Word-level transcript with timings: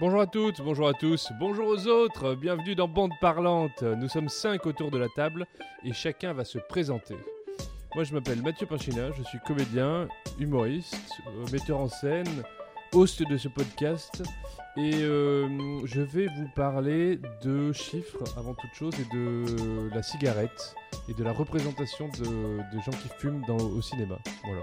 Bonjour 0.00 0.20
à 0.20 0.28
toutes, 0.28 0.60
bonjour 0.60 0.86
à 0.86 0.92
tous, 0.92 1.32
bonjour 1.40 1.66
aux 1.66 1.88
autres, 1.88 2.36
bienvenue 2.36 2.76
dans 2.76 2.86
Bande 2.86 3.10
Parlante. 3.20 3.82
Nous 3.82 4.08
sommes 4.08 4.28
cinq 4.28 4.64
autour 4.64 4.92
de 4.92 4.98
la 4.98 5.08
table 5.08 5.44
et 5.82 5.92
chacun 5.92 6.32
va 6.32 6.44
se 6.44 6.58
présenter. 6.58 7.16
Moi 7.96 8.04
je 8.04 8.14
m'appelle 8.14 8.40
Mathieu 8.40 8.64
Pinchina, 8.64 9.10
je 9.10 9.24
suis 9.24 9.40
comédien, 9.44 10.06
humoriste, 10.38 11.18
euh, 11.26 11.44
metteur 11.50 11.80
en 11.80 11.88
scène, 11.88 12.44
host 12.92 13.28
de 13.28 13.36
ce 13.36 13.48
podcast 13.48 14.22
et 14.76 14.94
euh, 15.02 15.48
je 15.84 16.00
vais 16.00 16.26
vous 16.26 16.48
parler 16.54 17.18
de 17.42 17.72
chiffres 17.72 18.22
avant 18.36 18.54
toute 18.54 18.74
chose 18.74 18.94
et 19.00 19.16
de 19.16 19.90
la 19.92 20.04
cigarette 20.04 20.76
et 21.08 21.14
de 21.14 21.24
la 21.24 21.32
représentation 21.32 22.08
de, 22.20 22.80
gens 22.84 22.92
qui 23.02 23.08
fument 23.18 23.44
au 23.50 23.82
cinéma. 23.82 24.16
Voilà. 24.44 24.62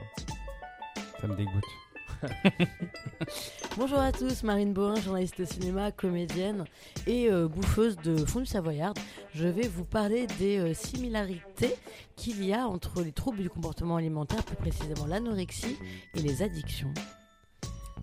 Ça 1.20 1.28
me 1.28 1.36
dégoûte. 1.36 1.85
Bonjour 3.78 4.00
à 4.00 4.12
tous, 4.12 4.44
Marine 4.44 4.74
Borin, 4.74 5.00
journaliste 5.00 5.40
de 5.40 5.46
cinéma, 5.46 5.92
comédienne 5.92 6.66
et 7.08 7.30
euh, 7.30 7.48
bouffeuse 7.48 7.98
de 7.98 8.18
fond 8.26 8.40
du 8.40 8.46
Savoyard. 8.46 8.94
Je 9.34 9.48
vais 9.48 9.68
vous 9.68 9.86
parler 9.86 10.28
des 10.40 10.58
euh, 10.60 10.74
similarités 10.74 11.76
qu'il 12.16 12.44
y 12.46 12.54
a 12.54 12.68
entre 12.68 13.02
les 13.02 13.12
troubles 13.12 13.42
du 13.42 13.50
comportement 13.50 13.98
alimentaire, 13.98 14.44
plus 14.44 14.56
précisément 14.56 15.06
l'anorexie 15.06 15.78
et 16.16 16.20
les 16.20 16.42
addictions. 16.42 16.94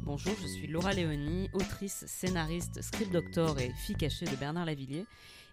Bonjour, 0.01 0.34
je 0.43 0.48
suis 0.48 0.67
Laura 0.67 0.93
Léonie, 0.93 1.48
autrice, 1.53 2.05
scénariste, 2.07 2.83
script 2.83 3.12
doctor 3.12 3.59
et 3.61 3.73
fille 3.87 3.97
cachée 3.97 4.27
de 4.27 4.37
Bernard 4.37 4.67
Lavillier. 4.67 5.07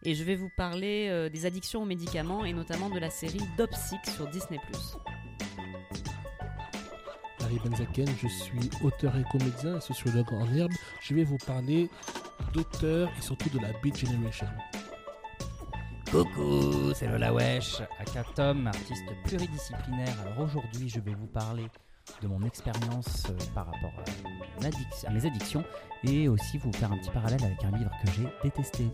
Et 0.03 0.15
je 0.15 0.23
vais 0.23 0.35
vous 0.35 0.49
parler 0.55 1.07
euh, 1.09 1.29
des 1.29 1.45
addictions 1.45 1.83
aux 1.83 1.85
médicaments 1.85 2.45
et 2.45 2.53
notamment 2.53 2.89
de 2.89 2.99
la 2.99 3.09
série 3.09 3.41
Dopsic 3.57 4.05
sur 4.05 4.27
Disney+. 4.27 4.59
Je 8.21 8.27
suis 8.27 8.69
auteur 8.83 9.15
et 9.17 9.23
comédien 9.31 9.79
sociologue 9.79 10.31
en 10.33 10.53
herbe. 10.53 10.71
Je 11.01 11.13
vais 11.15 11.23
vous 11.23 11.37
parler 11.37 11.89
d'auteurs 12.53 13.09
et 13.17 13.21
surtout 13.21 13.49
de 13.49 13.59
la 13.59 13.69
Beat 13.81 13.97
Generation. 13.97 14.47
Coucou, 16.11 16.93
c'est 16.93 17.07
Lola 17.07 17.33
Wesh, 17.33 17.81
aka 17.99 18.23
Tom, 18.35 18.67
artiste 18.67 19.05
pluridisciplinaire. 19.25 20.15
Alors 20.21 20.47
aujourd'hui, 20.47 20.89
je 20.89 20.99
vais 20.99 21.13
vous 21.13 21.27
parler 21.27 21.67
de 22.21 22.27
mon 22.27 22.41
expérience 22.43 23.25
euh, 23.29 23.33
par 23.53 23.67
rapport 23.67 23.93
à 23.99 25.09
mes 25.11 25.25
addictions 25.25 25.63
et 26.03 26.27
aussi 26.27 26.57
vous 26.57 26.73
faire 26.73 26.91
un 26.91 26.97
petit 26.97 27.11
parallèle 27.11 27.43
avec 27.43 27.63
un 27.63 27.77
livre 27.77 27.91
que 28.03 28.11
j'ai 28.11 28.27
détesté. 28.43 28.87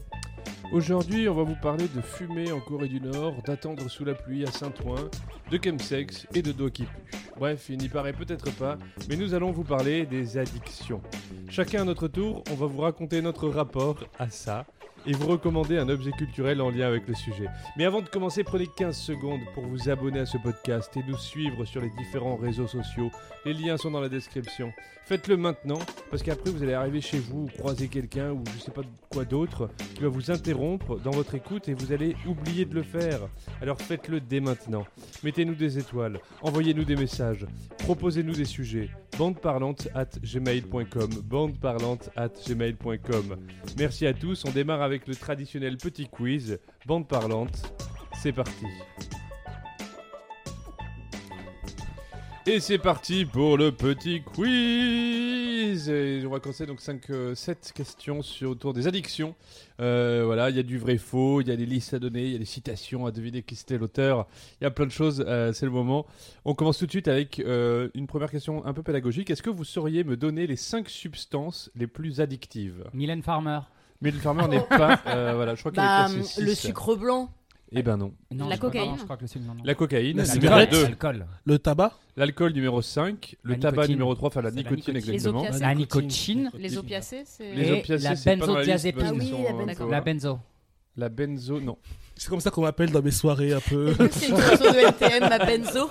Aujourd'hui, 0.72 1.30
on 1.30 1.36
va 1.36 1.44
vous 1.44 1.56
parler 1.62 1.88
de 1.88 2.02
fumer 2.02 2.52
en 2.52 2.60
Corée 2.60 2.88
du 2.88 3.00
Nord, 3.00 3.36
d'attendre 3.46 3.90
sous 3.90 4.04
la 4.04 4.14
pluie 4.14 4.44
à 4.44 4.52
Saint-Ouen, 4.52 5.10
de 5.52 5.60
chemsex 5.64 6.28
et 6.34 6.42
de 6.42 6.52
doigts 6.52 6.72
qui 6.72 6.84
puent. 6.84 7.18
Bref, 7.38 7.68
il 7.70 7.78
n'y 7.78 7.90
paraît 7.90 8.14
peut-être 8.14 8.52
pas, 8.52 8.78
mais 9.10 9.16
nous 9.16 9.34
allons 9.34 9.52
vous 9.52 9.64
parler 9.64 10.06
des 10.06 10.38
addictions. 10.38 11.02
Chacun 11.50 11.82
à 11.82 11.86
notre 11.86 12.08
tour, 12.08 12.44
on 12.52 12.56
va 12.56 12.66
vous 12.66 12.82
raconter 12.82 13.22
notre 13.22 13.48
rapport 13.50 13.98
à 14.18 14.30
ça 14.30 14.66
et 15.06 15.14
vous 15.14 15.28
recommander 15.28 15.78
un 15.78 15.90
objet 15.90 16.12
culturel 16.12 16.62
en 16.62 16.70
lien 16.70 16.88
avec 16.88 17.08
le 17.08 17.14
sujet. 17.14 17.48
Mais 17.78 17.86
avant 17.86 18.02
de 18.02 18.10
commencer, 18.10 18.44
prenez 18.44 18.68
15 18.76 18.98
secondes 18.98 19.42
pour 19.54 19.64
vous 19.64 19.90
abonner 19.90 20.20
à 20.20 20.26
ce 20.26 20.38
podcast 20.38 20.96
et 20.98 21.04
nous 21.08 21.18
suivre 21.18 21.66
sur 21.66 21.82
les 21.82 21.92
différents 21.92 22.38
réseaux 22.38 22.68
sociaux. 22.68 23.12
Les 23.46 23.54
liens 23.54 23.78
sont 23.78 23.92
dans 23.92 24.02
la 24.02 24.10
description. 24.10 24.74
Faites-le 25.06 25.38
maintenant, 25.38 25.78
parce 26.10 26.24
qu'après 26.24 26.50
vous 26.50 26.64
allez 26.64 26.74
arriver 26.74 27.00
chez 27.00 27.20
vous 27.20 27.44
ou 27.44 27.48
croiser 27.60 27.88
quelqu'un 27.90 28.32
ou 28.32 28.44
je 28.56 28.64
sais 28.64 28.72
pas 28.72 28.82
quoi 29.12 29.24
d'autre 29.24 29.70
qui 29.94 30.02
va 30.02 30.08
vous 30.08 30.32
interrompre 30.32 31.00
dans 31.00 31.12
votre 31.12 31.36
écoute 31.36 31.70
et 31.70 31.76
vous 31.76 31.92
allez 31.92 32.16
oublier 32.26 32.66
de 32.66 32.74
le 32.74 32.82
faire. 32.82 33.20
Alors 33.62 33.80
faites-le 33.80 34.20
dès 34.20 34.40
maintenant. 34.40 34.84
Mettez-nous 35.24 35.54
des 35.54 35.78
étoiles, 35.78 36.20
envoyez-nous 36.42 36.86
des 36.86 36.96
messages, 36.96 37.46
proposez-nous 37.78 38.34
des 38.34 38.46
sujets. 38.46 38.90
Bandeparlante 39.16 39.88
at 39.94 40.10
gmail.com. 40.24 41.10
Bandeparlante 41.24 42.10
at 42.16 42.30
gmail.com. 42.48 43.38
Merci 43.78 44.08
à 44.08 44.14
tous, 44.14 44.44
on 44.46 44.52
démarre 44.52 44.82
avec 44.82 45.08
le 45.08 45.16
traditionnel 45.16 45.78
petit 45.78 46.08
quiz. 46.08 46.58
Bande 46.88 47.08
parlante, 47.08 47.74
c'est 48.22 48.34
parti. 48.34 48.66
Et 52.48 52.60
c'est 52.60 52.78
parti 52.78 53.26
pour 53.26 53.58
le 53.58 53.72
petit 53.72 54.22
quiz 54.22 55.90
Et 55.90 56.22
on 56.28 56.30
va 56.30 56.40
commencer 56.40 56.68
donc 56.68 56.80
5, 56.80 57.02
7 57.34 57.72
questions 57.74 58.22
sur, 58.22 58.52
autour 58.52 58.72
des 58.74 58.86
addictions. 58.88 59.34
Euh, 59.82 60.22
voilà, 60.26 60.52
il 60.52 60.56
y 60.56 60.60
a 60.60 60.64
du 60.64 60.78
vrai 60.78 60.98
faux, 60.98 61.42
il 61.42 61.48
y 61.48 61.52
a 61.52 61.56
des 61.56 61.66
listes 61.66 61.96
à 61.96 62.00
donner, 62.00 62.24
il 62.26 62.32
y 62.34 62.36
a 62.36 62.40
des 62.40 62.46
citations 62.46 63.08
à 63.08 63.12
deviner 63.12 63.42
qui 63.42 63.56
c'était 63.56 63.80
l'auteur. 63.80 64.28
Il 64.62 64.64
y 64.64 64.68
a 64.68 64.72
plein 64.72 64.86
de 64.86 64.92
choses, 64.92 65.26
euh, 65.28 65.54
c'est 65.54 65.66
le 65.66 65.72
moment. 65.72 66.06
On 66.46 66.54
commence 66.54 66.78
tout 66.78 66.86
de 66.86 66.92
suite 66.92 67.08
avec 67.08 67.40
euh, 67.40 67.90
une 67.96 68.06
première 68.06 68.30
question 68.30 68.64
un 68.64 68.74
peu 68.74 68.84
pédagogique. 68.84 69.32
Est-ce 69.32 69.42
que 69.44 69.50
vous 69.50 69.64
sauriez 69.66 70.04
me 70.04 70.16
donner 70.16 70.46
les 70.46 70.56
5 70.56 70.88
substances 70.88 71.72
les 71.76 71.88
plus 71.88 72.22
addictives? 72.22 72.84
Mylène 72.94 73.24
Farmer. 73.24 73.62
Mylène 74.02 74.22
Farmer 74.22 74.48
n'est 74.48 74.62
pas... 74.62 75.02
euh, 75.08 75.34
voilà, 75.36 75.56
je 75.56 75.62
crois 75.62 75.72
qu'il 75.72 75.82
Bah, 75.82 76.08
est 76.12 76.42
le 76.42 76.54
sucre 76.54 76.96
blanc. 76.96 77.32
Eh 77.78 77.84
ben 77.84 77.98
non. 77.98 78.14
Non, 78.32 78.48
La 78.48 78.56
je 78.56 78.60
crois- 78.60 78.72
cocaïne. 78.72 78.92
non, 78.92 78.98
je 78.98 79.04
crois 79.04 79.18
que 79.18 79.22
le 79.24 79.28
sucre, 79.28 79.46
non, 79.46 79.54
non. 79.56 79.64
La 79.66 79.76
cocaïne, 79.76 80.18
La 80.18 80.24
numéro 80.24 80.34
cigarette. 80.42 80.72
2. 80.72 80.84
L'alcool. 80.84 81.26
Le 81.46 81.60
tabac 81.60 81.92
L'alcool 82.16 82.54
numéro 82.54 82.82
5, 82.82 83.36
le 83.44 83.52
La 83.54 83.60
tabac 83.60 83.72
nicotine. 83.76 83.94
numéro 83.96 84.16
3, 84.16 84.28
enfin 84.30 84.42
la 84.42 84.52
nicotine. 84.52 84.94
Les 84.94 85.10
exactement. 85.10 85.40
opiacés. 85.42 85.60
La 85.60 85.76
nicotine. 85.76 86.52
Les 86.58 86.78
opiacés, 86.78 87.24
c'est... 87.26 87.54
Les 87.54 87.72
opiacés, 87.72 88.04
la 88.04 88.16
c'est 88.16 88.36
benzodiazépine. 88.38 89.04
Ah 89.06 89.12
oui, 89.14 89.30
sont 89.30 89.44
la 89.44 89.66
benzo. 89.66 89.90
La 89.90 90.02
benzo. 90.02 90.40
La 90.98 91.10
benzo, 91.10 91.60
non. 91.60 91.78
C'est 92.16 92.30
comme 92.30 92.40
ça 92.40 92.50
qu'on 92.52 92.62
m'appelle 92.62 92.92
dans 92.92 93.02
mes 93.02 93.12
soirées 93.12 93.52
un 93.54 93.60
peu. 93.60 93.94
C'est 94.12 94.30
une 94.30 94.38
chanson 94.38 94.64
de 94.64 94.88
NTM, 94.88 95.28
ma 95.30 95.40
benzo. 95.40 95.90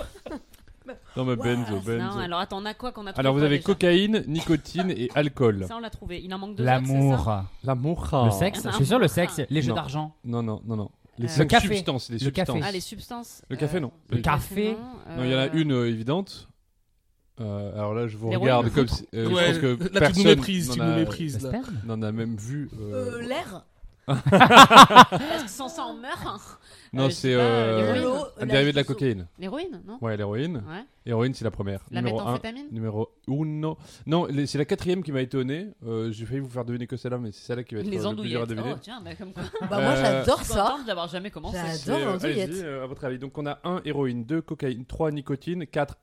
Non, 1.15 1.25
mais 1.25 1.35
benzo, 1.35 1.73
Non, 1.75 1.79
benzo. 1.81 2.19
alors 2.19 2.39
attends, 2.39 2.61
on 2.61 2.65
a 2.65 2.73
quoi 2.73 2.91
qu'on 2.91 3.05
a 3.07 3.11
trouvé 3.13 3.19
Alors 3.19 3.33
vous 3.35 3.43
avez 3.43 3.59
cocaïne, 3.59 4.23
nicotine 4.27 4.89
et 4.91 5.09
alcool. 5.15 5.65
Ça, 5.67 5.75
on 5.77 5.79
l'a 5.79 5.89
trouvé. 5.91 6.21
Il 6.23 6.33
en 6.33 6.39
manque 6.39 6.55
deux 6.55 6.63
autres, 6.63 6.73
c'est 6.83 6.87
ça 6.87 6.93
L'amour. 6.93 7.43
L'amour. 7.63 8.09
Le 8.25 8.31
sexe. 8.31 8.63
Je 8.69 8.75
suis 8.75 8.85
sûr, 8.87 8.97
le 8.99 9.07
sexe. 9.07 9.41
Les 9.49 9.61
jeux 9.61 9.69
Non. 9.69 9.75
d'argent. 9.75 10.15
Non, 10.23 10.41
non, 10.43 10.61
non, 10.65 10.75
non. 10.75 10.91
Les 11.17 11.25
Euh, 11.25 11.29
cinq 11.29 11.43
Le 11.43 11.45
café. 11.47 11.75
substances, 11.75 12.09
les 12.09 12.17
Le 12.17 12.31
café. 12.31 12.51
substances. 12.51 12.67
Ah, 12.67 12.71
les 12.71 12.79
substances. 12.81 13.41
Le 13.49 13.55
café, 13.55 13.79
non. 13.79 13.91
Le 14.09 14.17
Le 14.17 14.21
café. 14.21 14.71
non. 14.73 15.15
Non, 15.17 15.23
il 15.23 15.29
y 15.31 15.35
en 15.35 15.37
a 15.39 15.45
Euh, 15.47 15.49
une 15.53 15.71
euh, 15.71 15.87
évidente. 15.89 16.49
Euh, 17.41 17.73
alors 17.73 17.93
là, 17.93 18.07
je 18.07 18.15
vous 18.17 18.29
regarde 18.29 18.69
comme 18.71 18.87
si. 18.87 19.07
euh, 19.13 19.29
Ouais, 19.29 19.53
je 19.53 19.59
pense 19.59 19.59
que 19.59 19.65
là, 19.65 19.77
tu 19.77 19.83
nous 19.83 19.99
personne 19.99 20.23
méprises, 20.25 20.69
tu 20.71 20.79
n'en 20.79 20.85
nous 20.85 20.91
a- 20.91 20.95
méprises. 20.95 21.49
N'en 21.85 22.01
même 22.11 22.35
vu. 22.37 22.69
euh, 22.79 23.17
Euh, 23.17 23.21
L'air. 23.21 23.65
Est-ce 24.07 25.43
que 25.45 25.49
sans 25.49 25.67
ça, 25.69 25.85
on 25.87 25.95
meurt 25.95 26.59
Non, 26.93 27.05
Euh, 27.05 27.09
c'est 27.09 27.35
pas, 27.35 27.41
euh, 27.41 27.93
l'héroïne. 27.93 28.25
Un 28.39 28.45
dérivé 28.45 28.71
de 28.71 28.75
la 28.77 28.83
cocaïne. 28.83 29.27
L'héroïne, 29.39 29.81
non 29.85 29.97
Ouais, 30.01 30.15
l'héroïne. 30.15 30.57
Ouais. 30.57 30.83
Héroïne, 31.07 31.33
c'est 31.33 31.43
la 31.45 31.51
première. 31.51 31.81
La 31.91 32.01
numéro 32.01 32.19
1. 32.19 32.23
méthamphétamine 32.25 32.67
Numéro 32.71 33.09
uno. 33.27 33.77
Non, 34.07 34.25
les- 34.25 34.47
c'est 34.47 34.57
la 34.57 34.65
quatrième 34.65 35.03
qui 35.03 35.11
m'a 35.11 35.21
étonné. 35.21 35.67
Euh, 35.85 36.11
J'ai 36.11 36.25
failli 36.25 36.39
vous 36.39 36.49
faire 36.49 36.65
deviner 36.65 36.87
que 36.87 36.97
celle-là, 36.97 37.17
mais 37.17 37.31
c'est 37.31 37.41
celle-là 37.45 37.63
qui 37.63 37.75
va 37.75 37.81
être 37.81 37.87
Les 37.87 38.05
euh, 38.05 38.09
le 38.11 38.15
plus 38.17 38.29
dur 38.29 38.39
à 38.39 38.43
andouillettes. 38.43 38.49
deviner. 38.57 38.75
Oh, 38.75 38.79
tiens, 38.81 39.01
bah, 39.03 39.15
comme 39.15 39.33
quoi. 39.33 39.43
Bah, 39.61 39.67
moi, 39.69 39.79
Euh, 39.79 39.95
j'adore 40.23 40.39
Je 40.39 40.43
suis 40.45 40.53
ça. 40.53 40.61
contente 40.71 40.85
d'avoir 40.87 41.07
jamais 41.07 41.29
commencé. 41.31 41.57
J'adore. 41.57 41.75
C'est, 41.77 41.91
euh, 41.91 42.05
l'andouillette. 42.05 42.49
allez-y, 42.49 42.63
euh, 42.63 42.83
à 42.83 42.87
votre 42.87 43.03
avis. 43.05 43.19
Donc 43.19 43.37
on 43.37 43.45
a 43.45 43.59
1 43.63 43.81
héroïne, 43.85 44.23
2 44.25 44.41
cocaïne, 44.41 44.85
3 44.85 45.11
nicotine, 45.11 45.65
4 45.67 45.95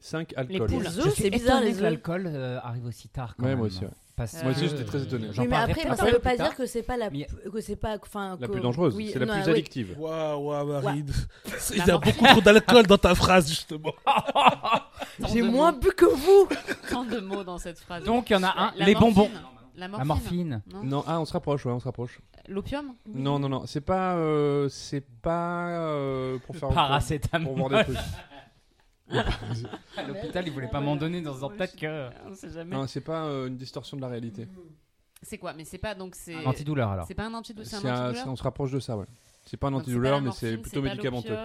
5 0.00 0.34
alcool. 0.36 0.66
poules. 0.68 0.82
Les 0.84 0.90
Je 0.90 1.00
œufs, 1.00 1.12
suis 1.14 1.22
c'est 1.24 1.30
bizarre 1.30 1.56
étonné 1.58 1.66
les 1.66 1.72
que 1.72 1.76
œufs. 1.78 1.82
l'alcool 1.82 2.24
euh, 2.26 2.58
arrive 2.62 2.86
aussi 2.86 3.08
tard. 3.08 3.34
Quand 3.36 3.44
Ouais, 3.44 3.50
même. 3.50 3.58
moi 3.58 3.66
aussi, 3.68 3.84
ouais. 3.84 3.90
Parce 4.16 4.40
Moi 4.44 4.52
aussi, 4.52 4.68
j'étais 4.68 4.84
très 4.84 5.02
étonné. 5.02 5.28
Oui, 5.36 5.46
mais 5.48 5.56
après, 5.56 5.74
peut-être 5.74 5.96
ça 5.96 6.02
un 6.04 6.06
veut 6.06 6.12
peu 6.12 6.18
pas 6.20 6.36
dire 6.36 6.54
que 6.54 6.66
c'est 6.66 6.84
pas 6.84 6.96
la 6.96 7.10
que 7.10 7.60
c'est 7.60 7.74
pas 7.74 7.96
enfin 8.00 8.36
La 8.40 8.46
que- 8.46 8.52
plus 8.52 8.60
dangereuse, 8.60 8.94
oui, 8.94 9.10
c'est 9.12 9.18
la 9.18 9.26
non, 9.26 9.34
plus 9.42 9.50
addictive. 9.50 9.96
Waouh, 9.98 10.40
waouh, 10.50 10.82
Marine. 10.82 11.10
Il 11.72 11.78
y 11.84 11.90
a 11.90 11.98
beaucoup 11.98 12.24
trop 12.24 12.40
d'alcool 12.40 12.86
dans 12.86 12.98
ta 12.98 13.14
phrase, 13.16 13.48
justement. 13.48 13.92
J'ai 15.32 15.42
moins 15.42 15.72
mots. 15.72 15.78
bu 15.78 15.88
que 15.96 16.04
vous. 16.04 16.48
Tant 16.90 17.04
de 17.04 17.18
mots 17.18 17.42
dans 17.42 17.58
cette 17.58 17.78
phrase. 17.80 18.04
Donc, 18.04 18.30
il 18.30 18.34
y 18.34 18.36
en 18.36 18.44
a 18.44 18.54
un. 18.56 18.72
La 18.76 18.86
Les 18.86 18.94
morphine. 18.94 19.14
bonbons. 19.14 19.30
La 19.76 19.88
La 19.88 20.04
morphine. 20.04 20.62
Non. 20.72 20.84
Non, 20.84 21.04
ah, 21.08 21.20
on 21.20 21.24
se 21.24 21.32
rapproche, 21.32 21.66
ouais, 21.66 21.72
on 21.72 21.80
se 21.80 21.84
rapproche. 21.84 22.20
L'opium 22.46 22.94
Non, 23.12 23.40
non, 23.40 23.48
non, 23.48 23.62
c'est 23.66 23.80
pas, 23.80 24.14
euh, 24.14 24.68
c'est 24.68 25.04
pas 25.22 25.68
euh, 25.70 26.38
pour 26.46 26.54
faire 26.54 26.68
pour 26.68 26.74
Paracétamol. 26.76 27.56
voir 27.56 27.70
des 27.70 27.82
trucs. 27.92 27.96
À 29.96 30.02
l'hôpital, 30.02 30.46
ils 30.46 30.52
voulaient 30.52 30.68
pas 30.70 30.80
m'en 30.80 30.96
donner 30.96 31.20
dans 31.20 31.44
un 31.44 31.48
peut-être 31.48 31.76
que. 31.76 32.08
On 32.26 32.34
sait 32.34 32.50
jamais. 32.50 32.74
Non, 32.74 32.86
c'est 32.86 33.00
pas 33.00 33.24
euh, 33.26 33.48
une 33.48 33.56
distorsion 33.56 33.96
de 33.96 34.02
la 34.02 34.08
réalité. 34.08 34.48
C'est 35.22 35.38
quoi? 35.38 35.52
Mais 35.54 35.64
c'est 35.64 35.78
pas 35.78 35.94
donc 35.94 36.14
c'est. 36.14 36.44
Antidouleur 36.44 36.90
alors. 36.90 37.06
C'est 37.06 37.14
pas 37.14 37.24
un 37.26 37.34
antidouleur. 37.34 37.66
C'est 37.66 37.76
un 37.76 37.84
un- 37.94 38.08
antidouleur? 38.08 38.28
on 38.32 38.36
se 38.36 38.42
rapproche 38.42 38.72
de 38.72 38.80
ça, 38.80 38.96
ouais. 38.96 39.06
C'est 39.44 39.56
pas 39.58 39.68
un 39.68 39.74
antidouleur, 39.74 40.20
mais 40.20 40.30
c'est 40.32 40.56
plutôt 40.56 40.82
médicamenteux. 40.82 41.36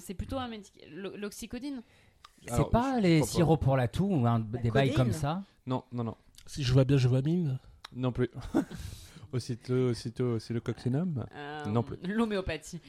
C'est 0.00 0.14
plutôt 0.14 0.38
un 0.38 0.48
médicament. 0.48 1.10
L'oxycodine 1.16 1.82
C'est 2.46 2.70
pas 2.70 3.00
les 3.00 3.22
sirops 3.22 3.60
pour 3.62 3.76
la 3.76 3.88
toux 3.88 4.06
ou 4.06 4.26
un, 4.26 4.40
des 4.40 4.70
bails 4.70 4.94
comme 4.94 5.12
ça? 5.12 5.42
Non, 5.66 5.84
non, 5.92 6.04
non, 6.04 6.16
Si 6.46 6.62
je 6.62 6.72
vois 6.72 6.84
bien, 6.84 6.96
je 6.98 7.08
vois 7.08 7.22
mine. 7.22 7.58
non 7.94 8.12
plus. 8.12 8.30
aussitôt, 9.34 9.90
aussitôt, 9.90 10.38
c'est 10.38 10.54
le 10.54 10.60
coccinum. 10.60 11.24
Euh, 11.34 11.64
Non 11.66 11.82
plus. 11.82 11.96
L'homéopathie. 12.04 12.80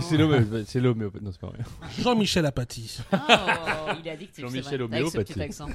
C'est 0.00 0.16
l'homéopathie. 0.16 0.80
Non, 1.22 1.32
c'est 1.32 1.40
pas 1.40 1.48
vrai. 1.48 1.58
Jean-Michel 2.00 2.46
Apathy. 2.46 2.98
Oh, 3.12 3.16
il 4.00 4.06
est 4.06 4.10
addictif. 4.10 4.44
Jean-Michel 4.44 4.64
c'est 4.64 4.76
vrai, 4.78 4.96
avec 4.98 5.08
ce 5.10 5.18
petit 5.18 5.32
homéopathie. 5.32 5.40
accent. 5.42 5.68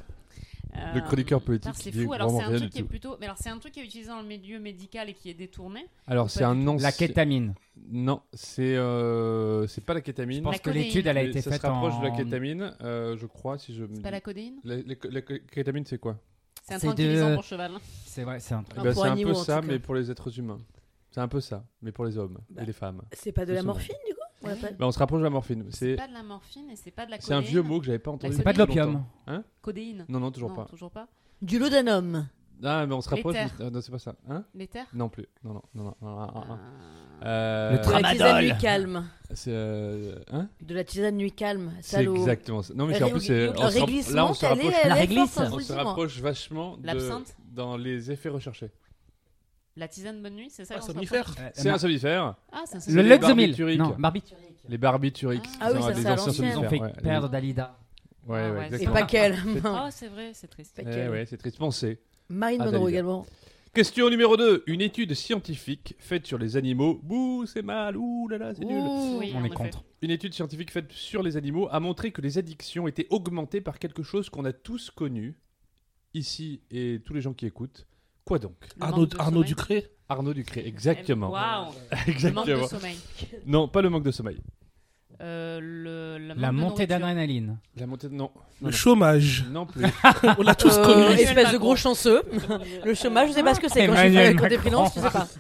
Le 0.94 1.02
chroniqueur 1.02 1.42
politique 1.42 1.74
C'est 1.76 1.92
fou. 1.92 2.14
Alors 2.14 2.30
c'est 2.30 2.36
vraiment 2.36 2.48
un 2.48 2.50
rien 2.52 2.60
truc 2.60 2.72
qui 2.72 2.78
est 2.78 2.82
tout. 2.84 2.88
plutôt. 2.88 3.18
Mais 3.20 3.26
alors 3.26 3.38
c'est 3.40 3.50
un 3.50 3.58
truc 3.58 3.74
qui 3.74 3.80
est 3.80 3.84
utilisé 3.84 4.10
dans 4.10 4.22
le 4.22 4.28
milieu 4.28 4.60
médical 4.60 5.10
et 5.10 5.14
qui 5.14 5.30
est 5.30 5.34
détourné. 5.34 5.86
Alors, 6.08 6.30
c'est 6.30 6.44
un 6.44 6.68
ancien. 6.68 6.88
La 6.88 6.92
kétamine. 6.92 7.56
Non, 7.92 8.22
c'est 8.34 8.76
euh, 8.78 9.66
c'est 9.68 9.84
pas 9.84 9.96
la 9.96 10.02
kétamine. 10.02 10.38
Je 10.38 10.44
pense 10.44 10.54
La 10.54 10.60
que 10.60 10.70
l'étude, 10.70 11.08
elle 11.08 11.18
a 11.18 11.24
été 11.24 11.42
ça 11.42 11.52
faite 11.52 11.62
se 11.62 11.68
rapproche 11.68 11.94
en... 11.94 12.02
de 12.02 12.06
la 12.06 12.12
kétamine, 12.12 12.76
euh, 12.82 13.18
je 13.18 13.26
crois, 13.26 13.58
si 13.58 13.74
je 13.74 13.86
C'est 13.96 14.02
pas 14.02 14.12
la 14.12 14.22
codéine 14.22 14.58
La, 14.64 14.76
la- 14.78 14.96
la 15.10 15.22
kétamine, 15.22 15.86
c'est 15.86 15.98
quoi? 15.98 16.20
C'est 16.70 16.76
un 16.76 16.80
tranquillisant 16.80 17.30
de- 17.32 17.36
pour 17.36 17.44
cheval. 17.44 17.72
hein. 17.76 17.80
C'est 18.06 18.24
vrai, 18.24 18.40
c'est 18.40 18.54
un 18.54 18.64
truc. 18.64 18.76
Pour 18.84 18.94
c'est 19.04 19.10
un 19.10 19.16
peu 19.16 19.34
ça, 19.34 19.62
mais 19.62 19.80
pour 19.80 19.96
les 19.96 20.12
êtres 20.12 20.38
humains. 20.40 20.60
C'est 21.12 21.22
un 21.22 21.28
peu 21.28 21.40
ça, 21.42 21.66
mais 21.82 21.92
pour 21.92 22.06
les 22.06 22.18
hommes 22.18 22.38
Bah. 22.50 22.62
et 22.62 22.66
les 22.66 22.74
femmes. 22.74 23.02
C'est 23.14 23.32
pas 23.32 23.46
de 23.46 23.54
la 23.54 23.64
morphine 23.64 23.96
du 24.08 24.14
coup 24.14 24.20
Bah, 24.80 24.86
on 24.88 24.92
se 24.92 25.00
rapproche 25.00 25.20
de 25.20 25.24
la 25.26 25.30
morphine. 25.32 25.66
C'est 25.72 25.96
pas 25.96 26.08
de 26.08 26.14
la 26.14 26.24
morphine 26.24 26.70
et 26.70 26.76
c'est 26.76 26.92
pas 26.92 27.06
de 27.06 27.12
la 27.12 27.20
c'est 27.20 27.34
un 27.34 27.38
codéine. 27.38 27.52
vieux 27.52 27.62
mot 27.64 27.80
que 27.80 27.86
j'avais 27.88 28.00
pas 28.00 28.12
entendu. 28.12 28.36
C'est 28.36 28.44
pas 28.44 28.54
de 28.54 28.58
l'opium. 28.60 29.04
longtemps. 29.28 29.44
Codéine. 29.62 30.06
Non, 30.08 30.20
non, 30.20 30.32
toujours 30.32 30.50
non, 30.50 30.56
pas. 30.56 30.66
Toujours 30.66 30.92
pas. 30.92 31.08
Du 31.42 31.58
laudanum. 31.60 32.28
Ah, 32.64 32.86
mais 32.86 32.94
on 32.94 33.02
se 33.02 33.10
rapproche. 33.10 33.36
Mais- 33.36 33.66
euh, 33.66 33.70
non, 33.70 33.82
c'est 33.82 33.92
pas 33.92 34.00
ça. 34.00 34.16
Hein 34.30 34.44
L'éther 34.54 34.86
Non 34.94 35.08
plus. 35.10 35.26
Non, 35.44 35.54
non, 35.54 35.62
non, 35.76 35.84
non. 35.84 35.96
non, 36.02 36.10
non, 36.10 36.26
non, 36.26 36.46
non. 36.46 36.60
Euh, 37.24 37.26
Euh, 37.26 37.72
Le 37.72 37.78
De 37.86 37.92
la 37.92 38.12
tisane 38.12 38.42
nuit 38.42 38.58
calme. 38.60 39.10
C'est 39.34 39.52
euh, 39.54 40.16
hein 40.32 40.50
De 40.62 40.74
la 40.74 40.84
tisane 40.84 41.16
nuit 41.18 41.32
calme. 41.34 41.74
C'est 41.82 41.98
Salaud. 41.98 42.16
exactement 42.16 42.62
ça. 42.62 42.74
Non, 42.74 42.86
mais 42.88 43.02
en 43.04 43.10
plus, 43.10 43.20
c'est- 43.22 43.46
le 43.48 43.50
on 43.52 43.56
se 43.56 43.62
rapp- 43.62 43.74
réglissement, 43.74 44.16
là, 44.16 44.26
on 44.26 44.34
se 44.34 44.46
rapproche. 44.46 44.74
La 44.86 44.90
est 44.90 45.00
réglisse. 45.00 45.38
hein, 45.38 45.50
On 45.52 45.58
le 45.58 45.64
se 45.64 45.74
rapproche 45.74 46.20
vachement 46.22 46.78
de, 46.78 46.88
L'absinthe 46.88 47.36
dans 47.52 47.76
les 47.78 48.12
effets 48.12 48.30
recherchés. 48.30 48.72
La 49.76 49.88
tisane 49.88 50.22
bonne 50.22 50.36
nuit, 50.36 50.50
c'est 50.50 50.66
ça 50.66 50.76
Ah, 50.78 50.82
somnifère. 50.82 51.34
Euh, 51.40 51.50
C'est 51.54 51.70
un 51.70 51.78
somnifère. 51.78 52.36
Ah, 52.52 52.64
c'est 52.66 52.90
un 52.90 52.96
Le 52.96 53.02
les 53.02 53.18
barbituriques. 53.18 53.80
Non, 53.80 53.96
barbiturique. 53.98 54.46
Les 54.68 54.78
barbituriques. 54.78 55.50
Ah 55.62 55.72
oui, 55.72 55.78
à 55.78 55.90
anciens 55.92 56.16
l'ancienne. 56.16 56.46
Ils 56.46 56.52
ont 56.52 56.54
somnifères, 56.64 56.70
fait 56.70 56.80
ouais. 56.82 56.92
perdre 57.02 57.30
Dalida. 57.30 57.78
Ouais, 58.28 58.40
Ah 58.44 58.52
ouais, 58.52 58.70
ouais, 58.72 58.84
Et 58.84 58.88
pas 58.88 59.04
qu'elle. 59.04 59.38
Ah, 59.66 59.88
c'est 59.92 60.08
vrai, 60.08 60.32
c'est 60.34 60.48
triste. 60.48 60.80
Eh 60.86 61.08
ouais, 61.10 61.26
c'est 61.26 61.38
triste. 61.38 61.58
Pensez. 61.58 62.00
Marine 62.30 62.62
Ah, 62.62 62.72
Monroe 62.72 62.90
également. 62.90 63.26
Question 63.74 64.10
numéro 64.10 64.36
2. 64.36 64.64
Une 64.68 64.82
étude 64.82 65.14
scientifique 65.14 65.96
faite 66.00 66.26
sur 66.26 66.38
les 66.38 66.58
animaux. 66.58 67.00
Bouh, 67.04 67.46
c'est 67.46 67.62
mal. 67.62 67.96
Ouh 67.98 68.28
là 68.28 68.38
là, 68.38 68.54
c'est 68.56 68.66
nul. 68.66 68.82
Oui, 69.20 69.32
On 69.36 69.40
en 69.40 69.44
est 69.44 69.48
effet. 69.48 69.56
contre. 69.56 69.84
Une 70.02 70.12
étude 70.12 70.34
scientifique 70.34 70.72
faite 70.72 70.92
sur 70.92 71.22
les 71.24 71.38
animaux 71.38 71.68
a 71.72 71.80
montré 71.80 72.12
que 72.12 72.22
les 72.22 72.38
addictions 72.38 72.88
étaient 72.88 73.08
augmentées 73.10 73.62
par 73.62 73.78
quelque 73.80 74.02
chose 74.04 74.30
qu'on 74.30 74.46
a 74.46 74.54
tous 74.54 74.90
connu, 74.90 75.36
ici 76.14 76.62
et 76.72 77.02
tous 77.06 77.14
les 77.14 77.22
gens 77.22 77.34
qui 77.34 77.46
écoutent. 77.46 77.86
Quoi 78.26 78.40
donc? 78.40 78.56
Le 78.78 78.84
Arnaud, 78.84 78.98
manque 79.02 79.10
de 79.12 79.18
Arnaud 79.18 79.32
sommeil. 79.42 79.48
Ducré? 79.50 79.88
Arnaud 80.08 80.34
Ducré, 80.34 80.64
exactement. 80.66 81.30
Waouh 81.32 81.72
Le 81.92 82.32
manque 82.32 82.48
de 82.48 82.54
Exactement. 82.54 82.68
sommeil. 82.68 82.98
Non, 83.46 83.68
pas 83.68 83.82
le 83.84 83.90
manque 83.90 84.04
de 84.04 84.12
sommeil. 84.12 84.40
Euh, 85.22 85.60
le, 85.62 86.18
le 86.18 86.34
La 86.40 86.52
montée 86.52 86.88
d'adrénaline. 86.88 87.58
La 87.76 87.88
montée 87.88 88.08
de... 88.08 88.14
Non. 88.14 88.32
Le 88.62 88.68
Non, 88.68 88.72
chômage. 88.72 89.46
non. 89.50 89.66
plus. 89.66 89.84
On 90.38 90.44
l'a 90.44 90.56
tous 90.56 90.78
Euh, 90.78 90.84
connu. 90.86 91.20
espèce 91.20 91.52
de 91.52 91.58
gros 91.58 91.76
chanceux. 91.76 92.22
Le 92.86 92.94
chômage, 92.94 93.30
je 93.30 93.34
sais 93.34 93.44
pas 93.44 93.54
ce 93.54 93.60
que 93.60 93.68
c'est. 93.70 93.86
Quand 93.88 93.96
j'ai 93.96 94.00
Emmanuel 94.08 94.28
fait 94.32 94.36
quand 94.36 94.44
t'es 94.48 94.58
Macron. 94.58 94.86
freelance, 94.86 94.94
tu 94.94 95.00
sais 95.02 95.10
pas. 95.12 95.28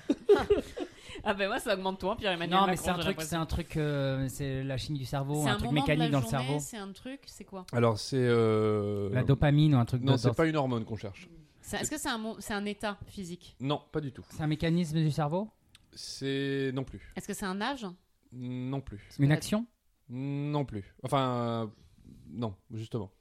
Ah 1.26 1.34
ben 1.34 1.50
moi 1.50 1.60
ça 1.60 1.74
augmente 1.74 2.00
toi 2.00 2.16
Pierre-Emmanuel 2.16 2.58
Non, 2.62 2.66
mais 2.66 2.78
c'est 2.78 2.90
un 2.90 2.98
truc, 2.98 3.22
c'est 3.22 3.36
un 3.36 3.46
truc, 3.46 3.76
euh, 3.76 4.26
c'est 4.30 4.64
la 4.64 4.78
chimie 4.78 5.00
du 5.00 5.06
cerveau, 5.06 5.42
C'est 5.44 5.50
un 5.50 5.54
un 5.56 5.58
truc 5.58 5.66
moment 5.72 5.84
de 5.84 5.88
la 5.90 5.94
mécanique 5.96 6.12
dans 6.14 6.22
le 6.22 6.26
cerveau. 6.26 6.58
C'est 6.62 6.78
un 6.78 6.92
truc, 6.94 7.20
c'est 7.26 7.44
quoi 7.44 7.66
Alors 7.74 8.00
c'est... 8.00 8.16
euh, 8.18 9.10
La 9.12 9.24
dopamine 9.24 9.76
ou 9.76 9.80
un 9.80 9.86
truc 9.86 10.02
Non, 10.02 10.16
c'est 10.18 10.34
pas 10.34 10.46
une 10.46 10.56
hormone 10.56 10.86
qu'on 10.86 10.96
cherche. 10.96 11.28
Est-ce 11.74 11.92
que 11.92 12.00
c'est 12.00 12.08
un, 12.10 12.20
c'est 12.40 12.54
un 12.54 12.66
état 12.66 12.98
physique? 13.06 13.58
Non, 13.60 13.82
pas 13.92 14.00
du 14.00 14.14
tout. 14.14 14.24
C'est 14.30 14.42
un 14.44 14.48
mécanisme 14.48 14.98
du 14.98 15.12
cerveau? 15.12 15.50
C'est... 15.94 16.72
Non 16.74 16.86
plus. 16.86 17.02
Est-ce 17.18 17.28
que 17.28 17.34
c'est 17.34 17.46
un 17.46 17.60
âge? 17.60 17.86
Non 18.32 18.82
plus. 18.82 19.02
Une 19.20 19.32
action 19.32 19.66
Non 20.10 20.66
plus. 20.66 20.94
Enfin... 21.04 21.30
euh, 21.64 21.68
Non, 22.32 22.54
justement. 22.72 23.12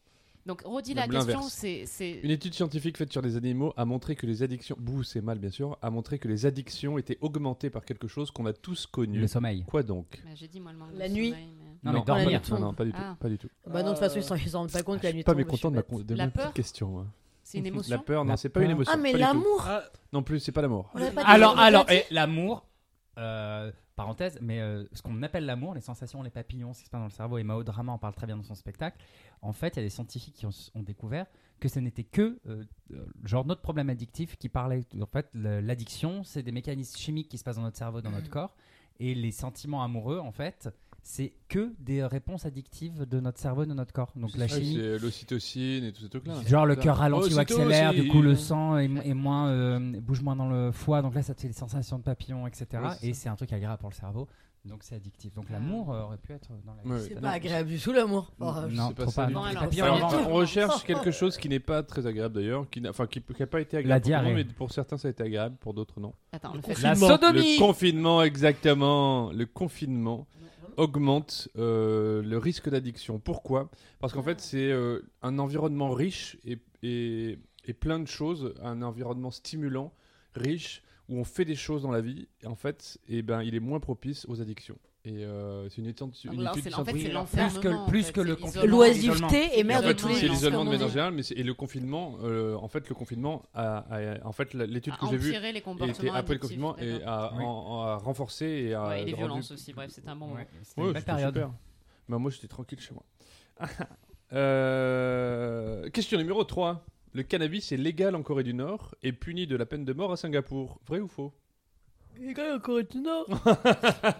Donc 0.46 0.62
redis 0.64 0.94
Même 0.94 1.10
la 1.10 1.18
question, 1.18 1.32
l'inverse. 1.40 1.52
c'est... 1.52 1.84
c'est- 1.86 2.20
Une 2.22 2.30
étude 2.30 2.54
scientifique 2.54 2.96
faite 2.96 3.12
sur 3.12 3.20
les 3.20 3.36
animaux 3.36 3.74
a 3.76 3.84
montré 3.84 4.16
que 4.16 4.24
les 4.26 4.42
addictions... 4.42 4.76
Bouh, 4.78 5.02
c'est 5.02 5.20
mal 5.20 5.38
bien 5.38 5.50
sûr. 5.50 5.76
A 5.82 5.90
montré 5.90 6.18
que 6.18 6.26
les 6.26 6.46
addictions 6.46 6.96
étaient 6.96 7.18
augmentées 7.20 7.68
par 7.68 7.84
quelque 7.84 8.08
chose 8.08 8.30
qu'on 8.30 8.46
a 8.46 8.54
tous 8.54 8.86
connu. 8.86 9.18
Le 9.18 9.26
sommeil. 9.26 9.64
Quoi 9.66 9.82
donc? 9.82 10.22
Bah, 10.24 10.30
J'ai 10.34 10.48
dit 10.48 10.60
moi 10.60 10.72
le 10.72 10.78
manque 10.78 10.90
La 10.94 11.08
nuit. 11.10 11.30
sommeil, 11.30 11.48
mais- 11.58 11.64
Non, 11.92 11.98
mais 11.98 12.04
dormir. 12.04 12.40
non, 12.50 12.58
non, 12.60 12.72
pas 12.74 12.84
du 12.86 12.92
tout. 12.92 12.98
Ah. 12.98 13.16
Pas 13.20 13.28
du 13.28 13.36
tout. 13.36 13.48
Bah 13.66 13.82
non, 13.82 13.88
de 13.90 13.94
toute 13.94 13.98
façon, 13.98 14.16
ils 14.18 14.22
s'en- 14.24 14.36
ils 14.36 14.48
s'en 14.48 14.58
rendent 14.60 14.72
pas 14.72 14.82
compte 14.82 15.00
que 15.00 15.04
la 15.04 15.10
Je 15.10 15.16
nuit 15.16 15.20
suis 15.20 15.24
pas 15.24 15.32
tombe, 15.32 15.38
mécontent 15.38 15.70
de 15.70 15.76
ma, 15.76 15.82
con- 15.82 15.98
de 16.00 16.14
La 16.14 16.24
ma 16.26 16.30
petite 16.30 16.54
question. 16.54 16.88
moi. 16.88 17.06
C'est 17.42 17.58
une 17.58 17.66
émotion 17.66 17.94
La 17.94 18.02
peur, 18.02 18.24
non, 18.24 18.30
La 18.30 18.36
c'est 18.38 18.48
pas 18.48 18.60
une 18.60 18.66
peur. 18.68 18.76
émotion. 18.76 18.92
Ah, 18.94 18.96
mais 18.96 19.12
pas 19.12 19.18
du 19.18 19.24
tout. 19.24 19.28
l'amour 19.34 19.64
Ah, 19.66 19.82
Non 20.14 20.22
plus, 20.22 20.40
c'est 20.40 20.52
pas 20.52 20.62
l'amour. 20.62 20.90
On 20.94 20.98
l'a 20.98 21.10
pas 21.10 21.24
dit, 21.24 21.30
Alors, 21.30 21.56
l'a 21.56 21.62
alors, 21.62 21.84
pas 21.86 21.92
dit. 21.92 21.98
et 21.98 22.04
l'amour, 22.14 22.66
euh, 23.18 23.70
parenthèse, 23.98 24.38
mais 24.40 24.60
euh, 24.60 24.84
ce 24.92 25.02
qu'on 25.02 25.22
appelle 25.22 25.44
l'amour, 25.44 25.74
les 25.74 25.80
sensations, 25.80 26.22
les 26.22 26.30
papillons, 26.30 26.72
ce 26.72 26.80
qui 26.80 26.86
se 26.86 26.90
passe 26.90 27.00
dans 27.00 27.06
le 27.06 27.10
cerveau, 27.10 27.36
et 27.38 27.42
Mao 27.42 27.64
Drama 27.64 27.92
en 27.92 27.98
parle 27.98 28.14
très 28.14 28.26
bien 28.26 28.36
dans 28.36 28.44
son 28.44 28.54
spectacle. 28.54 28.96
En 29.42 29.52
fait, 29.52 29.74
il 29.74 29.80
y 29.80 29.80
a 29.80 29.82
des 29.82 29.90
scientifiques 29.90 30.34
qui 30.34 30.46
ont, 30.46 30.70
ont 30.76 30.82
découvert 30.82 31.26
que 31.58 31.68
ce 31.68 31.80
n'était 31.80 32.04
que 32.04 32.38
euh, 32.46 32.64
euh, 32.92 33.04
genre 33.24 33.44
notre 33.44 33.60
problème 33.60 33.90
addictif 33.90 34.36
qui 34.36 34.48
parlait. 34.48 34.84
En 35.00 35.06
fait, 35.06 35.28
l'addiction, 35.34 36.22
c'est 36.22 36.44
des 36.44 36.52
mécanismes 36.52 36.96
chimiques 36.96 37.28
qui 37.28 37.38
se 37.38 37.44
passent 37.44 37.56
dans 37.56 37.62
notre 37.62 37.76
cerveau, 37.76 38.00
dans 38.00 38.12
notre 38.12 38.30
corps, 38.30 38.54
et 39.00 39.14
les 39.14 39.32
sentiments 39.32 39.82
amoureux, 39.82 40.20
en 40.20 40.32
fait, 40.32 40.68
c'est 41.10 41.32
que 41.48 41.72
des 41.78 42.04
réponses 42.04 42.44
addictives 42.44 43.06
de 43.06 43.18
notre 43.18 43.38
cerveau, 43.38 43.62
et 43.62 43.66
de 43.66 43.72
notre 43.72 43.94
corps. 43.94 44.12
Donc 44.14 44.36
la 44.36 44.44
Ouais, 44.44 44.48
chimie. 44.48 44.74
C'est 44.78 44.98
l'ocytocine 44.98 45.84
et 45.84 45.92
tous 45.92 46.02
ces 46.02 46.10
trucs-là. 46.10 46.34
Genre 46.46 46.66
le 46.66 46.74
Ça. 46.74 46.80
cœur 46.82 46.96
ralentit 46.98 47.32
ou 47.34 47.38
accélère, 47.38 47.94
du 47.94 48.08
coup 48.08 48.20
le 48.20 48.36
sang 48.36 48.76
est, 48.76 48.90
est 49.04 49.14
moins, 49.14 49.48
euh, 49.48 50.00
bouge 50.02 50.20
moins 50.20 50.36
dans 50.36 50.50
le 50.50 50.70
foie, 50.70 51.00
donc 51.00 51.14
là 51.14 51.22
ça 51.22 51.34
te 51.34 51.40
fait 51.40 51.48
des 51.48 51.54
sensations 51.54 51.96
de 51.96 52.02
papillons, 52.02 52.46
etc. 52.46 52.66
Et 53.02 53.14
ça. 53.14 53.20
c'est 53.22 53.28
un 53.30 53.36
truc 53.36 53.54
agréable 53.54 53.78
pour 53.78 53.88
le 53.88 53.94
cerveau, 53.94 54.28
donc 54.66 54.80
c'est 54.82 54.96
addictif. 54.96 55.32
Donc 55.34 55.46
Ah. 55.48 55.54
l'amour 55.54 55.94
euh, 55.94 56.02
aurait 56.02 56.18
pu 56.18 56.32
être 56.34 56.50
dans 56.66 56.74
la. 56.74 56.98
C'est 57.00 57.14
Non, 57.14 57.20
pas 57.22 57.30
agréable 57.30 57.70
du 57.70 57.78
tout 57.78 57.92
l'amour. 57.94 58.30
Non, 58.38 58.48
Oh, 58.54 58.68
Non, 58.70 58.88
c'est 58.88 58.94
pas 58.96 59.02
trop 59.04 59.10
ça 59.12 59.22
pas. 59.24 59.32
tout. 59.32 59.38
alors, 59.38 59.62
Alors, 59.96 60.10
revanche. 60.10 60.26
on 60.28 60.34
recherche 60.34 60.84
quelque 60.84 61.10
chose 61.10 61.38
qui 61.38 61.48
n'est 61.48 61.58
pas 61.58 61.82
très 61.82 62.06
agréable 62.06 62.34
d'ailleurs, 62.34 62.68
qui 62.68 62.82
n'a 62.82 62.90
enfin, 62.90 63.06
qui, 63.06 63.22
qui 63.22 63.42
a 63.42 63.46
pas 63.46 63.62
été 63.62 63.78
agréable 63.78 64.06
La 64.10 64.18
pour 64.20 64.28
tout 64.28 64.34
mais 64.34 64.44
pour 64.44 64.72
certains 64.72 64.98
ça 64.98 65.08
a 65.08 65.10
été 65.10 65.22
agréable, 65.22 65.56
pour 65.58 65.72
d'autres 65.72 66.00
non. 66.00 66.12
Attends, 66.32 66.52
Le 66.52 66.60
le 66.60 66.68
La 66.82 66.90
Confinement. 66.90 67.08
sodomie 67.08 67.54
Le 67.54 67.58
confinement, 67.58 68.22
exactement. 68.22 69.32
Le 69.32 69.46
confinement 69.46 70.26
augmente 70.78 71.48
euh, 71.58 72.22
le 72.22 72.38
risque 72.38 72.70
d'addiction. 72.70 73.18
Pourquoi? 73.18 73.70
Parce 73.98 74.12
qu'en 74.14 74.22
fait, 74.22 74.40
c'est 74.40 74.70
euh, 74.70 75.00
un 75.20 75.38
environnement 75.38 75.90
riche 75.90 76.38
et, 76.44 76.58
et, 76.82 77.38
et 77.66 77.74
plein 77.74 77.98
de 77.98 78.06
choses, 78.06 78.54
un 78.62 78.80
environnement 78.80 79.30
stimulant, 79.30 79.92
riche, 80.34 80.82
où 81.08 81.16
on 81.16 81.24
fait 81.24 81.44
des 81.44 81.56
choses 81.56 81.82
dans 81.82 81.90
la 81.90 82.00
vie. 82.00 82.28
Et 82.42 82.46
en 82.46 82.54
fait, 82.54 82.98
eh 83.08 83.22
ben, 83.22 83.42
il 83.42 83.54
est 83.54 83.60
moins 83.60 83.80
propice 83.80 84.24
aux 84.28 84.40
addictions. 84.40 84.78
Et 85.10 85.24
euh, 85.24 85.66
c'est 85.70 85.78
une 85.78 85.86
étude, 85.86 86.08
une 86.24 86.40
Alors, 86.40 86.52
étude 86.52 86.64
c'est- 86.70 86.74
en 86.74 86.84
fait, 86.84 86.90
scientifique. 86.90 87.00
c'est 87.02 87.08
Oui, 87.08 87.14
l'enfermement. 87.14 87.50
plus 87.54 87.60
que- 87.62 87.68
en 87.74 87.86
plus 87.86 88.02
fait, 88.04 88.12
que 88.12 88.20
le 88.20 88.34
c'est 88.34 88.40
confinement. 88.42 88.66
L'oisiveté 88.66 89.58
et 89.58 89.64
mère 89.64 89.82
de 89.82 89.92
tous 89.92 90.08
c'est 90.12 90.22
les 90.22 90.28
l'isolement 90.28 90.64
de 90.66 90.70
manière 90.70 90.88
générale, 90.88 91.14
mais 91.14 91.22
c'est- 91.22 91.34
et 91.34 91.42
le 91.42 91.54
confinement, 91.54 92.18
euh, 92.22 92.56
en 92.56 92.68
fait, 92.68 92.86
le 92.90 92.94
confinement 92.94 93.42
a, 93.54 93.78
a- 93.90 94.26
en 94.26 94.32
fait, 94.32 94.52
l'étude 94.52 94.96
que 94.98 95.06
j'ai 95.10 95.16
vue 95.16 95.34
était 95.34 96.10
après 96.10 96.34
le 96.34 96.40
confinement 96.40 96.76
et 96.76 97.02
a, 97.04 97.32
Oui. 97.36 97.42
en- 97.44 97.80
a 97.84 97.96
renforcé 97.96 98.44
et 98.44 98.74
a 98.74 98.86
Ouais, 98.88 99.02
et 99.02 99.04
les 99.06 99.12
rendu- 99.12 99.24
violences 99.24 99.50
aussi, 99.52 99.72
bref, 99.72 99.90
c'était 99.92 100.10
un 100.10 100.16
bon 100.16 100.26
moment. 100.26 100.40
Ouais, 100.40 100.48
c'était 100.62 100.80
Ouais, 100.82 100.86
une 100.88 100.92
belle 100.92 101.04
période. 101.04 101.34
super. 101.34 101.50
Bah, 102.08 102.18
moi, 102.18 102.30
j'étais 102.30 102.48
tranquille 102.48 102.80
chez 102.80 102.92
moi. 102.92 103.04
Euh, 104.32 105.88
Question 105.90 106.18
numéro 106.18 106.44
3. 106.44 106.84
Le 107.14 107.22
cannabis 107.22 107.72
est 107.72 107.76
légal 107.78 108.14
en 108.14 108.22
Corée 108.22 108.42
du 108.42 108.52
Nord 108.52 108.94
et 109.02 109.12
puni 109.12 109.46
de 109.46 109.56
la 109.56 109.64
peine 109.64 109.84
de 109.86 109.92
mort 109.94 110.12
à 110.12 110.16
Singapour. 110.18 110.80
Vrai 110.86 111.00
ou 111.00 111.08
faux? 111.08 111.32
Les 112.20 112.34
gars, 112.34 112.54
en 112.56 112.58
Corée 112.58 112.82
du 112.82 112.98
Nord. 113.00 113.26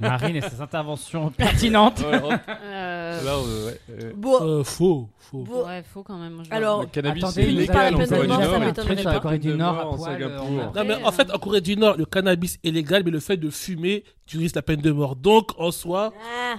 Marine 0.01 0.37
et 0.37 0.41
ses 0.41 0.61
interventions 0.61 1.31
pertinentes. 1.31 1.99
Ouais, 2.01 2.21
Euh, 2.65 3.25
là, 3.25 3.33
on- 3.39 3.67
ouais, 3.67 3.81
euh, 3.91 4.13
Bon, 4.17 4.39
euh, 4.41 4.63
faux, 4.63 5.09
faux. 5.19 5.39
bon. 5.43 5.67
Ouais, 5.67 5.83
faut 5.83 6.03
quand 6.05 6.17
même. 6.19 6.43
je- 6.45 6.55
Alors, 6.55 6.83
Le 6.83 6.87
cannabis 6.87 7.25
Attendez, 7.25 7.43
est 7.43 7.47
puni 7.47 7.61
vous 7.61 7.67
par 7.73 7.77
la 7.77 7.91
légal 7.91 7.95
en 7.95 8.07
Corée 8.09 8.27
du 8.27 8.29
ça 8.29 8.39
Nord. 8.39 8.55
un 8.55 8.59
m'étonnerait 8.67 8.73
truc 8.95 8.99
sur 9.01 9.09
la 9.09 9.15
pas. 9.17 9.21
Corée 9.21 9.39
du 9.39 9.55
Nord 9.55 9.79
à 9.79 9.87
en 9.89 9.97
poil, 9.97 10.23
a- 10.23 10.29
Non, 10.29 10.73
mais 10.87 10.95
en 10.95 11.09
Après, 11.09 11.13
fait, 11.25 11.33
en 11.35 11.39
Corée 11.39 11.61
du 11.61 11.77
Nord, 11.77 11.97
le 11.97 12.05
cannabis 12.05 12.59
est 12.63 12.71
légal, 12.71 13.03
mais 13.05 13.11
le 13.11 13.21
fait 13.21 13.37
de 13.37 13.51
fumer, 13.51 14.05
tu 14.27 14.39
risques 14.39 14.55
la 14.57 14.63
peine 14.63 14.81
de 14.81 14.93
mort. 14.93 15.17
Donc, 15.17 15.51
en 15.59 15.71
soi, 15.73 16.13
Ah, 16.17 16.55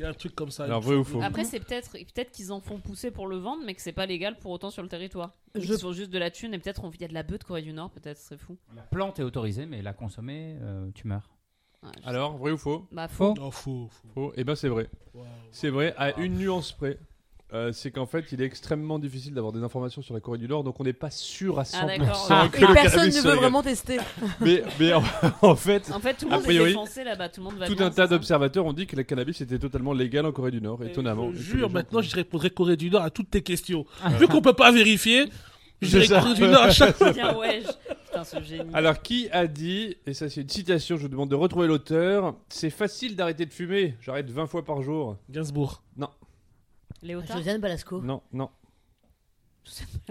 il 0.00 0.04
y 0.04 0.06
a 0.06 0.08
un 0.08 0.14
truc 0.14 0.34
comme 0.34 0.50
ça. 0.50 0.64
Alors, 0.64 0.80
vrai 0.80 0.96
ou 0.96 1.04
faux 1.04 1.20
Après, 1.22 1.44
c'est 1.44 1.60
peut-être 1.60 1.92
peut-être 1.92 2.30
qu'ils 2.32 2.52
en 2.52 2.60
font 2.60 2.78
pousser 2.80 3.10
pour 3.10 3.26
le 3.26 3.36
vendre, 3.36 3.62
mais 3.66 3.74
que 3.74 3.82
c'est 3.82 3.92
pas 3.92 4.06
légal 4.06 4.38
pour 4.38 4.50
autant 4.50 4.70
sur 4.70 4.82
le 4.82 4.88
territoire. 4.88 5.32
Je- 5.54 5.74
Ils 5.74 5.78
sont 5.78 5.92
juste 5.92 6.10
de 6.10 6.18
la 6.18 6.30
thune 6.30 6.54
et 6.54 6.58
peut-être 6.58 6.82
il 6.94 7.00
y 7.02 7.04
a 7.04 7.08
de 7.08 7.12
la 7.14 7.22
bœuf 7.22 7.38
de 7.40 7.44
Corée 7.44 7.60
du 7.62 7.72
Nord, 7.74 7.90
peut-être, 7.90 8.16
c'est 8.18 8.38
fou. 8.38 8.56
La 8.74 8.80
plante 8.82 9.18
est 9.18 9.22
autorisée, 9.22 9.66
mais 9.66 9.82
la 9.82 9.92
consommer, 9.92 10.56
euh, 10.62 10.90
tu 10.94 11.06
meurs. 11.06 11.28
Ouais. 11.82 11.90
Alors, 12.04 12.36
vrai 12.38 12.50
ou 12.52 12.56
faux? 12.56 12.86
Bah 12.92 13.08
faux. 13.08 13.34
Non, 13.34 13.50
faux, 13.50 13.88
faux. 13.90 14.08
Faux. 14.14 14.32
Eh 14.36 14.44
ben, 14.44 14.54
c'est 14.54 14.68
vrai. 14.68 14.88
C'est 15.50 15.70
vrai, 15.70 15.94
à 15.98 16.18
une 16.20 16.36
nuance 16.38 16.72
près. 16.72 16.98
Euh, 17.52 17.72
c'est 17.72 17.90
qu'en 17.90 18.06
fait, 18.06 18.26
il 18.30 18.40
est 18.40 18.44
extrêmement 18.44 18.98
difficile 19.00 19.34
d'avoir 19.34 19.52
des 19.52 19.62
informations 19.62 20.02
sur 20.02 20.14
la 20.14 20.20
Corée 20.20 20.38
du 20.38 20.46
Nord, 20.46 20.62
donc 20.62 20.78
on 20.78 20.84
n'est 20.84 20.92
pas 20.92 21.10
sûr 21.10 21.58
à 21.58 21.64
100% 21.64 21.74
Ah. 22.08 22.26
Ah, 22.30 22.48
que 22.52 22.58
et 22.58 22.66
le 22.66 22.72
personne 22.74 23.08
ne 23.08 23.20
veut 23.20 23.34
vraiment 23.34 23.62
tester. 23.62 23.98
Mais, 24.40 24.62
mais 24.78 24.92
en, 24.92 25.02
en 25.42 25.56
fait, 25.56 25.90
En 25.92 25.98
fait, 25.98 26.14
tout 26.14 26.26
le 26.26 26.32
A 26.32 26.36
monde 26.36 26.44
priori, 26.44 26.70
est 26.70 26.72
défoncé 26.74 27.02
là-bas, 27.02 27.28
tout 27.28 27.40
le 27.40 27.44
monde 27.44 27.56
va 27.58 27.66
tout 27.66 27.74
bien, 27.74 27.86
un 27.86 27.90
tas 27.90 28.06
d'observateurs 28.06 28.64
ont 28.66 28.72
dit 28.72 28.86
que 28.86 28.94
le 28.94 29.02
cannabis 29.02 29.40
était 29.40 29.58
totalement 29.58 29.92
légal 29.92 30.26
en 30.26 30.32
Corée 30.32 30.52
du 30.52 30.60
Nord, 30.60 30.84
étonnamment. 30.84 31.30
Je 31.32 31.42
jure, 31.42 31.70
maintenant, 31.70 32.02
je 32.02 32.14
répondrai 32.14 32.50
Corée 32.50 32.76
du 32.76 32.88
Nord 32.88 33.02
à 33.02 33.10
toutes 33.10 33.30
tes 33.30 33.42
questions. 33.42 33.84
Vu 34.18 34.28
qu'on 34.28 34.42
peut 34.42 34.52
pas 34.52 34.70
vérifier, 34.70 35.28
je 35.82 35.98
dirais. 35.98 36.20
Corée 36.20 36.34
du 36.34 36.42
Nord 36.46 36.62
à 36.62 36.70
chaque 36.70 36.94
fois. 36.96 37.12
Putain, 37.12 38.24
ce 38.24 38.42
génie. 38.42 38.70
Alors, 38.72 39.02
qui 39.02 39.28
a 39.30 39.46
dit, 39.46 39.96
et 40.06 40.14
ça 40.14 40.28
c'est 40.28 40.42
une 40.42 40.48
citation, 40.48 40.96
je 40.96 41.02
vous 41.02 41.08
demande 41.08 41.30
de 41.30 41.36
retrouver 41.36 41.66
l'auteur, 41.66 42.34
c'est 42.48 42.70
facile 42.70 43.16
d'arrêter 43.16 43.44
de 43.46 43.52
fumer, 43.52 43.96
j'arrête 44.00 44.30
20 44.30 44.46
fois 44.46 44.64
par 44.64 44.82
jour. 44.82 45.16
Gainsbourg. 45.30 45.82
Léotard 47.02 47.36
Josiane 47.38 47.60
Balasco. 47.60 48.00
Non, 48.02 48.22
non, 48.32 48.50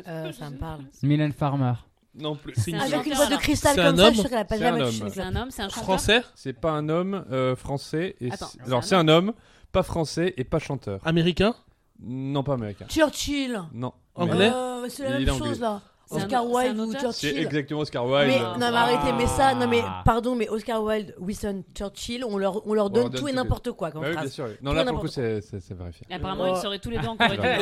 Euh, 0.07 0.31
ça 0.31 0.49
me 0.49 0.57
parle. 0.57 0.81
Mylène 1.03 1.33
Farmer. 1.33 1.73
non 2.15 2.35
plus. 2.35 2.53
C'est 2.55 2.71
une 2.71 2.77
un 2.77 2.81
Avec 2.81 3.05
une 3.05 3.13
voix 3.13 3.25
de 3.27 3.35
cristal 3.35 3.75
C'est 3.75 3.81
comme 3.83 3.93
un 3.93 3.97
ça, 3.97 4.03
je 4.03 4.07
homme 4.07 4.13
suis 4.13 4.21
sûre 4.21 4.29
qu'elle 4.29 4.39
a 4.39 4.45
pas 4.45 4.55
C'est 4.57 4.61
jamais 4.63 4.81
un 4.81 4.85
touché 4.85 5.01
homme. 5.03 5.09
C'est 5.13 5.21
un 5.21 5.35
homme, 5.35 5.51
c'est 5.51 5.61
un 5.61 5.69
chanteur 5.69 5.83
Français, 5.83 6.23
C'est 6.35 6.53
pas 6.53 6.71
un 6.71 6.89
homme 6.89 7.25
euh, 7.31 7.55
français, 7.55 8.15
et 8.19 8.31
Attends, 8.31 8.45
c'est- 8.47 8.57
c'est 8.57 8.63
alors 8.65 8.79
un 8.79 8.81
c'est 8.81 8.95
un 8.95 9.07
homme, 9.07 9.33
pas 9.71 9.83
français 9.83 10.33
et 10.37 10.43
pas 10.43 10.59
chanteur. 10.59 11.05
américain, 11.05 11.55
Non, 12.01 12.43
pas 12.43 12.53
américain. 12.53 12.85
Churchill. 12.89 13.61
Non. 13.73 13.93
Anglais? 14.15 14.51
Euh, 14.53 14.87
c'est 14.89 15.03
la 15.03 15.19
Il 15.19 15.25
même 15.25 15.35
anglais. 15.35 15.47
chose 15.49 15.59
là. 15.59 15.81
Un- 16.11 16.15
Oscar 16.17 16.45
Wilde 16.49 16.77
ou 16.79 16.83
auteur 16.89 17.13
C'est 17.13 17.27
Churchill. 17.27 17.45
exactement 17.45 17.79
Oscar 17.81 18.05
Wilde. 18.05 18.27
Mais 18.27 18.39
Ah. 18.41 18.53
non 18.59 18.71
mais 18.71 18.77
arrêtez, 18.77 19.13
mais 19.17 19.27
ça, 19.27 19.53
non 19.53 19.67
mais 19.67 19.81
Ah. 19.85 20.01
pardon, 20.03 20.35
mais 20.35 20.49
Oscar 20.49 20.83
Wilde, 20.83 21.13
Winston 21.19 21.63
Churchill, 21.77 22.25
on 22.25 22.37
leur, 22.37 22.65
on 22.67 22.73
leur 22.73 22.85
On 22.85 22.89
donne 22.89 23.01
leur 23.03 23.09
donne 23.11 23.19
tout 23.21 23.27
et 23.27 23.33
n'importe 23.33 23.71
quoi 23.73 23.91
comme 23.91 24.01
Bah 24.01 24.07
oui, 24.11 24.17
bien 24.19 24.27
sûr. 24.29 24.47
Non, 24.61 24.71
Tout 24.71 24.77
là, 24.77 24.83
pour 24.85 24.93
le 24.95 24.99
coup, 25.01 25.07
c'est 25.07 25.41
c'est- 25.41 25.59
c'est 25.59 25.77
vérifié. 25.77 26.07
Et 26.09 26.15
apparemment, 26.15 26.45
Oh. 26.47 26.53
ils 26.55 26.61
seraient 26.61 26.79
tous 26.79 26.89
les 26.89 26.97
deux 26.97 27.07
en 27.07 27.15
Corée 27.17 27.37
du 27.37 27.43
Nord. 27.43 27.61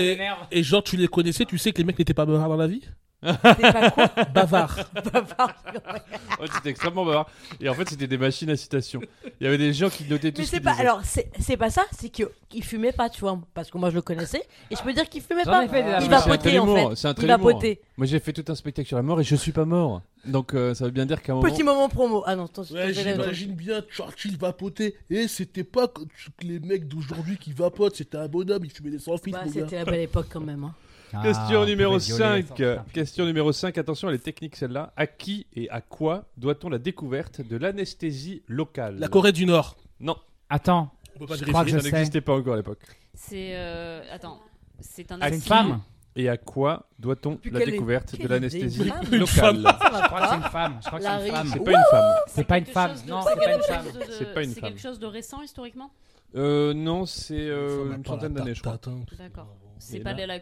Et, 0.51 0.59
et 0.59 0.63
genre, 0.63 0.81
tu 0.83 0.95
les 0.95 1.07
connaissais, 1.07 1.45
tu 1.45 1.57
sais 1.57 1.71
que 1.73 1.77
les 1.79 1.83
mecs 1.83 1.99
n'étaient 1.99 2.13
pas 2.13 2.25
bavards 2.25 2.47
dans 2.49 2.55
la 2.55 2.67
vie? 2.67 2.83
Pas 3.21 3.91
quoi 3.91 4.07
Bavards. 4.33 4.79
bavard. 5.13 5.63
Ouais, 6.39 6.47
c'était 6.53 6.69
extrêmement 6.69 7.03
bavard. 7.03 7.27
Et 7.59 7.67
en 7.67 7.73
fait, 7.73 7.89
c'était 7.89 8.05
des 8.05 8.17
machines 8.19 8.49
à 8.51 8.55
citation. 8.55 9.01
Il 9.41 9.43
y 9.43 9.47
avait 9.47 9.57
des 9.57 9.73
gens 9.73 9.89
qui 9.89 10.03
notaient 10.05 10.31
tout 10.31 10.41
Mais 10.41 10.45
ce 10.45 10.51
c'est 10.51 10.57
qu'ils 10.57 10.63
pas, 10.65 10.71
disaient. 10.73 10.83
alors 10.83 11.01
c'est 11.03 11.31
c'est 11.39 11.57
pas 11.57 11.71
ça, 11.71 11.83
c'est 11.91 12.09
qu'il 12.09 12.63
fumait 12.63 12.91
pas, 12.91 13.09
tu 13.09 13.21
vois, 13.21 13.39
parce 13.55 13.71
que 13.71 13.77
moi 13.79 13.89
je 13.89 13.95
le 13.95 14.03
connaissais 14.03 14.43
et 14.69 14.75
je 14.75 14.81
peux 14.83 14.93
dire 14.93 15.09
qu'il 15.09 15.23
fumait 15.23 15.41
J'en 15.45 15.51
pas. 15.51 15.65
ai 15.65 15.67
fait 15.67 15.81
des 15.83 15.89
Il 15.89 15.93
affaires. 15.93 16.09
va 16.09 16.19
C'est 16.19 16.29
un 16.29 16.37
poter 16.37 16.59
en 16.59 16.65
trait-d'humour, 16.65 16.89
fait. 16.91 16.95
c'est 16.95 17.07
un 17.07 17.13
Il 17.19 17.27
va 17.27 17.37
poter. 17.39 17.81
Moi, 17.97 18.05
j'ai 18.05 18.19
fait 18.19 18.33
tout 18.33 18.45
un 18.51 18.55
spectacle 18.55 18.87
sur 18.87 18.97
la 18.97 19.03
mort 19.03 19.19
et 19.19 19.23
je 19.23 19.35
suis 19.35 19.51
pas 19.51 19.65
mort. 19.65 20.03
Donc, 20.25 20.53
euh, 20.53 20.75
ça 20.75 20.85
veut 20.85 20.91
bien 20.91 21.07
dire 21.07 21.23
qu'à 21.23 21.31
un 21.31 21.35
moment. 21.37 21.49
Petit 21.49 21.63
moment 21.63 21.89
promo. 21.89 22.21
Ah 22.27 22.35
non, 22.35 22.45
attention. 22.45 22.75
Ouais, 22.75 22.93
je 22.93 23.01
vais 23.01 23.15
la- 23.15 23.23
j'imagine 23.23 23.53
bien 23.55 23.81
Churchill 23.89 24.37
vapoter. 24.37 24.95
Et 25.09 25.27
c'était 25.27 25.63
pas 25.63 25.87
que 25.87 26.01
les 26.43 26.59
mecs 26.59 26.87
d'aujourd'hui 26.87 27.37
qui 27.37 27.51
vapotent, 27.53 27.95
c'était 27.95 28.17
un 28.17 28.27
bonhomme, 28.27 28.63
il 28.63 28.69
fumait 28.71 28.91
des 28.91 28.99
sans 28.99 29.17
fils, 29.17 29.33
Bah, 29.33 29.41
mon 29.45 29.51
gars. 29.51 29.61
C'était 29.63 29.77
la 29.77 29.85
belle 29.85 30.01
époque 30.01 30.27
quand 30.31 30.41
même. 30.41 30.63
hein. 30.65 30.75
Question 31.23 31.61
Ah, 31.61 31.65
numéro 31.65 31.95
on 31.95 31.97
pouvait 31.99 32.05
violer 32.05 32.41
5. 32.43 32.47
ça, 32.47 32.53
putain. 32.53 32.85
Question 32.93 33.25
numéro 33.25 33.51
5. 33.51 33.77
Attention, 33.77 34.09
elle 34.09 34.15
est 34.15 34.19
technique 34.19 34.55
celle-là. 34.55 34.91
À 34.97 35.07
qui 35.07 35.47
et 35.55 35.69
à 35.69 35.81
quoi 35.81 36.25
doit-on 36.37 36.69
la 36.69 36.79
découverte 36.79 37.41
de 37.41 37.55
l'anesthésie 37.57 38.43
locale? 38.47 38.97
La 38.99 39.07
Corée 39.07 39.31
du 39.31 39.45
Nord. 39.45 39.77
Non, 39.99 40.17
Attends, 40.49 40.91
On 41.15 41.19
peut 41.19 41.25
pas 41.27 41.35
Je 41.35 41.45
crois 41.45 41.65
que 41.65 41.71
ça 41.71 41.77
n'existait 41.89 42.21
pas 42.21 42.33
encore 42.35 42.53
à 42.53 42.57
l'époque. 42.57 42.79
C'est. 43.13 43.51
euh, 43.55 44.01
Attends. 44.11 44.39
C'est 44.79 45.11
un 45.11 45.19
c'est 45.19 45.35
une 45.35 45.41
femme. 45.41 45.81
Et 46.15 46.29
à 46.29 46.37
quoi 46.37 46.87
doit-on 46.99 47.37
la 47.51 47.61
est- 47.61 47.65
découverte 47.65 48.19
de 48.19 48.27
l'anesthésie 48.27 48.85
locale? 48.85 49.05
Je 49.11 49.23
crois 49.25 49.51
que 49.51 49.65
c'est 49.65 50.09
pas. 50.09 50.35
une 50.35 50.43
femme. 50.43 50.79
Je 50.81 50.87
crois 50.87 50.99
que 50.99 51.05
c'est 51.05 51.27
une 51.27 51.31
femme. 51.33 51.47
C'est 51.53 51.63
pas 51.63 51.71
une 51.71 51.85
femme. 51.91 52.15
C'est 52.27 52.43
pas 52.43 52.57
une 52.57 52.63
quelque 52.65 52.73
femme. 52.73 52.91
chose 52.91 53.03
de- 53.05 53.09
Non, 53.09 53.21
c'est 53.21 53.35
pas 53.35 53.43
une 53.45 53.51
quelque 53.51 53.65
femme. 53.65 53.85
chose 53.85 53.93
de- 53.93 54.11
C'est 54.13 54.33
pas 54.33 54.43
une 54.43 54.49
C'est 54.53 54.59
femme. 54.59 54.69
quelque 54.69 54.81
chose 54.81 54.99
de 54.99 55.05
récent 55.05 55.41
historiquement? 55.41 55.91
Euh, 56.35 56.73
non, 56.73 57.05
c'est 57.05 57.35
euh, 57.47 57.91
à 57.91 57.95
une 57.95 58.05
centaine 58.05 58.33
la 58.33 58.39
d'années, 58.41 58.55
je 58.55 58.61
crois. 58.61 58.79
hein. 58.87 58.99
D'accord. 59.17 59.47
C'est 59.79 59.99
pas 59.99 60.13
là- 60.13 60.39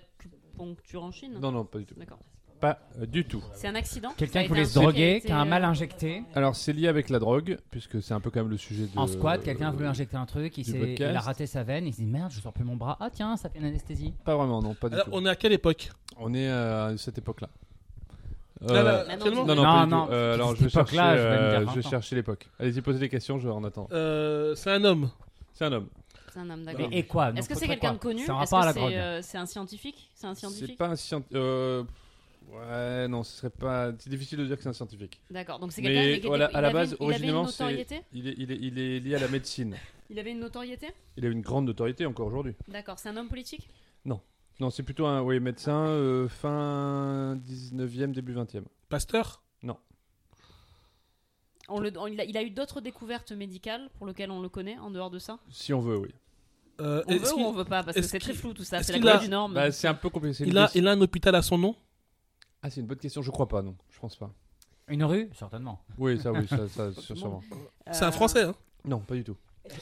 de 0.56 0.60
l'acupuncture 0.64 1.04
en 1.04 1.12
Chine 1.12 1.34
Non, 1.42 1.52
non, 1.52 1.66
pas 1.66 1.80
du 1.80 1.86
tout. 1.86 1.96
D'accord. 1.98 2.20
Pas 2.62 2.80
euh, 3.02 3.06
du 3.06 3.26
tout. 3.26 3.44
C'est 3.54 3.68
un 3.68 3.76
accident 3.76 4.14
Quelqu'un 4.16 4.44
qui 4.44 4.48
voulait 4.48 4.64
se 4.66 4.80
droguer, 4.80 5.20
qui 5.24 5.30
a 5.32 5.38
un 5.40 5.46
euh, 5.46 5.50
mal 5.50 5.66
injecté. 5.66 6.24
Alors, 6.36 6.56
c'est 6.56 6.72
lié 6.72 6.88
avec 6.88 7.10
la 7.10 7.20
drogue, 7.20 7.58
puisque 7.70 8.02
c'est 8.02 8.14
un 8.14 8.22
peu 8.22 8.30
quand 8.32 8.40
même 8.40 8.50
le 8.50 8.56
sujet 8.58 8.86
de. 8.88 8.98
En 8.98 9.08
squat, 9.08 9.44
quelqu'un 9.44 9.68
a 9.68 9.72
voulu 9.72 9.86
injecter 9.86 10.16
un 10.16 10.26
truc, 10.26 10.58
il, 10.58 10.64
du 10.64 10.72
s'est- 10.72 10.80
podcast. 10.80 11.12
il 11.12 11.18
a 11.18 11.20
raté 11.20 11.48
sa 11.48 11.64
veine, 11.64 11.86
il 11.86 11.94
s'est 11.94 12.02
dit 12.04 12.08
merde, 12.08 12.32
je 12.32 12.40
sors 12.40 12.54
plus 12.54 12.64
mon 12.64 12.78
bras. 12.78 12.98
Ah 13.02 13.10
tiens, 13.12 13.36
ça 13.36 13.50
fait 13.50 13.60
une 13.60 13.66
anesthésie. 13.66 14.14
Pas 14.24 14.36
vraiment, 14.38 14.62
non, 14.62 14.74
pas 14.74 14.88
du 14.88 14.96
Alors, 14.96 15.06
tout. 15.08 15.12
on 15.14 15.26
est 15.26 15.30
à 15.30 15.36
quelle 15.36 15.52
époque 15.52 15.90
On 16.18 16.34
est 16.34 16.48
à 16.50 16.94
cette 16.98 17.18
époque-là. 17.18 17.50
Là, 18.62 18.82
là, 18.84 18.92
Euh, 19.02 19.10
actuellement 19.10 19.46
non, 19.46 19.56
non, 19.56 19.64
Non, 19.64 19.64
pas 19.74 19.84
du 19.86 19.92
non, 19.92 20.06
tout. 20.08 20.12
Euh, 20.14 20.34
alors, 20.34 20.56
je 20.56 20.64
vais 20.64 20.70
chercher, 20.70 20.96
époque-là, 20.96 21.18
je 21.18 21.22
vais 21.24 21.30
me 21.30 21.50
dire 21.50 21.60
euh, 21.60 21.66
20 21.66 21.72
je 21.74 21.80
vais 21.82 21.86
ans. 21.86 21.90
chercher 21.90 22.16
l'époque. 22.16 22.50
Allez-y, 22.58 22.82
posez 22.82 23.00
des 23.00 23.10
questions, 23.10 23.38
je 23.38 23.50
en 23.50 23.64
attends. 23.66 23.88
Euh, 23.92 24.56
C'est 24.56 24.72
un 24.72 24.84
homme. 24.86 25.10
C'est 25.54 25.66
un 25.66 25.74
homme. 25.74 25.88
C'est 26.36 26.42
un 26.42 26.50
homme, 26.50 26.64
d'accord. 26.66 26.90
Et, 26.92 27.00
et 27.00 27.04
quoi 27.08 27.32
Est-ce 27.34 27.48
que 27.48 27.56
c'est 27.56 27.66
quelqu'un 27.68 27.94
de 27.94 27.98
connu 27.98 28.18
C'est 28.20 28.24
Est-ce 28.26 28.32
rapport 28.34 28.60
à 28.60 28.62
que 28.62 28.66
la 28.68 28.74
c'est 28.74 28.80
drogue. 28.80 28.94
euh, 28.94 29.22
c'est 29.24 29.38
un 29.38 29.46
scientifique 29.46 30.12
C'est 30.14 30.28
un 30.28 30.34
C'est 30.36 30.42
scientifique 30.42 30.78
pas 30.78 30.88
un 30.90 30.96
scientifique. 30.98 31.36
Euh... 31.38 31.84
Ouais, 32.52 33.08
non, 33.08 33.24
ce 33.24 33.38
serait 33.38 33.50
pas. 33.50 33.92
C'est 33.98 34.10
difficile 34.10 34.40
de 34.40 34.46
dire 34.46 34.58
que 34.58 34.62
c'est 34.64 34.70
un 34.70 34.74
scientifique. 34.74 35.22
D'accord. 35.32 35.60
Donc 35.60 35.72
c'est 35.72 35.82
quelqu'un 35.82 36.28
voilà, 36.28 36.46
à 36.48 36.50
il 36.50 36.54
la 36.54 36.60
avait- 36.68 36.74
base, 36.74 36.94
avait 36.94 37.02
originellement, 37.02 37.48
c'est- 37.48 37.64
notoriété 37.64 38.02
Il 38.14 38.28
est, 38.28 38.36
il, 38.38 38.52
est, 38.52 38.58
il 38.62 38.78
est 38.80 39.00
lié 39.00 39.16
à 39.16 39.20
la 39.20 39.28
médecine. 39.30 39.76
Il 40.12 40.20
avait 40.20 40.32
une 40.32 40.40
notoriété 40.42 40.90
Il 41.18 41.26
a 41.26 41.30
une 41.30 41.42
grande 41.42 41.66
notoriété 41.66 42.06
encore 42.06 42.28
aujourd'hui. 42.28 42.54
D'accord. 42.68 43.00
C'est 43.00 43.10
un 43.10 43.18
homme 43.18 43.30
politique 43.30 43.68
Non, 44.60 44.70
c'est 44.70 44.84
plutôt 44.84 45.06
un 45.08 45.22
oui, 45.22 45.40
médecin 45.42 45.88
euh, 45.88 46.28
fin 46.30 47.36
19e, 47.38 48.12
début 48.14 48.34
20e. 48.36 48.64
Pasteur? 48.90 49.42
On 51.68 51.80
le- 51.80 51.92
on- 51.98 52.06
il, 52.08 52.22
a, 52.22 52.26
il 52.26 52.38
a 52.38 52.44
eu 52.44 52.52
d'autres 52.52 52.80
découvertes 52.80 53.32
médicales 53.32 53.90
pour 53.98 54.06
lesquelles 54.06 54.30
on 54.30 54.40
le 54.42 54.50
connaît 54.50 54.78
en 54.78 54.92
dehors 54.92 55.10
de 55.10 55.18
ça? 55.18 55.40
Si 55.50 55.74
on 55.74 55.82
veut, 55.82 55.98
oui. 55.98 56.10
Euh, 56.82 57.04
On 57.08 57.18
veut 57.18 57.34
ou 57.36 57.40
on 57.40 57.52
veut 57.54 57.66
pas? 57.66 57.84
Parce 57.84 57.96
que 57.96 58.02
c'est 58.04 58.20
très 58.20 58.34
flou 58.34 58.54
tout 58.54 58.64
ça. 58.64 58.84
C'est 58.84 59.00
la 59.00 59.16
a- 59.16 59.18
du 59.20 59.30
Nord. 59.30 59.50
mais- 59.50 59.56
Bah, 59.56 59.72
c'est 59.72 59.88
un 59.88 59.94
peu 59.94 60.10
compliqué. 60.10 60.44
il 60.46 60.58
a, 60.58 60.70
il 60.76 60.88
a 60.88 60.92
un 60.92 61.02
hôpital 61.02 61.34
à 61.36 61.42
son 61.42 61.58
nom? 61.58 61.76
Ah, 62.62 62.70
c'est 62.70 62.82
une 62.82 62.88
bonne 62.88 62.98
question. 62.98 63.22
Je 63.22 63.32
crois 63.32 63.48
pas, 63.48 63.62
non. 63.62 63.76
Je 63.92 64.00
pense 64.00 64.16
pas. 64.16 64.32
Une 64.88 65.04
rue? 65.04 65.30
Certainement. 65.34 65.80
Oui, 65.98 66.20
ça, 66.20 66.32
oui, 66.32 66.48
ça, 66.48 66.68
ça, 66.68 66.92
sûr- 66.92 67.18
sûrement. 67.18 67.42
C'est 67.92 68.04
un 68.04 68.10
Euh, 68.10 68.12
français, 68.12 68.44
hein? 68.44 68.56
Non, 68.84 69.00
pas 69.00 69.16
du 69.16 69.24
tout. 69.24 69.38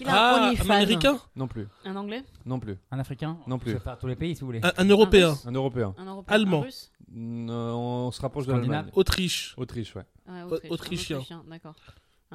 A 0.05 0.45
un 0.45 0.53
Ah, 0.53 0.53
un 0.57 0.69
américain? 0.69 1.19
Non 1.35 1.47
plus. 1.47 1.67
Un 1.83 1.95
anglais? 1.97 2.23
Non 2.45 2.57
plus. 2.59 2.77
Un 2.89 2.99
africain? 2.99 3.37
Non 3.47 3.59
plus. 3.59 3.71
Je 3.73 3.95
tous 3.99 4.07
les 4.07 4.15
pays 4.15 4.33
si 4.33 4.41
vous 4.41 4.47
voulez. 4.47 4.61
un, 4.63 4.71
un 4.77 4.85
européen 4.87 5.31
russe 5.31 5.45
Un 5.45 5.51
européen. 5.51 5.93
Un 5.97 6.05
européen 6.05 6.33
Allemand. 6.35 6.59
Un 6.59 6.63
russe? 6.63 6.91
Non, 7.11 8.05
on 8.07 8.11
se 8.11 8.21
rapproche 8.21 8.47
de 8.47 8.53
l'Allemagne. 8.53 8.89
Autriche. 8.93 9.53
Autriche, 9.57 9.93
ouais. 9.95 10.03
Ouais, 10.27 10.41
Au- 10.43 10.53
Autriche, 10.53 10.69
un 10.71 10.73
Autrichien. 10.73 11.17
Autrichien, 11.17 11.43
D'accord. 11.49 11.75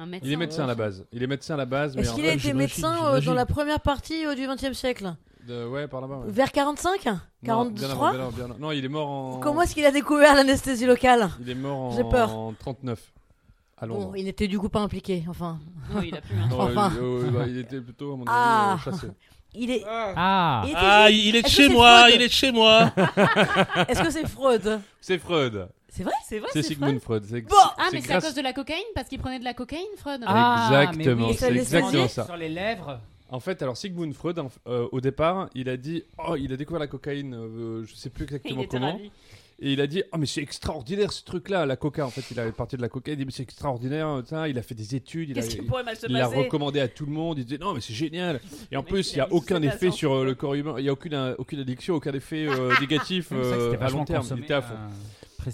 Un 0.01 0.05
médecin. 0.05 0.25
Il 0.27 0.33
est 0.33 0.37
médecin 0.37 0.63
à 0.63 0.67
la 0.67 0.75
base. 0.75 1.05
Il 1.11 1.21
est 1.23 1.27
médecin 1.27 1.53
à 1.55 1.57
la 1.57 1.65
base, 1.65 1.97
Est-ce 1.97 2.13
qu'il 2.13 2.25
a 2.25 2.31
été 2.33 2.53
médecin 2.53 2.95
euh, 3.13 3.19
dans 3.21 3.33
la 3.33 3.45
première 3.45 3.81
partie 3.81 4.25
euh, 4.25 4.33
du 4.33 4.47
XXe 4.47 4.71
siècle 4.77 5.13
de- 5.47 5.65
ouais, 5.67 5.87
par 5.87 5.99
là-bas. 6.01 6.17
ouais. 6.19 6.31
Vers 6.31 6.51
45 6.51 7.05
Non, 7.05 7.11
bien 7.43 7.53
avant, 7.53 7.65
43 7.65 8.11
bien 8.11 8.19
avant, 8.21 8.31
bien 8.31 8.45
avant. 8.45 8.55
Non, 8.59 8.71
il 8.71 8.85
est 8.85 8.89
mort 8.89 9.09
en. 9.09 9.39
Comment 9.39 9.61
est-ce 9.63 9.73
qu'il 9.73 9.85
a 9.85 9.91
découvert 9.91 10.35
l'anesthésie 10.35 10.85
locale 10.85 11.29
Il 11.41 11.49
est 11.49 11.55
mort 11.55 11.91
J'ai 11.97 12.03
peur. 12.05 12.33
en 12.37 12.53
39. 12.53 12.99
À 13.81 13.85
Londres. 13.85 14.07
Bon, 14.07 14.15
il 14.15 14.25
n'était 14.25 14.47
du 14.47 14.57
coup 14.59 14.69
pas 14.69 14.79
impliqué, 14.79 15.23
enfin. 15.29 15.59
Il 16.03 16.15
a 16.15 16.21
plus. 16.21 16.35
hein. 16.37 16.47
Non, 16.49 16.59
Enfin. 16.61 16.91
il, 16.93 16.99
euh, 17.01 17.29
bah, 17.31 17.45
il 17.47 17.57
était 17.57 17.81
plutôt, 17.81 18.13
à 18.13 18.15
mon 18.17 18.23
avis, 18.23 18.31
Ah. 18.31 18.73
euh, 18.75 18.91
chassé. 18.91 19.07
Il 19.55 19.71
est. 19.71 19.83
Ah 19.87 20.61
il 20.65 20.69
était- 20.69 20.79
Ah, 20.79 21.09
il 21.09 21.35
est 21.35 21.41
de 21.41 21.47
Est-ce 21.47 21.55
chez 21.55 21.69
moi, 21.69 22.05
il 22.13 22.21
est 22.21 22.27
de 22.27 22.31
chez 22.31 22.51
moi. 22.51 22.91
Est-ce 23.87 24.03
que 24.03 24.09
c'est 24.11 24.27
Freud 24.27 24.79
C'est 25.01 25.17
Freud. 25.17 25.67
C'est 25.91 26.03
vrai 26.03 26.13
C'est 26.27 26.39
vrai 26.39 26.49
C'est 26.53 26.61
Sigmund 26.63 26.99
Freud. 26.99 27.25
C'est 27.27 27.41
Bon. 27.41 27.55
Ah, 27.77 27.89
mais 27.91 28.01
c'est 28.01 28.13
à 28.13 28.21
cause 28.21 28.33
de 28.35 28.41
la 28.41 28.53
cocaïne 28.53 28.83
Parce 28.95 29.07
qu'il 29.09 29.19
prenait 29.19 29.39
de 29.39 29.43
la 29.43 29.53
cocaïne, 29.53 29.81
Freud 29.97 30.21
Ah, 30.25 30.67
Exactement, 30.91 31.15
mais 31.15 31.23
oui, 31.27 31.33
c'est 31.33 31.39
ça 31.47 31.51
exactement 31.51 32.07
ça. 32.07 32.25
Sur 32.25 32.37
les 32.37 32.49
lèvres. 32.49 32.99
En 33.31 33.39
fait, 33.39 33.61
alors 33.61 33.77
Sigmund 33.77 34.13
Freud, 34.15 34.39
en- 34.39 34.49
euh, 34.67 34.87
au 34.91 35.01
départ, 35.01 35.49
il 35.53 35.69
a 35.69 35.77
dit, 35.77 36.03
oh, 36.27 36.35
il 36.35 36.51
a 36.51 36.57
découvert 36.57 36.79
la 36.79 36.87
cocaïne, 36.87 37.35
euh, 37.35 37.85
je 37.85 37.93
sais 37.93 38.09
plus 38.09 38.23
Il 38.23 38.33
exactement 38.33 38.61
était 38.63 38.77
comment, 38.77 38.91
ravi. 38.93 39.11
Et 39.61 39.73
il 39.73 39.81
a 39.81 39.87
dit, 39.87 40.03
oh 40.13 40.17
mais 40.17 40.25
c'est 40.25 40.41
extraordinaire 40.41 41.11
ce 41.11 41.23
truc-là, 41.23 41.65
la 41.65 41.75
coca. 41.75 42.05
En 42.05 42.09
fait, 42.09 42.23
il 42.31 42.39
avait 42.39 42.51
parti 42.51 42.77
de 42.77 42.81
la 42.81 42.89
cocaïne, 42.89 43.15
il 43.15 43.19
dit 43.19 43.25
mais 43.25 43.31
c'est 43.31 43.43
extraordinaire, 43.43 44.21
ça. 44.25 44.47
Il 44.47 44.57
a 44.57 44.61
fait 44.61 44.75
des 44.75 44.95
études, 44.95 45.29
il 45.29 45.39
a, 45.39 45.43
il 46.07 46.13
l'a 46.13 46.27
recommandé 46.27 46.79
à 46.79 46.87
tout 46.87 47.05
le 47.05 47.11
monde. 47.11 47.37
Il 47.39 47.45
disait 47.45 47.57
non 47.59 47.73
mais 47.73 47.81
c'est 47.81 47.93
génial. 47.93 48.39
Et 48.71 48.77
en 48.77 48.83
plus, 48.83 49.11
il 49.11 49.15
n'y 49.15 49.21
a 49.21 49.31
aucun 49.31 49.61
effet 49.61 49.91
sur 49.91 50.13
euh, 50.13 50.25
le 50.25 50.35
corps 50.35 50.53
humain. 50.55 50.75
Il 50.77 50.83
n'y 50.83 50.89
a 50.89 50.93
aucune, 50.93 51.13
euh, 51.13 51.35
aucune 51.37 51.59
addiction, 51.59 51.95
aucun 51.95 52.13
effet 52.13 52.45
euh, 52.47 52.73
négatif 52.81 53.29
euh, 53.31 53.75
à 53.81 53.89
long 53.89 54.05
terme. 54.05 54.25
Il 54.37 54.43
était 54.43 54.53
à 54.53 54.61
fond. 54.61 54.75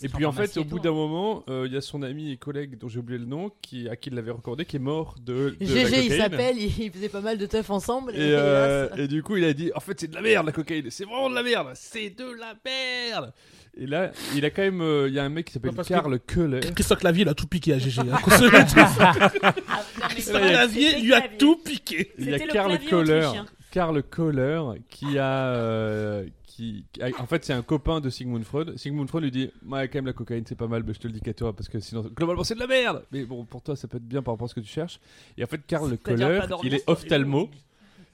Et 0.01 0.09
puis 0.09 0.25
en 0.25 0.31
fait, 0.31 0.57
au 0.57 0.63
bout 0.63 0.79
d'un 0.79 0.91
moment, 0.91 1.43
euh, 1.47 1.65
il 1.67 1.73
y 1.73 1.77
a 1.77 1.81
son 1.81 2.01
ami 2.01 2.31
et 2.31 2.37
collègue 2.37 2.77
dont 2.77 2.87
j'ai 2.89 2.99
oublié 2.99 3.19
le 3.19 3.25
nom, 3.25 3.51
qui, 3.61 3.87
à 3.87 3.95
qui 3.95 4.09
il 4.09 4.15
l'avait 4.15 4.31
recordé, 4.31 4.65
qui 4.65 4.77
est 4.77 4.79
mort 4.79 5.15
de, 5.23 5.55
de 5.59 5.75
la 5.75 5.85
GG, 5.85 6.05
il 6.05 6.17
s'appelle, 6.17 6.57
il 6.57 6.91
faisait 6.91 7.07
pas 7.09 7.21
mal 7.21 7.37
de 7.37 7.45
teuf 7.45 7.69
ensemble. 7.69 8.11
Et, 8.15 8.17
Et, 8.19 8.33
euh, 8.33 8.87
hélas. 8.87 8.99
et 8.99 9.07
du 9.07 9.21
coup, 9.21 9.37
il 9.37 9.43
a 9.43 9.53
dit 9.53 9.71
En 9.75 9.79
fait, 9.79 9.99
c'est 9.99 10.07
de 10.07 10.15
la 10.15 10.21
merde 10.21 10.45
la 10.47 10.51
cocaïne, 10.51 10.89
c'est 10.89 11.05
vraiment 11.05 11.29
de 11.29 11.35
la 11.35 11.43
merde, 11.43 11.71
c'est 11.75 12.09
de 12.09 12.25
la 12.39 12.55
merde. 12.65 13.31
Et 13.77 13.87
là, 13.87 14.11
il 14.35 14.45
a 14.45 14.49
quand 14.49 14.61
même. 14.61 14.81
euh, 14.81 15.07
Il 15.09 15.13
y 15.13 15.19
a 15.19 15.23
un 15.23 15.29
mec 15.29 15.45
qui 15.47 15.53
s'appelle 15.53 15.71
Non, 15.71 15.75
parce 15.75 15.87
que- 15.87 15.93
Karl 15.93 16.19
Köhler. 16.19 16.59
Christophe 16.73 16.99
Clavier, 16.99 17.23
il 17.23 17.29
a 17.29 17.33
tout 17.33 17.47
piqué 17.47 17.73
à 17.73 17.77
GG. 17.79 18.01
Hein, 18.01 18.17
qu'on 18.23 18.31
se 18.31 18.43
le 18.43 18.63
dise. 18.63 19.55
Ah, 19.67 20.07
Christophe 20.09 20.41
Clavier 20.41 21.01
lui 21.01 21.13
a 21.13 21.19
clavier. 21.21 21.37
tout 21.37 21.57
piqué. 21.57 22.11
Il 22.17 22.25
y 22.25 22.29
a 22.29 22.33
C'était 22.33 22.45
le 22.47 22.53
Karl 22.53 22.69
clavier 22.71 22.89
Köhler, 22.89 23.17
autrichien. 23.25 23.45
Karl 23.71 24.03
Köhler 24.03 24.61
qui 24.89 25.17
a. 25.19 25.47
euh, 25.49 26.25
qui, 26.47 26.85
qui 26.93 27.01
a- 27.01 27.09
en 27.19 27.25
fait, 27.25 27.43
c'est 27.43 27.51
un 27.51 27.61
copain 27.63 27.99
de 27.99 28.09
Sigmund 28.09 28.45
Freud. 28.45 28.77
Sigmund 28.77 29.09
Freud 29.09 29.23
lui 29.25 29.31
dit 29.31 29.51
Ouais, 29.67 29.89
quand 29.89 29.95
même, 29.97 30.05
la 30.05 30.13
cocaïne, 30.13 30.45
c'est 30.47 30.55
pas 30.57 30.67
mal, 30.67 30.83
mais 30.87 30.93
je 30.93 30.99
te 30.99 31.07
le 31.07 31.13
dis 31.13 31.19
qu'à 31.19 31.33
toi, 31.33 31.53
parce 31.53 31.67
que 31.67 31.81
sinon, 31.81 32.01
globalement, 32.15 32.45
c'est 32.45 32.55
de 32.55 32.61
la 32.61 32.67
merde. 32.67 33.03
Mais 33.11 33.25
bon, 33.25 33.43
pour 33.43 33.61
toi, 33.61 33.75
ça 33.75 33.89
peut 33.89 33.97
être 33.97 34.07
bien 34.07 34.21
par 34.21 34.35
rapport 34.35 34.45
à 34.45 34.47
ce 34.47 34.55
que 34.55 34.61
tu 34.61 34.71
cherches. 34.71 35.01
Et 35.37 35.43
en 35.43 35.47
fait, 35.47 35.59
Karl 35.67 35.89
C'est-à-dire 36.01 36.27
Köhler, 36.27 36.39
pas 36.39 36.47
dormir 36.47 36.71
il 36.73 36.75
est 36.77 36.83
ophtalmo. 36.89 37.49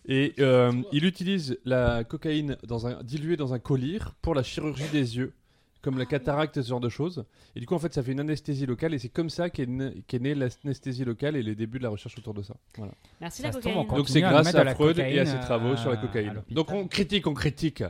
Et 0.07 0.33
euh, 0.39 0.71
il 0.91 1.05
utilise 1.05 1.59
la 1.63 2.03
cocaïne 2.03 2.57
dans 2.67 2.87
un, 2.87 3.03
diluée 3.03 3.37
dans 3.37 3.53
un 3.53 3.59
collyre 3.59 4.15
pour 4.23 4.33
la 4.33 4.41
chirurgie 4.41 4.89
des 4.91 5.17
yeux, 5.17 5.31
comme 5.81 5.97
la 5.97 6.05
cataracte, 6.05 6.61
ce 6.61 6.67
genre 6.67 6.79
de 6.79 6.89
choses. 6.89 7.23
Et 7.55 7.59
du 7.59 7.65
coup, 7.65 7.73
en 7.75 7.79
fait, 7.79 7.93
ça 7.93 8.03
fait 8.03 8.11
une 8.11 8.19
anesthésie 8.19 8.65
locale, 8.65 8.93
et 8.93 8.99
c'est 8.99 9.09
comme 9.09 9.29
ça 9.29 9.49
qu'est 9.49 9.65
né- 9.65 10.03
qu'est 10.07 10.19
née 10.19 10.35
l'anesthésie 10.35 11.05
locale 11.05 11.35
et 11.35 11.43
les 11.43 11.55
débuts 11.55 11.79
de 11.79 11.83
la 11.83 11.89
recherche 11.89 12.17
autour 12.17 12.33
de 12.33 12.43
ça. 12.43 12.53
Voilà. 12.77 12.93
Merci 13.19 13.41
Ça 13.41 13.47
la 13.49 13.53
cocaïne. 13.53 13.85
on 13.89 13.95
Donc 13.97 14.09
c'est 14.09 14.23
à 14.23 14.29
grâce 14.29 14.53
à 14.55 14.63
la 14.63 14.75
Freud 14.75 14.99
et 14.99 15.19
à 15.19 15.25
ses 15.25 15.39
travaux 15.39 15.75
sur 15.75 15.89
la 15.91 15.97
à 15.97 16.01
cocaïne. 16.01 16.41
Donc 16.51 16.71
on 16.71 16.87
critique, 16.87 17.25
on 17.27 17.33
critique. 17.33 17.83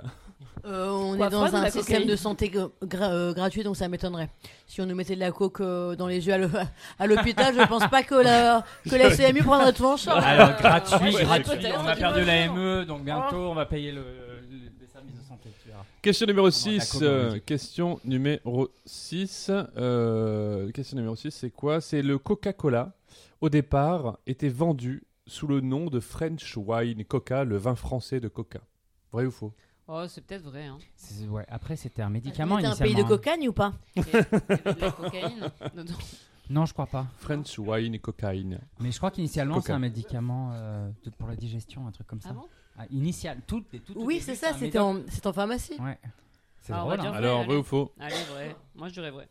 Euh, 0.63 0.89
on 0.91 1.17
Quoi, 1.17 1.25
est 1.27 1.29
dans 1.31 1.55
un 1.55 1.69
système 1.71 2.05
de 2.05 2.15
santé 2.15 2.49
gra- 2.49 2.69
euh, 3.11 3.33
gratuit, 3.33 3.63
donc 3.63 3.75
ça 3.75 3.87
m'étonnerait. 3.87 4.29
Si 4.67 4.79
on 4.79 4.85
nous 4.85 4.93
mettait 4.93 5.15
de 5.15 5.19
la 5.19 5.31
coke 5.31 5.59
euh, 5.59 5.95
dans 5.95 6.05
les 6.05 6.27
yeux 6.27 6.33
à 6.35 6.37
à 6.99 7.07
l'hôpital, 7.07 7.55
je 7.59 7.65
pense 7.67 7.87
pas 7.87 8.03
que 8.03 8.13
la, 8.13 8.63
que 8.87 8.95
la 8.95 9.09
CMU 9.09 9.41
prendrait 9.41 9.73
tout 9.73 9.85
en 9.85 9.97
charge. 9.97 10.23
Alors 10.23 10.55
gratuit, 10.57 11.15
Ouais, 11.15 11.23
gratuit. 11.23 11.65
On 11.79 11.87
a 11.87 11.95
perdu 11.95 12.21
vois, 12.21 12.31
la 12.31 12.47
non. 12.47 12.53
ME, 12.53 12.85
donc 12.85 13.03
bientôt 13.03 13.37
on 13.49 13.55
va 13.55 13.65
payer 13.65 13.91
le, 13.91 14.01
le- 14.01 14.57
les 14.79 14.87
services 14.87 15.15
de 15.17 15.23
santé. 15.27 15.49
Question 16.01 16.25
numéro 16.25 16.47
la 16.47 16.51
6. 16.51 16.91
coke 16.93 17.01
dans 17.03 17.27
les 17.27 17.33
yeux. 17.35 17.39
question 17.41 17.99
numéro 18.05 18.69
6. 18.85 19.51
question 20.73 20.97
numéro 20.97 21.15
6, 21.15 21.31
c'est 21.31 21.51
quoi? 21.51 21.79
C'est 21.81 22.01
le 22.01 22.17
Coca-Cola, 22.17 22.93
au 23.39 23.49
départ, 23.49 24.17
était 24.25 24.49
vendu 24.49 25.03
sous 25.27 25.47
le 25.47 25.61
nom 25.61 25.85
de 25.87 25.99
French 25.99 26.57
Wine 26.57 27.05
Coca, 27.05 27.43
le 27.43 27.57
vin 27.57 27.75
français 27.75 28.19
de 28.19 28.27
Coca. 28.27 28.61
Vrai 29.11 29.25
ou 29.25 29.31
faux? 29.31 29.53
Oh, 29.87 30.03
c'est 30.07 30.21
peut-être 30.25 30.43
vrai. 30.43 30.65
Hein. 30.65 30.77
C'est- 30.95 31.27
ouais. 31.27 31.45
Après, 31.49 31.75
c'était 31.75 32.01
un 32.01 32.09
médicament 32.09 32.55
C'était 32.57 32.67
un 32.67 32.75
pays 32.75 32.95
de 32.95 33.01
initialement. 33.01 33.05
hein. 33.05 33.17
cocagne 33.17 33.49
ou 33.49 33.53
pas? 33.53 33.73
Il 33.95 34.03
y 34.03 34.09
avait 34.15 34.75
de 34.75 34.79
la 34.81 34.91
cocaïne 34.91 35.51
dedans. 35.75 35.93
Non, 36.49 36.65
je 36.65 36.73
crois 36.73 36.85
pas. 36.87 37.05
French 37.17 37.57
wine 37.59 37.93
et 37.95 37.99
cocaïne. 37.99 38.59
Mais 38.79 38.91
je 38.91 38.97
crois 38.97 39.11
qu'initialement, 39.11 39.55
Coca. 39.55 39.67
c'est 39.67 39.73
un 39.73 39.79
médicament 39.79 40.51
euh, 40.53 40.89
de- 41.03 41.09
pour 41.11 41.27
la 41.27 41.35
digestion, 41.35 41.87
un 41.87 41.91
truc 41.91 42.07
comme 42.07 42.21
ça. 42.21 42.29
Ah 42.31 42.33
bon? 42.33 42.45
Ah, 42.77 42.85
initial, 42.89 43.39
tout, 43.45 43.61
tout, 43.61 43.79
tout 43.79 43.97
au 43.99 44.05
Oui, 44.05 44.19
c'est 44.21 44.35
ça, 44.35 44.53
c'était 44.53 44.79
en, 44.79 45.01
c'est 45.09 45.25
en 45.27 45.33
pharmacie. 45.33 45.75
Ouais. 45.79 45.99
C'est 46.61 46.73
Ah, 46.73 46.79
drôle. 46.79 46.99
hein. 46.99 47.09
vrai, 47.09 47.17
Alors, 47.17 47.37
allez. 47.39 47.47
vrai 47.47 47.55
ou 47.57 47.63
faux? 47.63 47.91
Allez, 47.99 48.15
vrai. 48.31 48.55
Moi, 48.75 48.87
je 48.89 48.93
dirais 48.93 49.11
vrai. 49.11 49.27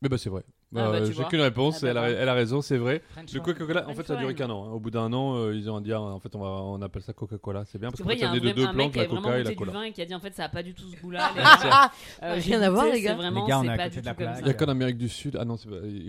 Mais 0.00 0.08
bah 0.08 0.18
c'est 0.18 0.30
vrai. 0.30 0.42
Ah, 0.74 0.90
bah, 0.90 0.96
Euh, 1.00 1.12
J'ai 1.12 1.24
qu'une 1.24 1.40
réponse, 1.40 1.76
Ah, 1.76 1.80
bah, 1.82 1.90
elle, 1.90 1.96
a, 1.96 2.00
voilà. 2.00 2.18
elle 2.20 2.28
a 2.28 2.34
raison, 2.34 2.62
c'est 2.62 2.78
vrai. 2.78 3.02
French 3.10 3.32
Le. 3.34 3.40
Coca-Cola, 3.40 3.88
en 3.88 3.94
fait, 3.94 4.06
ça 4.06 4.14
a 4.14 4.16
duré 4.16 4.34
qu'un 4.34 4.48
an. 4.50 4.66
hein. 4.66 4.70
Au 4.72 4.80
bout 4.80 4.90
d'un 4.90 5.12
an, 5.12 5.36
euh, 5.36 5.54
ils 5.54 5.70
ont 5.70 5.80
dit, 5.80 5.92
ah, 5.92 6.00
en 6.00 6.18
fait, 6.18 6.34
on, 6.34 6.40
va, 6.40 6.46
on 6.48 6.80
appelle 6.80 7.02
ça 7.02 7.12
Coca-Cola. 7.12 7.64
C'est 7.66 7.78
bien 7.78 7.90
parce 7.90 8.00
y 8.00 8.22
a 8.22 8.26
ça 8.26 8.30
un, 8.30 8.34
venait 8.34 8.52
de 8.52 8.56
deux 8.56 8.72
plantes, 8.72 8.96
la 8.96 9.06
Coca 9.06 9.38
et 9.38 9.44
la 9.44 9.54
Cola. 9.54 9.72
vin 9.72 9.82
et 9.82 9.92
qui 9.92 10.00
a 10.02 10.06
dit 10.06 10.14
en 10.14 10.20
fait 10.20 10.34
ça 10.34 10.44
a 10.44 10.48
pas 10.48 10.62
du 10.62 10.74
tout 10.74 10.84
ce 10.88 11.00
goût-là. 11.00 11.30
Ah. 11.44 11.90
Euh, 12.22 12.34
Rien 12.38 12.62
à 12.62 12.70
voir, 12.70 12.86
les 12.86 13.00
gars. 13.00 13.10
C'est 13.10 13.16
vraiment, 13.16 13.44
Les 13.44 13.50
gars, 13.50 13.58
on 13.60 13.64
est 13.64 13.68
à 13.68 13.88
côté 13.88 14.00
de 14.00 14.06
la. 14.06 14.40
Il 14.40 14.46
y 14.46 14.50
a 14.50 14.54
qu'en 14.54 14.66
Amérique 14.68 14.98
du 14.98 15.08
Sud, 15.08 15.36
ah 15.40 15.44
non, 15.44 15.56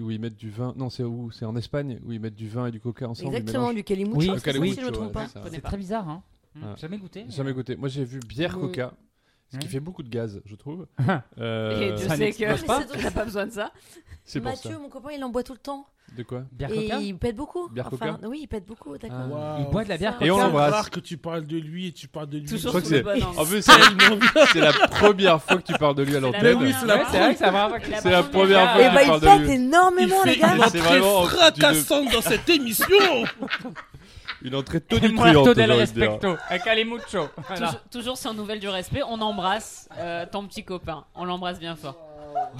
où 0.01 0.11
ils 0.11 0.19
mettent 0.19 0.37
du 0.37 0.49
vin. 0.49 0.73
Non, 0.77 0.89
c'est 0.89 1.03
où? 1.03 1.31
C'est 1.31 1.45
en 1.45 1.55
Espagne 1.55 1.99
où 2.05 2.11
ils 2.11 2.19
mettent 2.19 2.35
du 2.35 2.47
vin 2.49 2.67
et 2.67 2.71
du 2.71 2.79
Coca 2.79 3.07
ensemble. 3.07 3.35
Exactement, 3.35 3.73
du 3.73 3.83
Calimucho, 3.83 4.21
si 4.21 4.27
je 4.51 4.59
me 4.81 4.85
ouais, 4.85 4.91
trompe 4.91 5.11
pas. 5.11 5.27
c'est 5.51 5.61
très 5.61 5.77
bizarre, 5.77 6.07
hein. 6.09 6.21
Jamais 6.77 6.97
goûté. 6.97 7.25
Jamais 7.29 7.51
goûté. 7.53 7.75
Moi, 7.75 7.89
j'ai 7.89 8.03
vu 8.05 8.19
bière. 8.19 8.57
Coca, 8.59 8.93
ce 9.53 9.57
qui 9.59 9.65
Ouais. 9.67 9.71
fait 9.73 9.79
beaucoup 9.79 10.03
de 10.03 10.09
gaz, 10.09 10.41
je 10.45 10.55
trouve. 10.55 10.87
Et 11.37 11.41
Euh, 11.41 11.95
Dieu 11.95 12.07
ça 12.07 12.15
sait 12.15 12.23
n'explose 12.25 12.61
que 12.61 12.65
pas. 12.65 12.81
on 12.97 13.01
n'a 13.01 13.11
pas 13.11 13.23
besoin 13.25 13.45
de 13.45 13.51
ça. 13.51 13.71
c'est 14.25 14.39
pour 14.41 14.51
ça. 14.57 14.67
Mathieu, 14.69 14.81
mon 14.81 14.89
copain, 14.89 15.09
il 15.15 15.23
en 15.23 15.29
boit 15.29 15.43
tout 15.43 15.53
le 15.53 15.59
temps. 15.59 15.85
De 16.17 16.21
quoi? 16.21 16.43
Bière 16.51 16.71
Et 16.71 16.83
Coca? 16.87 16.99
il 16.99 17.17
pète 17.17 17.35
beaucoup. 17.35 17.69
Bière 17.69 17.87
Enfin, 17.91 18.13
Coca? 18.13 18.27
Oui, 18.27 18.39
il 18.43 18.47
pète 18.47 18.65
beaucoup, 18.67 18.95
d'accord. 18.99 19.17
Ah. 19.35 19.57
Il 19.59 19.65
boit 19.71 19.83
de 19.83 19.89
la 19.89 19.97
bière 19.97 20.15
Et 20.21 20.29
on 20.29 20.35
Coca. 20.35 20.47
L'embrasse. 20.47 20.71
rare 20.71 20.89
que 20.91 20.99
tu 20.99 21.17
parles 21.17 21.45
de 21.47 21.57
lui 21.57 21.87
et 21.87 21.91
tu 21.91 22.07
parles 22.07 22.27
de 22.29 22.37
lui. 22.37 22.45
Toujours 22.45 22.69
crois 22.69 22.81
que 22.81 22.87
sous 22.87 22.93
le 22.93 22.97
c'est- 22.99 23.03
bon 23.03 23.25
angle. 23.25 23.39
En 23.39 23.45
plus, 23.45 23.61
c'est 23.63 23.71
c'est 24.53 24.59
la 24.59 24.73
première 24.73 25.41
fois 25.41 25.57
que 25.57 25.63
tu 25.63 25.73
parles 25.73 25.95
de 25.95 26.03
lui 26.03 26.15
à 26.15 26.19
l'antenne. 26.19 26.41
c'est 26.79 26.85
la 26.85 26.97
Ouais, 26.97 27.03
c'est 27.09 27.17
vrai 27.17 27.33
que 27.33 27.37
fois 27.69 27.79
que 27.79 27.89
La 27.91 28.01
C'est 28.01 28.11
la 28.11 28.23
première 28.23 28.73
fois. 28.73 28.81
Et 28.81 28.89
que 28.89 28.93
bah, 28.93 28.99
tu 28.99 29.05
il 29.05 29.07
parles 29.07 29.21
de 29.21 29.25
pète 29.27 29.39
lui. 29.39 29.47
Il 29.47 29.51
énormément, 29.63 30.21
fait 30.23 30.29
les 30.35 30.37
gars. 30.39 30.55
une 30.55 30.61
C'est 30.61 30.65
entrée 30.65 30.79
vraiment 30.99 31.23
fracassante 31.23 32.11
dans 32.11 32.21
cette 32.21 32.49
émission. 32.49 32.87
Une 34.43 34.55
entrée 34.55 34.81
Muerto 34.91 34.99
tonitruante, 34.99 35.55
del 35.55 35.71
respecto. 35.71 36.37
Calimucho. 36.63 37.29
Voilà. 37.47 37.67
Toujours, 37.67 37.81
toujours 37.89 38.17
sans 38.17 38.33
nouvelle 38.33 38.59
du 38.59 38.67
respect, 38.67 39.01
on 39.07 39.21
embrasse 39.21 39.87
euh, 39.97 40.25
ton 40.29 40.45
petit 40.47 40.63
copain. 40.65 41.05
On 41.15 41.23
l'embrasse 41.25 41.59
bien 41.59 41.75
fort. 41.75 41.97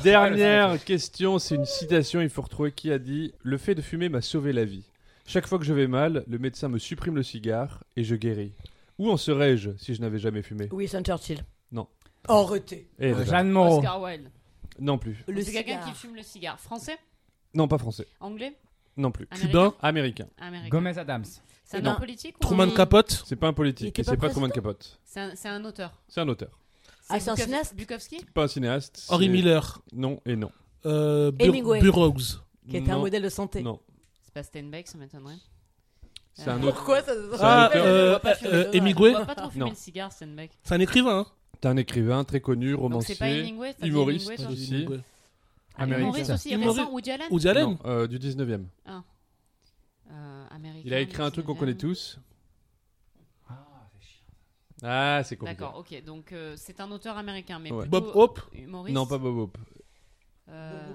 Dernière 0.02 0.84
question, 0.84 1.40
c'est 1.40 1.56
une 1.56 1.66
citation, 1.66 2.22
il 2.22 2.30
faut 2.30 2.42
retrouver 2.42 2.72
qui 2.72 2.92
a 2.92 3.00
dit 3.00 3.34
Le 3.44 3.58
fait 3.58 3.76
de 3.76 3.82
fumer 3.82 4.08
m'a 4.10 4.22
sauvé 4.22 4.54
la 4.54 4.66
vie. 4.66 4.84
Chaque 5.26 5.46
fois 5.48 5.60
que 5.60 5.66
je 5.66 5.74
vais 5.74 5.88
mal, 5.88 6.24
le 6.28 6.38
médecin 6.38 6.70
me 6.70 6.78
supprime 6.78 7.16
le 7.16 7.24
cigare 7.24 7.84
et 7.96 8.04
je 8.04 8.16
guéris. 8.16 8.54
Où 8.98 9.10
en 9.10 9.18
serais-je 9.18 9.72
si 9.78 9.94
je 9.94 10.02
n'avais 10.02 10.20
jamais 10.20 10.42
fumé? 10.42 10.70
Winston 10.72 11.04
Churchill. 11.04 11.44
Non. 11.72 11.88
Arrêtez. 12.28 12.88
Eh, 13.00 13.12
voilà. 13.12 13.26
Jeanne 13.30 13.50
Moreau. 13.50 13.78
Oscar 13.80 14.02
Wilde. 14.02 14.30
Non 14.80 14.98
plus. 14.98 15.24
Le 15.28 15.42
C'est 15.42 15.52
quelqu'un 15.52 15.80
cigare. 15.82 15.86
qui 15.94 16.00
fume 16.00 16.16
le 16.16 16.24
cigare. 16.24 16.60
Français? 16.60 16.98
Non, 17.54 17.68
pas 17.68 17.78
français. 17.78 18.08
Anglais? 18.20 18.58
Non 18.98 19.12
plus. 19.12 19.28
Cubain. 19.28 19.74
Américain. 19.82 20.28
Américain. 20.40 20.70
Gomez 20.70 20.98
Adams. 20.98 21.26
C'est 21.64 21.78
un 21.78 21.86
homme 21.86 21.98
politique 21.98 22.36
ou 22.38 22.40
Truman 22.40 22.70
Capote. 22.70 23.24
C'est 23.26 23.36
pas 23.36 23.48
un 23.48 23.54
politique 23.54 23.96
pas 23.96 24.04
c'est 24.04 24.18
pas 24.18 24.30
Truman 24.30 24.50
Capote. 24.50 25.00
C'est 25.06 25.48
un, 25.50 25.64
auteur. 25.66 25.92
C'est 26.08 26.22
un 26.22 26.28
auteur. 26.28 26.50
Ah, 27.10 27.20
c'est 27.20 27.30
un 27.32 27.36
cinéaste 27.36 27.76
Bukowski 27.76 28.26
Pas 28.34 28.44
un 28.44 28.48
cinéaste. 28.48 29.06
Henry 29.10 29.30
Miller. 29.30 29.82
Non 29.94 30.20
et 30.26 30.36
non. 30.36 30.52
Euh, 30.86 31.32
Bur-. 31.32 31.80
Burroughs. 31.82 32.42
Qui 32.70 32.78
était 32.78 32.92
un 32.92 33.00
modèle 33.00 33.24
de 33.24 33.30
santé. 33.30 33.62
Non. 33.62 33.80
C'est 34.24 34.34
pas 34.34 34.44
Steinbeck, 34.44 34.88
ça 34.88 34.98
m'étonnerait. 34.98 35.36
C'est 36.34 36.50
un 36.50 36.62
Euh, 36.64 36.68
autre. 36.68 36.76
Pourquoi 36.78 37.02
ça 37.04 37.12
Ah, 37.40 37.70
auteur. 37.70 37.86
euh, 37.86 38.20
euh, 38.46 38.72
Hemingway. 38.74 39.14
Pas 39.14 39.36
trop 39.36 39.50
fumer 39.50 39.70
le 39.70 39.76
cigare, 39.76 40.12
Steinbeck. 40.12 40.52
C'est 40.64 40.74
un 40.74 40.80
écrivain. 40.80 41.20
Hein 41.20 41.26
C'est 41.62 41.68
un 41.70 41.78
écrivain 41.78 42.24
très 42.24 42.40
connu, 42.40 42.72
Donc 42.76 43.04
c'est 43.04 43.16
pas 43.18 43.26
romancier. 43.26 43.40
Hemingway 43.50 43.76
humoriste 43.84 44.32
aussi. 44.50 44.88
Ah, 45.76 45.84
Américain. 45.84 46.08
Humoriste 46.08 46.32
aussi, 46.32 46.52
Humoriste. 46.54 46.80
récent, 46.80 46.92
Woody 46.92 47.12
Allen 47.12 47.28
Woody 47.32 47.48
Allen. 47.50 47.78
Non, 47.84 48.06
du 48.08 48.20
19e. 48.20 48.66
Euh, 48.88 49.00
américain, 50.50 50.84
Il 50.86 50.94
a 50.94 51.00
écrit 51.00 51.22
un 51.22 51.32
truc 51.32 51.46
qu'on 51.46 51.54
19e. 51.54 51.60
connaît 51.60 51.78
tous. 51.78 52.20
Ah, 54.86 55.22
c'est 55.24 55.38
compliqué. 55.38 55.62
D'accord, 55.62 55.78
ok. 55.80 56.04
Donc 56.04 56.34
euh, 56.34 56.56
c'est 56.58 56.82
un 56.82 56.92
auteur 56.92 57.18
américain, 57.18 57.58
mais 57.60 57.72
Ouais. 57.72 57.84
plutôt 57.84 58.02
Bob 58.02 58.12
Hope. 58.16 58.42
humoriste. 58.54 58.94
Non, 58.96 59.06
pas 59.06 59.18
Bob 59.18 59.38
Hope. 59.38 59.58
Euh, 60.50 60.94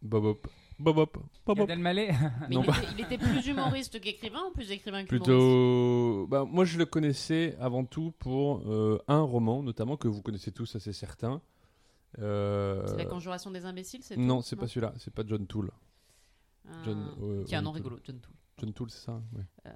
Bob 0.00 0.24
Hope. 0.24 0.48
Bob 0.78 0.98
Hope. 0.98 1.18
Bob 1.46 1.60
Hope. 1.60 1.68
Mais 1.76 2.10
Non, 2.50 2.62
il, 2.62 2.68
était, 2.70 2.86
il 2.92 3.00
était 3.00 3.18
plus 3.18 3.46
humoriste 3.46 3.98
qu'écrivain 4.00 4.42
ou 4.48 4.52
plus 4.52 4.70
écrivain 4.70 5.04
qu'humoriste? 5.04 5.24
Plutôt. 5.24 6.26
Bah, 6.28 6.44
moi, 6.44 6.64
je 6.66 6.76
le 6.78 6.84
connaissais 6.86 7.56
avant 7.60 7.84
tout 7.84 8.12
pour 8.18 8.60
euh, 8.70 9.02
un 9.08 9.20
roman, 9.22 9.62
notamment 9.62 9.96
que 9.96 10.06
vous 10.08 10.20
connaissez 10.22 10.52
tous, 10.52 10.66
ça 10.66 10.78
c'est 10.80 10.92
certain. 10.92 11.40
Euh, 12.18 12.86
C'est 12.88 12.96
la 12.98 13.04
conjuration 13.06 13.50
des 13.50 13.64
imbéciles, 13.64 14.02
c'est 14.02 14.16
Non, 14.18 14.40
c'est 14.42 14.56
pas 14.56 14.66
celui-là. 14.66 14.92
C'est 14.98 15.12
pas 15.12 15.22
John 15.26 15.46
Toole. 15.46 15.70
Ah, 16.68 16.72
John, 16.84 17.06
euh, 17.22 17.44
Qui 17.44 17.54
a 17.54 17.58
un 17.58 17.62
nom 17.62 17.72
rigolo, 17.72 17.98
John 18.04 18.18
Toole. 18.20 18.34
John 18.58 18.72
Toole, 18.72 18.90
c'est 18.90 19.04
ça. 19.04 19.20
ouais. 19.34 19.42
Euh, 19.66 19.70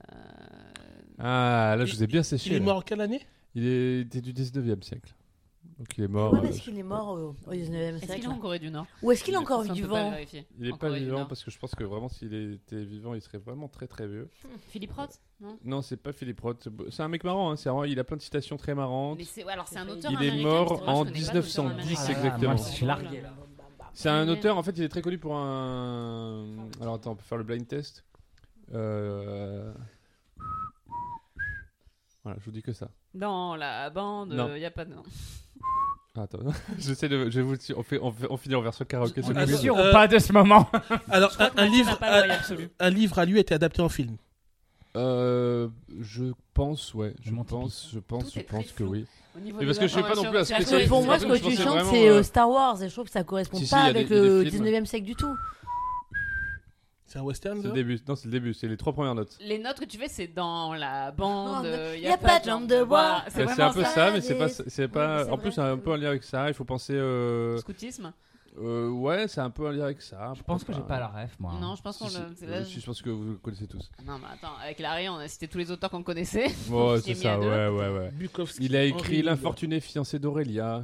Ah, 1.18 1.74
là, 1.78 1.84
je 1.84 1.92
Il- 1.92 1.96
vous 1.96 2.02
ai 2.04 2.06
bien 2.06 2.22
séché. 2.22 2.48
Il 2.50 2.56
est 2.56 2.58
là. 2.60 2.64
mort 2.64 2.76
en 2.78 2.80
quelle 2.80 3.00
année? 3.02 3.20
Il 3.54 3.66
est- 3.66 4.00
était 4.00 4.20
du 4.22 4.32
19e 4.32 4.82
siècle. 4.82 5.14
Donc 5.78 5.88
il 5.98 6.04
est 6.04 6.08
mort. 6.08 6.30
Pourquoi 6.30 6.46
euh, 6.48 6.50
est-ce 6.52 6.62
qu'il 6.62 6.78
est 6.78 6.82
mort 6.82 7.08
au, 7.08 7.36
au 7.46 7.52
19e 7.54 7.96
Est-ce 7.96 8.00
qu'il 8.00 8.08
siècle 8.10 8.24
est 8.24 8.28
en 8.28 8.38
Corée 8.38 8.58
du 8.58 8.70
Nord? 8.70 8.86
Ou 9.02 9.12
est-ce 9.12 9.24
qu'il 9.24 9.34
est 9.34 9.38
encore 9.38 9.64
Ça, 9.64 9.72
on 9.72 9.74
peut 9.74 9.80
pas 9.82 9.86
vivant 9.98 10.10
vérifier. 10.10 10.46
Il 10.58 10.66
est 10.66 10.72
En 10.72 10.76
pas 10.76 10.86
Corée 10.88 10.98
du 11.00 11.04
vivant 11.06 11.18
Nord. 11.20 11.28
parce 11.28 11.42
que 11.44 11.50
je 11.50 11.58
pense 11.58 11.74
que 11.74 11.84
vraiment 11.84 12.08
s'il 12.08 12.32
était 12.34 12.84
vivant, 12.84 13.14
il 13.14 13.20
serait 13.20 13.38
vraiment 13.38 13.68
très 13.68 13.86
très 13.86 14.06
vieux. 14.06 14.28
Philippe 14.68 14.92
Roth 14.92 15.20
Non? 15.40 15.58
Non, 15.64 15.82
c'est 15.82 15.96
pas 15.98 16.12
Philippe 16.12 16.40
Roth. 16.40 16.68
C'est 16.90 17.02
un 17.02 17.08
mec 17.08 17.24
marrant. 17.24 17.50
hein, 17.50 17.56
c'est 17.56 17.68
vraiment- 17.70 17.84
il 17.84 17.98
a 17.98 18.04
plein 18.04 18.16
de 18.16 18.22
citations 18.22 18.56
très 18.58 18.74
marrantes. 18.74 19.18
Mais 19.18 19.24
c'est- 19.24 19.44
ouais, 19.44 19.52
alors 19.52 19.68
c'est 19.68 19.78
un 19.78 19.88
auteur 19.88 20.10
Il 20.12 20.22
est 20.22 20.28
américain, 20.30 20.48
mort 20.48 20.66
parce 20.68 20.80
que 20.80 20.84
moi, 20.86 20.94
je 20.94 20.98
en 21.00 21.04
connais 21.04 21.10
pas 21.12 21.18
1910 21.18 21.56
d'auteur 21.56 21.70
américain. 21.72 22.02
exactement. 22.12 22.54
moi, 22.54 22.56
je 22.56 22.70
suis 22.74 22.86
largué, 22.86 23.20
là. 23.22 23.34
C'est 23.92 24.08
un 24.08 24.28
auteur, 24.28 24.56
en 24.58 24.62
fait, 24.62 24.72
il 24.78 24.84
est 24.84 24.88
très 24.88 25.02
connu 25.02 25.18
pour 25.18 25.34
un. 25.36 26.46
Alors 26.80 26.94
attends, 26.94 27.12
on 27.12 27.16
peut 27.16 27.24
faire 27.24 27.38
le 27.38 27.44
blind 27.44 27.66
test. 27.66 28.04
Euh... 28.74 29.72
Voilà, 32.22 32.38
je 32.38 32.44
vous 32.44 32.50
dis 32.50 32.62
que 32.62 32.72
ça. 32.72 32.88
Dans 33.14 33.56
la 33.56 33.88
bande, 33.90 34.33
Non. 34.33 34.50
il 34.54 34.59
n'y 34.59 34.66
a 34.66 34.70
pas 34.70 34.85
de 34.85 34.94
nom. 34.94 35.02
Ah, 36.16 36.22
attends, 36.22 36.38
j'essaie 36.78 37.09
de. 37.09 37.30
Je 37.30 37.40
vais 37.40 37.42
vous... 37.42 37.54
on, 37.76 37.83
fait... 37.83 37.98
on, 38.00 38.11
fait... 38.12 38.26
on 38.28 38.37
finit 38.37 38.56
en 38.56 38.62
version 38.62 38.85
karaoké. 38.85 39.22
On 39.24 39.35
est 39.35 39.56
sûr 39.56 39.76
Euh, 39.76 39.92
pas 39.92 40.09
de 40.09 40.18
ce 40.18 40.33
moment 40.33 40.68
Alors, 41.09 41.30
un, 41.56 41.66
livre, 41.66 41.94
droit 41.96 42.09
un, 42.80 42.90
livre 42.90 43.18
à 43.18 43.24
lui 43.24 43.38
a 43.38 43.40
été 43.40 43.54
adapté 43.54 43.80
en 43.80 43.88
film. 43.88 44.16
Euh, 44.96 45.68
je 46.00 46.33
pense, 46.52 46.94
ouais. 46.94 47.14
Je 47.22 47.33
pense, 47.33 47.90
je 47.92 48.00
pense, 48.00 48.35
je 48.35 48.40
pense 48.40 48.66
que 48.66 48.72
flou. 48.72 48.90
oui. 48.90 49.06
Mais 49.37 49.64
parce 49.64 49.78
que 49.78 49.87
je 49.87 49.94
sais 49.94 50.02
pas 50.02 50.14
non 50.14 50.24
plus 50.24 50.33
que 50.33 50.44
spécialité. 50.44 50.88
pour 50.88 51.04
moi, 51.04 51.18
ce 51.18 51.26
que 51.26 51.37
tu 51.37 51.56
chantes, 51.56 51.87
c'est 51.87 52.09
euh, 52.09 52.18
euh, 52.18 52.22
Star 52.24 52.50
Wars. 52.50 52.83
Et 52.83 52.88
je 52.88 52.92
trouve 52.92 53.04
que 53.04 53.12
ça 53.12 53.22
correspond 53.22 53.59
Si, 53.59 53.66
si, 53.66 53.70
pas 53.70 53.83
avec 53.83 54.11
le 54.11 54.42
des 54.42 54.50
films. 54.50 54.64
19e 54.64 54.85
siècle 54.87 55.06
du 55.06 55.14
tout. 55.14 55.37
C'est 57.10 57.18
un 57.18 57.22
western, 57.22 57.60
C'est 57.60 57.66
le 57.66 57.74
début. 57.74 57.98
Non, 58.06 58.14
c'est 58.14 58.26
le 58.26 58.30
début. 58.30 58.54
C'est 58.54 58.68
les 58.68 58.76
trois 58.76 58.92
premières 58.92 59.16
notes. 59.16 59.36
Les 59.40 59.58
notes 59.58 59.80
que 59.80 59.84
tu 59.84 59.98
fais, 59.98 60.06
c'est 60.06 60.28
dans 60.28 60.74
la 60.74 61.10
bande. 61.10 61.66
Il 61.96 62.02
Y 62.02 62.06
a 62.06 62.16
pas 62.16 62.38
de 62.38 62.44
jambe 62.44 62.68
de 62.68 62.84
bois. 62.84 63.24
C'est 63.28 63.42
un 63.60 63.72
peu 63.72 63.82
ça. 63.82 64.12
mais 64.12 64.20
c'est 64.20 64.38
pas. 64.38 64.48
C'est 64.48 64.86
pas. 64.86 65.28
En 65.28 65.36
plus, 65.36 65.50
c'est 65.50 65.60
un 65.60 65.76
peu 65.76 65.92
un 65.92 65.96
lien 65.96 66.10
avec 66.10 66.22
ça. 66.22 66.46
Il 66.46 66.54
faut 66.54 66.64
penser. 66.64 66.94
Euh... 66.94 67.58
Scoutisme 67.58 68.12
euh, 68.58 68.90
ouais, 68.90 69.28
c'est 69.28 69.40
un 69.40 69.48
peu 69.48 69.68
un 69.68 69.72
lien 69.72 69.84
avec 69.84 70.02
ça. 70.02 70.32
Je 70.36 70.42
pense 70.42 70.64
que 70.64 70.72
j'ai 70.72 70.80
pas 70.80 70.98
la 70.98 71.06
ref, 71.06 71.38
moi. 71.38 71.54
Non, 71.60 71.76
je 71.76 71.82
pense 71.82 71.98
qu'on 71.98 72.08
Si, 72.08 72.18
le. 72.18 72.50
euh, 72.50 72.64
je 72.64 72.84
pense 72.84 73.00
que 73.00 73.08
vous 73.08 73.30
le 73.30 73.36
connaissez 73.36 73.68
tous. 73.68 73.88
Non, 74.04 74.18
mais 74.18 74.26
attends, 74.32 74.56
avec 74.60 74.80
Larry, 74.80 75.08
on 75.08 75.16
a 75.16 75.28
cité 75.28 75.46
tous 75.46 75.58
les 75.58 75.70
auteurs 75.70 75.88
qu'on 75.88 76.02
connaissait. 76.02 76.48
Ouais, 76.68 77.00
c'est 77.04 77.14
ça, 77.14 77.38
ouais, 77.38 77.68
ouais, 77.68 77.88
ouais. 77.88 78.10
Bukowski. 78.12 78.64
Il 78.64 78.74
a 78.74 78.84
écrit. 78.84 79.22
L'infortuné 79.22 79.78
fiancé 79.78 80.18
d'Aurélia. 80.18 80.82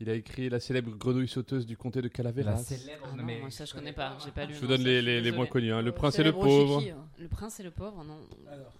Il 0.00 0.10
a 0.10 0.14
écrit 0.14 0.48
La 0.50 0.60
célèbre 0.60 0.94
grenouille 0.96 1.28
sauteuse 1.28 1.64
du 1.66 1.76
comté 1.76 2.00
de 2.00 2.06
La 2.06 2.10
Calaveras. 2.10 2.58
célèbre. 2.58 3.08
Ah 3.10 3.16
non, 3.16 3.24
moi, 3.24 3.50
ça, 3.50 3.64
je 3.64 3.72
connais 3.72 3.92
pas. 3.94 4.16
J'ai 4.24 4.30
pas 4.30 4.44
lu. 4.44 4.54
Je 4.54 4.60
vous 4.60 4.66
donne 4.66 4.82
les, 4.82 5.00
les, 5.00 5.32
moins 5.32 5.46
connus. 5.46 5.72
hein. 5.72 5.80
Le 5.82 5.92
prince 5.92 6.18
et 6.18 6.22
le 6.24 6.32
pauvre. 6.32 6.80
hein. 6.82 7.06
Le 7.18 7.28
prince 7.28 7.60
et 7.60 7.62
le 7.62 7.70
pauvre, 7.70 8.04
non. 8.04 8.18
Alors, 8.50 8.72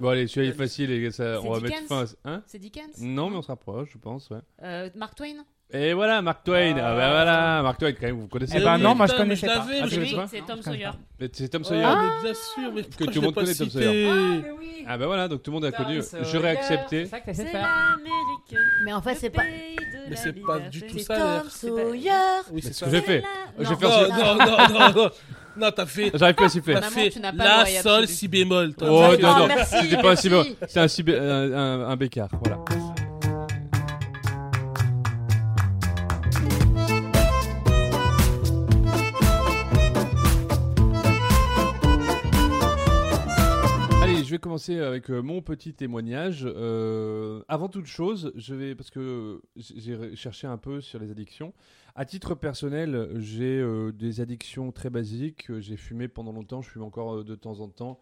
Bon, 0.00 0.10
allez, 0.10 0.28
celui-là 0.28 0.52
est 0.52 0.56
facile. 0.56 0.90
Et 0.92 1.10
ça, 1.10 1.40
on 1.42 1.50
va 1.50 1.58
mettre 1.60 1.80
Dickens 1.80 1.88
fin. 1.88 2.04
à- 2.30 2.34
Hein 2.34 2.42
C'est 2.46 2.60
Dickens 2.60 3.00
non, 3.00 3.28
mais 3.30 3.36
on 3.38 3.42
se 3.42 3.48
rapproche, 3.48 3.88
je 3.92 3.98
pense. 3.98 4.30
Ouais. 4.30 4.38
Euh, 4.62 4.88
Mark 4.94 5.16
Twain 5.16 5.44
Et 5.72 5.92
voilà, 5.92 6.22
Mark 6.22 6.44
Twain. 6.44 6.76
Ah, 6.78 6.94
bah 6.94 7.10
voilà, 7.10 7.62
Mark 7.62 7.78
Twain, 7.78 7.92
quand 7.92 8.06
même, 8.06 8.20
vous 8.20 8.28
connaissez. 8.28 8.58
Eh 8.58 8.60
ben 8.62 8.76
oui, 8.76 8.82
non, 8.82 8.94
moi, 8.94 9.06
je 9.06 9.12
mais 9.12 9.18
connaissais 9.18 9.46
pas. 9.48 9.54
Ah, 9.58 9.66
mais 9.68 9.88
tu 9.88 9.94
C'est 9.94 10.06
c'est 10.30 10.38
Tom 10.46 10.46
connais 10.46 10.62
Sawyer. 10.62 10.90
Mais 11.18 11.28
C'est 11.32 11.48
Tom 11.48 11.62
Ah, 11.64 11.68
Sawyer. 11.68 11.82
mais 11.84 12.22
bien 12.22 12.34
sûr, 12.34 12.72
mais 12.74 12.82
pourquoi 12.84 13.06
tout 13.06 13.12
je 13.12 13.14
le 13.14 13.14
l'ai 13.14 13.20
monde 13.26 13.34
pas 13.34 13.40
connaît 13.40 13.54
Tom 13.54 13.70
cité 13.70 14.84
Ah, 14.86 14.98
bah 14.98 15.06
voilà, 15.06 15.26
donc 15.28 15.42
tout 15.42 15.50
le 15.50 15.54
monde 15.54 15.64
a 15.64 15.72
connu. 15.72 16.00
J'aurais 16.32 16.50
accepté. 16.50 17.04
C'est 17.06 17.10
ça 17.10 17.20
que 17.20 17.24
t'essaies 17.26 17.42
de 17.44 17.48
C'est 17.48 17.52
faire. 17.54 17.62
l'Amérique. 17.62 18.64
Mais 18.84 18.92
en 18.92 19.02
fait, 19.02 19.14
c'est 19.16 19.30
pas. 19.30 19.42
Mais 20.08 20.16
c'est 20.16 20.32
pas 20.34 20.58
du 20.60 20.82
tout 20.82 20.98
C'est 20.98 21.04
ça, 21.04 21.16
Tom 21.16 21.26
l'air. 21.42 21.50
Sawyer. 21.50 22.10
Oui, 22.52 22.60
C'est 22.62 22.68
c'est 22.68 22.72
ce 22.74 22.78
ça. 22.80 22.86
que 22.86 22.92
j'ai 22.92 23.00
fait. 23.02 23.24
Je 23.58 23.64
vais 23.64 23.70
Non. 23.70 23.76
faire 23.76 23.88
Non, 23.88 23.96
ce- 24.04 24.10
non, 24.10 24.36
non, 24.36 24.78
non, 24.94 25.02
non. 25.04 25.10
Non, 25.56 25.70
t'as 25.70 25.86
fait. 25.86 26.10
J'arrive 26.14 26.34
pas 26.34 26.44
à 26.46 26.48
siffler. 26.48 26.74
T'as 26.74 26.80
Maman, 26.80 26.92
fait 26.92 27.10
tu 27.10 27.20
n'as 27.20 27.32
pas 27.32 27.44
La, 27.44 27.56
l'oreille 27.58 27.76
Sol. 27.76 28.06
Si 28.08 28.28
bémol. 28.28 28.74
toi. 28.74 28.88
Oh, 28.90 29.02
Ah, 29.04 29.16
non, 29.16 29.38
non, 29.38 29.46
merci, 29.46 29.74
c'était 29.82 30.02
pas 30.02 30.10
un 30.12 30.16
si 30.16 30.28
merci. 30.28 30.50
bon. 30.50 30.56
C'est 30.68 30.80
un, 30.80 30.88
si 30.88 31.02
bé- 31.04 31.16
un, 31.18 31.52
un, 31.52 31.88
un 31.90 31.96
bécard, 31.96 32.28
voilà. 32.44 32.58
Vais 44.34 44.38
commencer 44.38 44.78
avec 44.78 45.10
euh, 45.10 45.22
mon 45.22 45.42
petit 45.42 45.74
témoignage. 45.74 46.42
Euh, 46.46 47.42
avant 47.48 47.68
toute 47.68 47.86
chose, 47.86 48.32
je 48.36 48.54
vais 48.54 48.74
parce 48.74 48.90
que 48.90 49.40
j'ai 49.56 50.14
cherché 50.16 50.46
un 50.46 50.58
peu 50.58 50.80
sur 50.80 50.98
les 50.98 51.10
addictions. 51.10 51.52
À 51.94 52.04
titre 52.04 52.34
personnel, 52.34 53.10
j'ai 53.18 53.58
euh, 53.60 53.92
des 53.92 54.20
addictions 54.20 54.72
très 54.72 54.90
basiques. 54.90 55.46
J'ai 55.60 55.76
fumé 55.76 56.08
pendant 56.08 56.32
longtemps, 56.32 56.60
je 56.62 56.70
fume 56.70 56.82
encore 56.82 57.18
euh, 57.18 57.24
de 57.24 57.34
temps 57.34 57.60
en 57.60 57.68
temps. 57.68 58.00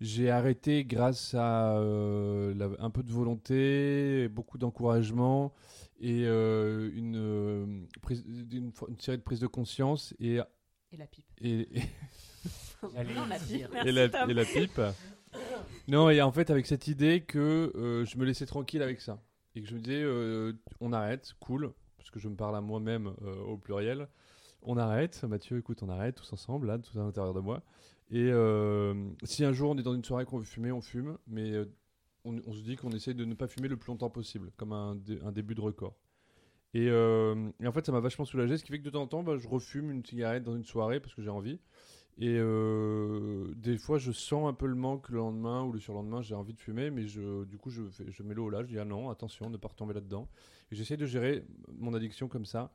J'ai 0.00 0.30
arrêté 0.30 0.84
grâce 0.84 1.34
à 1.34 1.76
euh, 1.78 2.54
la- 2.54 2.70
un 2.84 2.90
peu 2.90 3.02
de 3.02 3.10
volonté, 3.12 4.28
beaucoup 4.28 4.56
d'encouragement 4.58 5.52
et 6.00 6.22
euh, 6.26 6.90
une, 6.94 7.16
euh, 7.16 7.66
prise- 8.00 8.24
une, 8.52 8.70
une 8.88 9.00
série 9.00 9.18
de 9.18 9.22
prises 9.22 9.40
de 9.40 9.48
conscience 9.48 10.14
et, 10.20 10.38
Et 10.92 10.96
la 10.96 11.06
pipe. 11.08 11.24
et, 11.40 11.60
et- 11.78 11.82
Allez, 12.96 13.12
Non, 13.16 13.26
la 13.26 13.38
dire. 13.40 13.66
pipe. 13.66 13.74
Merci, 13.74 13.88
et 13.88 13.92
la, 13.92 14.08
Tom. 14.08 14.30
et 14.30 14.34
la 14.34 14.44
pipe. 14.44 14.80
Non, 15.88 16.10
et 16.10 16.20
en 16.20 16.32
fait, 16.32 16.50
avec 16.50 16.66
cette 16.66 16.86
idée 16.86 17.22
que 17.22 17.72
euh, 17.74 18.04
je 18.04 18.18
me 18.18 18.24
laissais 18.24 18.46
tranquille 18.46 18.82
avec 18.82 19.00
ça. 19.00 19.22
Et 19.54 19.62
que 19.62 19.68
je 19.68 19.74
me 19.74 19.80
disais, 19.80 20.02
euh, 20.02 20.52
on 20.80 20.92
arrête, 20.92 21.34
cool, 21.40 21.72
parce 21.96 22.10
que 22.10 22.20
je 22.20 22.28
me 22.28 22.36
parle 22.36 22.56
à 22.56 22.60
moi-même 22.60 23.14
euh, 23.22 23.40
au 23.44 23.56
pluriel. 23.56 24.08
On 24.62 24.76
arrête, 24.76 25.22
Mathieu, 25.24 25.58
écoute, 25.58 25.82
on 25.82 25.88
arrête 25.88 26.16
tous 26.16 26.32
ensemble, 26.32 26.66
là, 26.66 26.78
tout 26.78 26.98
à 26.98 27.02
l'intérieur 27.02 27.32
de 27.32 27.40
moi. 27.40 27.62
Et 28.10 28.30
si 29.24 29.44
un 29.44 29.52
jour 29.52 29.70
on 29.70 29.76
est 29.76 29.82
dans 29.82 29.94
une 29.94 30.02
soirée 30.04 30.24
qu'on 30.24 30.38
veut 30.38 30.44
fumer, 30.44 30.72
on 30.72 30.80
fume, 30.80 31.18
mais 31.26 31.52
on, 32.24 32.52
se 32.54 32.62
dit 32.62 32.76
qu'on 32.76 32.90
essaye 32.90 33.14
de 33.14 33.26
ne 33.26 33.34
pas 33.34 33.48
fumer 33.48 33.68
le 33.68 33.76
plus 33.76 33.88
longtemps 33.88 34.08
possible, 34.08 34.50
comme 34.56 34.72
un, 34.72 34.94
dé- 34.94 35.20
un 35.24 35.30
début 35.30 35.54
de 35.54 35.60
record. 35.60 35.94
Et, 36.72 36.86
et 36.86 37.66
en 37.66 37.72
fait, 37.72 37.84
ça 37.84 37.92
m'a 37.92 38.00
vachement 38.00 38.24
soulagé, 38.24 38.56
ce 38.56 38.64
qui 38.64 38.72
fait 38.72 38.78
que 38.78 38.84
de 38.84 38.90
temps 38.90 39.02
en 39.02 39.06
temps, 39.06 39.22
bah, 39.22 39.36
je 39.36 39.46
refume 39.46 39.90
une 39.90 40.04
cigarette 40.04 40.42
dans 40.42 40.56
une 40.56 40.64
soirée 40.64 41.00
parce 41.00 41.14
que 41.14 41.22
j'ai 41.22 41.28
envie. 41.30 41.60
Et 42.20 42.36
euh, 42.36 43.52
des 43.56 43.78
fois, 43.78 43.98
je 43.98 44.10
sens 44.10 44.48
un 44.48 44.52
peu 44.52 44.66
le 44.66 44.74
manque 44.74 45.08
le 45.08 45.18
lendemain 45.18 45.62
ou 45.62 45.72
le 45.72 45.78
surlendemain, 45.78 46.20
j'ai 46.20 46.34
envie 46.34 46.52
de 46.52 46.58
fumer, 46.58 46.90
mais 46.90 47.06
je, 47.06 47.44
du 47.44 47.58
coup, 47.58 47.70
je, 47.70 47.84
fais- 47.90 48.10
je 48.10 48.22
mets 48.24 48.34
l'eau 48.34 48.46
au 48.46 48.50
là, 48.50 48.62
je 48.62 48.68
dis 48.68 48.78
ah 48.78 48.84
non, 48.84 49.08
attention, 49.10 49.48
ne 49.50 49.56
pas 49.56 49.68
retomber 49.68 49.94
là-dedans. 49.94 50.28
Et 50.72 50.74
j'essaie 50.74 50.96
de 50.96 51.06
gérer 51.06 51.44
mon 51.78 51.94
addiction 51.94 52.26
comme 52.26 52.44
ça. 52.44 52.72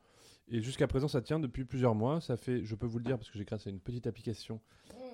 Et 0.48 0.62
jusqu'à 0.62 0.88
présent, 0.88 1.08
ça 1.10 1.22
tient 1.22 1.40
depuis 1.40 1.66
plusieurs 1.66 1.94
mois. 1.96 2.22
Ça 2.22 2.38
fait, 2.38 2.64
je 2.64 2.76
peux 2.76 2.86
vous 2.86 3.00
le 3.00 3.04
dire, 3.06 3.18
parce 3.18 3.30
que 3.30 3.38
j'ai 3.38 3.44
grâce 3.46 3.68
à 3.68 3.70
une 3.70 3.80
petite 3.80 4.08
application 4.08 4.62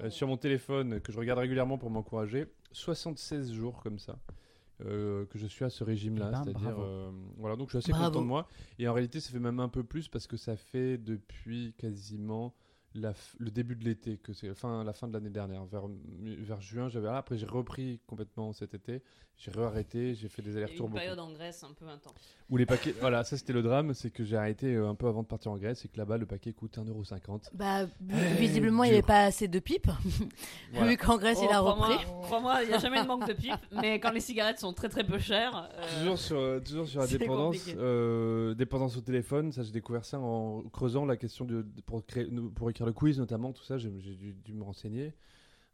euh, 0.03 0.09
sur 0.11 0.27
mon 0.27 0.37
téléphone 0.37 0.99
que 1.01 1.11
je 1.11 1.17
regarde 1.19 1.39
régulièrement 1.39 1.77
pour 1.79 1.89
m'encourager, 1.89 2.45
76 2.71 3.51
jours 3.51 3.81
comme 3.81 3.97
ça. 3.99 4.19
euh, 4.85 5.25
que 5.25 5.37
je 5.39 5.45
suis 5.47 5.65
à 5.65 5.69
ce 5.69 5.83
régime-là, 5.83 6.29
Eh 6.29 6.31
ben, 6.31 6.43
c'est-à-dire 6.43 6.77
euh, 6.79 7.11
voilà 7.37 7.55
donc 7.57 7.67
je 7.67 7.71
suis 7.71 7.77
assez 7.79 7.91
Bravo. 7.91 8.11
content 8.11 8.21
de 8.21 8.27
moi 8.27 8.47
et 8.77 8.87
en 8.87 8.93
réalité 8.93 9.19
ça 9.19 9.29
fait 9.31 9.39
même 9.39 9.59
un 9.59 9.67
peu 9.67 9.83
plus 9.83 10.07
parce 10.07 10.25
que 10.25 10.37
ça 10.37 10.55
fait 10.55 10.97
depuis 10.97 11.73
quasiment 11.77 12.55
la 12.95 13.13
le 13.37 13.51
début 13.51 13.75
de 13.75 13.83
l'été, 13.85 14.17
que 14.17 14.33
c'est 14.33 14.49
enfin 14.49 14.83
la 14.83 14.93
fin 14.93 15.07
de 15.07 15.13
l'année 15.13 15.29
dernière, 15.29 15.65
vers, 15.65 15.83
vers 16.21 16.61
juin, 16.61 16.89
j'avais 16.89 17.07
après 17.09 17.37
j'ai 17.37 17.45
repris 17.45 17.99
complètement 18.07 18.51
cet 18.53 18.73
été, 18.73 19.01
j'ai 19.37 19.51
réarrêté, 19.51 20.15
j'ai 20.15 20.27
fait 20.27 20.41
des 20.41 20.57
allers-retours 20.57 20.87
une 20.87 20.91
beaucoup. 20.91 20.99
période 20.99 21.19
en 21.19 21.31
Grèce 21.31 21.63
un 21.63 21.73
peu 21.73 21.87
intense. 21.87 22.35
Où 22.49 22.57
les 22.57 22.65
paquets, 22.65 22.93
voilà, 22.99 23.23
ça 23.23 23.37
c'était 23.37 23.53
le 23.53 23.61
drame, 23.61 23.93
c'est 23.93 24.09
que 24.09 24.23
j'ai 24.23 24.35
arrêté 24.35 24.73
euh, 24.75 24.89
un 24.89 24.95
peu 24.95 25.07
avant 25.07 25.21
de 25.21 25.27
partir 25.27 25.51
en 25.51 25.57
Grèce 25.57 25.85
et 25.85 25.87
que 25.87 25.97
là-bas 25.97 26.17
le 26.17 26.25
paquet 26.25 26.51
coûte 26.51 26.77
1,50€. 26.77 27.49
Bah, 27.53 27.85
vi- 27.85 27.91
Eh, 28.11 28.33
visiblement, 28.39 28.83
il 28.83 28.87
n'y 28.87 28.93
avait 28.93 29.01
pas 29.05 29.23
assez 29.25 29.47
de 29.47 29.59
pipes. 29.59 29.87
Voilà. 30.73 30.87
Vu 30.91 30.97
qu'en 30.97 31.17
Grèce, 31.17 31.37
Oh, 31.41 31.45
il 31.47 31.53
a 31.53 31.59
crois-moi- 31.59 31.87
repris. 31.89 32.05
Crois-moi, 32.23 32.63
il 32.63 32.67
n'y 32.69 32.73
a 32.73 32.79
jamais 32.79 33.01
de 33.01 33.07
manque 33.07 33.27
de 33.27 33.33
pipe, 33.33 33.53
mais 33.71 33.99
quand 33.99 34.11
les 34.11 34.19
cigarettes 34.19 34.59
sont 34.59 34.73
très 34.73 34.89
très 34.89 35.03
peu 35.03 35.19
chères. 35.19 35.69
euh, 35.75 35.99
Toujours 35.99 36.17
sur, 36.19 36.37
euh, 36.39 36.59
toujours 36.59 36.87
sur 36.87 36.99
la 37.01 37.07
dépendance, 37.07 37.55
euh, 37.77 38.53
dépendance 38.55 38.97
au 38.97 39.01
téléphone, 39.01 39.51
ça 39.51 39.63
j'ai 39.63 39.71
découvert 39.71 40.05
ça 40.05 40.19
en 40.19 40.63
creusant 40.71 41.05
la 41.05 41.17
question 41.17 41.45
de, 41.45 41.61
de- 41.61 41.81
pour, 41.85 42.05
créer, 42.05 42.27
pour 42.55 42.69
écrire 42.69 42.78
le 42.85 42.93
quiz 42.93 43.19
notamment, 43.19 43.53
tout 43.53 43.63
ça 43.63 43.77
j'ai 43.77 43.89
dû, 43.89 44.53
me 44.53 44.63
renseigner, 44.63 45.13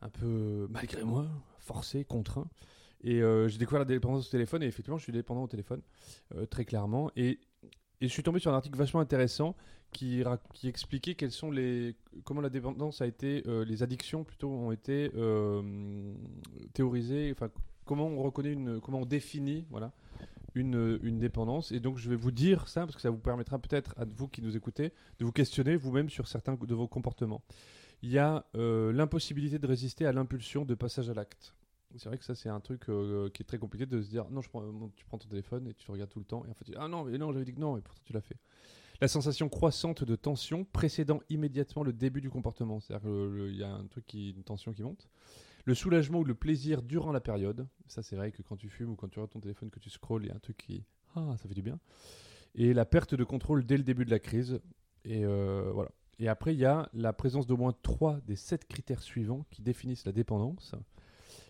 un 0.02 0.10
peu 0.10 0.68
malgré 0.70 1.04
moi, 1.04 1.28
forcé, 1.60 2.04
contraint. 2.04 2.48
Et 3.04 3.22
euh, 3.22 3.48
j'ai 3.48 3.58
découvert 3.58 3.80
la 3.80 3.86
dépendance 3.86 4.28
au 4.28 4.32
téléphone 4.32 4.64
et 4.64 4.68
effectivement 4.68 4.98
je 4.98 5.04
suis 5.04 5.14
dépendant 5.14 5.44
au 5.44 5.48
téléphone, 5.48 5.82
euh, 6.36 6.46
très 6.46 6.66
clairement. 6.66 7.12
Et, 7.16 7.40
et 8.02 8.08
je 8.08 8.12
suis 8.12 8.24
tombé 8.24 8.40
sur 8.40 8.52
un 8.52 8.56
article 8.56 8.78
vachement 8.78 9.00
intéressant 9.00 9.56
qui, 9.92 10.24
expliquait 10.64 11.16
quelles 11.16 11.32
sont 11.32 11.52
les, 11.52 11.96
comment 12.24 12.42
la 12.42 12.50
dépendance 12.50 13.02
a 13.02 13.08
été, 13.08 13.44
euh, 13.48 13.64
les 13.64 13.84
addictions 13.84 14.24
plutôt 14.24 14.50
ont 14.50 14.72
été 14.72 15.12
théorisées, 16.74 17.32
enfin 17.32 17.50
comment 17.86 18.08
on 18.08 18.22
reconnaît 18.22 18.52
une, 18.52 18.82
comment 18.82 19.02
on 19.02 19.06
définit, 19.06 19.66
voilà, 19.70 19.94
une, 20.56 21.20
dépendance. 21.20 21.72
Et 21.72 21.80
donc, 21.80 21.98
je 21.98 22.10
vais 22.10 22.16
vous 22.16 22.32
dire 22.32 22.68
ça 22.68 22.82
parce 22.82 22.96
que 22.96 23.02
ça 23.02 23.10
vous 23.10 23.20
permettra 23.20 23.60
peut-être 23.60 23.94
à 23.98 24.06
vous 24.06 24.28
qui 24.28 24.42
nous 24.42 24.56
écoutez 24.56 24.94
de 25.20 25.26
vous 25.26 25.32
questionner 25.32 25.76
vous-même 25.76 26.10
sur 26.10 26.28
certains 26.28 26.56
de 26.56 26.74
vos 26.74 26.88
comportements. 26.88 27.44
Il 28.02 28.10
y 28.10 28.18
a 28.18 28.46
euh, 28.56 28.92
l'impossibilité 28.92 29.60
de 29.60 29.68
résister 29.68 30.06
à 30.06 30.12
l'impulsion 30.12 30.66
de 30.66 30.74
passage 30.76 31.10
à 31.10 31.14
l'acte. 31.14 31.56
C'est 31.98 32.10
vrai 32.10 32.18
que 32.18 32.26
ça, 32.26 32.36
c'est 32.36 32.50
un 32.50 32.60
truc 32.60 32.90
euh, 32.90 33.30
qui 33.30 33.42
est 33.44 33.46
très 33.46 33.58
compliqué 33.58 33.86
de 33.86 34.02
se 34.02 34.10
dire 34.10 34.26
non, 34.30 34.42
je 34.42 34.50
mon- 34.54 34.90
tu 34.96 35.06
prends 35.06 35.18
ton 35.18 35.30
téléphone 35.30 35.68
et 35.68 35.74
tu 35.74 35.90
regardes 35.92 36.10
tout 36.10 36.20
le 36.20 36.26
temps. 36.26 36.44
Et 36.46 36.50
en 36.50 36.54
fait, 36.54 36.66
tu 36.66 36.72
dis, 36.72 36.78
ah 36.80 36.88
non, 36.88 37.06
mais 37.06 37.18
non, 37.18 37.32
j'avais 37.32 37.46
dit 37.46 37.54
que 37.54 37.60
non, 37.60 37.78
et 37.78 37.82
pourtant 37.82 38.02
tu 38.04 38.14
l'as 38.14 38.22
fait. 38.22 38.38
La 39.02 39.08
sensation 39.08 39.50
croissante 39.50 40.04
de 40.04 40.16
tension 40.16 40.66
précédant 40.66 41.22
immédiatement 41.30 41.84
le 41.84 41.94
début 41.94 42.22
du 42.22 42.30
comportement. 42.30 42.80
C'est-à-dire 42.80 43.10
qu'il 43.10 43.56
y 43.56 43.64
a 43.64 43.74
un 43.74 43.86
truc 43.88 44.06
qui, 44.06 44.32
une 44.32 44.44
tension 44.44 44.74
qui 44.74 44.84
monte. 44.84 45.08
Le 45.66 45.74
soulagement 45.74 46.20
ou 46.20 46.24
le 46.24 46.36
plaisir 46.36 46.82
durant 46.82 47.12
la 47.12 47.20
période. 47.20 47.68
Ça, 47.88 48.04
c'est 48.04 48.16
vrai 48.16 48.32
que 48.32 48.42
quand 48.44 48.56
tu 48.56 48.70
fumes 48.70 48.92
ou 48.92 48.96
quand 48.96 49.08
tu 49.08 49.20
regardes 49.20 49.32
ton 49.32 49.40
téléphone, 49.40 49.70
que 49.70 49.80
tu 49.80 49.90
scrolles, 49.90 50.24
il 50.24 50.30
y 50.30 50.32
a 50.32 50.36
un 50.36 50.40
truc 50.40 50.58
qui. 50.58 50.86
Ah, 51.16 51.36
ça 51.38 51.48
fait 51.48 51.56
du 51.56 51.64
bien. 51.64 51.80
Et 52.54 52.74
la 52.74 52.86
perte 52.86 53.16
de 53.16 53.24
contrôle 53.24 53.66
dès 53.66 53.78
le 53.78 53.84
début 53.84 54.06
de 54.06 54.12
la 54.12 54.20
crise. 54.20 54.62
Et 55.04 55.26
euh, 55.26 55.72
voilà. 55.74 55.90
Et 56.20 56.28
après, 56.28 56.54
il 56.54 56.60
y 56.60 56.66
a 56.66 56.90
la 56.94 57.14
présence 57.14 57.46
d'au 57.46 57.58
moins 57.58 57.74
trois 57.82 58.22
des 58.22 58.36
sept 58.36 58.66
critères 58.66 59.02
suivants 59.02 59.46
qui 59.50 59.62
définissent 59.62 60.06
la 60.06 60.12
dépendance. 60.12 60.76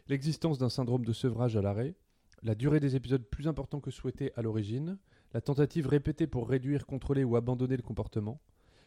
L'existence 0.08 0.58
d'un 0.58 0.69
syndrome 0.69 1.06
de 1.06 1.13
sevrage 1.13 1.56
à 1.56 1.62
l'arrêt, 1.62 1.95
la 2.41 2.56
durée 2.56 2.80
des 2.80 2.95
épisodes 2.95 3.23
plus 3.23 3.47
importants 3.47 3.80
que 3.80 3.91
souhaité 3.91 4.32
à 4.36 4.41
l'origine, 4.41 4.97
la 5.34 5.41
tentative 5.41 5.88
répétée 5.88 6.28
pour 6.28 6.47
réduire, 6.47 6.86
contrôler 6.86 7.23
ou 7.23 7.36
abandonner 7.36 7.75
le 7.75 7.84
comportement, 7.84 8.39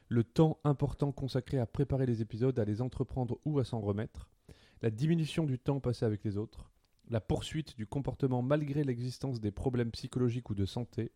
le 0.08 0.24
temps 0.24 0.58
important 0.64 1.12
consacré 1.12 1.58
à 1.58 1.66
préparer 1.66 2.06
les 2.06 2.22
épisodes, 2.22 2.58
à 2.58 2.64
les 2.64 2.80
entreprendre 2.80 3.38
ou 3.44 3.58
à 3.58 3.64
s'en 3.64 3.80
remettre, 3.80 4.28
la 4.82 4.90
diminution 4.90 5.44
du 5.44 5.58
temps 5.58 5.80
passé 5.80 6.04
avec 6.04 6.24
les 6.24 6.36
autres, 6.36 6.70
la 7.10 7.20
poursuite 7.20 7.76
du 7.76 7.86
comportement 7.86 8.42
malgré 8.42 8.84
l'existence 8.84 9.40
des 9.40 9.50
problèmes 9.50 9.90
psychologiques 9.90 10.50
ou 10.50 10.54
de 10.54 10.66
santé, 10.66 11.12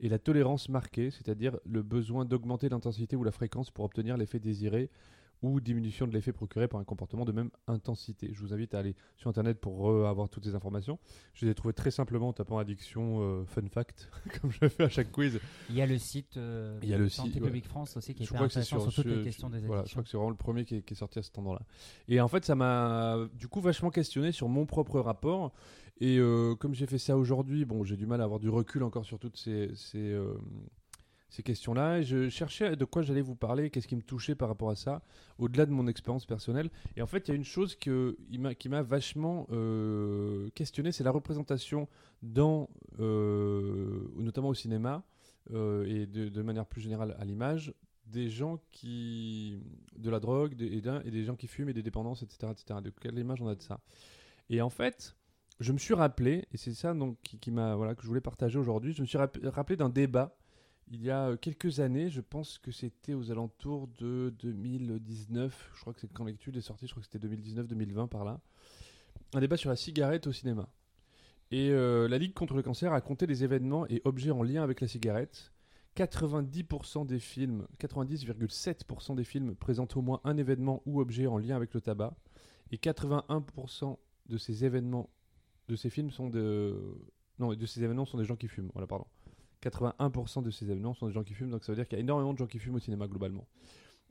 et 0.00 0.08
la 0.08 0.18
tolérance 0.18 0.68
marquée, 0.68 1.10
c'est-à-dire 1.10 1.58
le 1.64 1.82
besoin 1.82 2.24
d'augmenter 2.24 2.68
l'intensité 2.68 3.14
ou 3.14 3.22
la 3.22 3.30
fréquence 3.30 3.70
pour 3.70 3.84
obtenir 3.84 4.16
l'effet 4.16 4.40
désiré 4.40 4.90
ou 5.42 5.60
diminution 5.60 6.06
de 6.06 6.12
l'effet 6.12 6.32
procuré 6.32 6.68
par 6.68 6.80
un 6.80 6.84
comportement 6.84 7.24
de 7.24 7.32
même 7.32 7.50
intensité. 7.66 8.30
Je 8.32 8.40
vous 8.40 8.52
invite 8.54 8.74
à 8.74 8.78
aller 8.78 8.94
sur 9.16 9.28
internet 9.28 9.60
pour 9.60 10.06
avoir 10.06 10.28
toutes 10.28 10.44
ces 10.44 10.54
informations. 10.54 10.98
Je 11.34 11.44
les 11.44 11.52
ai 11.52 11.54
trouvées 11.54 11.74
très 11.74 11.90
simplement 11.90 12.28
en 12.28 12.32
tapant 12.32 12.58
addiction 12.58 13.18
euh, 13.20 13.44
fun 13.44 13.66
fact, 13.68 14.08
comme 14.40 14.50
je 14.50 14.58
le 14.62 14.68
fais 14.68 14.84
à 14.84 14.88
chaque 14.88 15.10
quiz. 15.10 15.40
Il 15.68 15.76
y 15.76 15.82
a 15.82 15.86
le 15.86 15.98
site 15.98 16.36
euh, 16.36 16.78
Il 16.82 16.88
y 16.88 16.94
a 16.94 16.98
le 16.98 17.04
de 17.04 17.08
site, 17.08 17.16
Santé 17.18 17.40
ouais. 17.40 17.46
publique 17.46 17.66
France 17.66 17.96
aussi 17.96 18.14
qui 18.14 18.22
est 18.22 18.26
Je 18.26 18.32
crois 18.32 18.46
que 18.46 18.52
intéressant 18.52 18.80
sur, 18.80 18.92
sur 18.92 19.02
toutes 19.02 19.12
les 19.12 19.22
questions 19.22 19.50
des 19.50 19.58
voilà, 19.58 19.74
je 19.74 19.78
addictions. 19.80 19.94
crois 19.94 20.02
que 20.04 20.08
c'est 20.10 20.16
vraiment 20.16 20.30
le 20.30 20.36
premier 20.36 20.64
qui 20.64 20.76
est, 20.76 20.82
qui 20.82 20.94
est 20.94 20.96
sorti 20.96 21.18
à 21.18 21.22
cet 21.22 21.36
endroit-là. 21.38 21.62
Et 22.08 22.20
en 22.20 22.28
fait, 22.28 22.44
ça 22.44 22.54
m'a 22.54 23.18
du 23.34 23.48
coup 23.48 23.60
vachement 23.60 23.90
questionné 23.90 24.32
sur 24.32 24.48
mon 24.48 24.66
propre 24.66 25.00
rapport. 25.00 25.52
Et 26.00 26.18
euh, 26.18 26.54
comme 26.56 26.74
j'ai 26.74 26.86
fait 26.86 26.98
ça 26.98 27.16
aujourd'hui, 27.16 27.64
bon, 27.64 27.84
j'ai 27.84 27.96
du 27.96 28.06
mal 28.06 28.20
à 28.20 28.24
avoir 28.24 28.40
du 28.40 28.48
recul 28.48 28.82
encore 28.82 29.04
sur 29.04 29.18
toutes 29.18 29.36
ces, 29.36 29.70
ces, 29.74 29.98
euh, 29.98 30.34
ces 31.32 31.42
questions-là. 31.42 31.98
Et 31.98 32.04
je 32.04 32.28
cherchais 32.28 32.76
de 32.76 32.84
quoi 32.84 33.02
j'allais 33.02 33.22
vous 33.22 33.34
parler, 33.34 33.70
qu'est-ce 33.70 33.88
qui 33.88 33.96
me 33.96 34.02
touchait 34.02 34.34
par 34.34 34.48
rapport 34.48 34.70
à 34.70 34.76
ça, 34.76 35.02
au-delà 35.38 35.66
de 35.66 35.72
mon 35.72 35.86
expérience 35.86 36.26
personnelle. 36.26 36.70
Et 36.96 37.02
en 37.02 37.06
fait, 37.06 37.26
il 37.26 37.30
y 37.30 37.34
a 37.34 37.36
une 37.36 37.44
chose 37.44 37.74
qui 37.74 37.90
m'a 38.68 38.82
vachement 38.82 39.46
euh, 39.50 40.50
questionné, 40.54 40.92
c'est 40.92 41.04
la 41.04 41.10
représentation 41.10 41.88
dans, 42.22 42.68
euh, 43.00 44.10
notamment 44.16 44.48
au 44.48 44.54
cinéma, 44.54 45.02
euh, 45.52 45.84
et 45.86 46.06
de, 46.06 46.42
manière 46.42 46.66
plus 46.66 46.82
générale 46.82 47.16
à 47.18 47.24
l'image, 47.24 47.72
des 48.06 48.28
gens 48.28 48.60
qui. 48.70 49.58
de 49.96 50.10
la 50.10 50.20
drogue 50.20 50.54
et, 50.60 50.82
des 51.10 51.24
gens 51.24 51.34
qui 51.34 51.46
fument 51.46 51.70
et 51.70 51.72
des 51.72 51.82
dépendances, 51.82 52.22
etc. 52.22 52.52
etc. 52.52 52.80
De 52.84 52.90
quelle 52.90 53.18
image 53.18 53.40
on 53.40 53.48
a 53.48 53.54
de 53.54 53.62
ça? 53.62 53.80
Et 54.50 54.60
en 54.60 54.68
fait, 54.68 55.16
je 55.60 55.72
me 55.72 55.78
suis 55.78 55.94
rappelé, 55.94 56.44
et 56.52 56.58
c'est 56.58 56.74
ça 56.74 56.92
donc 56.92 57.16
qui, 57.22 57.50
m'a, 57.50 57.74
voilà, 57.74 57.94
que 57.94 58.02
je 58.02 58.06
voulais 58.06 58.20
partager 58.20 58.58
aujourd'hui, 58.58 58.92
je 58.92 59.00
me 59.00 59.06
suis 59.06 59.16
rap- 59.16 59.38
rappelé 59.44 59.76
d'un 59.76 59.88
débat 59.88 60.36
il 60.90 61.02
y 61.02 61.10
a 61.10 61.28
euh, 61.28 61.36
quelques 61.36 61.80
années, 61.80 62.10
je 62.10 62.20
pense 62.20 62.58
que 62.58 62.70
c'était 62.70 63.14
aux 63.14 63.30
alentours 63.30 63.88
de 63.98 64.34
2019, 64.40 65.72
je 65.74 65.80
crois 65.80 65.92
que 65.92 66.00
c'est 66.00 66.12
quand 66.12 66.24
l'étude 66.24 66.56
est 66.56 66.62
sortie, 66.62 66.86
je 66.86 66.92
crois 66.92 67.02
que 67.02 67.08
c'était 67.10 67.26
2019-2020 67.26 68.08
par 68.08 68.24
là, 68.24 68.40
un 69.34 69.40
débat 69.40 69.56
sur 69.56 69.70
la 69.70 69.76
cigarette 69.76 70.26
au 70.26 70.32
cinéma. 70.32 70.68
Et 71.50 71.70
euh, 71.70 72.08
la 72.08 72.18
Ligue 72.18 72.32
contre 72.32 72.54
le 72.54 72.62
cancer 72.62 72.92
a 72.92 73.00
compté 73.00 73.26
les 73.26 73.44
événements 73.44 73.86
et 73.88 74.00
objets 74.04 74.30
en 74.30 74.42
lien 74.42 74.62
avec 74.62 74.80
la 74.80 74.88
cigarette. 74.88 75.52
90% 75.96 77.04
des 77.04 77.18
films, 77.18 77.66
90,7% 77.78 79.14
des 79.14 79.24
films 79.24 79.54
présentent 79.54 79.96
au 79.96 80.00
moins 80.00 80.22
un 80.24 80.38
événement 80.38 80.82
ou 80.86 81.00
objet 81.00 81.26
en 81.26 81.36
lien 81.36 81.54
avec 81.54 81.74
le 81.74 81.82
tabac. 81.82 82.14
Et 82.70 82.78
81% 82.78 83.98
de 84.26 84.38
ces 84.38 84.64
événements, 84.64 85.10
de 85.68 85.76
ces 85.76 85.90
films 85.90 86.10
sont 86.10 86.30
de... 86.30 86.74
Non, 87.38 87.52
de 87.52 87.66
ces 87.66 87.84
événements 87.84 88.06
sont 88.06 88.16
des 88.16 88.24
gens 88.24 88.36
qui 88.36 88.48
fument. 88.48 88.70
Voilà, 88.72 88.86
pardon. 88.86 89.06
81% 89.62 90.42
de 90.42 90.50
ces 90.50 90.64
événements 90.66 90.94
sont 90.94 91.06
des 91.06 91.12
gens 91.12 91.22
qui 91.24 91.34
fument, 91.34 91.50
donc 91.50 91.64
ça 91.64 91.72
veut 91.72 91.76
dire 91.76 91.86
qu'il 91.86 91.96
y 91.96 92.00
a 92.00 92.02
énormément 92.02 92.32
de 92.32 92.38
gens 92.38 92.46
qui 92.46 92.58
fument 92.58 92.74
au 92.76 92.80
cinéma 92.80 93.06
globalement. 93.06 93.46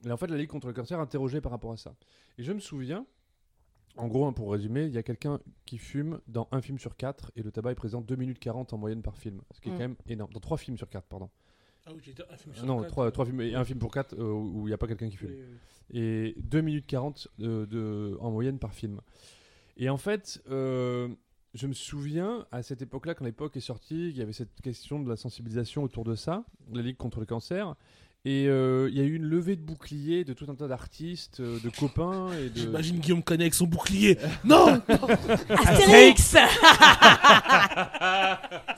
Et 0.05 0.11
en 0.11 0.17
fait, 0.17 0.27
la 0.27 0.37
Ligue 0.37 0.49
contre 0.49 0.67
le 0.67 0.73
cancer 0.73 0.99
interrogée 0.99 1.41
par 1.41 1.51
rapport 1.51 1.71
à 1.71 1.77
ça. 1.77 1.93
Et 2.37 2.43
je 2.43 2.51
me 2.53 2.59
souviens 2.59 3.05
En 3.97 4.07
gros, 4.07 4.25
hein, 4.25 4.31
pour 4.31 4.49
résumer, 4.51 4.85
il 4.85 4.93
y 4.93 4.97
a 4.97 5.03
quelqu'un 5.03 5.41
qui 5.65 5.77
fume 5.77 6.21
dans 6.29 6.47
un 6.53 6.61
film 6.61 6.79
sur 6.79 6.95
quatre 6.95 7.29
et 7.35 7.43
le 7.43 7.51
tabac 7.51 7.71
est 7.73 7.75
présent 7.75 7.99
2 7.99 8.15
minutes 8.15 8.39
40 8.39 8.71
en 8.71 8.77
moyenne 8.77 9.01
par 9.01 9.17
film. 9.17 9.41
Ce 9.51 9.59
qui 9.59 9.67
est 9.67 9.71
Mm. 9.73 9.75
quand 9.75 9.81
même 9.81 9.95
énorme. 10.07 10.31
Dans 10.31 10.39
3 10.39 10.57
films 10.57 10.77
sur 10.77 10.87
4, 10.89 11.05
pardon. 11.07 11.29
Ah 11.85 11.91
oui, 11.93 11.97
un 12.29 12.37
film 12.37 12.53
Euh, 12.53 12.55
sur 12.57 12.65
non, 12.65 12.81
quatre. 12.83 13.09
3, 13.11 13.25
films 13.25 13.41
et 13.41 13.53
un 13.53 13.65
film 13.65 13.79
pour 13.79 13.91
4 13.91 14.15
où 14.17 14.61
il 14.65 14.69
n'y 14.69 14.73
a 14.73 14.77
pas 14.77 14.87
quelqu'un 14.87 15.09
qui 15.09 15.17
fume. 15.17 15.31
Oui, 15.31 15.43
oui. 15.91 15.99
et 15.99 16.35
2 16.41 16.61
minutes 16.61 16.87
40 16.87 17.27
de, 17.37 17.65
de- 17.65 18.17
en 18.21 18.31
moyenne 18.31 18.59
par 18.59 18.73
film. 18.73 19.01
Et 19.75 19.89
en 19.89 19.97
fait, 19.97 20.41
euh, 20.49 21.09
je 21.53 21.67
me 21.67 21.73
souviens 21.73 22.45
à 22.51 22.63
cette 22.63 22.81
époque-là, 22.81 23.13
quand 23.13 23.25
l'époque 23.25 23.57
est 23.57 23.61
sortie, 23.61 24.09
il 24.09 24.17
y 24.17 24.21
avait 24.21 24.33
cette 24.33 24.61
question 24.61 25.01
de 25.01 25.09
la 25.09 25.17
sensibilisation 25.17 25.83
autour 25.83 26.03
de 26.03 26.15
ça, 26.15 26.45
la 26.73 26.81
Ligue 26.81 26.97
contre 26.97 27.19
le 27.19 27.25
cancer. 27.25 27.75
Et 28.23 28.45
euh, 28.47 28.87
il 28.91 28.95
y 28.95 29.01
a 29.01 29.03
eu 29.03 29.15
une 29.15 29.23
levée 29.25 29.55
de 29.55 29.63
boucliers 29.63 30.23
de 30.23 30.33
tout 30.33 30.45
un 30.47 30.53
tas 30.53 30.67
d'artistes, 30.67 31.39
euh, 31.39 31.57
de 31.63 31.69
copains 31.69 32.27
et 32.33 32.49
de. 32.49 32.55
J'imagine 32.59 32.99
Guillaume 32.99 33.23
Canet 33.23 33.41
avec 33.41 33.55
son 33.55 33.65
bouclier. 33.65 34.15
non 34.43 34.79
Astérix 35.49 36.35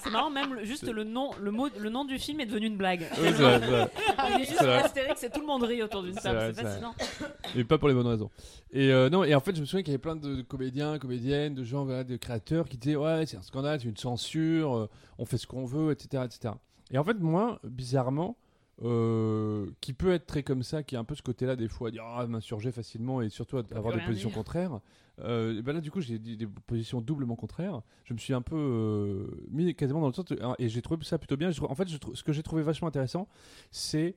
C'est 0.02 0.10
marrant, 0.12 0.30
même 0.30 0.54
le- 0.54 0.64
juste 0.66 0.88
le 0.90 1.04
nom, 1.04 1.32
le 1.42 1.52
mot, 1.52 1.68
le 1.78 1.90
nom 1.90 2.06
du 2.06 2.18
film 2.20 2.40
est 2.40 2.46
devenu 2.46 2.68
une 2.68 2.78
blague. 2.78 3.02
Ouais, 3.02 3.08
c'est 3.18 3.32
vrai, 3.32 3.60
c'est 3.60 3.68
vrai. 3.70 3.90
Il 4.30 4.36
est 4.36 4.46
juste 4.46 4.56
C'est 4.60 4.66
vrai. 4.66 4.78
Astérix 4.84 5.24
et 5.24 5.30
tout 5.30 5.42
le 5.42 5.46
monde 5.48 5.64
rit 5.64 5.84
autour 5.84 6.04
d'une 6.04 6.14
C'est 6.14 6.22
table. 6.22 6.38
vrai, 6.38 6.48
C'est 6.54 6.56
c'est 6.56 6.62
vrai. 6.64 6.72
fascinant. 6.72 6.96
Et 7.58 7.64
pas 7.66 7.78
pour 7.78 7.88
les 7.90 7.94
bonnes 7.94 8.08
raisons. 8.08 8.30
Et 8.72 8.92
euh, 8.92 9.10
non, 9.10 9.24
et 9.26 9.36
en 9.36 9.40
fait, 9.42 9.56
je 9.56 9.62
me 9.62 9.66
souviens 9.66 9.84
qu'il 9.84 9.92
y 9.92 9.96
avait 9.96 10.02
plein 10.02 10.16
de, 10.16 10.36
de 10.38 10.42
comédiens, 10.42 10.98
comédiennes, 11.00 11.54
de 11.54 11.64
gens, 11.66 11.84
voilà, 11.86 12.04
de 12.06 12.16
créateurs 12.16 12.68
qui 12.70 12.78
disaient 12.78 12.96
ouais, 12.96 13.26
c'est 13.26 13.38
un 13.38 13.42
scandale, 13.42 13.80
c'est 13.82 13.90
une 13.90 13.98
censure, 13.98 14.76
euh, 14.78 14.90
on 15.18 15.26
fait 15.26 15.38
ce 15.38 15.48
qu'on 15.48 15.66
veut, 15.66 15.92
etc., 15.92 16.24
etc. 16.26 16.54
Et 16.92 16.98
en 16.98 17.04
fait, 17.04 17.20
moi, 17.20 17.60
bizarrement, 17.64 18.38
euh, 18.84 19.68
qui 19.80 19.94
peut 19.94 20.12
être 20.12 20.26
très 20.26 20.44
comme 20.44 20.62
ça, 20.62 20.84
qui 20.84 20.96
a 20.96 21.00
un 21.00 21.04
peu 21.04 21.16
ce 21.16 21.22
côté-là 21.22 21.56
des 21.56 21.68
fois, 21.68 21.88
à 21.88 21.92
dire 21.92 22.04
ah, 22.06 22.28
m'insurger 22.28 22.72
facilement 22.72 23.22
et 23.22 23.30
surtout 23.30 23.58
avoir 23.58 23.96
des 23.96 24.02
positions 24.02 24.30
dire. 24.30 24.38
contraires. 24.38 24.80
Euh, 25.20 25.58
et 25.58 25.62
ben 25.62 25.74
là, 25.74 25.80
du 25.80 25.90
coup, 25.90 26.02
j'ai 26.02 26.20
des 26.20 26.48
positions 26.48 27.00
doublement 27.00 27.36
contraires. 27.36 27.82
Je 28.04 28.14
me 28.14 28.18
suis 28.20 28.34
un 28.34 28.42
peu 28.42 28.56
euh, 28.58 29.48
mis 29.50 29.74
quasiment 29.74 30.02
dans 30.02 30.08
le 30.08 30.14
sens 30.14 30.26
de- 30.26 30.40
et 30.60 30.70
j'ai 30.70 30.82
trouvé 30.82 31.04
ça 31.06 31.18
plutôt 31.18 31.38
bien. 31.38 31.52
En 31.62 31.76
fait, 31.76 31.88
je 31.88 31.98
ce 32.14 32.24
que 32.24 32.34
j'ai 32.34 32.44
trouvé 32.44 32.62
vachement 32.62 32.88
intéressant, 32.88 33.28
c'est 33.72 34.16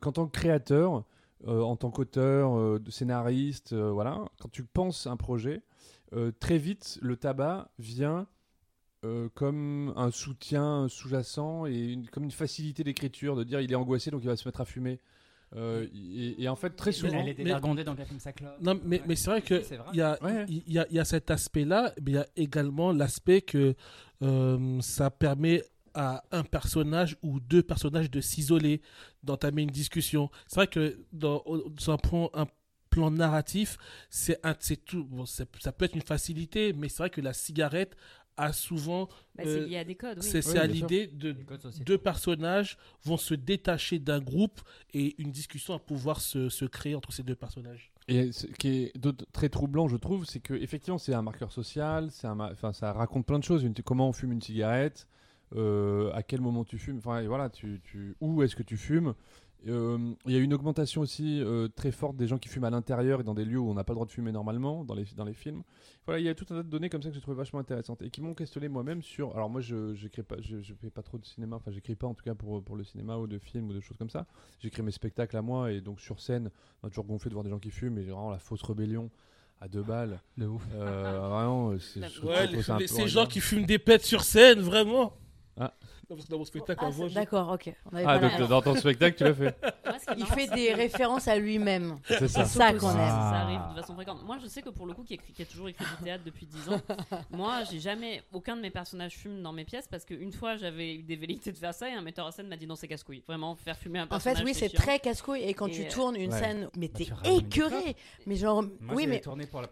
qu'en 0.00 0.12
tant 0.12 0.26
que 0.26 0.32
créateur, 0.32 1.04
en 1.46 1.76
tant 1.76 1.90
qu'auteur, 1.90 2.80
scénariste, 2.88 3.74
voilà, 3.74 4.24
quand 4.40 4.50
tu 4.50 4.64
penses 4.64 5.06
un 5.06 5.16
projet, 5.16 5.62
très 6.40 6.58
vite, 6.58 6.98
le 7.02 7.16
tabac 7.16 7.70
vient 7.78 8.26
euh, 9.04 9.28
comme 9.34 9.92
un 9.96 10.10
soutien 10.10 10.88
sous-jacent 10.88 11.66
et 11.66 11.76
une- 11.92 12.08
comme 12.08 12.24
une 12.24 12.30
facilité 12.30 12.82
d'écriture, 12.84 13.36
de 13.36 13.44
dire 13.44 13.60
il 13.60 13.70
est 13.70 13.76
angoissé 13.76 14.10
donc 14.10 14.22
il 14.22 14.26
va 14.28 14.36
se 14.36 14.46
mettre 14.48 14.60
à 14.60 14.64
fumer. 14.64 15.00
Euh, 15.54 15.86
et, 15.94 16.42
et 16.42 16.48
en 16.48 16.56
fait, 16.56 16.70
très 16.70 16.90
souvent. 16.90 17.20
Elle 17.20 17.28
est 17.28 17.34
dévergondée 17.34 17.84
dans 17.84 17.94
Café 17.94 18.18
Sacla. 18.18 18.56
Non, 18.60 18.78
mais, 18.84 19.00
mais 19.06 19.14
c'est 19.14 19.30
vrai 19.30 19.42
que 19.42 19.62
C'est 19.62 19.76
vrai. 19.76 19.86
il 19.92 19.98
y 19.98 20.02
a, 20.02 20.18
Ouais. 20.22 20.44
il 20.48 20.72
y, 20.72 20.78
a, 20.78 20.86
il 20.90 20.96
y 20.96 20.98
a 20.98 21.04
cet 21.04 21.30
aspect-là, 21.30 21.92
mais 22.02 22.10
il 22.10 22.14
y 22.14 22.18
a 22.18 22.26
également 22.36 22.90
l'aspect 22.92 23.42
que 23.42 23.74
euh, 24.22 24.80
ça 24.80 25.08
permet 25.10 25.62
à 25.94 26.24
un 26.32 26.42
personnage 26.42 27.16
ou 27.22 27.38
deux 27.38 27.62
personnages 27.62 28.10
de 28.10 28.20
s'isoler, 28.20 28.82
d'entamer 29.22 29.62
une 29.62 29.70
discussion. 29.70 30.30
C'est 30.48 30.56
vrai 30.56 30.66
que 30.66 30.98
dans, 31.12 31.42
sur 31.78 31.92
un 31.92 31.96
plan, 31.96 32.28
un 32.34 32.46
plan 32.90 33.10
narratif, 33.12 33.78
c'est 34.10 34.44
un- 34.44 34.56
c'est 34.58 34.84
tout. 34.84 35.04
Bon, 35.04 35.24
ça 35.26 35.46
peut 35.46 35.84
être 35.84 35.94
une 35.94 36.02
facilité, 36.02 36.72
mais 36.72 36.88
c'est 36.88 36.98
vrai 36.98 37.10
que 37.10 37.20
la 37.20 37.32
cigarette 37.32 37.96
a 38.36 38.52
souvent. 38.52 39.06
Bah, 39.34 39.44
Euh, 39.46 39.62
c'est 39.62 39.68
lié 39.68 39.78
à 39.78 39.84
des 39.84 39.94
codes, 39.94 40.18
oui. 40.20 40.24
c'est 40.28 40.42
c'est 40.42 40.52
Oui, 40.52 40.58
à 40.58 40.66
bien 40.66 40.76
sûr. 40.76 40.86
l'idée 40.88 41.06
de 41.06 41.34
deux 41.84 41.98
personnages 41.98 42.76
vont 43.04 43.16
se 43.16 43.34
détacher 43.34 43.98
d'un 43.98 44.20
groupe 44.20 44.60
et 44.94 45.14
une 45.20 45.30
discussion 45.30 45.74
à 45.74 45.78
pouvoir 45.78 46.20
se, 46.20 46.48
se 46.48 46.64
créer 46.64 46.94
entre 46.94 47.12
ces 47.12 47.22
deux 47.22 47.34
personnages. 47.36 47.90
Et 48.08 48.30
ce 48.32 48.46
qui 48.46 48.68
est 48.84 48.92
très 49.32 49.48
troublant, 49.48 49.88
je 49.88 49.96
trouve, 49.96 50.24
c'est 50.26 50.40
que 50.40 50.54
effectivement, 50.54 50.98
c'est 50.98 51.12
un 51.14 51.22
marqueur 51.22 51.50
social. 51.52 52.08
C'est 52.12 52.26
un, 52.28 52.38
enfin, 52.40 52.72
ça 52.72 52.92
raconte 52.92 53.26
plein 53.26 53.38
de 53.38 53.44
choses. 53.44 53.64
Une- 53.64 53.74
comment 53.74 54.08
on 54.08 54.12
fume 54.12 54.32
une 54.32 54.42
cigarette, 54.42 55.06
euh, 55.56 56.12
à 56.12 56.22
quel 56.22 56.40
moment 56.40 56.64
tu 56.64 56.78
fumes, 56.78 56.98
enfin 56.98 57.22
voilà, 57.26 57.50
tu, 57.50 57.80
tu, 57.84 58.14
où 58.20 58.42
est-ce 58.42 58.54
que 58.56 58.62
tu 58.62 58.76
fumes. 58.76 59.14
Euh, 59.68 59.98
Il 60.26 60.32
y 60.32 60.36
a 60.36 60.38
une 60.38 60.54
augmentation 60.54 61.00
aussi 61.00 61.40
euh, 61.42 61.66
très 61.68 61.90
forte 61.90 62.16
des 62.16 62.26
gens 62.28 62.38
qui 62.38 62.48
fument 62.48 62.64
à 62.64 62.70
l'intérieur 62.70 63.20
et 63.20 63.24
dans 63.24 63.34
des 63.34 63.44
lieux 63.44 63.58
où 63.58 63.68
on 63.68 63.74
n'a 63.74 63.84
pas 63.84 63.92
le 63.92 63.96
droit 63.96 64.06
de 64.06 64.12
fumer 64.12 64.30
normalement, 64.30 64.84
dans 64.84 64.94
les, 64.94 65.04
dans 65.16 65.24
les 65.24 65.32
films. 65.34 65.62
Voilà, 66.04 66.20
il 66.20 66.24
y 66.24 66.28
a 66.28 66.34
tout 66.34 66.44
un 66.50 66.56
tas 66.56 66.62
de 66.62 66.68
données 66.68 66.88
comme 66.88 67.02
ça 67.02 67.08
que 67.08 67.14
j'ai 67.16 67.20
trouvé 67.20 67.36
vachement 67.36 67.58
intéressantes 67.58 68.00
et 68.02 68.10
qui 68.10 68.20
m'ont 68.20 68.34
questionné 68.34 68.68
moi-même 68.68 69.02
sur. 69.02 69.34
Alors 69.34 69.50
moi, 69.50 69.60
je 69.60 69.94
j'écris 69.94 70.22
pas, 70.22 70.36
je, 70.40 70.60
je 70.60 70.74
fais 70.74 70.90
pas 70.90 71.02
trop 71.02 71.18
de 71.18 71.24
cinéma, 71.24 71.56
enfin 71.56 71.70
j'écris 71.72 71.96
pas 71.96 72.06
en 72.06 72.14
tout 72.14 72.22
cas 72.22 72.34
pour, 72.34 72.62
pour 72.62 72.76
le 72.76 72.84
cinéma 72.84 73.16
ou 73.16 73.26
de 73.26 73.38
films 73.38 73.68
ou 73.70 73.72
de 73.72 73.80
choses 73.80 73.96
comme 73.96 74.10
ça. 74.10 74.26
J'écris 74.60 74.82
mes 74.82 74.92
spectacles 74.92 75.36
à 75.36 75.42
moi 75.42 75.72
et 75.72 75.80
donc 75.80 76.00
sur 76.00 76.20
scène, 76.20 76.50
on 76.82 76.86
a 76.86 76.90
toujours 76.90 77.06
gonflé 77.06 77.30
de 77.30 77.34
voir 77.34 77.42
des 77.44 77.50
gens 77.50 77.58
qui 77.58 77.70
fument 77.70 77.98
et 77.98 78.04
j'ai 78.04 78.10
vraiment 78.12 78.30
la 78.30 78.38
fausse 78.38 78.62
rébellion 78.62 79.10
à 79.60 79.66
deux 79.68 79.82
balles. 79.82 80.20
De 80.36 80.46
ouf. 80.46 80.62
Euh, 80.74 81.18
vraiment, 81.28 81.76
c'est- 81.78 82.00
Ouais, 82.22 82.46
les- 82.46 82.56
peu 82.58 82.86
ces 82.86 83.08
gens 83.08 83.26
qui 83.26 83.40
fument 83.40 83.64
des 83.66 83.78
pets 83.78 84.04
sur 84.04 84.22
scène, 84.22 84.60
vraiment. 84.60 85.14
Ah. 85.58 85.72
Non, 86.08 86.14
parce 86.16 86.26
que 86.26 86.30
dans 86.30 86.38
mon 86.38 86.44
spectacle, 86.44 86.84
Ah, 86.86 86.90
j'ai- 86.96 87.14
D'accord, 87.14 87.50
ok. 87.50 87.74
On 87.90 87.96
avait 87.96 88.04
Ah, 88.06 88.18
pas 88.18 88.38
donc 88.38 88.48
dans 88.48 88.62
ton 88.62 88.76
spectacle, 88.76 89.16
tu 89.16 89.24
l'as 89.24 89.34
fait. 89.34 89.56
Il 90.16 90.20
marrant, 90.20 90.34
fait 90.34 90.46
des 90.54 90.72
références 90.74 91.26
à 91.28 91.36
lui-même. 91.36 91.98
C'est 92.06 92.28
ça. 92.28 92.44
Qu'on 92.74 92.90
aime. 92.90 92.96
Ça 92.96 93.40
arrive 93.40 93.60
de 93.74 93.80
façon 93.80 93.94
fréquente. 93.94 94.22
Moi, 94.24 94.36
je 94.42 94.46
sais 94.46 94.62
que 94.62 94.68
pour 94.68 94.86
le 94.86 94.92
coup, 94.92 95.02
qui, 95.02 95.14
écrit- 95.14 95.32
qui 95.32 95.42
a 95.42 95.46
toujours 95.46 95.68
écrit 95.68 95.84
du 95.84 96.04
théâtre 96.04 96.22
depuis 96.24 96.46
10 96.46 96.68
ans, 96.68 96.80
moi, 97.30 97.64
j'ai 97.70 97.80
jamais. 97.80 98.22
Aucun 98.32 98.54
de 98.56 98.60
mes 98.60 98.70
personnages 98.70 99.14
fume 99.16 99.42
dans 99.42 99.52
mes 99.52 99.64
pièces 99.64 99.88
parce 99.88 100.04
qu'une 100.04 100.32
fois, 100.32 100.56
j'avais 100.56 100.94
eu 100.96 101.02
des 101.02 101.16
velléités 101.16 101.50
de 101.50 101.56
faire 101.56 101.74
ça 101.74 101.88
et 101.88 101.92
un 101.92 102.02
metteur 102.02 102.26
en 102.26 102.30
scène 102.30 102.48
m'a 102.48 102.56
dit 102.56 102.66
non, 102.66 102.76
c'est 102.76 102.86
casse-couille. 102.88 103.22
Vraiment, 103.26 103.56
faire 103.56 103.76
fumer 103.76 103.98
un 104.00 104.04
En 104.04 104.08
personnage. 104.08 104.38
fait, 104.38 104.44
oui, 104.44 104.54
c'est 104.54 104.68
très 104.68 105.00
casse-couille. 105.00 105.42
Et 105.42 105.54
quand 105.54 105.66
Et, 105.68 105.72
tu 105.72 105.82
euh, 105.86 105.90
tournes 105.90 106.16
une 106.16 106.32
ouais. 106.32 106.38
scène, 106.38 106.68
mais 106.76 106.88
Bah, 106.88 106.98
t'es 107.22 107.30
écœuré. 107.34 107.96
Mais 108.26 108.36
genre, 108.36 108.62
oui, 108.92 109.06
mais. 109.06 109.22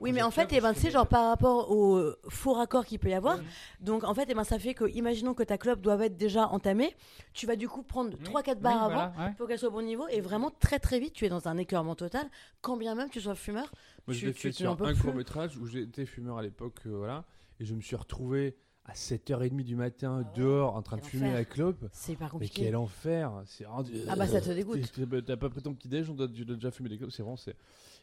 Oui, 0.01 0.13
mais 0.13 0.23
en 0.23 0.31
fait, 0.31 0.49
eh 0.53 0.61
ben, 0.61 0.73
tu 0.73 0.81
sais, 0.81 0.91
genre 0.91 1.07
par 1.07 1.29
rapport 1.29 1.71
au 1.71 2.01
faux 2.29 2.55
raccord 2.55 2.85
qu'il 2.87 2.99
peut 2.99 3.11
y 3.11 3.15
avoir, 3.15 3.39
donc 3.81 4.03
en 4.05 4.15
fait, 4.15 4.27
eh 4.29 4.35
ben, 4.35 4.45
ça 4.45 4.59
fait 4.59 4.75
que, 4.75 4.85
imaginons 4.91 5.35
que 5.35 5.43
ta 5.43 5.59
doit 5.81 6.05
être 6.05 6.17
déjà 6.17 6.47
entamée, 6.49 6.95
tu 7.33 7.47
vas 7.47 7.57
du 7.57 7.69
coup 7.69 7.83
prendre 7.83 8.17
3-4 8.19 8.61
barres 8.61 8.85
avant 8.85 9.33
pour 9.35 9.47
qu'elle 9.49 9.59
soit 9.59 9.69
au 9.69 9.73
bon 9.73 9.83
niveau, 9.85 10.07
et 10.09 10.21
vraiment 10.21 10.51
très 10.51 10.79
très 10.79 10.99
vite, 11.01 11.13
tu 11.15 11.25
es 11.25 11.29
dans 11.29 11.49
un 11.49 11.57
écœurement 11.59 11.95
total, 11.95 12.27
quand 12.61 12.77
bien 12.77 12.95
même 12.95 13.11
tu 13.11 13.21
sois 13.21 13.35
fumeur. 13.35 13.71
Moi, 14.07 14.15
je 14.15 14.21
Tu- 14.21 14.27
l'ai 14.27 14.33
tu- 14.33 14.41
fait 14.41 14.51
tu 14.51 14.57
sur 14.63 14.71
un 14.73 14.95
court 14.95 15.15
métrage 15.15 15.57
où 15.57 15.67
j'étais 15.67 16.07
fumeur 16.07 16.39
à 16.39 16.43
l'époque, 16.43 16.81
euh, 16.87 16.97
voilà, 16.97 17.25
et 17.61 17.65
je 17.65 17.75
me 17.75 17.81
suis 17.81 17.97
retrouvé 17.97 18.57
à 18.87 18.93
7h30 18.95 19.63
du 19.65 19.77
matin 19.77 20.25
dehors 20.35 20.77
en 20.77 20.83
train 20.83 20.99
de 20.99 21.03
fumer 21.05 21.29
enfer. 21.29 21.35
la 21.39 21.45
clope. 21.47 21.87
C'est 21.93 22.17
pas 22.17 22.25
Mais 22.27 22.31
compliqué. 22.33 22.63
quel 22.65 22.77
enfer 22.77 23.33
C'est 23.47 23.65
Ah 24.09 24.15
bah, 24.15 24.27
ça 24.27 24.43
te 24.43 24.51
dégoûte. 24.55 24.93
T'as 25.27 25.37
pas 25.39 25.49
pris 25.49 25.63
ton 25.63 25.73
petit 25.73 25.89
déj, 25.89 26.11
on 26.11 26.15
doit, 26.15 26.29
tu 26.29 26.45
dois 26.45 26.57
déjà 26.57 26.71
fumer 26.71 26.91
des 26.91 26.99
clopes, 26.99 27.11
c'est 27.11 27.23
vraiment 27.23 27.39
c'est. 27.39 27.57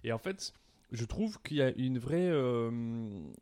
Et 0.03 0.11
en 0.11 0.17
fait, 0.17 0.53
je 0.91 1.05
trouve 1.05 1.41
qu'il 1.41 1.57
y 1.57 1.61
a 1.61 1.69
une 1.77 1.97
vraie, 1.99 2.29
euh, 2.29 2.69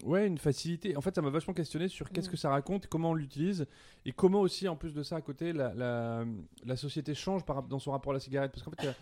ouais, 0.04 0.28
une 0.28 0.38
facilité. 0.38 0.96
En 0.96 1.02
fait, 1.02 1.16
ça 1.16 1.22
m'a 1.22 1.30
vachement 1.32 1.54
questionné 1.54 1.88
sur 1.88 2.10
qu'est-ce 2.12 2.28
Mm. 2.28 2.32
que 2.32 2.38
ça 2.38 2.50
raconte, 2.50 2.88
comment 2.88 3.12
on 3.12 3.16
l'utilise, 3.16 3.66
et 4.06 4.12
comment 4.12 4.42
aussi, 4.42 4.68
en 4.68 4.76
plus 4.76 4.94
de 4.94 5.02
ça, 5.04 5.16
à 5.16 5.22
côté, 5.22 5.52
la, 5.54 5.74
la, 5.74 6.26
la 6.66 6.76
société 6.76 7.16
change 7.16 7.44
par, 7.46 7.64
dans 7.64 7.80
son 7.80 7.92
rapport 7.92 8.12
à 8.12 8.14
la 8.14 8.20
cigarette. 8.20 8.52
Parce 8.52 8.64
qu'en 8.64 8.72
fait, 8.72 8.96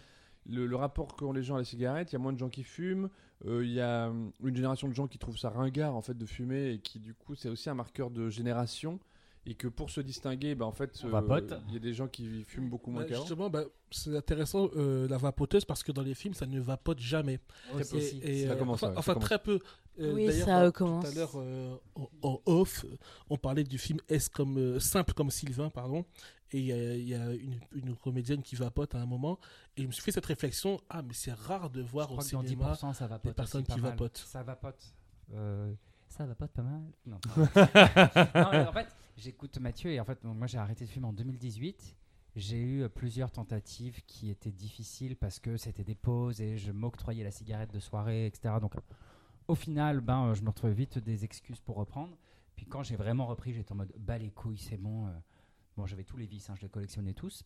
le, 0.50 0.66
le 0.66 0.76
rapport 0.78 1.16
qu'ont 1.18 1.34
les 1.34 1.44
gens 1.44 1.56
à 1.56 1.60
la 1.60 1.66
cigarette, 1.66 2.12
il 2.12 2.14
y 2.14 2.16
a 2.16 2.20
moins 2.20 2.32
de 2.32 2.40
gens 2.40 2.48
qui 2.50 2.64
fument, 2.64 3.10
euh, 3.46 3.66
il 3.66 3.72
y 3.74 3.82
a 3.82 4.12
une 4.44 4.56
génération 4.56 4.88
de 4.88 4.94
gens 4.94 5.08
qui 5.08 5.18
trouvent 5.18 5.38
ça 5.38 5.50
ringard 5.50 5.94
en 5.96 6.02
fait 6.02 6.18
de 6.18 6.26
fumer 6.26 6.72
et 6.72 6.80
qui 6.80 7.00
du 7.00 7.14
coup 7.14 7.36
c'est 7.36 7.50
aussi 7.50 7.70
un 7.70 7.76
marqueur 7.76 8.10
de 8.10 8.30
génération 8.30 8.98
et 9.50 9.56
que 9.56 9.68
pour 9.70 9.90
se 9.90 10.02
distinguer, 10.02 10.56
bah, 10.56 10.66
en 10.66 10.72
fait, 10.74 11.02
vapote. 11.06 11.54
il 11.70 11.74
y 11.74 11.78
a 11.78 11.80
des 11.80 11.94
gens 11.94 12.08
qui 12.08 12.44
fument 12.44 12.70
beaucoup 12.70 12.92
moins 12.92 13.04
Bah, 13.04 13.08
qu'avant. 13.10 13.22
justement, 13.22 13.50
bah, 13.50 13.64
c'est 13.92 14.16
intéressant 14.16 14.70
euh, 14.76 15.08
la 15.08 15.18
vapoteuse 15.18 15.64
parce 15.64 15.84
que 15.84 15.92
dans 15.94 16.02
les 16.02 16.14
films, 16.14 16.34
ça 16.34 16.46
ne 16.46 16.60
vapote 16.60 17.00
jamais. 17.00 17.40
Et- 17.80 17.84
Ça 18.46 18.52
euh, 18.52 18.56
commence, 18.58 18.84
enfin, 18.84 18.94
ça 18.94 19.00
enfin, 19.00 19.14
commence. 19.14 19.26
très 19.30 19.40
peu. 19.40 19.60
Euh, 20.00 20.14
Oui, 20.14 20.32
ça 20.34 20.62
euh, 20.62 20.68
euh, 20.68 20.72
commence. 20.72 21.06
Tout 21.06 21.12
à 21.12 21.14
l'heure, 21.16 21.32
euh, 21.36 21.76
en, 21.96 22.10
en 22.24 22.42
off, 22.46 22.86
on 23.30 23.38
parlait 23.38 23.64
du 23.64 23.78
film 23.78 24.00
S 24.10 24.28
comme 24.30 24.58
euh, 24.58 24.80
simple 24.80 25.14
comme 25.14 25.32
Sylvain, 25.32 25.70
pardon. 25.70 26.06
Et 26.52 26.60
il 26.60 26.66
y 26.66 26.72
a, 26.74 26.96
il 26.96 27.08
y 27.08 27.16
a 27.16 27.32
une, 27.34 27.60
une 27.74 27.96
comédienne 27.96 28.42
qui 28.42 28.56
vapote 28.56 28.96
à 28.96 29.00
un 29.00 29.06
moment. 29.06 29.40
Et 29.76 29.82
je 29.82 29.88
me 29.88 29.92
suis 29.92 30.04
fait 30.04 30.12
cette 30.12 30.26
réflexion 30.26 30.80
ah, 30.90 31.02
mais 31.02 31.14
c'est 31.14 31.34
rare 31.34 31.70
de 31.70 31.82
voir 31.82 32.12
au 32.12 32.20
cinéma. 32.22 32.74
10%, 32.74 32.94
ça 32.94 33.08
vapote. 33.08 33.32
des 33.32 33.34
personnes 33.34 33.64
pas 33.64 33.74
qui 33.76 33.82
mal. 33.82 33.92
vapotent. 33.92 34.18
Ça 34.18 34.44
vapote. 34.44 34.94
Euh, 35.34 35.74
ça 36.10 36.26
vapote 36.26 36.52
pas 36.52 36.62
mal. 36.64 36.82
Non. 37.06 37.18
Non, 38.36 38.50
mais 38.52 38.66
en 38.68 38.72
fait, 38.74 38.88
j'écoute 39.18 39.58
Mathieu 39.58 39.92
et 39.92 40.00
en 40.00 40.06
fait, 40.06 40.24
moi 40.24 40.48
j'ai 40.48 40.58
arrêté 40.58 40.86
de 40.86 40.90
fumer 40.90 41.08
en 41.08 41.14
2018. 41.14 41.96
J'ai 42.36 42.60
eu 42.60 42.84
euh, 42.84 42.90
plusieurs 42.90 43.32
tentatives 43.32 44.02
qui 44.06 44.30
étaient 44.30 44.52
difficiles 44.52 45.16
parce 45.16 45.40
que 45.40 45.58
c'était 45.58 45.84
des 45.84 45.96
pauses 45.96 46.40
et 46.40 46.58
je 46.58 46.72
m'octroyais 46.72 47.24
la 47.24 47.32
cigarette 47.32 47.74
de 47.74 47.80
soirée, 47.80 48.28
etc. 48.28 48.56
Donc, 48.62 48.76
au 49.48 49.56
final, 49.56 50.02
ben, 50.02 50.28
euh, 50.28 50.34
je 50.36 50.44
me 50.44 50.50
retrouvais 50.50 50.74
vite 50.74 51.00
des 51.00 51.26
excuses 51.26 51.60
pour 51.60 51.78
reprendre. 51.78 52.16
Puis 52.56 52.68
quand 52.68 52.84
j'ai 52.84 52.96
vraiment 52.96 53.26
repris, 53.26 53.54
j'étais 53.54 53.72
en 53.72 53.76
mode 53.76 53.92
bah 53.98 54.20
les 54.20 54.30
couilles, 54.30 54.60
c'est 54.60 54.78
bon. 54.78 55.08
euh. 55.08 55.12
Bon, 55.76 55.86
j'avais 55.88 56.04
tous 56.04 56.18
les 56.18 56.26
vices, 56.28 56.50
hein, 56.50 56.56
je 56.56 56.62
les 56.62 56.70
collectionnais 56.70 57.14
tous. 57.14 57.44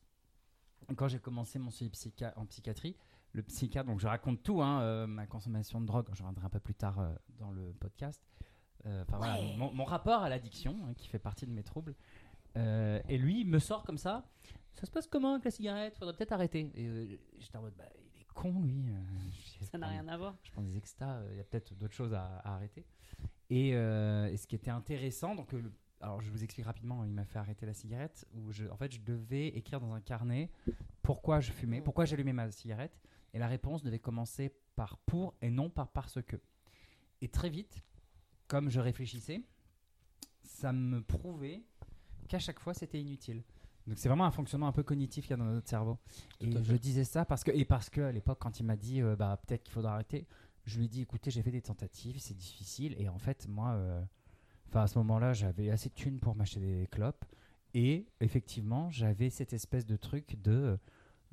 Quand 0.96 1.08
j'ai 1.08 1.20
commencé 1.20 1.60
mon 1.60 1.70
suivi 1.70 1.92
en 2.36 2.46
psychiatrie, 2.46 2.96
le 3.34 3.44
psychiatre, 3.44 3.88
donc 3.88 4.00
je 4.00 4.08
raconte 4.08 4.42
tout, 4.42 4.62
hein, 4.62 5.06
ma 5.06 5.28
consommation 5.28 5.80
de 5.80 5.86
drogue, 5.86 6.08
je 6.14 6.24
reviendrai 6.24 6.46
un 6.46 6.50
peu 6.50 6.60
plus 6.60 6.74
tard 6.74 7.14
dans 7.40 7.52
le 7.52 7.74
podcast. 7.74 8.22
Euh, 8.86 9.04
voilà, 9.10 9.39
mon, 9.58 9.72
mon 9.74 9.84
rapport 9.84 10.24
à 10.24 10.30
l'addiction, 10.30 10.76
hein, 10.86 10.94
qui 10.96 11.08
fait 11.08 11.20
partie 11.20 11.46
de 11.46 11.52
mes 11.52 11.63
troubles. 11.63 11.96
Euh, 12.58 13.00
et 13.08 13.17
lui, 13.17 13.41
il 13.41 13.48
me 13.48 13.60
sort 13.60 13.84
comme 13.84 13.98
ça. 13.98 14.26
Ça 14.74 14.86
se 14.86 14.91
passe 14.91 15.08
comment 15.08 15.34
avec 15.34 15.46
la 15.46 15.52
cigarette? 15.52 15.96
Faudrait 15.98 16.15
peut-être 16.15 16.32
arrêter. 16.32 16.72
Et 16.76 16.88
euh, 16.88 17.17
j'étais 17.39 17.58
en 17.58 17.62
mode, 17.62 17.76
bah, 17.78 17.86
il 18.15 18.22
est 18.22 18.28
con, 18.34 18.62
lui. 18.62 18.86
Ça 19.72 19.78
n'a 19.78 19.88
rien 19.88 20.08
à 20.08 20.17
voir. 20.17 20.36
je 20.44 20.52
prends 20.52 20.62
des 20.63 20.78
extas, 20.78 21.22
il 21.32 21.38
y 21.38 21.39
a 21.39 21.44
peut-être 21.44 21.74
d'autres 21.78 21.94
choses 21.94 22.13
à, 22.13 22.26
à 22.39 22.56
arrêter. 22.56 22.86
Et, 23.50 23.70
et 23.70 24.38
ce 24.38 24.48
qui 24.48 24.56
était 24.56 24.72
intéressant, 24.72 25.36
donc, 25.36 25.52
le- 25.52 25.72
alors 26.00 26.20
je 26.22 26.32
vous 26.32 26.44
explique 26.44 26.65
rapidement, 26.65 27.04
il 27.04 27.12
m'a 27.12 27.26
fait 27.26 27.38
arrêter 27.38 27.65
la 27.65 27.74
cigarette, 27.76 28.26
où 28.34 28.52
je, 28.52 28.65
en 28.65 28.76
fait 28.76 28.91
je 28.91 29.02
devais 29.02 29.50
écrire 29.50 29.80
dans 29.80 29.94
un 29.94 30.02
carnet 30.02 30.50
pourquoi 31.04 31.41
je 31.41 31.52
fumais, 31.52 31.80
pourquoi 31.82 32.06
j'allumais 32.06 32.34
ma 32.34 32.50
cigarette, 32.50 33.00
et 33.34 33.39
la 33.39 33.48
réponse 33.48 33.84
devait 33.84 34.00
commencer 34.00 34.52
par 34.76 34.98
pour 34.98 35.36
et 35.41 35.50
non 35.52 35.70
par 35.70 35.89
parce 35.89 36.20
que. 36.24 36.38
Et 37.22 37.28
très 37.28 37.50
vite, 37.50 37.84
comme 38.52 38.70
je 38.70 38.82
réfléchissais, 38.82 39.42
ça 40.44 40.74
me 40.74 41.02
prouvait 41.02 41.64
qu'à 42.28 42.38
chaque 42.38 42.60
fois 42.60 42.74
c'était 42.74 43.00
inutile. 43.00 43.44
Donc 43.88 43.98
c'est 43.98 44.10
vraiment 44.10 44.26
un 44.26 44.32
fonctionnement 44.32 44.68
un 44.68 44.74
peu 44.74 44.84
cognitif 44.84 45.24
qu'il 45.24 45.32
y 45.32 45.34
a 45.36 45.38
dans 45.38 45.46
notre 45.46 45.70
cerveau. 45.70 45.98
Tout 46.38 46.48
et 46.48 46.62
je 46.62 46.76
disais 46.76 47.06
ça 47.06 47.24
parce 47.24 47.46
que 47.46 47.52
et 47.52 47.64
parce 47.64 47.90
que 47.90 48.02
à 48.02 48.12
l'époque 48.12 48.40
quand 48.42 48.60
il 48.60 48.66
m'a 48.66 48.76
dit 48.76 49.02
euh, 49.02 49.16
bah 49.16 49.42
peut-être 49.48 49.64
qu'il 49.64 49.72
faudra 49.72 49.94
arrêter, 49.94 50.28
je 50.66 50.78
lui 50.78 50.86
ai 50.86 50.90
dit 50.90 51.02
écoutez 51.02 51.32
j'ai 51.32 51.42
fait 51.44 51.52
des 51.52 51.62
tentatives, 51.62 52.20
c'est 52.20 52.36
difficile 52.36 52.94
et 53.00 53.08
en 53.08 53.20
fait 53.20 53.48
moi 53.48 53.70
euh, 53.70 54.02
enfin 54.68 54.82
à 54.82 54.88
ce 54.88 54.98
moment-là 54.98 55.32
j'avais 55.32 55.70
assez 55.70 55.88
de 55.88 55.96
thunes 55.96 56.20
pour 56.20 56.36
m'acheter 56.36 56.60
des 56.60 56.88
clopes 56.88 57.24
et 57.74 58.06
effectivement 58.20 58.92
j'avais 58.92 59.30
cette 59.30 59.54
espèce 59.54 59.86
de 59.86 59.96
truc 59.96 60.42
de 60.42 60.78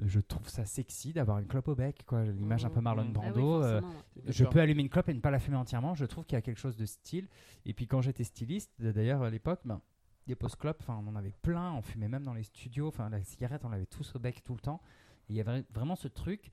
je 0.00 0.20
trouve 0.20 0.48
ça 0.48 0.64
sexy 0.64 1.12
d'avoir 1.12 1.38
une 1.38 1.46
clope 1.46 1.66
au 1.68 1.74
bec 1.74 2.04
quoi 2.06 2.24
l'image 2.24 2.64
un 2.64 2.70
peu 2.70 2.80
Marlon 2.80 3.04
Mhm. 3.04 3.12
Ah 3.16 3.20
oui, 3.26 3.30
Brando 3.32 3.62
euh, 3.64 3.80
je 4.26 4.44
peux 4.44 4.60
allumer 4.60 4.82
une 4.82 4.88
clope 4.88 5.08
et 5.08 5.14
ne 5.14 5.20
pas 5.20 5.30
la 5.32 5.40
fumer 5.40 5.56
entièrement. 5.56 5.94
Je 5.94 6.04
trouve 6.04 6.24
qu'il 6.24 6.36
y 6.36 6.38
a 6.38 6.42
quelque 6.42 6.60
chose 6.60 6.76
de 6.76 6.86
style. 6.86 7.26
Et 7.66 7.74
puis 7.74 7.86
quand 7.86 8.00
j'étais 8.00 8.24
styliste, 8.24 8.70
d'ailleurs 8.80 9.22
à 9.22 9.30
l'époque, 9.30 9.60
ben, 9.64 9.80
des 10.28 10.34
post-clopes, 10.36 10.78
enfin, 10.80 11.02
on 11.04 11.08
en 11.08 11.16
avait 11.16 11.32
plein. 11.42 11.72
On 11.72 11.82
fumait 11.82 12.08
même 12.08 12.22
dans 12.24 12.34
les 12.34 12.42
studios. 12.44 12.86
Enfin, 12.88 13.08
la 13.10 13.22
cigarette, 13.24 13.64
on 13.64 13.70
l'avait 13.70 13.86
tous 13.86 14.14
au 14.14 14.18
bec 14.18 14.44
tout 14.44 14.54
le 14.54 14.60
temps. 14.60 14.80
Il 15.28 15.34
y 15.36 15.40
avait 15.40 15.64
vraiment 15.72 15.96
ce 15.96 16.06
truc. 16.08 16.50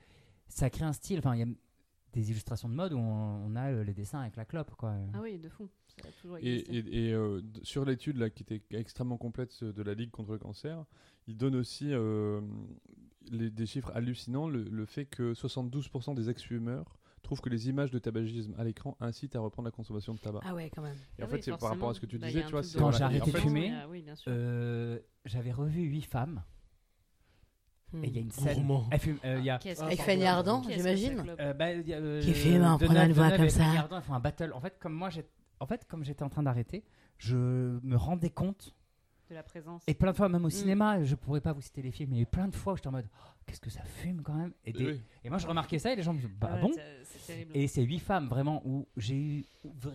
Ça 0.48 0.70
crée 0.70 0.86
un 0.86 0.94
style. 0.94 1.20
Enfin, 1.20 1.36
il 1.36 1.40
y 1.40 1.44
a 1.44 1.54
des 2.14 2.32
illustrations 2.32 2.70
de 2.70 2.74
mode 2.74 2.94
où 2.94 2.98
on, 2.98 3.46
on 3.46 3.56
a 3.58 3.72
euh, 3.72 3.84
les 3.84 3.94
dessins 3.94 4.22
avec 4.22 4.38
la 4.38 4.46
clope, 4.46 4.74
quoi. 4.76 4.96
Ah 5.14 5.20
oui, 5.22 5.38
de 5.38 5.50
fou. 5.50 5.70
Ça 6.02 6.08
a 6.08 6.12
toujours 6.14 6.38
Et, 6.40 6.60
existé. 6.60 6.78
et- 6.78 7.08
et, 7.10 7.14
euh, 7.14 7.42
sur 7.64 7.84
l'étude 7.86 8.18
là 8.18 8.30
qui 8.30 8.44
était 8.44 8.62
extrêmement 8.72 9.18
complète 9.18 9.64
de 9.64 9.84
la 9.84 9.94
Ligue 9.94 10.12
contre 10.12 10.32
le 10.32 10.40
cancer, 10.40 10.86
il 11.28 11.38
donne 11.38 11.56
aussi 11.56 11.94
euh, 11.94 12.40
les- 13.32 13.50
des 13.50 13.66
chiffres 13.66 13.92
hallucinants. 13.96 14.48
Le, 14.50 14.64
le 14.64 14.86
fait 14.86 15.06
que 15.06 15.34
72% 15.34 16.14
des 16.16 16.30
ex-fumeurs 16.30 16.98
trouvent 17.24 17.42
que 17.42 17.50
les 17.50 17.70
images 17.70 17.90
de 17.92 17.98
tabagisme 18.00 18.54
à 18.58 18.64
l'écran 18.64 18.96
incitent 19.00 19.36
à 19.36 19.40
reprendre 19.40 19.66
la 19.68 19.72
consommation 19.72 20.14
de 20.14 20.20
tabac. 20.20 20.42
Ah 20.44 20.54
ouais, 20.54 20.70
quand 20.74 20.82
même. 20.84 20.96
Et 21.18 21.24
en 21.24 21.26
Ah 21.26 21.30
fait, 21.30 21.36
oui, 21.38 21.42
c'est 21.44 21.58
par 21.58 21.70
rapport 21.70 21.90
à 21.90 21.94
ce 21.96 22.00
que 22.00 22.06
tu. 22.06 22.18
Bah, 22.20 22.28
disais, 22.28 22.42
tu 22.42 22.46
un 22.48 22.50
vois. 22.50 22.62
Quand 22.78 22.92
j'ai 22.92 23.04
arrêté 23.04 23.32
de 23.32 23.38
fumer, 23.38 23.74
Ah 23.74 24.16
sûr. 24.16 24.32
Euh, 24.32 25.00
J'avais 25.26 25.52
revu 25.52 25.82
8 25.82 26.02
femmes. 26.04 26.44
Hmm. 27.94 28.04
Et 28.04 28.08
il 28.08 28.16
y 28.16 28.18
a 28.18 28.22
une 28.22 28.32
scène. 28.32 28.56
Gourmand. 28.56 28.88
Elles 28.92 29.00
fument- 29.00 29.20
euh, 29.26 29.38
il 29.40 29.46
y 29.46 29.50
a- 29.50 29.58
Qu'est-ce 29.58 29.82
Avec 29.82 30.02
Fanny 30.02 30.26
Ardant, 30.26 30.64
j'imagine 30.64 31.24
Euh, 31.40 31.54
euh, 31.60 32.22
Qui 32.22 32.34
fume 32.34 32.64
en 32.64 32.78
prenant 32.78 33.06
une 33.06 33.14
voix 33.14 33.32
comme 33.32 33.50
ça. 33.50 33.64
Fanny 33.64 33.78
Ardant, 33.78 33.98
elles 33.98 34.04
font 34.04 34.14
un 34.14 34.20
battle. 34.20 34.52
En 34.54 34.60
fait, 34.60 34.78
comme 34.80 34.94
moi, 34.94 35.10
en 35.60 35.66
fait, 35.66 35.86
comme 35.88 36.04
j'étais 36.04 36.24
en 36.24 36.30
train 36.30 36.44
d'arrêter, 36.44 36.84
je 37.18 37.38
me 37.84 37.96
rendais 37.96 38.30
compte. 38.30 38.76
De 39.30 39.34
la 39.34 39.42
présence. 39.44 39.84
Et 39.88 39.96
plein 39.96 40.12
de 40.12 40.18
fois, 40.18 40.30
même 40.30 40.46
au 40.46 40.50
Mm. 40.50 40.52
cinéma, 40.52 41.04
je 41.04 41.16
pourrais 41.16 41.42
pas 41.42 41.52
vous 41.52 41.62
citer 41.62 41.82
les 41.82 41.92
films, 41.92 42.12
mais 42.12 42.16
il 42.18 42.20
y 42.20 42.22
a 42.22 42.24
eu 42.24 42.28
plein 42.28 42.48
de 42.48 42.56
fois 42.56 42.74
où 42.74 42.76
j'étais 42.76 42.88
en 42.90 42.92
mode 42.92 43.08
Oh, 43.12 43.30
qu'est-ce 43.46 43.60
que 43.60 43.72
ça 43.72 43.82
fume 43.84 44.22
quand 44.22 44.36
même. 44.36 44.54
Et, 44.66 44.72
des- 44.72 44.86
Oui. 44.86 45.02
et 45.24 45.30
moi, 45.30 45.40
je 45.40 45.48
remarquais 45.48 45.80
ça 45.80 45.92
et 45.92 45.96
les 45.96 46.04
gens 46.04 46.14
me 46.14 46.20
disaient 46.20 46.32
bah 46.40 46.50
Ah 46.52 46.56
ouais, 46.56 46.62
bon. 46.62 46.72
Et 47.56 47.68
c'est 47.68 47.82
huit 47.84 48.00
femmes 48.00 48.28
vraiment 48.28 48.62
où 48.66 48.88
j'ai 48.98 49.16
eu 49.16 49.46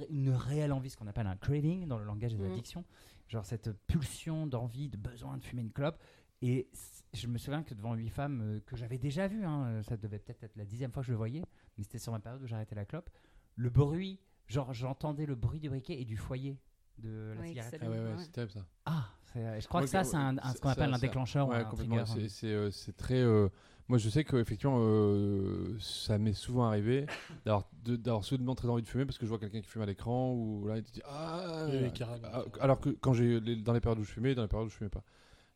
une 0.08 0.30
réelle 0.30 0.72
envie, 0.72 0.90
ce 0.90 0.96
qu'on 0.96 1.06
appelle 1.06 1.28
un 1.28 1.36
craving 1.36 1.86
dans 1.86 1.98
le 1.98 2.04
langage 2.04 2.34
des 2.34 2.42
Mm. 2.42 2.52
addictions, 2.52 2.84
genre 3.28 3.44
cette 3.46 3.70
pulsion 3.86 4.46
d'envie, 4.48 4.88
de 4.88 4.96
besoin 4.96 5.36
de 5.36 5.44
fumer 5.44 5.62
une 5.62 5.70
clope. 5.72 5.98
Et 6.42 6.68
je 7.14 7.26
me 7.28 7.38
souviens 7.38 7.62
que 7.62 7.74
devant 7.74 7.94
huit 7.94 8.08
femmes 8.08 8.40
euh, 8.42 8.60
que 8.66 8.74
j'avais 8.74 8.98
déjà 8.98 9.28
vues, 9.28 9.44
hein, 9.44 9.64
euh, 9.66 9.82
ça 9.84 9.96
devait 9.96 10.18
peut-être 10.18 10.42
être 10.42 10.56
la 10.56 10.64
dixième 10.64 10.90
fois 10.90 11.02
que 11.02 11.06
je 11.06 11.12
le 11.12 11.18
voyais, 11.18 11.42
mais 11.78 11.84
c'était 11.84 11.98
sur 11.98 12.12
ma 12.12 12.18
période 12.18 12.42
où 12.42 12.46
j'arrêtais 12.46 12.74
la 12.74 12.84
clope, 12.86 13.10
le 13.56 13.68
bruit, 13.70 14.18
genre 14.48 14.72
j'entendais 14.72 15.26
le 15.26 15.34
bruit 15.36 15.60
du 15.60 15.68
briquet 15.68 16.00
et 16.00 16.04
du 16.04 16.16
foyer 16.16 16.56
de 17.00 17.32
la 17.34 17.40
Oui, 17.40 17.48
cigarette. 17.48 17.78
Ah 17.80 17.84
ouais, 17.90 17.98
ouais, 17.98 18.04
Ouais. 18.04 18.12
c'est 18.18 18.32
terrible 18.32 18.52
ça. 18.52 18.66
Ah, 18.86 19.08
je 19.34 19.66
crois 19.68 19.80
que 19.82 19.86
ça, 19.88 20.04
c'est 20.04 20.16
un, 20.16 20.36
un- 20.38 20.52
ce 20.54 20.60
qu'on 20.60 20.68
appelle 20.70 20.90
ça- 20.90 20.96
un 20.96 20.98
déclencheur 20.98 21.48
ou 21.48 21.50
Ouais, 21.50 21.58
un 21.58 21.64
complètement. 21.64 22.04
C'est- 22.06 22.46
euh, 22.46 22.70
c'est 22.70 22.96
très. 22.96 23.20
euh, 23.20 23.48
Moi, 23.88 23.98
je 23.98 24.08
sais 24.08 24.22
qu'effectivement, 24.22 24.78
euh, 24.80 25.76
ça 25.80 26.16
m'est 26.16 26.32
souvent 26.32 26.64
arrivé 26.66 27.06
d'avoir 27.84 28.22
soudainement 28.24 28.54
très 28.54 28.68
envie 28.68 28.82
de 28.82 28.88
fumer 28.88 29.04
parce 29.04 29.18
que 29.18 29.24
je 29.26 29.28
vois 29.30 29.38
quelqu'un 29.40 29.60
qui 29.60 29.66
fume 29.66 29.82
à 29.82 29.86
l'écran 29.86 30.32
ou 30.32 30.68
là, 30.68 30.76
il 30.76 30.84
te 30.84 30.92
dit 30.92 31.02
Ah 31.04 31.66
Oui, 31.68 31.78
oui, 31.82 31.92
carrément. 31.92 32.28
Ah, 32.32 32.44
Alors 32.60 32.78
que 32.78 32.90
quand 32.90 33.12
j'ai 33.14 33.40
les- 33.40 33.56
dans 33.56 33.72
les 33.72 33.80
périodes 33.80 33.98
où 33.98 34.04
je 34.04 34.12
fumais, 34.12 34.34
dans 34.36 34.42
les 34.42 34.48
périodes 34.48 34.68
où 34.68 34.70
je 34.70 34.76
fumais 34.76 34.90
pas. 34.90 35.02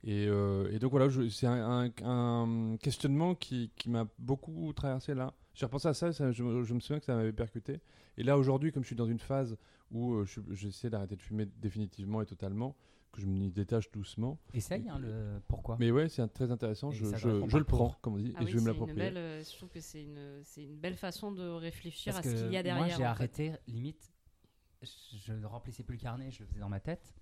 Et, 0.03 0.27
euh, 0.29 0.69
et 0.73 0.79
donc 0.81 0.91
voilà, 0.91 1.07
c'est 1.31 1.47
un, 1.47 1.87
un- 2.03 2.05
un 2.05 2.77
questionnement 2.79 3.35
qui, 3.37 3.71
qui 3.77 3.89
m'a 3.89 4.07
beaucoup 4.19 4.73
traversé 4.75 5.15
là. 5.15 5.33
J'ai 5.55 5.67
repensé 5.67 5.87
à 5.89 5.95
ça, 5.95 6.13
ça 6.13 6.33
je, 6.33 6.43
me- 6.43 6.65
je 6.65 6.75
me 6.75 6.81
souviens 6.81 6.99
que 6.99 7.07
ça 7.07 7.15
m'avait 7.15 7.33
percuté. 7.33 7.81
Et 8.19 8.25
là 8.25 8.37
aujourd'hui, 8.37 8.73
comme 8.73 8.83
je 8.83 8.89
suis 8.89 8.97
dans 8.97 9.07
une 9.07 9.21
phase 9.21 9.57
où 9.91 10.15
euh, 10.15 10.25
je- 10.25 10.41
j'essaie 10.51 10.91
d'arrêter 10.91 11.17
de 11.17 11.23
fumer 11.23 11.47
définitivement 11.47 12.21
et 12.23 12.27
totalement, 12.27 12.77
que 13.13 13.21
je 13.21 13.27
m'y 13.27 13.51
détache 13.51 13.91
doucement. 13.93 14.39
Essaye, 14.55 14.89
hein, 14.89 14.99
le 14.99 15.41
pourquoi. 15.47 15.77
Mais 15.79 15.91
ouais, 15.93 16.09
c'est 16.09 16.27
très 16.29 16.51
intéressant. 16.51 16.91
Je, 16.91 17.05
le 17.07 17.65
prends, 17.65 17.95
comme 18.03 18.15
on 18.15 18.19
dit, 18.19 18.33
Ah 18.37 18.43
et 18.43 18.45
oui, 18.47 18.51
je 18.51 18.57
vais 18.59 18.63
me 18.63 18.67
c'est 18.67 18.71
une 18.73 18.81
l'approprier. 18.81 18.97
belle, 19.11 19.17
euh, 19.17 19.43
je 19.45 19.57
trouve 19.57 19.69
que 19.69 19.81
c'est 19.81 20.03
une, 20.03 20.41
c'est 20.43 20.65
une 20.65 20.77
belle 20.77 20.97
façon 20.97 21.31
de 21.31 21.49
réfléchir 21.49 22.13
Parce 22.13 22.27
à 22.27 22.31
ce 22.31 22.35
qu'il 22.43 22.53
y 22.53 22.57
a 22.57 22.63
derrière. 22.63 22.77
moi, 22.85 22.89
j'ai 22.89 22.97
fait. 22.97 23.05
arrêté, 23.05 23.53
limite, 23.69 24.13
je 24.83 24.89
je 25.27 25.33
ne 25.33 25.47
remplissais 25.47 25.85
plus 25.85 25.95
le 25.97 26.01
carnet, 26.03 26.31
je 26.33 26.41
le 26.41 26.47
faisais 26.49 26.61
dans 26.61 26.69
ma 26.69 26.81
tête. 26.81 27.15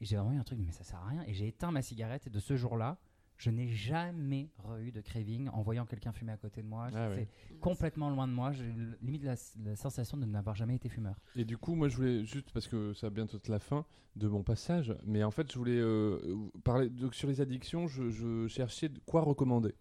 Et 0.00 0.04
j'ai 0.04 0.16
vraiment 0.16 0.32
eu 0.32 0.38
un 0.38 0.44
truc, 0.44 0.58
mais 0.58 0.72
ça 0.72 0.82
sert 0.82 0.98
à 0.98 1.06
rien. 1.06 1.22
Et 1.26 1.34
j'ai 1.34 1.46
éteint 1.46 1.70
ma 1.70 1.82
cigarette. 1.82 2.26
Et 2.26 2.30
de 2.30 2.40
ce 2.40 2.56
jour-là, 2.56 2.98
je 3.40 3.50
n'ai 3.50 3.68
jamais 3.68 4.50
eu 4.82 4.92
de 4.92 5.00
craving 5.00 5.48
en 5.48 5.62
voyant 5.62 5.86
quelqu'un 5.86 6.12
fumer 6.12 6.32
à 6.32 6.36
côté 6.36 6.60
de 6.62 6.66
moi. 6.66 6.88
Ah 6.92 7.08
C'est 7.14 7.20
ouais. 7.20 7.28
complètement 7.60 8.10
loin 8.10 8.28
de 8.28 8.32
moi. 8.32 8.52
J'ai 8.52 8.70
limite 9.00 9.24
la, 9.24 9.34
la 9.64 9.76
sensation 9.76 10.18
de 10.18 10.26
n'avoir 10.26 10.54
jamais 10.54 10.76
été 10.76 10.88
fumeur. 10.90 11.16
Et 11.36 11.44
du 11.46 11.56
coup, 11.56 11.74
moi, 11.74 11.88
je 11.88 11.96
voulais 11.96 12.24
juste 12.26 12.50
parce 12.52 12.68
que 12.68 12.92
ça 12.92 13.06
va 13.06 13.10
bientôt 13.10 13.38
être 13.38 13.48
la 13.48 13.58
fin 13.58 13.86
de 14.16 14.28
mon 14.28 14.42
passage, 14.42 14.94
mais 15.06 15.24
en 15.24 15.30
fait, 15.30 15.50
je 15.50 15.56
voulais 15.58 15.78
euh, 15.78 16.18
parler 16.64 16.90
donc 16.90 17.14
sur 17.14 17.28
les 17.28 17.40
addictions. 17.40 17.88
Je, 17.88 18.10
je 18.10 18.46
cherchais 18.48 18.88
de 18.90 18.98
quoi 19.06 19.22
recommander. 19.22 19.74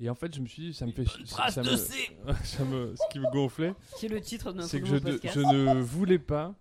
Et 0.00 0.10
en 0.10 0.14
fait, 0.16 0.34
je 0.34 0.40
me 0.40 0.46
suis 0.46 0.62
dit, 0.62 0.74
ça 0.74 0.84
me 0.86 0.92
fait 0.92 1.04
ça, 1.24 1.50
ça 1.50 1.62
me, 1.62 1.76
ça 2.44 2.64
me- 2.64 2.94
ce 2.96 3.02
qui 3.12 3.20
me 3.20 3.30
gonflait, 3.32 3.74
Qui 3.98 4.06
est 4.06 4.08
le 4.08 4.20
titre 4.20 4.50
de 4.52 4.58
notre 4.58 4.68
c'est 4.70 4.80
que 4.80 4.98
podcast. 4.98 5.34
je 5.34 5.40
ne 5.40 5.80
voulais 5.82 6.18
pas 6.18 6.54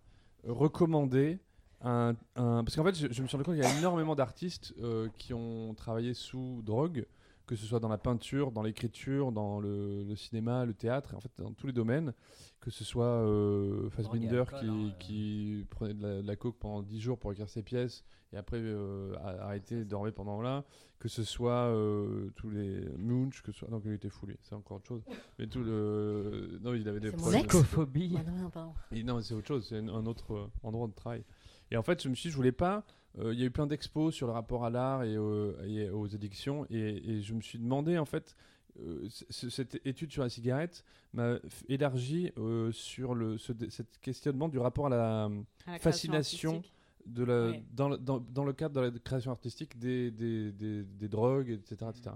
recommander 0.43 1.39
un, 1.81 2.15
un- 2.35 2.63
parce 2.63 2.75
qu'en 2.75 2.83
fait, 2.83 2.95
je, 2.95 3.07
je 3.11 3.21
me 3.21 3.27
suis 3.27 3.35
rendu 3.37 3.43
compte 3.45 3.55
qu'il 3.55 3.63
y 3.63 3.67
a 3.67 3.77
énormément 3.79 4.15
d'artistes 4.15 4.73
euh, 4.81 5.09
qui 5.17 5.33
ont 5.33 5.73
travaillé 5.75 6.13
sous 6.13 6.61
drogue, 6.63 7.05
que 7.45 7.55
ce 7.55 7.65
soit 7.65 7.79
dans 7.79 7.87
la 7.87 7.97
peinture, 7.97 8.51
dans 8.51 8.63
l'écriture, 8.63 9.31
dans 9.31 9.59
le, 9.59 10.03
le 10.03 10.15
cinéma, 10.15 10.65
le 10.65 10.73
théâtre, 10.73 11.13
en 11.15 11.19
fait, 11.21 11.31
dans 11.37 11.51
tous 11.53 11.67
les 11.67 11.73
domaines, 11.73 12.13
que 12.59 12.69
ce 12.71 12.83
soit 12.83 13.05
euh, 13.05 13.89
Fassbinder 13.91 14.43
qui, 14.59 14.65
hein, 14.65 14.87
euh. 14.87 14.91
qui 14.99 15.65
prenait 15.69 15.93
de 15.93 16.01
la, 16.05 16.21
de 16.21 16.27
la 16.27 16.35
coke 16.35 16.57
pendant 16.59 16.81
10 16.81 16.99
jours 16.99 17.17
pour 17.17 17.31
écrire 17.31 17.47
ses 17.47 17.61
pièces 17.63 18.03
et 18.33 18.37
après 18.37 18.57
euh, 18.59 19.13
a- 19.23 19.45
arrêté 19.45 19.75
de 19.75 19.83
dormir 19.85 20.13
pendant 20.13 20.41
là, 20.41 20.65
que 20.99 21.07
ce 21.07 21.23
soit 21.23 21.53
euh, 21.69 22.29
tous 22.35 22.49
les 22.49 22.81
Munch, 22.97 23.41
que 23.43 23.51
ce 23.53 23.59
soit. 23.59 23.69
Non, 23.69 23.79
il 23.85 23.93
était 23.93 24.09
foulé, 24.09 24.35
c'est 24.41 24.55
encore 24.55 24.77
autre 24.77 24.87
chose. 24.87 25.03
Mais 25.39 25.47
tout 25.47 25.63
le. 25.63 26.59
Non, 26.61 26.73
il 26.73 26.89
avait 26.89 26.99
des 26.99 27.11
C'est 27.11 27.15
mon 27.17 27.21
problèmes. 27.21 27.43
ex. 27.45 27.53
Psychophobie. 27.55 28.15
Ah 28.19 28.23
non, 28.29 28.37
non, 28.43 28.49
pardon. 28.49 28.73
Et 28.91 29.03
non, 29.03 29.21
c'est 29.21 29.35
autre 29.35 29.47
chose, 29.47 29.65
c'est 29.69 29.77
un 29.77 30.05
autre 30.05 30.49
endroit 30.63 30.87
de 30.87 30.93
travail. 30.93 31.23
Et 31.71 31.77
en 31.77 31.83
fait, 31.83 32.01
je 32.03 32.09
me 32.09 32.15
suis 32.15 32.29
dit, 32.29 32.31
je 32.31 32.37
voulais 32.37 32.51
pas. 32.51 32.85
euh, 33.19 33.33
Il 33.33 33.39
y 33.39 33.43
a 33.43 33.45
eu 33.45 33.51
plein 33.51 33.67
d'expos 33.67 34.13
sur 34.13 34.27
le 34.27 34.33
rapport 34.33 34.63
à 34.65 34.69
l'art 34.69 35.03
et, 35.03 35.13
et 35.13 35.89
aux 35.89 36.15
addictions, 36.15 36.65
et, 36.69 36.77
et 37.17 37.21
je 37.21 37.33
me 37.33 37.41
suis 37.41 37.59
demandé 37.59 37.97
en 37.97 38.05
fait. 38.05 38.35
euh, 38.79 39.07
cette 39.29 39.79
étude 39.85 40.11
sur 40.11 40.21
la 40.23 40.29
cigarette 40.29 40.83
m'a 41.13 41.37
élargi 41.67 42.31
euh, 42.37 42.71
sur 42.71 43.15
le 43.15 43.37
ce, 43.39 43.51
cet 43.69 43.99
questionnement 44.01 44.49
du 44.49 44.59
rapport 44.59 44.85
à 44.87 44.89
la 44.89 45.23
À 45.25 45.29
la 45.29 45.79
création 45.79 45.81
fascination 45.81 46.61
de 47.07 47.23
la, 47.23 47.47
Ouais. 47.49 47.63
dans, 47.71 47.89
le- 47.89 47.97
dans, 47.97 48.19
dans 48.19 48.43
le 48.43 48.53
cadre 48.53 48.75
de 48.75 48.79
la 48.81 48.91
création 48.99 49.31
artistique 49.31 49.79
des, 49.79 50.11
des, 50.11 50.51
des, 50.51 50.83
des 50.83 51.07
drogues, 51.07 51.49
etc. 51.49 51.89
etc. 51.89 52.15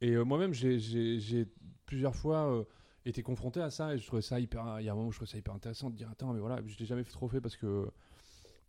Et 0.00 0.12
euh, 0.12 0.24
moi-même, 0.24 0.52
j'ai- 0.54 1.46
plusieurs 1.86 2.16
fois 2.16 2.50
euh, 2.50 2.64
été 3.04 3.22
confronté 3.22 3.60
à 3.60 3.70
ça 3.70 3.94
et 3.94 3.98
je 3.98 4.06
trouvais 4.06 4.22
ça 4.22 4.40
hyper. 4.40 4.80
Il 4.80 4.86
y 4.86 4.88
a 4.88 4.92
un 4.92 4.94
moment 4.96 5.08
où 5.08 5.12
je 5.12 5.18
trouvais 5.18 5.30
ça 5.30 5.36
hyper 5.38 5.54
intéressant 5.54 5.90
de 5.90 5.94
dire 5.96 6.08
Attends, 6.10 6.32
mais 6.32 6.40
voilà, 6.40 6.60
je 6.66 6.76
l'ai 6.78 6.86
jamais 6.86 7.04
trop 7.04 7.28
fait 7.28 7.40
parce 7.40 7.56
que. 7.56 7.88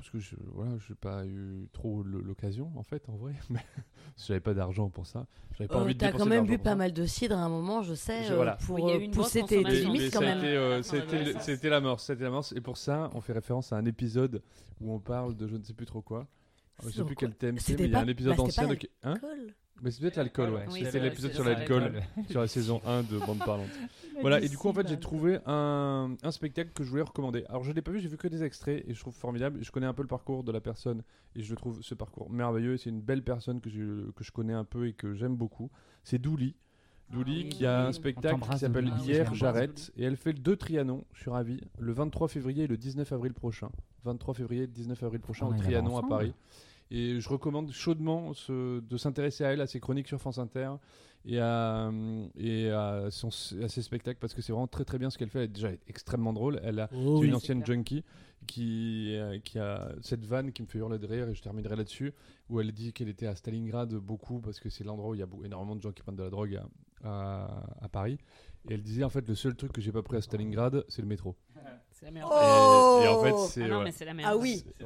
Parce 0.04 0.12
que 0.12 0.20
je 0.20 0.36
voilà, 0.54 0.72
n'ai 0.72 0.96
pas 1.00 1.26
eu 1.26 1.70
trop 1.72 2.04
l'occasion, 2.04 2.70
en 2.76 2.84
fait, 2.84 3.08
en 3.08 3.16
vrai. 3.16 3.32
Mais 3.50 3.62
j'avais 4.18 4.42
pas 4.42 4.54
d'argent 4.54 4.90
pour 4.90 5.06
ça. 5.08 5.28
J'avais 5.58 5.70
pas 5.70 5.78
Euh, 5.78 5.84
envie 5.84 5.94
de 5.94 6.00
T'as 6.00 6.12
quand 6.12 6.26
même 6.26 6.46
bu 6.46 6.58
pas 6.58 6.72
ça. 6.72 6.76
mal 6.76 6.92
de 6.92 7.06
cidre 7.06 7.38
à 7.38 7.42
un 7.42 7.48
moment, 7.48 7.84
je 7.84 7.94
sais, 7.94 8.26
Je- 8.26 8.34
euh, 8.34 8.36
voilà. 8.36 8.58
pour 8.66 8.84
Oui, 8.84 9.08
euh, 9.08 9.12
pousser 9.12 9.44
tes, 9.44 9.64
limites 9.64 10.12
quand 10.12 10.20
même. 10.20 10.40
euh, 10.44 10.82
l'adolescence. 10.92 11.44
c'était 11.44 11.70
la 11.70 11.80
mort, 11.80 12.02
c'était 12.02 12.24
la 12.26 12.32
mort. 12.32 12.44
Et 12.54 12.60
pour 12.60 12.76
ça, 12.76 13.10
on 13.14 13.22
fait 13.22 13.32
référence 13.32 13.72
à 13.72 13.78
un 13.78 13.86
épisode 13.86 14.42
où 14.82 14.92
on 14.94 15.00
parle 15.00 15.38
de 15.38 15.48
je 15.48 15.56
ne 15.56 15.64
sais 15.64 15.74
plus 15.74 15.86
trop 15.86 16.02
quoi. 16.02 16.28
Je 16.82 16.90
sais 16.90 17.04
plus 17.04 17.16
quel 17.16 17.36
thème 17.36 17.60
c'est, 17.60 17.78
mais 17.80 17.86
il 17.86 17.92
y 17.92 17.96
a 17.96 18.00
un 18.00 18.08
épisode 18.08 18.36
bah, 18.36 18.44
ancien 18.44 18.68
de. 18.68 18.78
Hein 19.04 19.16
mais 19.82 19.92
c'est 19.92 20.00
peut-être 20.00 20.16
l'alcool, 20.16 20.52
ouais. 20.52 20.66
C'était 20.70 21.00
l'épisode 21.00 21.34
sur 21.34 21.44
l'alcool, 21.44 22.02
sur 22.30 22.40
la 22.40 22.48
saison 22.48 22.82
1 22.86 23.04
de 23.04 23.20
Bande 23.20 23.40
Parlante. 23.40 23.70
Voilà, 24.22 24.40
et 24.40 24.48
du 24.48 24.58
coup, 24.58 24.70
en 24.70 24.74
fait, 24.74 24.88
j'ai 24.88 25.00
trouvé 25.00 25.40
un, 25.48 26.16
un 26.22 26.32
spectacle 26.32 26.70
que 26.74 26.84
je 26.84 26.90
voulais 26.90 27.02
recommander. 27.02 27.44
Alors, 27.50 27.64
je 27.64 27.72
l'ai 27.72 27.82
pas 27.82 27.92
vu, 27.92 28.00
j'ai 28.00 28.08
vu 28.08 28.16
que 28.16 28.28
des 28.28 28.44
extraits 28.44 28.86
et 28.88 28.94
je 28.94 29.00
trouve 29.00 29.14
formidable. 29.14 29.60
Je 29.62 29.72
connais 29.72 29.88
un 29.88 29.94
peu 29.94 30.04
le 30.04 30.08
parcours 30.08 30.44
de 30.44 30.52
la 30.52 30.62
personne 30.62 31.02
et 31.36 31.42
je 31.42 31.56
trouve 31.56 31.82
ce 31.82 31.96
parcours 31.96 32.30
merveilleux. 32.30 32.78
C'est 32.78 32.92
une 32.92 33.02
belle 33.02 33.24
personne 33.24 33.60
que 33.60 33.70
je, 33.70 34.12
que 34.12 34.24
je 34.24 34.32
connais 34.32 34.54
un 34.54 34.64
peu 34.64 34.88
et 34.88 34.94
que 34.94 35.16
j'aime 35.16 35.36
beaucoup. 35.36 35.72
C'est 36.04 36.20
Douli. 36.20 36.56
Douli 37.12 37.50
qui 37.50 37.66
a 37.66 37.86
un 37.88 37.92
spectacle 37.94 38.40
qui 38.52 38.58
s'appelle. 38.58 38.92
Hier 39.04 39.34
j'arrête 39.36 39.92
et 39.98 40.04
elle 40.04 40.18
fait 40.18 40.32
le 40.34 40.40
deux 40.40 40.56
Trianon, 40.56 41.04
je 41.14 41.22
suis 41.22 41.30
ravi, 41.30 41.62
le 41.80 41.92
23 41.94 42.28
février 42.28 42.64
et 42.64 42.68
le 42.68 42.78
19 42.78 43.12
avril 43.12 43.34
prochain. 43.34 43.70
23 44.04 44.34
février 44.34 44.64
et 44.64 44.68
19 44.68 45.02
avril 45.04 45.22
prochain 45.22 45.46
On 45.46 45.50
au 45.50 45.58
Trianon 45.58 45.98
à. 45.98 46.08
Paris. 46.08 46.34
Et 46.92 47.20
je 47.20 47.30
recommande 47.30 47.72
chaudement 47.72 48.34
ce- 48.34 48.80
de 48.80 48.98
s'intéresser 48.98 49.44
à 49.46 49.54
elle, 49.54 49.62
à 49.62 49.68
ses 49.68 49.80
chroniques 49.80 50.08
sur 50.08 50.20
France 50.20 50.38
Inter 50.38 50.72
et 51.26 51.40
à, 51.40 51.90
et 52.38 52.70
à, 52.70 53.08
son- 53.10 53.30
à 53.64 53.68
ses 53.68 53.82
spectacles 53.82 54.20
parce 54.20 54.34
que 54.34 54.42
c'est 54.42 54.52
vraiment 54.52 54.68
très 54.68 54.84
très 54.86 54.98
bien 55.00 55.10
ce 55.10 55.18
qu'elle 55.18 55.30
fait. 55.30 55.40
Elle 55.40 55.46
est 55.46 55.48
déjà 55.54 55.70
extrêmement 55.88 56.34
drôle. 56.34 56.60
Elle 56.64 56.80
a 56.80 56.90
Oh 56.94 57.20
oui. 57.20 57.28
une 57.28 57.36
ancienne 57.36 57.66
junkie 57.66 58.04
qui, 58.46 59.16
euh, 59.16 59.40
qui 59.40 59.58
a 59.58 59.94
cette 60.02 60.26
vanne 60.26 60.52
qui 60.52 60.62
me 60.62 60.68
fait 60.68 60.80
hurler 60.80 61.00
de 61.00 61.08
rire 61.08 61.30
et 61.30 61.34
je 61.36 61.42
terminerai 61.42 61.78
là-dessus 61.78 62.12
où 62.50 62.60
elle 62.60 62.74
dit 62.74 62.92
qu'elle 62.92 63.08
était 63.10 63.28
à 63.28 63.36
Stalingrad 63.36 63.94
beaucoup 63.96 64.42
parce 64.42 64.60
que 64.60 64.70
c'est 64.70 64.84
l'endroit 64.84 65.12
où 65.12 65.16
il 65.16 65.20
y 65.22 65.24
a 65.24 65.28
énormément 65.46 65.76
de 65.78 65.82
gens 65.82 65.94
qui 65.94 66.02
prennent 66.04 66.18
de 66.18 66.24
la 66.24 66.30
drogue 66.30 66.56
à, 66.58 66.66
à- 67.04 67.64
à 67.82 67.90
Paris 67.90 68.18
et 68.70 68.74
elle 68.76 68.82
disait 68.84 69.04
en 69.04 69.10
fait 69.10 69.28
le 69.28 69.36
seul 69.36 69.56
truc 69.56 69.72
que 69.74 69.82
j'ai 69.82 69.92
pas 69.92 70.02
pris 70.04 70.18
à 70.18 70.22
Stalingrad 70.22 70.86
c'est 70.88 71.02
le 71.02 71.08
métro 71.08 71.36
C'est 71.92 72.06
la 72.06 72.12
meilleure. 72.12 72.30
Oh 72.34 73.00
et, 73.02 73.06
et 73.06 73.08
en 73.08 73.22
fait 73.22 73.34
Ah 73.36 73.48
c'est 73.50 73.68
non, 73.68 73.78
ouais, 73.80 73.84
mais 73.86 73.92
c'est 73.92 74.06
la 74.06 74.14
meilleure. 74.14 74.32
Ah 74.34 74.38
oui. 74.38 74.64
c'est- 74.78 74.84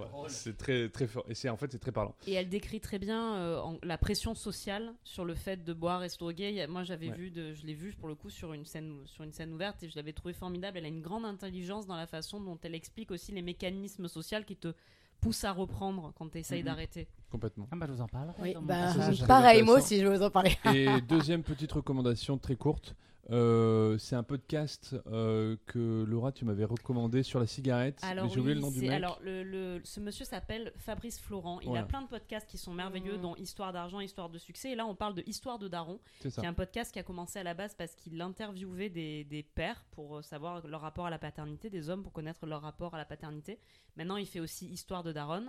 ouais, 0.49 0.53
très 0.57 0.89
très 0.89 1.07
fort 1.07 1.25
et 1.29 1.33
c'est 1.35 1.49
en 1.49 1.57
fait 1.57 1.71
c'est 1.71 1.79
très 1.79 1.91
parlant 1.91 2.15
Et 2.27 2.33
elle 2.33 2.49
décrit 2.49 2.79
très 2.81 2.99
bien 2.99 3.35
euh, 3.35 3.59
en- 3.61 3.77
la 3.83 3.97
pression 3.97 4.35
sociale 4.35 4.93
sur 5.03 5.25
le 5.25 5.33
fait 5.35 5.63
de 5.63 5.73
boire 5.73 6.03
et 6.03 6.09
se 6.09 6.17
droguer. 6.17 6.65
Moi, 6.67 6.83
j'avais 6.83 7.09
Ouais. 7.09 7.15
vu, 7.15 7.31
de, 7.31 7.53
je 7.53 7.65
l'ai 7.65 7.73
vu 7.73 7.93
pour 7.93 8.07
le 8.09 8.15
coup 8.15 8.29
sur 8.29 8.53
une 8.53 8.65
scène, 8.65 8.93
sur 9.05 9.23
une 9.23 9.31
scène 9.31 9.53
ouverte 9.53 9.81
et 9.83 9.89
je 9.89 9.95
l'avais 9.95 10.13
trouvé 10.13 10.33
formidable. 10.33 10.77
Elle 10.77 10.85
a 10.85 10.89
une 10.89 11.01
grande 11.01 11.25
intelligence 11.25 11.87
dans 11.87 11.95
la 11.95 12.07
façon 12.07 12.39
dont 12.41 12.57
elle 12.63 12.75
explique 12.75 13.09
aussi 13.11 13.31
les 13.31 13.41
mécanismes 13.41 14.07
sociaux 14.07 14.39
qui 14.45 14.55
te 14.57 14.73
poussent 15.21 15.43
à 15.43 15.51
reprendre 15.51 16.11
quand 16.17 16.29
tu 16.29 16.37
essayes 16.39 16.59
Mhm. 16.61 16.65
d'arrêter. 16.65 17.07
complètement 17.31 17.67
Ah 17.71 17.75
bah 17.75 17.85
je 17.87 17.93
vous 17.93 18.01
en 18.01 18.07
parle. 18.07 18.33
Oui, 18.39 18.55
bah, 18.61 18.93
ça, 18.93 19.25
pareil, 19.27 19.61
moi 19.63 19.77
aussi, 19.77 19.99
je 19.99 20.05
vais 20.07 20.17
vous 20.17 20.23
en 20.23 20.29
parler. 20.29 20.55
et 20.73 21.01
deuxième 21.01 21.43
petite 21.43 21.71
recommandation 21.71 22.37
très 22.37 22.55
courte 22.55 22.95
euh, 23.29 23.97
c'est 23.97 24.15
un 24.15 24.23
podcast 24.23 24.95
euh, 25.07 25.57
que 25.65 26.03
Laura 26.07 26.31
tu 26.31 26.45
m'avais 26.45 26.63
recommandé 26.63 27.23
sur 27.23 27.39
la 27.39 27.45
cigarette 27.47 27.99
Alors, 28.03 28.25
mais 28.25 28.31
j'ai 28.33 28.39
oublié 28.39 28.55
oui, 28.55 28.61
le 28.61 28.65
nom 28.65 28.71
du 28.71 28.79
c'est- 28.79 28.87
mec 28.87 28.91
alors 28.95 29.19
le, 29.21 29.43
le- 29.43 29.81
ce 29.83 29.99
monsieur 29.99 30.23
s'appelle 30.25 30.71
Fabrice 30.77 31.19
Florent. 31.19 31.59
Il 31.61 31.67
Voilà. 31.67 31.83
a 31.83 31.85
plein 31.85 32.01
de 32.01 32.07
podcasts 32.07 32.47
qui 32.49 32.57
sont 32.57 32.73
merveilleux, 32.73 33.15
Mhm. 33.17 33.21
dont 33.21 33.35
Histoire 33.35 33.73
d'argent, 33.73 33.99
Histoire 33.99 34.29
de 34.29 34.37
succès. 34.37 34.71
Et 34.71 34.75
là, 34.75 34.85
on 34.85 34.95
parle 34.95 35.13
de 35.15 35.23
Histoire 35.27 35.59
de 35.59 35.67
Daron, 35.67 35.99
c'est 36.21 36.29
ça 36.29 36.41
qui 36.41 36.45
est 36.45 36.49
un 36.49 36.53
podcast 36.53 36.91
qui 36.93 36.99
a 36.99 37.03
commencé 37.03 37.37
à 37.39 37.43
la 37.43 37.53
base 37.53 37.75
parce 37.75 37.95
qu'il 37.95 38.21
interviewait 38.21 38.89
des, 38.89 39.23
des 39.25 39.43
pères 39.43 39.83
pour 39.91 40.17
euh, 40.17 40.21
savoir 40.21 40.65
leur 40.67 40.81
rapport 40.81 41.05
à 41.05 41.09
la 41.09 41.19
paternité, 41.19 41.69
des 41.69 41.89
hommes 41.89 42.03
pour 42.03 42.13
connaître 42.13 42.45
leur 42.45 42.61
rapport 42.61 42.95
à 42.95 42.97
la 42.97 43.05
paternité. 43.05 43.59
Maintenant, 43.97 44.17
il 44.17 44.25
fait 44.25 44.39
aussi 44.39 44.67
Histoire 44.67 45.03
de 45.03 45.11
Daron. 45.11 45.47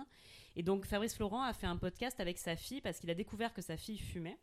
Et 0.55 0.63
donc, 0.63 0.85
Fabrice 0.85 1.15
Florent 1.15 1.43
a 1.43 1.53
fait 1.53 1.67
un 1.67 1.77
podcast 1.77 2.19
avec 2.19 2.37
sa 2.39 2.55
fille 2.55 2.81
parce 2.81 2.99
qu'il 2.99 3.09
a 3.09 3.13
découvert 3.15 3.53
que 3.53 3.61
sa 3.61 3.77
fille 3.77 3.97
fumait. 3.99 4.37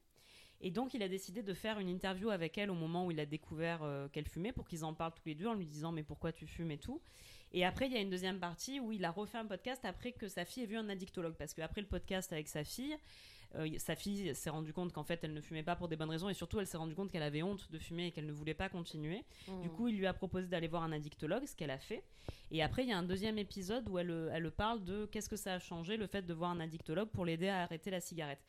Et 0.60 0.70
donc, 0.70 0.94
il 0.94 1.02
a 1.02 1.08
décidé 1.08 1.42
de 1.42 1.54
faire 1.54 1.78
une 1.78 1.88
interview 1.88 2.30
avec 2.30 2.56
elle 2.58 2.70
au 2.70 2.74
moment 2.74 3.06
où 3.06 3.10
il 3.10 3.20
a 3.20 3.26
découvert 3.26 3.80
euh, 3.82 4.08
qu'elle 4.08 4.26
fumait 4.26 4.52
pour 4.52 4.66
qu'ils 4.66 4.84
en 4.84 4.94
parlent 4.94 5.12
tous 5.12 5.26
les 5.26 5.34
deux 5.34 5.46
en 5.46 5.54
lui 5.54 5.66
disant 5.66 5.92
Mais 5.92 6.02
pourquoi 6.02 6.32
tu 6.32 6.46
fumes 6.46 6.70
et 6.70 6.78
tout. 6.78 7.00
Et 7.52 7.64
après, 7.64 7.86
il 7.86 7.92
y 7.92 7.96
a 7.96 8.00
une 8.00 8.10
deuxième 8.10 8.40
partie 8.40 8.80
où 8.80 8.92
il 8.92 9.04
a 9.04 9.10
refait 9.10 9.38
un 9.38 9.46
podcast 9.46 9.84
après 9.84 10.12
que 10.12 10.28
sa 10.28 10.44
fille 10.44 10.64
ait 10.64 10.66
vu 10.66 10.76
un 10.76 10.88
addictologue. 10.88 11.34
Parce 11.34 11.54
qu'après 11.54 11.80
le 11.80 11.86
podcast 11.86 12.32
avec 12.32 12.48
sa 12.48 12.64
fille, 12.64 12.96
euh, 13.54 13.68
sa 13.78 13.94
fille 13.94 14.34
s'est 14.34 14.50
rendue 14.50 14.72
compte 14.72 14.92
qu'en 14.92 15.04
fait, 15.04 15.20
elle 15.22 15.32
ne 15.32 15.40
fumait 15.40 15.62
pas 15.62 15.76
pour 15.76 15.88
des 15.88 15.96
bonnes 15.96 16.10
raisons. 16.10 16.28
Et 16.28 16.34
surtout, 16.34 16.58
elle 16.58 16.66
s'est 16.66 16.76
rendue 16.76 16.94
compte 16.94 17.10
qu'elle 17.10 17.22
avait 17.22 17.42
honte 17.42 17.70
de 17.70 17.78
fumer 17.78 18.06
et 18.06 18.10
qu'elle 18.10 18.26
ne 18.26 18.32
voulait 18.32 18.54
pas 18.54 18.68
continuer. 18.68 19.24
Du 19.62 19.68
coup, 19.68 19.88
il 19.88 19.96
lui 19.96 20.06
a 20.06 20.14
proposé 20.14 20.48
d'aller 20.48 20.68
voir 20.68 20.82
un 20.82 20.92
addictologue, 20.92 21.46
ce 21.46 21.54
qu'elle 21.54 21.70
a 21.70 21.78
fait. 21.78 22.02
Et 22.50 22.62
après, 22.62 22.82
il 22.82 22.88
y 22.88 22.92
a 22.92 22.98
un 22.98 23.02
deuxième 23.02 23.38
épisode 23.38 23.88
où 23.88 23.98
elle, 23.98 24.10
euh, 24.10 24.30
elle 24.32 24.50
parle 24.50 24.84
de 24.84 25.06
qu'est-ce 25.06 25.28
que 25.28 25.36
ça 25.36 25.54
a 25.54 25.58
changé, 25.58 25.96
le 25.96 26.06
fait 26.06 26.22
de 26.22 26.34
voir 26.34 26.50
un 26.50 26.60
addictologue 26.60 27.10
pour 27.10 27.24
l'aider 27.24 27.48
à 27.48 27.62
arrêter 27.62 27.90
la 27.90 28.00
cigarette. 28.00 28.40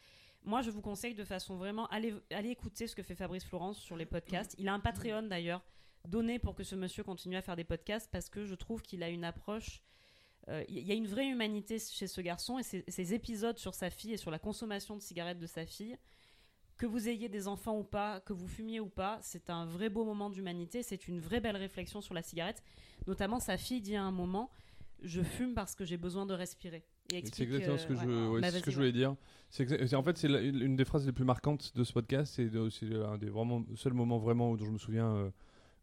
Moi, 0.44 0.62
je 0.62 0.70
vous 0.72 0.82
conseille 0.82 1.14
de 1.14 1.26
façon 1.26 1.58
vraiment, 1.58 1.88
allez, 1.88 2.14
allez 2.32 2.50
écouter 2.50 2.88
ce 2.88 2.96
que 2.96 3.04
fait 3.04 3.16
Fabrice 3.16 3.44
Florence 3.44 3.78
sur 3.80 3.98
les 3.98 4.06
podcasts. 4.06 4.56
Il 4.58 4.70
a 4.70 4.74
un 4.74 4.80
Patreon 4.80 5.24
d'ailleurs, 5.24 5.62
donné 6.08 6.40
pour 6.40 6.56
que 6.56 6.64
ce 6.64 6.76
monsieur 6.76 7.04
continue 7.04 7.36
à 7.36 7.42
faire 7.42 7.58
des 7.58 7.66
podcasts 7.66 8.10
parce 8.12 8.30
que 8.30 8.46
je 8.46 8.56
trouve 8.56 8.82
qu'il 8.82 9.04
a 9.04 9.10
une 9.10 9.26
approche. 9.26 9.82
euh, 10.48 10.64
Il 10.70 10.80
y 10.88 10.92
a 10.92 10.96
une 10.96 11.08
vraie 11.08 11.28
humanité 11.28 11.80
chez 11.80 12.08
ce 12.08 12.22
garçon 12.22 12.60
et 12.60 12.64
ses, 12.64 12.86
ses 12.88 13.14
épisodes 13.14 13.58
sur 13.58 13.74
sa 13.74 13.90
fille 13.90 14.14
et 14.14 14.18
sur 14.18 14.32
la 14.32 14.40
consommation 14.40 14.96
de 14.96 15.02
cigarettes 15.02 15.40
de 15.40 15.48
sa 15.48 15.66
fille 15.66 15.98
que 16.78 16.86
vous 16.86 17.10
ayez 17.10 17.28
des 17.28 17.48
enfants 17.48 17.76
ou 17.76 17.84
pas, 17.84 18.20
que 18.22 18.34
vous 18.34 18.48
fumiez 18.48 18.80
ou 18.80 18.88
pas, 18.88 19.18
c'est 19.24 19.50
un 19.50 19.66
vrai 19.66 19.90
beau 19.90 20.06
moment 20.06 20.30
d'humanité, 20.30 20.84
c'est 20.84 21.08
une 21.08 21.20
vraie 21.20 21.40
belle 21.42 21.58
réflexion 21.58 22.02
sur 22.02 22.14
la 22.14 22.22
cigarette. 22.22 22.62
Notamment, 23.08 23.40
sa 23.40 23.58
fille 23.58 23.82
dit 23.82 23.96
à 23.96 24.04
un 24.04 24.12
moment 24.12 24.52
Je 25.02 25.24
fume 25.24 25.56
parce 25.56 25.74
que 25.74 25.86
j'ai 25.86 25.98
besoin 25.98 26.28
de 26.28 26.36
respirer. 26.36 26.86
C'est 27.10 27.41
exactement 27.41 27.78
ce 27.78 27.88
que, 27.88 27.93
euh, 27.93 27.97
je, 27.97 28.30
ouais. 28.32 28.41
Bah, 28.41 28.51
ce 28.51 28.60
que 28.60 28.72
je 28.72 28.76
voulais 28.78 28.91
dire. 28.91 29.16
C'est 29.49 29.93
en 29.95 30.03
fait 30.03 30.18
c'est 30.18 30.28
une, 30.28 30.76
des 30.76 30.86
phrases 30.86 31.05
les 31.05 31.14
plus 31.14 31.24
marquantes 31.26 31.74
de 31.76 31.84
ce 31.84 31.93
podcast. 31.93 32.34
C'est 32.36 32.49
un 32.93 33.18
des 33.18 33.30
vraiment 33.30 33.64
seuls 33.76 33.93
moments 33.93 34.18
vraiment 34.18 34.55
dont 34.55 34.66
je 34.66 34.72
me 34.72 34.78
souviens 34.78 35.08
euh, 35.16 35.30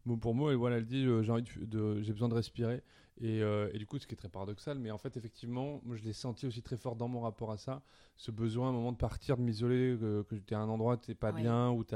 mot 0.05 0.17
pour 0.17 0.35
mot. 0.35 0.51
Et 0.51 0.55
voilà, 0.55 0.77
elle 0.77 0.85
dit 0.85 1.05
euh, 1.05 1.23
j'ai 1.23 1.31
envie 1.31 1.43
de, 1.43 1.65
de- 1.65 2.01
j'ai 2.01 2.11
besoin 2.13 2.29
de 2.29 2.35
respirer. 2.35 2.83
Et, 3.21 3.41
euh, 3.41 3.69
et 3.73 3.77
du 3.79 3.85
coup, 3.87 3.97
ce 3.97 4.05
qui 4.05 4.13
est 4.13 4.17
très 4.17 4.27
paradoxal, 4.27 4.77
mais 4.77 4.91
en 4.91 4.97
fait, 4.97 5.15
effectivement, 5.15 5.79
moi, 5.85 5.95
je 5.95 6.03
l'ai 6.03 6.11
senti 6.11 6.45
aussi 6.47 6.61
très 6.61 6.75
fort 6.75 6.97
dans 6.97 7.07
mon 7.07 7.21
rapport 7.21 7.49
à 7.51 7.57
ça, 7.57 7.81
ce 8.17 8.29
besoin 8.29 8.67
à 8.67 8.69
un 8.71 8.73
moment 8.73 8.91
de 8.91 8.97
partir, 8.97 9.37
de 9.37 9.41
m'isoler, 9.41 9.97
que, 9.97 10.23
que 10.23 10.35
tu 10.35 10.53
es 10.53 10.57
à 10.57 10.59
un 10.59 10.67
endroit 10.67 10.95
où 10.95 10.97
tu 10.97 11.15
pas 11.15 11.31
Ouais. 11.31 11.41
bien, 11.41 11.71
où 11.71 11.85
tu 11.85 11.95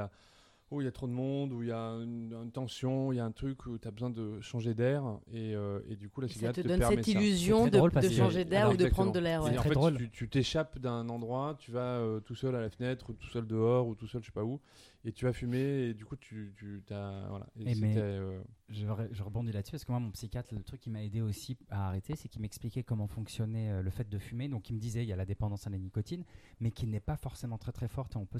où 0.71 0.81
il 0.81 0.85
y 0.85 0.87
a 0.87 0.91
trop 0.91 1.07
de 1.07 1.11
monde, 1.11 1.51
où 1.51 1.63
il 1.63 1.69
y 1.69 1.71
a 1.71 1.77
une, 1.77 2.33
une 2.33 2.51
tension, 2.51 3.11
il 3.11 3.15
y 3.15 3.19
a 3.19 3.25
un 3.25 3.31
truc 3.31 3.65
où 3.65 3.77
tu 3.77 3.87
as 3.87 3.91
besoin 3.91 4.09
de 4.09 4.39
changer 4.41 4.73
d'air. 4.73 5.03
Et, 5.33 5.55
euh, 5.55 5.79
et 5.89 5.95
du 5.95 6.09
coup, 6.09 6.21
la 6.21 6.27
cigarette 6.27 6.57
te 6.57 6.61
te 6.61 6.67
donne 6.67 6.79
permet 6.79 6.95
cette 6.97 7.05
ça. 7.05 7.11
illusion 7.11 7.65
de, 7.65 7.69
drôle 7.71 7.91
changer 8.11 8.45
d'air 8.45 8.61
Alors, 8.61 8.73
ou 8.73 8.77
de 8.77 8.87
prendre 8.87 9.11
de 9.11 9.19
l'air. 9.19 9.43
Ouais. 9.43 9.57
en 9.57 9.63
fait, 9.63 9.69
drôle. 9.71 10.09
tu 10.11 10.29
t'échappes 10.29 10.77
d'un 10.77 11.09
endroit, 11.09 11.55
tu 11.59 11.71
vas 11.71 11.97
euh, 11.97 12.19
tout 12.19 12.35
seul 12.35 12.55
à 12.55 12.61
la 12.61 12.69
fenêtre, 12.69 13.09
ou 13.09 13.13
tout 13.13 13.29
seul 13.29 13.47
dehors, 13.47 13.87
ou 13.87 13.95
tout 13.95 14.07
seul 14.07 14.21
je 14.21 14.27
sais 14.27 14.31
pas 14.31 14.43
où, 14.43 14.59
et 15.05 15.11
tu 15.13 15.25
vas 15.25 15.33
fumer, 15.33 15.89
et 15.89 15.93
du 15.93 16.05
coup, 16.05 16.15
tu, 16.17 16.53
tu 16.57 16.81
as, 16.91 17.27
voilà. 17.29 17.47
Et 17.55 17.61
Et 17.61 17.65
mais- 17.65 17.73
c'était, 17.75 17.97
euh, 18.01 18.41
Je, 18.69 18.85
re- 18.85 19.07
je 19.11 19.23
rebondis 19.23 19.51
là-dessus 19.51 19.71
parce 19.71 19.85
que 19.85 19.91
moi, 19.91 19.99
mon 19.99 20.11
psychiatre, 20.11 20.53
le 20.53 20.61
truc 20.61 20.79
qui 20.81 20.89
m'a 20.89 21.03
aidé 21.03 21.21
aussi 21.21 21.57
à 21.69 21.87
arrêter, 21.87 22.15
c'est 22.15 22.27
qu'il 22.27 22.41
m'expliquait 22.41 22.83
comment 22.83 23.07
fonctionnait 23.07 23.71
euh, 23.71 23.81
le 23.81 23.89
fait 23.89 24.07
de 24.09 24.19
fumer. 24.19 24.47
Donc, 24.49 24.69
il 24.69 24.73
me 24.75 24.79
disait 24.79 25.03
il 25.03 25.07
y 25.07 25.13
a 25.13 25.15
la 25.15 25.25
dépendance 25.25 25.65
à 25.65 25.69
la 25.69 25.77
nicotine, 25.77 26.23
mais 26.59 26.71
qui 26.71 26.85
n'est 26.85 26.99
pas 26.99 27.17
forcément 27.17 27.57
très 27.57 27.71
très 27.71 27.87
forte. 27.87 28.15
On 28.15 28.25
peut. 28.25 28.39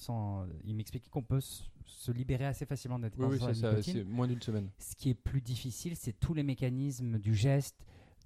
Il 0.66 0.76
m'expliquait 0.76 1.10
qu'on 1.10 1.24
peut 1.24 1.42
se 1.42 2.12
libérer 2.12 2.46
assez 2.46 2.66
facilement 2.66 3.00
de 3.00 3.04
la 3.06 3.10
oui, 3.10 3.14
dépendance 3.18 3.40
oui, 3.40 3.46
à 3.46 3.48
la 3.50 3.54
ça, 3.56 3.70
nicotine. 3.70 3.94
c'est 3.94 4.04
moins 4.04 4.28
d'une 4.28 4.42
semaine. 4.42 4.70
Ce 4.78 4.96
qui 4.96 5.10
est 5.10 5.16
plus 5.16 5.42
difficile, 5.42 5.96
c'est 5.96 6.20
tous 6.20 6.34
les 6.34 6.44
mécanismes 6.44 7.18
du 7.20 7.34
geste, 7.34 7.78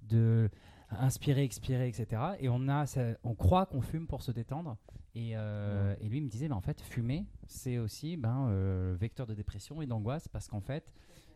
de 0.02 0.50
inspirer, 0.90 1.42
expirer, 1.44 1.88
etc. 1.88 2.20
Et 2.40 2.48
on 2.48 2.68
a, 2.68 2.86
ça- 2.86 3.16
on 3.24 3.34
croit 3.34 3.66
qu'on 3.66 3.80
fume 3.82 4.06
pour 4.06 4.22
se 4.22 4.30
détendre. 4.32 4.76
Et, 5.16 5.32
euh, 5.36 5.94
et 6.00 6.08
lui 6.08 6.18
il 6.18 6.24
me 6.24 6.28
disait, 6.28 6.48
ben, 6.48 6.56
en 6.56 6.60
fait, 6.60 6.80
fumer, 6.80 7.24
c'est 7.46 7.78
aussi 7.78 8.16
ben, 8.16 8.48
euh, 8.48 8.96
vecteur 8.98 9.26
de 9.26 9.34
dépression 9.34 9.80
et 9.80 9.86
d'angoisse 9.86 10.26
parce 10.28 10.48
qu'en 10.48 10.60
fait, 10.60 10.92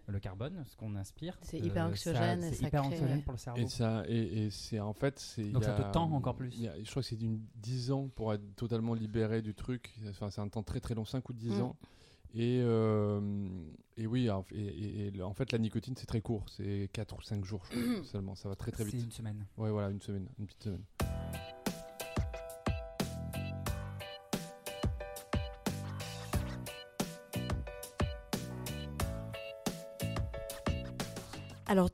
le 0.09 0.19
carbone, 0.21 0.65
ce 0.67 0.75
qu'on 0.77 0.97
inspire, 0.97 1.35
euh, 1.35 1.41
C'est 1.43 1.59
hyper 1.59 1.85
ça- 1.85 1.91
anxiogène 1.91 2.43
et 2.43 2.53
c'est 2.53 2.67
hyper 2.67 2.81
crée, 2.83 2.93
anxiogène 2.95 3.17
ouais. 3.19 3.23
pour 3.23 3.33
le 3.33 3.39
cerveau. 3.39 3.61
Et 3.61 3.67
ça, 3.69 4.03
et, 4.09 4.47
et 4.47 4.51
c'est 4.51 4.81
en 4.81 4.95
fait, 4.95 5.19
c'est. 5.19 5.51
Donc 5.51 5.63
y 5.63 5.67
ça 5.67 5.77
a- 5.77 5.83
te 5.85 5.93
tend 5.93 6.11
encore 6.13 6.35
plus. 6.35 6.67
a- 6.67 6.83
je 6.83 6.91
crois 6.91 7.03
que 7.03 7.09
c'est 7.09 7.17
d'une 7.17 7.41
10 7.57 7.91
ans 7.93 8.09
pour 8.09 8.33
être 8.33 8.57
totalement 8.57 8.95
libéré 8.95 9.43
du 9.43 9.55
truc. 9.55 9.95
Enfin, 10.09 10.31
c'est 10.31 10.41
un 10.41 10.49
temps 10.49 10.63
très 10.63 10.81
très 10.81 10.95
long, 10.95 11.05
5 11.05 11.29
ou 11.29 11.33
10 11.35 11.59
Mm. 11.59 11.63
ans. 11.63 11.77
Et, 12.35 12.61
euh, 12.63 13.21
et 13.97 14.07
oui, 14.07 14.31
en- 14.31 14.45
et, 14.53 14.61
et- 14.61 15.17
et 15.17 15.23
en 15.23 15.33
fait, 15.35 15.51
la 15.53 15.59
nicotine, 15.59 15.95
c'est 15.97 16.07
très 16.07 16.21
court. 16.21 16.45
C'est 16.49 16.89
4 16.93 17.17
ou 17.19 17.23
5 17.23 17.45
jours 17.45 17.65
seulement. 18.05 18.35
Ça 18.35 18.49
va 18.49 18.55
très 18.55 18.71
très 18.71 18.85
C'est 18.85 18.91
vite. 18.91 19.05
une 19.05 19.11
semaine. 19.13 19.47
Ouais, 19.57 19.71
voilà, 19.71 19.91
une 19.91 20.01
semaine, 20.03 20.29
une 20.39 20.47
petite 20.47 20.63
semaine. 20.65 20.85
Alors, 31.67 31.91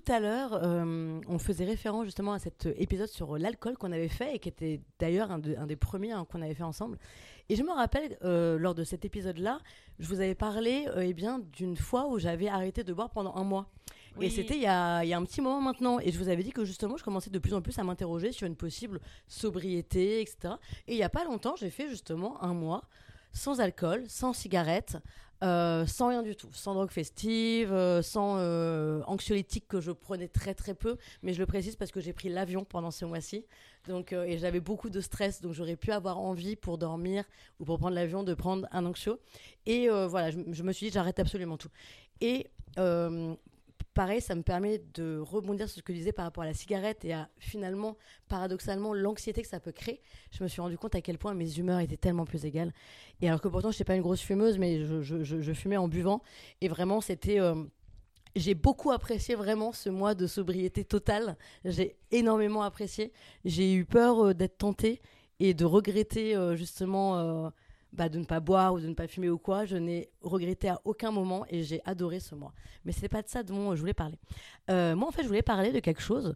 tout 0.00 0.12
à 0.12 0.18
l'heure, 0.18 0.58
euh, 0.62 1.20
on 1.28 1.38
faisait 1.38 1.64
référence 1.64 2.04
justement 2.04 2.32
à 2.32 2.38
cet 2.38 2.66
épisode 2.78 3.08
sur 3.08 3.38
l'alcool 3.38 3.76
qu'on 3.76 3.92
avait 3.92 4.08
fait 4.08 4.34
et 4.34 4.38
qui 4.38 4.48
était 4.48 4.80
d'ailleurs 4.98 5.30
un, 5.30 5.38
de- 5.38 5.54
un 5.56 5.66
des 5.66 5.76
premiers 5.76 6.12
hein, 6.12 6.26
qu'on 6.30 6.42
avait 6.42 6.54
fait 6.54 6.64
ensemble. 6.64 6.98
Et 7.48 7.56
je 7.56 7.62
me 7.62 7.70
rappelle, 7.72 8.18
euh, 8.24 8.58
lors 8.58 8.74
de 8.74 8.82
cet 8.84 9.04
épisode-là, 9.04 9.60
je 10.00 10.08
vous 10.08 10.20
avais 10.20 10.34
parlé 10.34 10.86
euh, 10.88 11.04
eh 11.06 11.12
bien, 11.14 11.38
d'une 11.52 11.76
fois 11.76 12.08
où 12.08 12.18
j'avais 12.18 12.48
arrêté 12.48 12.82
de 12.82 12.92
boire 12.92 13.10
pendant 13.10 13.34
un 13.36 13.44
mois. 13.44 13.70
Oui. 14.16 14.26
Et 14.26 14.30
c'était 14.30 14.54
il 14.56 14.62
y 14.62 14.66
a, 14.66 15.04
il 15.04 15.08
y 15.08 15.12
a 15.12 15.16
un 15.18 15.24
petit 15.24 15.40
moment 15.40 15.60
maintenant. 15.60 16.00
Et 16.00 16.10
je 16.10 16.18
vous 16.18 16.28
avais 16.28 16.42
dit 16.42 16.52
que 16.52 16.64
justement, 16.64 16.96
je 16.96 17.04
commençais 17.04 17.30
de 17.30 17.38
plus 17.38 17.54
en 17.54 17.62
plus 17.62 17.78
à 17.78 17.84
m'interroger 17.84 18.32
sur 18.32 18.46
une 18.46 18.56
possible 18.56 19.00
sobriété, 19.28 20.20
etc. 20.22 20.54
Et 20.88 20.94
il 20.94 20.96
n'y 20.96 21.02
a 21.04 21.08
pas 21.08 21.24
longtemps, 21.24 21.54
j'ai 21.56 21.70
fait 21.70 21.88
justement 21.88 22.42
un 22.42 22.54
mois 22.54 22.82
sans 23.32 23.60
alcool, 23.60 24.04
sans 24.06 24.32
cigarette, 24.32 24.96
euh, 25.44 25.86
sans 25.86 26.08
rien 26.08 26.22
du 26.22 26.34
tout, 26.34 26.48
sans 26.52 26.74
drogue 26.74 26.90
festive, 26.90 27.72
euh, 27.72 28.02
sans 28.02 28.36
euh, 28.38 29.02
anxiolytique 29.06 29.68
que 29.68 29.80
je 29.80 29.92
prenais 29.92 30.28
très 30.28 30.54
très 30.54 30.74
peu, 30.74 30.96
mais 31.22 31.32
je 31.32 31.38
le 31.38 31.46
précise 31.46 31.76
parce 31.76 31.92
que 31.92 32.00
j'ai 32.00 32.12
pris 32.12 32.28
l'avion 32.28 32.64
pendant 32.64 32.90
ce 32.90 33.04
mois-ci, 33.04 33.44
donc 33.86 34.12
euh, 34.12 34.24
et 34.24 34.38
j'avais 34.38 34.60
beaucoup 34.60 34.90
de 34.90 35.00
stress, 35.00 35.40
donc 35.40 35.52
j'aurais 35.52 35.76
pu 35.76 35.92
avoir 35.92 36.18
envie 36.18 36.56
pour 36.56 36.78
dormir 36.78 37.24
ou 37.60 37.64
pour 37.64 37.78
prendre 37.78 37.94
l'avion 37.94 38.22
de 38.22 38.34
prendre 38.34 38.66
un 38.72 38.86
anxio, 38.86 39.20
et 39.66 39.88
voilà, 39.88 40.30
je, 40.30 40.38
je 40.50 40.62
me 40.62 40.72
suis 40.72 40.86
dit 40.86 40.92
j'arrête 40.92 41.18
absolument 41.18 41.56
tout. 41.56 41.70
Et 42.20 42.48
pareil, 43.94 44.20
ça 44.20 44.34
me 44.34 44.42
permet 44.42 44.82
de 44.94 45.18
rebondir 45.18 45.68
sur 45.68 45.78
ce 45.78 45.82
que 45.82 45.92
je 45.92 45.98
disais 45.98 46.12
par 46.12 46.24
rapport 46.24 46.42
à 46.42 46.46
la 46.46 46.54
cigarette 46.54 47.04
et 47.04 47.12
à 47.12 47.28
finalement, 47.38 47.96
paradoxalement, 48.28 48.92
l'anxiété 48.92 49.42
que 49.42 49.48
ça 49.48 49.60
peut 49.60 49.72
créer. 49.72 50.02
Je 50.32 50.42
me 50.42 50.48
suis 50.48 50.60
rendu 50.60 50.76
compte 50.76 50.94
à 50.94 51.00
quel 51.00 51.16
point 51.16 51.32
mes 51.34 51.58
humeurs 51.58 51.80
étaient 51.80 51.96
tellement 51.96 52.26
plus 52.26 52.44
égales. 52.44 52.72
Et 53.22 53.28
alors 53.28 53.40
que 53.40 53.48
pourtant, 53.48 53.70
je 53.70 53.76
n'étais 53.76 53.84
pas 53.84 53.94
une 53.94 54.02
grosse 54.02 54.20
fumeuse, 54.20 54.58
mais 54.58 54.84
je, 54.84 55.52
fumais 55.54 55.76
en 55.76 55.88
buvant. 55.88 56.20
Et 56.60 56.68
vraiment, 56.68 57.00
c'était. 57.00 57.40
euh, 57.40 57.54
j'ai 58.36 58.54
beaucoup 58.54 58.90
apprécié 58.90 59.36
vraiment 59.36 59.72
ce 59.72 59.88
mois 59.90 60.16
de 60.16 60.26
sobriété 60.26 60.84
totale. 60.84 61.36
J'ai 61.64 61.96
énormément 62.10 62.62
apprécié. 62.62 63.12
J'ai 63.44 63.72
eu 63.74 63.84
peur 63.84 64.26
euh, 64.26 64.34
d'être 64.34 64.58
tentée 64.58 65.00
et 65.38 65.54
de 65.54 65.64
regretter 65.64 66.34
euh, 66.34 66.56
justement 66.56 67.52
bah, 67.94 68.08
de 68.08 68.18
ne 68.18 68.24
pas 68.24 68.40
boire 68.40 68.74
ou 68.74 68.80
de 68.80 68.86
ne 68.86 68.94
pas 68.94 69.06
fumer 69.06 69.30
ou 69.30 69.38
quoi. 69.38 69.64
Je 69.64 69.76
n'ai 69.76 70.10
regretté 70.20 70.68
à 70.68 70.80
aucun 70.84 71.10
moment 71.10 71.44
et 71.48 71.62
j'ai 71.62 71.80
adoré 71.84 72.20
ce 72.20 72.34
mois. 72.34 72.52
Mais 72.84 72.92
c'est 72.92 73.08
pas 73.08 73.22
de 73.22 73.28
ça 73.28 73.42
dont 73.42 73.74
je 73.74 73.80
voulais 73.80 73.94
parler. 73.94 74.18
Euh, 74.70 74.94
moi, 74.94 75.08
en 75.08 75.12
fait, 75.12 75.22
je 75.22 75.28
voulais 75.28 75.42
parler 75.42 75.72
de 75.72 75.80
quelque 75.80 76.02
chose 76.02 76.34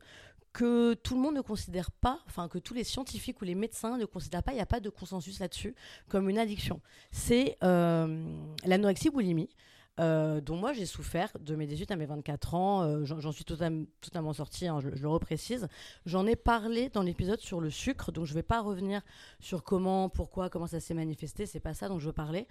que 0.53 0.95
tout 0.95 1.15
le 1.15 1.21
monde 1.21 1.35
ne 1.35 1.41
considère 1.41 1.91
pas, 1.91 2.21
enfin 2.27 2.49
que 2.49 2.59
tous 2.59 2.75
les 2.75 2.85
scientifiques 2.85 3.41
ou 3.43 3.45
les 3.45 3.55
médecins 3.55 3.99
ne 3.99 4.05
considèrent 4.07 4.43
pas, 4.43 4.53
il 4.53 4.57
n'y 4.57 4.61
a 4.61 4.67
pas 4.67 4.81
de 4.81 4.89
consensus 4.89 5.39
là-dessus, 5.41 5.75
comme 6.09 6.29
une 6.29 6.39
addiction. 6.39 6.81
C'est 7.13 7.57
euh, 7.63 8.25
l'anorexie 8.65 9.11
boulimie. 9.11 9.51
Euh, 9.99 10.41
dont 10.41 10.57
moi 10.57 10.73
j'ai 10.73 10.87
souffert 10.87 11.33
de 11.41 11.57
mes 11.57 11.67
18 11.67 11.91
à 11.91 11.97
mes 11.97 12.07
24 12.07 12.55
ans, 12.55 12.83
Euh, 12.83 13.05
j'en 13.05 13.33
suis 13.33 13.45
totalement, 13.45 13.85
totalement 14.01 14.33
sortie, 14.33 14.67
hein, 14.69 14.81
je, 14.81 14.89
le 14.89 15.09
reprécise. 15.09 15.69
J'en 16.07 16.27
ai 16.27 16.37
parlé 16.37 16.89
dans 16.89 17.03
l'épisode 17.03 17.41
sur 17.41 17.61
le 17.61 17.71
sucre, 17.71 18.13
donc 18.13 18.25
je 18.25 18.33
ne 18.33 18.37
vais 18.37 18.43
pas 18.43 18.61
revenir 18.61 19.03
sur 19.41 19.65
comment, 19.65 20.09
pourquoi, 20.09 20.51
comment 20.51 20.67
ça 20.67 20.81
s'est 20.81 20.95
manifesté, 20.95 21.47
c'est 21.47 21.61
pas 21.61 21.75
ça 21.75 21.89
dont 21.89 21.99
je 21.99 22.07
veux 22.07 22.13
parler. 22.13 22.47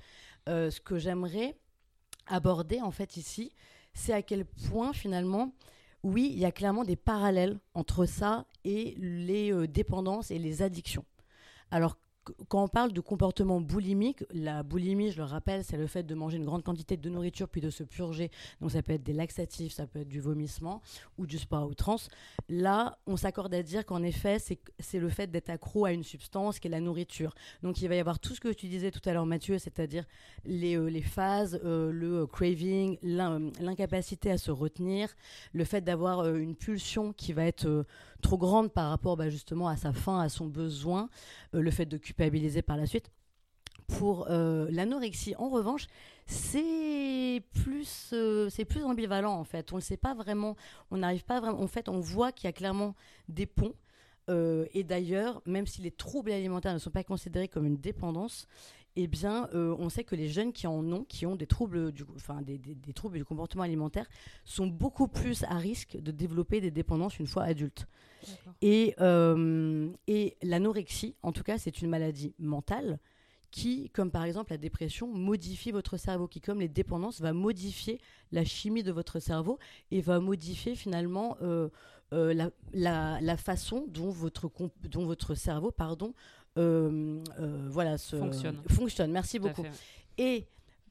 Euh, 0.49 0.69
ce 0.69 0.81
que 0.81 0.97
j'aimerais 0.97 1.57
aborder 2.27 2.81
en 2.81 2.91
fait 2.91 3.17
ici, 3.17 3.53
c'est 3.93 4.13
à 4.13 4.21
quel 4.21 4.45
point 4.45 4.93
finalement, 4.93 5.53
oui, 6.03 6.29
il 6.31 6.39
y 6.39 6.45
a 6.45 6.51
clairement 6.51 6.83
des 6.83 6.95
parallèles 6.97 7.59
entre 7.73 8.05
ça 8.05 8.45
et 8.63 8.95
les 8.97 9.67
dépendances 9.67 10.31
et 10.31 10.37
les 10.37 10.61
addictions. 10.61 11.05
Alors, 11.71 11.97
quand 12.47 12.63
on 12.63 12.67
parle 12.67 12.93
de 12.93 13.01
comportement 13.01 13.61
boulimique, 13.61 14.23
la 14.31 14.63
boulimie, 14.63 15.11
je 15.11 15.17
le 15.17 15.23
rappelle, 15.23 15.63
c'est 15.63 15.77
le 15.77 15.87
fait 15.87 16.03
de 16.03 16.15
manger 16.15 16.37
une 16.37 16.45
grande 16.45 16.63
quantité 16.63 16.97
de 16.97 17.09
nourriture 17.09 17.47
puis 17.49 17.61
de 17.61 17.69
se 17.69 17.83
purger. 17.83 18.29
Donc 18.61 18.71
ça 18.71 18.81
peut 18.81 18.93
être 18.93 19.03
des 19.03 19.13
laxatifs, 19.13 19.73
ça 19.73 19.87
peut 19.87 19.99
être 19.99 20.07
du 20.07 20.19
vomissement 20.19 20.81
ou 21.17 21.25
du 21.25 21.37
sport 21.37 21.59
à 21.63 21.65
outrance. 21.67 22.09
Là, 22.49 22.97
on 23.07 23.17
s'accorde 23.17 23.53
à 23.53 23.63
dire 23.63 23.85
qu'en 23.85 24.03
effet, 24.03 24.37
c'est 24.39 24.99
le 24.99 25.09
fait 25.09 25.29
d'être 25.29 25.49
accro 25.49 25.85
à 25.85 25.91
une 25.91 26.03
substance 26.03 26.59
qui 26.59 26.67
est 26.67 26.71
la 26.71 26.79
nourriture. 26.81 27.33
Donc 27.63 27.81
il 27.81 27.87
va 27.87 27.95
y 27.95 27.99
avoir 27.99 28.19
tout 28.19 28.33
ce 28.33 28.39
que 28.39 28.49
tu 28.49 28.67
disais 28.67 28.91
tout 28.91 29.07
à 29.09 29.13
l'heure, 29.13 29.25
Mathieu, 29.25 29.57
c'est-à-dire 29.57 30.05
les, 30.45 30.77
euh, 30.77 30.89
phases, 31.01 31.59
euh, 31.63 31.91
le 31.91 32.21
euh, 32.21 32.27
craving, 32.27 32.97
l'in- 33.03 33.51
l'incapacité 33.61 34.31
à 34.31 34.37
se 34.37 34.51
retenir, 34.51 35.15
le 35.53 35.63
fait 35.63 35.81
d'avoir 35.81 36.27
une 36.35 36.55
pulsion 36.55 37.13
qui 37.13 37.33
va 37.33 37.45
être 37.45 37.85
trop 38.21 38.37
grande 38.37 38.71
par 38.71 38.89
rapport 38.89 39.17
bah, 39.17 39.29
justement 39.29 39.67
à 39.67 39.77
sa 39.77 39.93
faim, 39.93 40.19
à 40.19 40.29
son 40.29 40.47
besoin, 40.47 41.09
euh, 41.53 41.61
le 41.61 41.71
fait 41.71 41.85
de 41.85 41.97
culpabiliser 41.97 42.61
par 42.61 42.77
la 42.77 42.85
suite. 42.85 43.11
Pour 43.87 44.27
euh, 44.29 44.67
l'anorexie, 44.69 45.33
en 45.37 45.49
revanche, 45.49 45.87
c'est 46.25 47.41
plus, 47.53 48.09
euh, 48.11 48.49
c'est 48.49 48.65
plus 48.65 48.83
ambivalent 48.83 49.33
en 49.33 49.45
fait. 49.45 49.71
On 49.71 49.77
ne 49.77 49.81
sait 49.81 49.97
pas 49.97 50.13
vraiment, 50.13 50.57
on 50.91 50.97
n'arrive 50.97 51.23
pas 51.23 51.39
vraiment. 51.39 51.61
En 51.61 51.67
fait, 51.67 51.87
on 51.87 51.99
voit 52.01 52.31
qu'il 52.33 52.47
y 52.47 52.49
a 52.49 52.53
clairement 52.53 52.95
des 53.29 53.45
ponts. 53.45 53.73
Et 54.73 54.83
d'ailleurs, 54.83 55.41
même 55.45 55.65
si 55.65 55.81
les 55.81 55.89
troubles 55.89 56.33
alimentaires 56.33 56.73
ne 56.73 56.79
sont 56.79 56.91
pas 56.91 57.05
considérés 57.05 57.47
comme 57.47 57.65
une 57.65 57.77
dépendance, 57.77 58.45
eh 58.97 59.07
bien, 59.07 59.47
euh, 59.53 59.75
on 59.79 59.89
sait 59.89 60.03
que 60.03 60.15
les 60.15 60.27
jeunes 60.27 60.51
qui 60.51 60.67
en 60.67 60.83
ont, 60.91 61.03
qui 61.05 61.25
ont 61.25 61.35
des 61.35 61.47
troubles 61.47 61.91
du, 61.91 62.03
enfin, 62.15 62.41
des, 62.41 62.57
des- 62.57 62.75
des 62.75 62.93
troubles 62.93 63.17
du 63.17 63.25
comportement 63.25 63.63
alimentaire, 63.63 64.07
sont 64.43 64.67
beaucoup 64.67 65.07
plus 65.07 65.43
à 65.43 65.57
risque 65.57 65.97
de 66.01 66.11
développer 66.11 66.59
des 66.61 66.71
dépendances 66.71 67.19
une 67.19 67.27
fois 67.27 67.43
adultes. 67.43 67.85
Et, 68.61 68.95
euh, 68.99 69.89
et 70.07 70.35
l'anorexie, 70.43 71.15
en 71.23 71.31
tout 71.31 71.43
cas, 71.43 71.57
c'est 71.57 71.81
une 71.81 71.89
maladie 71.89 72.33
mentale 72.39 72.99
qui, 73.51 73.89
comme 73.91 74.11
par 74.11 74.23
exemple 74.25 74.51
la 74.51 74.57
dépression, 74.57 75.07
modifie 75.07 75.71
votre 75.71 75.95
cerveau, 75.97 76.27
qui, 76.27 76.41
comme 76.41 76.59
les 76.59 76.67
dépendances, 76.67 77.21
va 77.21 77.31
modifier 77.33 78.01
la 78.31 78.43
chimie 78.43 78.83
de 78.83 78.91
votre 78.91 79.19
cerveau 79.19 79.57
et 79.91 80.01
va 80.01 80.19
modifier 80.19 80.75
finalement 80.75 81.37
euh, 81.41 81.69
euh, 82.13 82.33
la, 82.33 82.49
la- 82.73 83.21
la 83.21 83.37
façon 83.37 83.85
dont 83.87 84.09
votre, 84.09 84.49
dont 84.89 85.05
votre 85.05 85.33
cerveau 85.35 85.71
pardon, 85.71 86.13
voilà, 87.69 87.97
se- 87.97 88.15
Fonctionne. 88.17 88.57
fonctionne. 88.69 89.11
Merci 89.11 89.39
beaucoup. 89.39 89.63
Et 90.17 90.45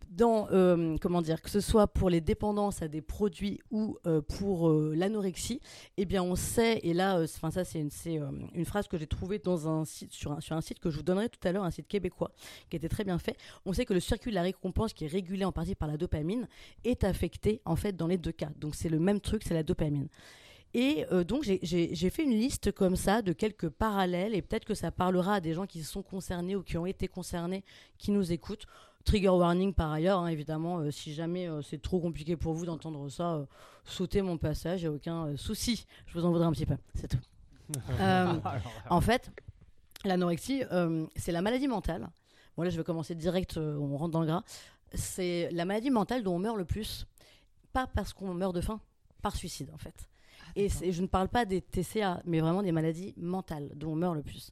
dans, 0.08 0.46
euh, 0.52 0.96
comment 1.00 1.20
dire, 1.20 1.42
que 1.42 1.50
ce 1.50 1.58
soit 1.60 1.88
pour 1.88 2.10
les 2.10 2.20
dépendances 2.20 2.80
à 2.80 2.86
des 2.86 3.00
produits 3.02 3.58
ou 3.72 3.98
euh, 4.06 4.20
pour 4.20 4.68
euh, 4.68 4.94
l'anorexie, 4.96 5.60
eh 5.96 6.04
bien 6.04 6.22
on 6.22 6.36
sait, 6.36 6.78
et 6.84 6.94
là, 6.94 7.18
euh, 7.18 7.24
enfin 7.24 7.50
ça 7.50 7.64
c'est 7.64 7.80
une, 7.80 7.90
euh, 8.06 8.30
une 8.54 8.64
phrase 8.64 8.86
que 8.86 8.96
j'ai 8.98 9.08
trouvée 9.08 9.40
dans 9.40 9.68
un 9.68 9.84
site, 9.84 10.12
sur 10.12 10.30
un, 10.30 10.40
sur 10.40 10.54
un 10.54 10.60
site 10.60 10.78
que 10.78 10.90
je 10.90 10.98
vous 10.98 11.02
donnerai 11.02 11.28
tout 11.28 11.40
à 11.42 11.50
l'heure, 11.50 11.64
un 11.64 11.72
site 11.72 11.88
québécois, 11.88 12.30
qui 12.70 12.76
était 12.76 12.88
très 12.88 13.02
bien 13.02 13.18
fait. 13.18 13.36
On 13.64 13.72
sait 13.72 13.84
que 13.84 13.94
le 13.94 14.00
circuit 14.00 14.30
de 14.30 14.36
la 14.36 14.42
récompense, 14.42 14.92
qui 14.92 15.06
est 15.06 15.08
régulé 15.08 15.44
en 15.44 15.50
partie 15.50 15.74
par 15.74 15.88
la 15.88 15.96
dopamine, 15.96 16.46
est 16.84 17.02
affecté 17.02 17.60
en 17.64 17.74
fait 17.74 17.96
dans 17.96 18.06
les 18.06 18.16
deux 18.18 18.30
cas. 18.32 18.50
Donc 18.60 18.76
c'est 18.76 18.88
le 18.88 19.00
même 19.00 19.18
truc, 19.20 19.42
c'est 19.42 19.54
la 19.54 19.64
dopamine. 19.64 20.06
Et 20.78 21.06
euh, 21.10 21.24
donc 21.24 21.42
j'ai- 21.42 22.10
fait 22.10 22.22
une 22.22 22.38
liste 22.38 22.70
comme 22.70 22.96
ça 22.96 23.22
de 23.22 23.32
quelques 23.32 23.70
parallèles 23.70 24.34
et 24.34 24.42
peut-être 24.42 24.66
que 24.66 24.74
ça 24.74 24.90
parlera 24.90 25.36
à 25.36 25.40
des 25.40 25.54
gens 25.54 25.64
qui 25.66 25.82
sont 25.82 26.02
concernés 26.02 26.54
ou 26.54 26.62
qui 26.62 26.76
ont 26.76 26.84
été 26.84 27.08
concernés, 27.08 27.64
qui 27.96 28.10
nous 28.10 28.30
écoutent. 28.30 28.66
Trigger 29.06 29.30
warning 29.30 29.72
par 29.72 29.90
ailleurs, 29.90 30.18
hein, 30.18 30.26
évidemment, 30.26 30.80
euh, 30.80 30.90
si 30.90 31.14
jamais 31.14 31.48
euh, 31.48 31.62
c'est 31.62 31.80
trop 31.80 31.98
compliqué 31.98 32.36
pour 32.36 32.52
vous 32.52 32.66
d'entendre 32.66 33.08
ça, 33.08 33.46
sautez 33.84 34.20
mon 34.20 34.36
passage, 34.36 34.82
il 34.82 34.88
n'y 34.88 34.88
a 34.88 34.92
aucun 34.96 35.34
souci. 35.38 35.86
Je 36.08 36.12
vous 36.18 36.26
en 36.26 36.30
voudrais 36.30 36.44
un 36.46 36.52
petit 36.52 36.66
peu, 36.66 36.76
c'est 36.94 37.08
tout. 37.08 37.18
Euh, 37.98 38.38
en 38.90 39.00
fait, 39.00 39.30
l'anorexie, 40.04 40.62
c'est 41.16 41.32
la 41.32 41.40
maladie 41.40 41.68
mentale. 41.68 42.10
Bon, 42.56 42.64
là, 42.64 42.70
je 42.70 42.76
vais 42.76 42.84
commencer 42.84 43.14
direct, 43.14 43.56
on 43.56 43.96
rentre 43.96 44.12
dans 44.12 44.20
le 44.20 44.26
gras. 44.26 44.42
C'est 44.92 45.48
la 45.52 45.64
maladie 45.64 45.90
mentale 45.90 46.22
dont 46.22 46.34
on 46.34 46.38
meurt 46.38 46.56
le 46.58 46.64
plus. 46.66 47.06
Pas 47.72 47.86
parce 47.86 48.12
qu'on 48.12 48.34
meurt 48.34 48.54
de 48.54 48.60
faim, 48.60 48.78
par 49.22 49.34
suicide, 49.34 49.70
en 49.74 49.78
fait. 49.78 50.08
Et 50.56 50.68
je 50.68 51.02
ne 51.02 51.06
parle 51.06 51.28
pas 51.28 51.44
des 51.44 51.60
TCA, 51.60 52.22
mais 52.24 52.40
vraiment 52.40 52.62
des 52.62 52.72
maladies 52.72 53.12
mentales 53.18 53.70
dont 53.76 53.92
on 53.92 53.96
meurt 53.96 54.14
le 54.14 54.22
plus. 54.22 54.50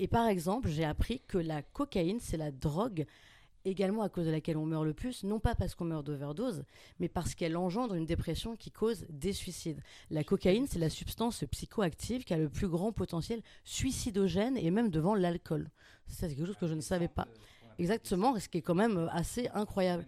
Et 0.00 0.08
par 0.08 0.26
exemple, 0.26 0.68
j'ai 0.68 0.84
appris 0.84 1.22
que 1.28 1.38
la 1.38 1.62
cocaïne, 1.62 2.18
c'est 2.20 2.36
la 2.36 2.50
drogue 2.50 3.06
également 3.64 4.02
à 4.02 4.08
cause 4.08 4.26
de 4.26 4.30
laquelle 4.30 4.56
on 4.56 4.66
meurt 4.66 4.84
le 4.84 4.92
plus, 4.92 5.24
non 5.24 5.38
pas 5.38 5.54
parce 5.54 5.74
qu'on 5.74 5.84
meurt 5.84 6.04
d'overdose, 6.04 6.64
mais 6.98 7.08
parce 7.08 7.34
qu'elle 7.34 7.56
engendre 7.56 7.94
une 7.94 8.04
dépression 8.04 8.56
qui 8.56 8.70
cause 8.70 9.06
des 9.08 9.32
suicides. 9.32 9.80
La 10.10 10.24
cocaïne, 10.24 10.66
c'est 10.66 10.80
la 10.80 10.90
substance 10.90 11.44
psychoactive 11.50 12.24
qui 12.24 12.34
a 12.34 12.38
le 12.38 12.48
plus 12.48 12.68
grand 12.68 12.92
potentiel 12.92 13.40
suicidogène 13.64 14.56
et 14.56 14.70
même 14.72 14.90
devant 14.90 15.14
l'alcool. 15.14 15.70
Ça, 16.08 16.28
c'est 16.28 16.34
quelque 16.34 16.46
chose 16.46 16.58
que 16.58 16.66
je 16.66 16.74
ne 16.74 16.80
savais 16.80 17.08
pas. 17.08 17.28
Exactement, 17.78 18.38
ce 18.38 18.48
qui 18.48 18.58
est 18.58 18.62
quand 18.62 18.74
même 18.74 19.08
assez 19.12 19.48
incroyable. 19.54 20.06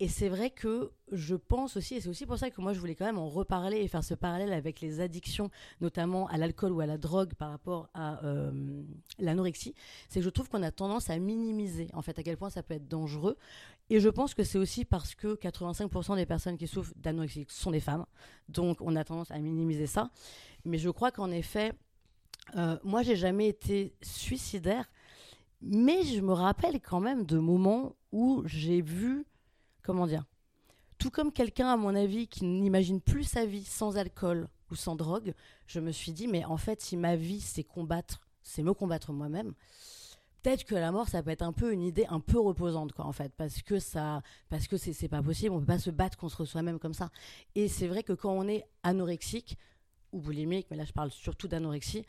Et 0.00 0.06
c'est 0.06 0.28
vrai 0.28 0.50
que 0.50 0.92
je 1.10 1.34
pense 1.34 1.76
aussi, 1.76 1.96
et 1.96 2.00
c'est 2.00 2.08
aussi 2.08 2.24
pour 2.24 2.38
ça 2.38 2.50
que 2.50 2.60
moi 2.60 2.72
je 2.72 2.78
voulais 2.78 2.94
quand 2.94 3.04
même 3.04 3.18
en 3.18 3.28
reparler 3.28 3.78
et 3.78 3.88
faire 3.88 4.04
ce 4.04 4.14
parallèle 4.14 4.52
avec 4.52 4.80
les 4.80 5.00
addictions, 5.00 5.50
notamment 5.80 6.28
à 6.28 6.36
l'alcool 6.36 6.70
ou 6.70 6.78
à 6.78 6.86
la 6.86 6.98
drogue 6.98 7.34
par 7.34 7.50
rapport 7.50 7.88
à 7.94 8.24
euh, 8.24 8.82
l'anorexie, 9.18 9.74
c'est 10.08 10.20
que 10.20 10.24
je 10.24 10.30
trouve 10.30 10.48
qu'on 10.48 10.62
a 10.62 10.70
tendance 10.70 11.10
à 11.10 11.18
minimiser 11.18 11.88
en 11.94 12.02
fait 12.02 12.16
à 12.16 12.22
quel 12.22 12.36
point 12.36 12.48
ça 12.48 12.62
peut 12.62 12.74
être 12.74 12.86
dangereux. 12.86 13.36
Et 13.90 13.98
je 13.98 14.08
pense 14.08 14.34
que 14.34 14.44
c'est 14.44 14.58
aussi 14.58 14.84
parce 14.84 15.16
que 15.16 15.34
85% 15.34 16.14
des 16.14 16.26
personnes 16.26 16.58
qui 16.58 16.68
souffrent 16.68 16.92
d'anorexie 16.96 17.46
sont 17.48 17.72
des 17.72 17.80
femmes, 17.80 18.06
donc 18.48 18.80
on 18.80 18.94
a 18.94 19.02
tendance 19.02 19.32
à 19.32 19.38
minimiser 19.38 19.88
ça. 19.88 20.10
Mais 20.64 20.78
je 20.78 20.90
crois 20.90 21.10
qu'en 21.10 21.32
effet, 21.32 21.72
euh, 22.54 22.78
moi 22.84 23.02
j'ai 23.02 23.16
jamais 23.16 23.48
été 23.48 23.96
suicidaire, 24.00 24.88
mais 25.60 26.04
je 26.04 26.20
me 26.20 26.32
rappelle 26.32 26.80
quand 26.80 27.00
même 27.00 27.24
de 27.24 27.38
moments 27.38 27.96
où 28.12 28.44
j'ai 28.46 28.80
vu 28.80 29.26
comment 29.88 30.06
dire, 30.06 30.26
tout 30.98 31.10
comme 31.10 31.32
quelqu'un, 31.32 31.68
à 31.68 31.78
mon 31.78 31.94
avis, 31.94 32.28
qui 32.28 32.44
n'imagine 32.44 33.00
plus 33.00 33.24
sa 33.24 33.46
vie 33.46 33.64
sans 33.64 33.96
alcool 33.96 34.48
ou 34.70 34.74
sans 34.74 34.96
drogue, 34.96 35.32
je 35.66 35.80
me 35.80 35.92
suis 35.92 36.12
dit, 36.12 36.28
mais 36.28 36.44
en 36.44 36.58
fait, 36.58 36.82
si 36.82 36.98
ma 36.98 37.16
vie, 37.16 37.40
c'est 37.40 37.64
combattre, 37.64 38.20
c'est 38.42 38.62
me 38.62 38.74
combattre 38.74 39.14
moi-même, 39.14 39.54
peut-être 40.42 40.64
que 40.64 40.74
la 40.74 40.92
mort, 40.92 41.08
ça 41.08 41.22
peut 41.22 41.30
être 41.30 41.40
un 41.40 41.54
peu 41.54 41.72
une 41.72 41.82
idée 41.82 42.04
un 42.10 42.20
peu 42.20 42.38
reposante, 42.38 42.92
quoi, 42.92 43.06
en 43.06 43.12
fait, 43.12 43.32
parce 43.34 43.62
que 43.62 43.78
ça, 43.78 44.20
parce 44.50 44.66
que 44.66 44.76
c'est 44.76 45.08
pas 45.08 45.22
possible, 45.22 45.54
on 45.54 45.60
peut 45.60 45.64
pas 45.64 45.78
se 45.78 45.90
battre 45.90 46.18
contre 46.18 46.44
soi-même 46.44 46.78
comme 46.78 46.92
ça. 46.92 47.08
Et 47.54 47.68
c'est 47.68 47.88
vrai 47.88 48.02
que 48.02 48.12
quand 48.12 48.32
on 48.32 48.46
est 48.46 48.66
anorexique 48.82 49.56
ou 50.12 50.20
boulimique, 50.20 50.66
mais 50.70 50.76
là, 50.76 50.84
je 50.84 50.92
parle 50.92 51.10
surtout 51.10 51.48
d'anorexie, 51.48 52.04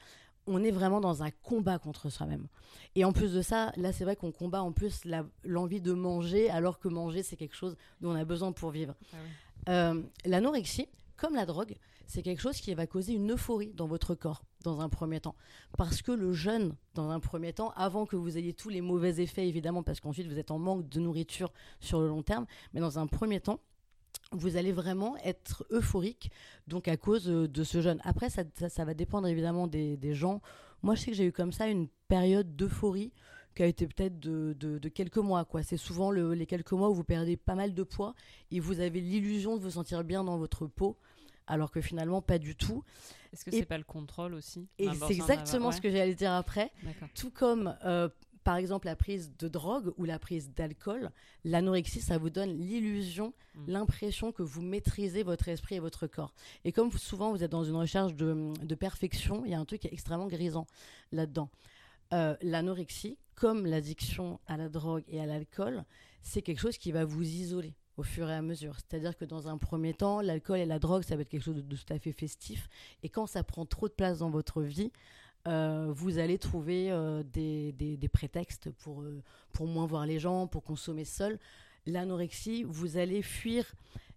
on 0.49 0.63
est 0.63 0.71
vraiment 0.71 0.99
dans 0.99 1.23
un 1.23 1.31
combat 1.31 1.79
contre 1.79 2.09
soi-même. 2.09 2.47
Et 2.95 3.05
en 3.05 3.13
plus 3.13 3.33
de 3.33 3.41
ça, 3.41 3.71
là, 3.77 3.93
c'est 3.93 4.03
vrai 4.03 4.15
qu'on 4.15 4.31
combat 4.31 4.61
en 4.61 4.71
plus 4.71 5.03
l'envie 5.43 5.79
de 5.79 5.93
manger, 5.93 6.49
alors 6.49 6.79
que 6.79 6.87
manger, 6.87 7.23
c'est 7.23 7.35
quelque 7.35 7.55
chose 7.55 7.77
dont 8.01 8.11
on 8.11 8.15
a 8.15 8.25
besoin 8.25 8.51
pour 8.51 8.71
vivre. 8.71 8.95
Ah. 9.13 9.69
Euh, 9.69 10.01
L'anorexie, 10.25 10.87
comme 11.15 11.35
la 11.35 11.45
drogue, 11.45 11.75
c'est 12.07 12.23
quelque 12.23 12.41
chose 12.41 12.59
qui 12.59 12.73
va 12.73 12.87
causer 12.87 13.13
une 13.13 13.31
euphorie 13.31 13.71
dans 13.75 13.85
votre 13.85 14.15
corps, 14.15 14.41
dans 14.63 14.81
un 14.81 14.89
premier 14.89 15.19
temps. 15.19 15.35
Parce 15.77 16.01
que 16.01 16.11
le 16.11 16.33
jeûne, 16.33 16.75
dans 16.95 17.11
un 17.11 17.19
premier 17.19 17.53
temps, 17.53 17.71
avant 17.75 18.07
que 18.07 18.15
vous 18.15 18.35
ayez 18.35 18.53
tous 18.53 18.69
les 18.69 18.81
mauvais 18.81 19.21
effets, 19.21 19.47
évidemment, 19.47 19.83
parce 19.83 19.99
qu'ensuite 19.99 20.27
vous 20.27 20.39
êtes 20.39 20.49
en 20.49 20.57
manque 20.57 20.89
de 20.89 20.99
nourriture 20.99 21.53
sur 21.79 22.01
le 22.01 22.07
long 22.07 22.23
terme, 22.23 22.47
mais 22.73 22.79
dans 22.79 22.97
un 22.97 23.05
premier 23.05 23.39
temps, 23.39 23.59
vous 24.31 24.57
allez 24.57 24.71
vraiment 24.71 25.17
être 25.23 25.65
euphorique, 25.71 26.31
donc 26.67 26.87
à 26.87 26.97
cause 26.97 27.29
euh, 27.29 27.47
de 27.47 27.63
ce 27.63 27.81
jeûne. 27.81 27.99
Après, 28.03 28.29
ça, 28.29 28.43
ça- 28.55 28.69
ça 28.69 28.85
va 28.85 28.93
dépendre 28.93 29.27
évidemment 29.27 29.67
des, 29.67 29.97
des 29.97 30.13
gens. 30.13 30.41
Moi, 30.83 30.95
je 30.95 31.01
sais 31.01 31.11
que 31.11 31.17
j'ai 31.17 31.25
eu 31.25 31.31
comme 31.31 31.51
ça 31.51 31.67
une 31.67 31.87
période 32.07 32.55
d'euphorie 32.55 33.11
qui 33.55 33.63
a 33.63 33.65
été 33.65 33.87
peut-être 33.87 34.19
de, 34.19 34.55
de- 34.59 34.77
de 34.77 34.89
quelques 34.89 35.17
mois. 35.17 35.45
quoi. 35.45 35.63
C'est 35.63 35.77
souvent 35.77 36.11
le- 36.11 36.33
les 36.33 36.45
quelques 36.45 36.71
mois 36.73 36.89
où 36.89 36.93
vous 36.93 37.03
perdez 37.03 37.37
pas 37.37 37.55
mal 37.55 37.73
de 37.73 37.83
poids 37.83 38.13
et 38.51 38.59
vous 38.59 38.79
avez 38.79 39.01
l'illusion 39.01 39.57
de 39.57 39.61
vous 39.63 39.71
sentir 39.71 40.03
bien 40.03 40.23
dans 40.23 40.37
votre 40.37 40.67
peau, 40.67 40.97
alors 41.47 41.71
que 41.71 41.81
finalement, 41.81 42.21
pas 42.21 42.37
du 42.37 42.55
tout. 42.55 42.83
Est-ce 43.33 43.43
que 43.43 43.51
c'est 43.51 43.65
pas 43.65 43.77
le 43.79 43.83
contrôle 43.83 44.35
aussi? 44.35 44.67
Et 44.77 44.85
c'est 45.07 45.13
exactement 45.33 45.69
ce 45.71 45.81
que 45.81 45.89
j'allais 45.89 46.13
dire 46.15 46.33
après. 46.33 46.71
Tout 47.15 47.31
comme, 47.31 47.75
euh, 47.83 48.07
par 48.43 48.55
exemple, 48.55 48.87
la 48.87 48.95
prise 48.95 49.31
de 49.37 49.47
drogue 49.47 49.93
ou 49.97 50.05
la 50.05 50.19
prise 50.19 50.51
d'alcool, 50.51 51.11
l'anorexie, 51.43 52.01
ça 52.01 52.17
vous 52.17 52.29
donne 52.29 52.57
l'illusion, 52.57 53.33
Mm. 53.55 53.71
l'impression 53.71 54.31
que 54.31 54.43
vous 54.43 54.61
maîtrisez 54.61 55.23
votre 55.23 55.47
esprit 55.49 55.75
et 55.75 55.79
votre 55.79 56.07
corps. 56.07 56.33
Et 56.63 56.71
comme 56.71 56.91
souvent 56.91 57.31
vous 57.31 57.43
êtes 57.43 57.51
dans 57.51 57.63
une 57.63 57.75
recherche 57.75 58.13
de, 58.15 58.53
de 58.63 58.75
perfection, 58.75 59.43
il 59.45 59.51
y 59.51 59.53
a 59.53 59.59
un 59.59 59.65
truc 59.65 59.81
qui 59.81 59.87
est 59.87 59.93
extrêmement 59.93 60.27
grisant 60.27 60.67
là-dedans. 61.11 61.49
Euh, 62.13 62.35
l'anorexie, 62.41 63.17
comme 63.35 63.65
l'addiction 63.65 64.39
à 64.47 64.57
la 64.57 64.69
drogue 64.69 65.03
et 65.07 65.19
à 65.19 65.25
l'alcool, 65.25 65.83
c'est 66.21 66.41
quelque 66.41 66.59
chose 66.59 66.77
qui 66.77 66.91
va 66.91 67.05
vous 67.05 67.23
isoler 67.23 67.73
au 67.97 68.03
fur 68.03 68.29
et 68.29 68.33
à 68.33 68.41
mesure. 68.41 68.77
C'est-à-dire 68.77 69.17
que 69.17 69.25
dans 69.25 69.47
un 69.47 69.57
premier 69.57 69.93
temps, 69.93 70.21
l'alcool 70.21 70.59
et 70.59 70.65
la 70.65 70.79
drogue, 70.79 71.03
ça 71.03 71.15
va 71.15 71.21
être 71.23 71.29
quelque 71.29 71.43
chose 71.43 71.55
de, 71.55 71.61
de 71.61 71.75
tout 71.75 71.93
à 71.93 71.99
fait 71.99 72.13
festif. 72.13 72.69
Et 73.03 73.09
quand 73.09 73.27
ça 73.27 73.43
prend 73.43 73.65
trop 73.65 73.87
de 73.87 73.93
place 73.93 74.19
dans 74.19 74.29
votre 74.29 74.61
vie, 74.61 74.91
euh, 75.47 75.91
vous 75.95 76.17
allez 76.19 76.37
trouver 76.37 76.91
euh, 76.91 77.23
des, 77.23 77.71
des- 77.73 77.97
des 77.97 78.09
prétextes 78.09 78.69
pour, 78.71 79.01
euh, 79.01 79.21
pour 79.53 79.67
moins 79.67 79.85
voir 79.87 80.05
les 80.05 80.19
gens, 80.19 80.47
pour 80.47 80.63
consommer 80.63 81.05
seul. 81.05 81.39
L'anorexie, 81.85 82.63
vous 82.63 82.97
allez 82.97 83.21
fuir 83.21 83.65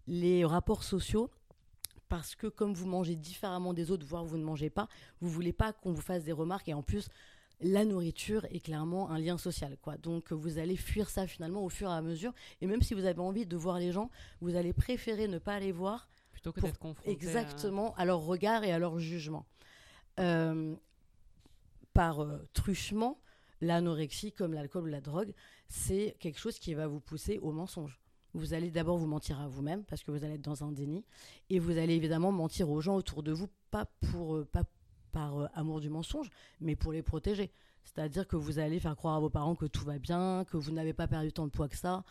les 0.06 0.44
rapports 0.44 0.82
sociaux 0.84 1.30
parce 2.08 2.34
que 2.34 2.46
comme 2.48 2.74
vous 2.74 2.86
mangez 2.86 3.16
différemment 3.16 3.72
des 3.72 3.90
autres, 3.90 4.04
voire 4.04 4.24
vous 4.24 4.36
ne 4.36 4.44
mangez 4.44 4.68
pas, 4.68 4.88
vous 5.20 5.30
voulez 5.30 5.52
pas 5.52 5.72
qu'on 5.72 5.92
vous 5.92 6.02
fasse 6.02 6.24
des 6.24 6.32
remarques 6.32 6.68
et 6.68 6.74
en 6.74 6.82
plus 6.82 7.08
la 7.64 7.84
nourriture 7.84 8.44
est 8.50 8.58
clairement 8.58 9.10
un 9.10 9.18
lien 9.20 9.38
social 9.38 9.76
quoi. 9.80 9.96
Donc 9.96 10.32
vous 10.32 10.58
allez 10.58 10.76
fuir 10.76 11.08
ça 11.08 11.26
finalement 11.28 11.64
au 11.64 11.68
fur 11.68 11.88
et 11.88 11.92
à 11.94 12.02
mesure 12.02 12.34
et 12.60 12.66
même 12.66 12.82
si 12.82 12.92
vous 12.92 13.04
avez 13.06 13.20
envie 13.20 13.46
de 13.46 13.56
voir 13.56 13.78
les 13.78 13.92
gens, 13.92 14.10
vous 14.40 14.56
allez 14.56 14.72
préférer 14.72 15.28
ne 15.28 15.38
pas 15.38 15.60
les 15.60 15.72
voir 15.72 16.08
Plutôt 16.32 16.52
que 16.52 16.60
d'être 16.60 16.78
confronté. 16.80 17.08
à- 17.08 17.12
Exactement, 17.12 17.94
à 17.94 18.04
leur 18.04 18.20
regard 18.20 18.64
et 18.64 18.72
à 18.72 18.78
leur 18.80 18.98
jugement. 18.98 19.46
Euh, 20.18 20.74
par 21.94 22.22
euh, 22.22 22.38
truchement, 22.52 23.18
l'anorexie, 23.60 24.32
comme 24.32 24.54
l'alcool 24.54 24.84
ou 24.84 24.86
la 24.86 25.00
drogue, 25.00 25.32
c'est 25.68 26.16
quelque 26.20 26.38
chose 26.38 26.58
qui 26.58 26.74
va 26.74 26.86
vous 26.86 27.00
pousser 27.00 27.38
au 27.38 27.52
mensonge. 27.52 27.98
Vous 28.34 28.54
allez 28.54 28.70
d'abord 28.70 28.96
vous 28.96 29.06
mentir 29.06 29.40
à 29.40 29.48
vous-même 29.48 29.84
parce 29.84 30.02
que 30.02 30.10
vous 30.10 30.24
allez 30.24 30.34
être 30.34 30.42
dans 30.42 30.64
un 30.64 30.72
déni 30.72 31.04
et 31.50 31.58
vous 31.58 31.76
allez 31.76 31.94
évidemment 31.94 32.32
mentir 32.32 32.70
aux 32.70 32.80
gens 32.80 32.96
autour 32.96 33.22
de 33.22 33.32
vous, 33.32 33.48
pas, 33.70 33.86
pour, 34.10 34.36
euh, 34.36 34.48
pas 34.50 34.64
par 35.12 35.38
euh, 35.38 35.46
amour 35.54 35.80
du 35.80 35.90
mensonge, 35.90 36.30
mais 36.60 36.74
pour 36.74 36.92
les 36.92 37.02
protéger. 37.02 37.52
C'est-à-dire 37.84 38.26
que 38.26 38.36
vous 38.36 38.58
allez 38.58 38.80
faire 38.80 38.96
croire 38.96 39.16
à 39.16 39.20
vos 39.20 39.28
parents 39.28 39.54
que 39.54 39.66
tout 39.66 39.84
va 39.84 39.98
bien, 39.98 40.44
que 40.50 40.56
vous 40.56 40.72
n'avez 40.72 40.92
pas 40.92 41.06
perdu 41.06 41.32
tant 41.32 41.46
de 41.46 41.50
poids 41.50 41.68
que 41.68 41.76
ça, 41.76 42.04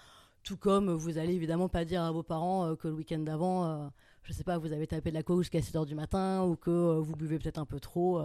tout 0.43 0.57
comme 0.57 0.91
vous 0.91 1.17
allez 1.17 1.33
évidemment 1.33 1.69
pas 1.69 1.85
dire 1.85 2.03
à 2.03 2.11
vos 2.11 2.23
parents 2.23 2.75
que 2.75 2.87
le 2.87 2.95
week-end 2.95 3.19
d'avant, 3.19 3.91
je 4.23 4.33
sais 4.33 4.43
pas, 4.43 4.57
vous 4.57 4.73
avez 4.73 4.85
tapé 4.85 5.11
de 5.11 5.15
la 5.15 5.23
coke 5.23 5.41
jusqu'à 5.41 5.61
6 5.61 5.75
heures 5.77 5.85
du 5.85 5.95
matin 5.95 6.43
ou 6.43 6.55
que 6.55 6.99
vous 6.99 7.15
buvez 7.15 7.39
peut-être 7.39 7.59
un 7.59 7.65
peu 7.65 7.79
trop. 7.79 8.19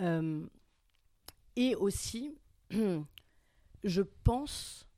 Euh. 0.00 0.46
Et 1.56 1.74
aussi, 1.76 2.36
je 3.84 4.02
pense, 4.24 4.88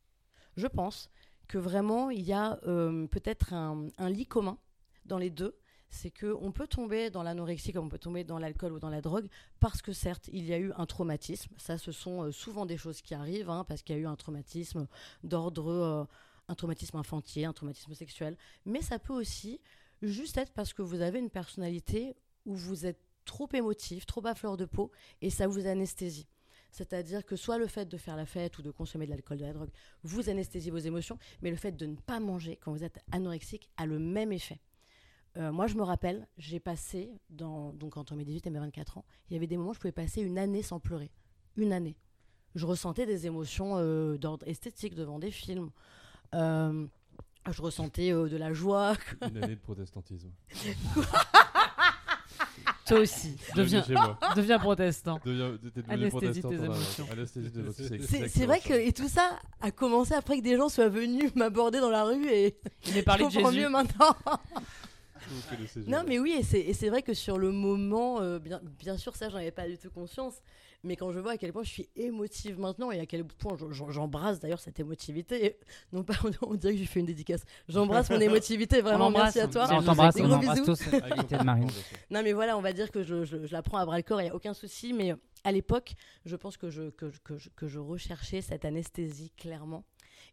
je 0.57 0.66
pense 0.66 1.11
que 1.49 1.59
vraiment 1.59 2.11
il 2.11 2.22
y 2.22 2.32
a 2.32 2.59
euh, 2.66 3.07
peut-être 3.07 3.53
un, 3.53 3.88
lit 4.09 4.26
commun 4.26 4.59
dans 5.05 5.18
les 5.18 5.30
deux. 5.30 5.57
C'est 5.88 6.11
que 6.11 6.34
on 6.40 6.51
peut 6.51 6.66
tomber 6.66 7.11
dans 7.11 7.22
l'anorexie 7.22 7.72
comme 7.72 7.86
on 7.86 7.88
peut 7.88 7.99
tomber 7.99 8.24
dans 8.24 8.38
l'alcool 8.38 8.72
ou 8.72 8.80
dans 8.80 8.90
la 8.90 9.01
drogue 9.01 9.28
parce 9.61 9.82
que 9.82 9.92
certes 9.92 10.28
il 10.32 10.44
y 10.44 10.53
a 10.53 10.59
eu 10.59 10.72
un 10.76 10.86
traumatisme. 10.86 11.55
Ça, 11.59 11.78
ce 11.78 11.92
sont 11.92 12.24
euh, 12.24 12.32
souvent 12.32 12.66
des 12.66 12.76
choses 12.76 13.03
qui 13.03 13.14
arrivent 13.14 13.51
hein, 13.51 13.64
parce 13.64 13.82
qu'il 13.82 13.94
y 13.94 13.99
a 13.99 14.03
eu 14.03 14.07
un 14.07 14.16
traumatisme 14.16 14.88
d'ordre, 15.22 16.09
un 16.49 16.55
traumatisme 16.55 16.97
infantile, 16.97 17.44
un 17.44 17.53
traumatisme 17.53 17.94
sexuel. 17.94 18.36
Mais 18.64 18.82
ça 18.82 18.99
peut 18.99 19.12
aussi 19.12 19.61
juste 20.03 20.38
être 20.38 20.53
parce 20.53 20.72
que 20.72 20.82
vous 20.82 21.01
avez 21.01 21.18
une 21.18 21.30
personnalité 21.30 22.16
où 22.44 22.55
vous 22.55 22.86
êtes 22.86 23.06
trop 23.27 23.49
émotif, 23.53 24.07
trop 24.07 24.27
à 24.27 24.35
fleur 24.35 24.57
de 24.57 24.64
peau, 24.64 24.91
et 25.20 25.29
ça 25.29 25.47
vous 25.47 25.66
anesthésie. 25.66 26.27
C'est-à-dire 26.70 27.24
que 27.24 27.37
soit 27.37 27.59
le 27.59 27.66
fait 27.66 27.87
de 27.87 27.97
faire 27.97 28.16
la 28.16 28.27
fête 28.27 28.59
ou 28.59 28.62
de 28.62 28.70
consommer 28.70 29.07
de 29.07 29.11
l'alcool, 29.11 29.39
de 29.39 29.45
la 29.45 29.53
drogue, 29.53 29.70
vous 30.03 30.29
anesthésie 30.29 30.70
vos 30.70 30.79
émotions, 30.79 31.18
mais 31.43 31.51
le 31.51 31.57
fait 31.57 31.72
de 31.72 31.87
ne 31.87 31.97
pas 31.97 32.20
manger 32.20 32.57
quand 32.57 32.72
vous 32.72 32.85
êtes 32.85 32.99
anorexique 33.12 33.70
a 33.77 33.87
le 33.87 33.99
même 33.99 34.33
effet. 34.33 34.61
Euh, 35.37 35.53
moi, 35.53 35.66
je 35.66 35.74
me 35.74 35.83
rappelle, 35.83 36.27
j'ai 36.39 36.61
passé, 36.61 37.11
dans, 37.29 37.72
donc 37.72 37.97
entre 37.97 38.14
mes 38.14 38.24
18 38.24 38.47
et 38.47 38.51
mes 38.51 38.59
24 38.59 38.99
ans, 38.99 39.05
il 39.29 39.35
y 39.35 39.37
avait 39.37 39.47
des 39.47 39.57
moments 39.57 39.70
où 39.70 39.74
je 39.74 39.81
pouvais 39.81 39.93
passer 39.93 40.22
une 40.22 40.39
année 40.39 40.62
sans 40.62 40.81
pleurer. 40.81 41.11
Une 41.57 41.72
année. 41.72 41.97
Je 42.55 42.64
ressentais 42.64 43.07
des 43.07 43.27
émotions 43.27 43.77
euh, 43.77 44.16
d'ordre 44.16 44.47
esthétique 44.49 44.95
devant 44.95 45.18
des 45.18 45.31
films. 45.31 45.70
Euh, 46.35 46.87
je 47.51 47.62
ressentais 47.62 48.11
de 48.11 48.37
la 48.37 48.53
joie. 48.53 48.97
Une 49.22 49.43
année 49.43 49.57
de 49.57 49.61
protestantisme. 49.61 50.31
Toi 52.87 53.01
aussi, 53.01 53.37
deviens, 53.57 53.84
deviens 54.37 54.59
protestant. 54.59 55.18
Deviens, 55.24 55.57
t'es 55.74 55.82
devenu 55.82 55.95
Anesthésie 55.95 56.41
protestant 56.41 56.49
tes 56.51 56.55
émotions. 56.64 57.07
Anesthésie 57.12 57.51
tes 57.51 57.59
émotions, 57.61 57.84
C'est- 58.28 58.47
vrai 58.47 58.61
que 58.61 58.72
et 58.74 58.93
tout 58.93 59.09
ça 59.09 59.39
a 59.61 59.70
commencé 59.70 60.14
après 60.14 60.39
que 60.39 60.43
des 60.45 60.57
gens 60.57 60.68
soient 60.68 60.89
venus 60.89 61.30
m'aborder 61.34 61.80
dans 61.80 61.91
la 61.91 62.05
rue 62.05 62.26
et 62.28 62.57
Il 62.87 62.97
je 63.18 63.24
de 63.28 63.34
comprends 63.34 63.51
Jésus. 63.51 63.62
mieux 63.64 63.68
maintenant. 63.68 64.14
Non, 65.89 66.05
mais 66.07 66.18
oui, 66.20 66.37
et 66.39 66.43
c'est 66.45 66.61
et 66.61 66.72
c'est 66.72 66.89
vrai 66.89 67.03
que 67.03 67.12
sur 67.14 67.37
le 67.39 67.51
moment, 67.51 68.20
euh, 68.20 68.39
bien, 68.39 68.61
bien 68.78 68.97
sûr, 68.97 69.16
ça, 69.16 69.28
j'en 69.28 69.39
avais 69.39 69.51
pas 69.51 69.66
du 69.68 69.76
tout 69.76 69.91
conscience. 69.91 70.34
Mais 70.87 70.97
quand 70.97 71.11
je 71.12 71.18
vois 71.18 71.32
à 71.32 71.37
quel 71.37 71.53
point 71.53 71.62
je 71.64 71.68
suis 71.70 71.89
émotive 71.97 72.59
maintenant 72.59 72.91
et 72.91 73.01
à 73.01 73.07
quel 73.07 73.24
point 73.24 73.57
je- 73.57 73.70
je- 73.72 73.91
j'embrasse 73.91 74.39
d'ailleurs 74.41 74.61
cette 74.61 74.80
émotivité, 74.80 75.59
non 75.93 76.03
pas 76.05 76.14
on 76.43 76.55
dirait 76.55 76.72
que 76.74 76.78
j'ai 76.78 76.87
fait 76.87 77.01
une 77.01 77.07
dédicace, 77.07 77.43
j'embrasse 77.68 78.09
mon 78.11 78.20
émotivité, 78.20 78.80
vraiment, 78.80 79.11
merci 79.24 79.41
à 79.41 79.49
toi. 79.49 79.66
On 79.78 79.82
t'embrasse, 79.87 80.14
on 80.16 80.28
Gros 80.28 80.34
embrasse 80.37 80.59
tous. 80.64 80.82
Non, 82.11 82.22
mais 82.22 82.32
voilà, 82.32 82.57
on 82.57 82.62
va 82.62 82.72
dire 82.72 82.91
que 82.91 83.03
je, 83.03 83.24
je- 83.24 83.45
je 83.47 83.53
la 83.53 83.62
prends 83.62 83.78
à 83.78 83.84
bras 83.84 83.97
le 83.97 84.03
corps, 84.03 84.20
il 84.20 84.24
n'y 84.24 84.30
a 84.30 84.34
aucun 84.34 84.55
souci. 84.55 84.93
Mais 84.93 85.12
euh, 85.12 85.16
à 85.45 85.53
l'époque, 85.53 85.95
je 86.24 86.37
pense 86.37 86.57
que 86.57 86.70
je, 86.70 86.91
que, 86.91 87.07
que, 87.24 87.34
que 87.57 87.66
je 87.68 87.78
recherchais 87.78 88.41
cette 88.41 88.64
anesthésie 88.64 89.30
clairement. 89.37 89.84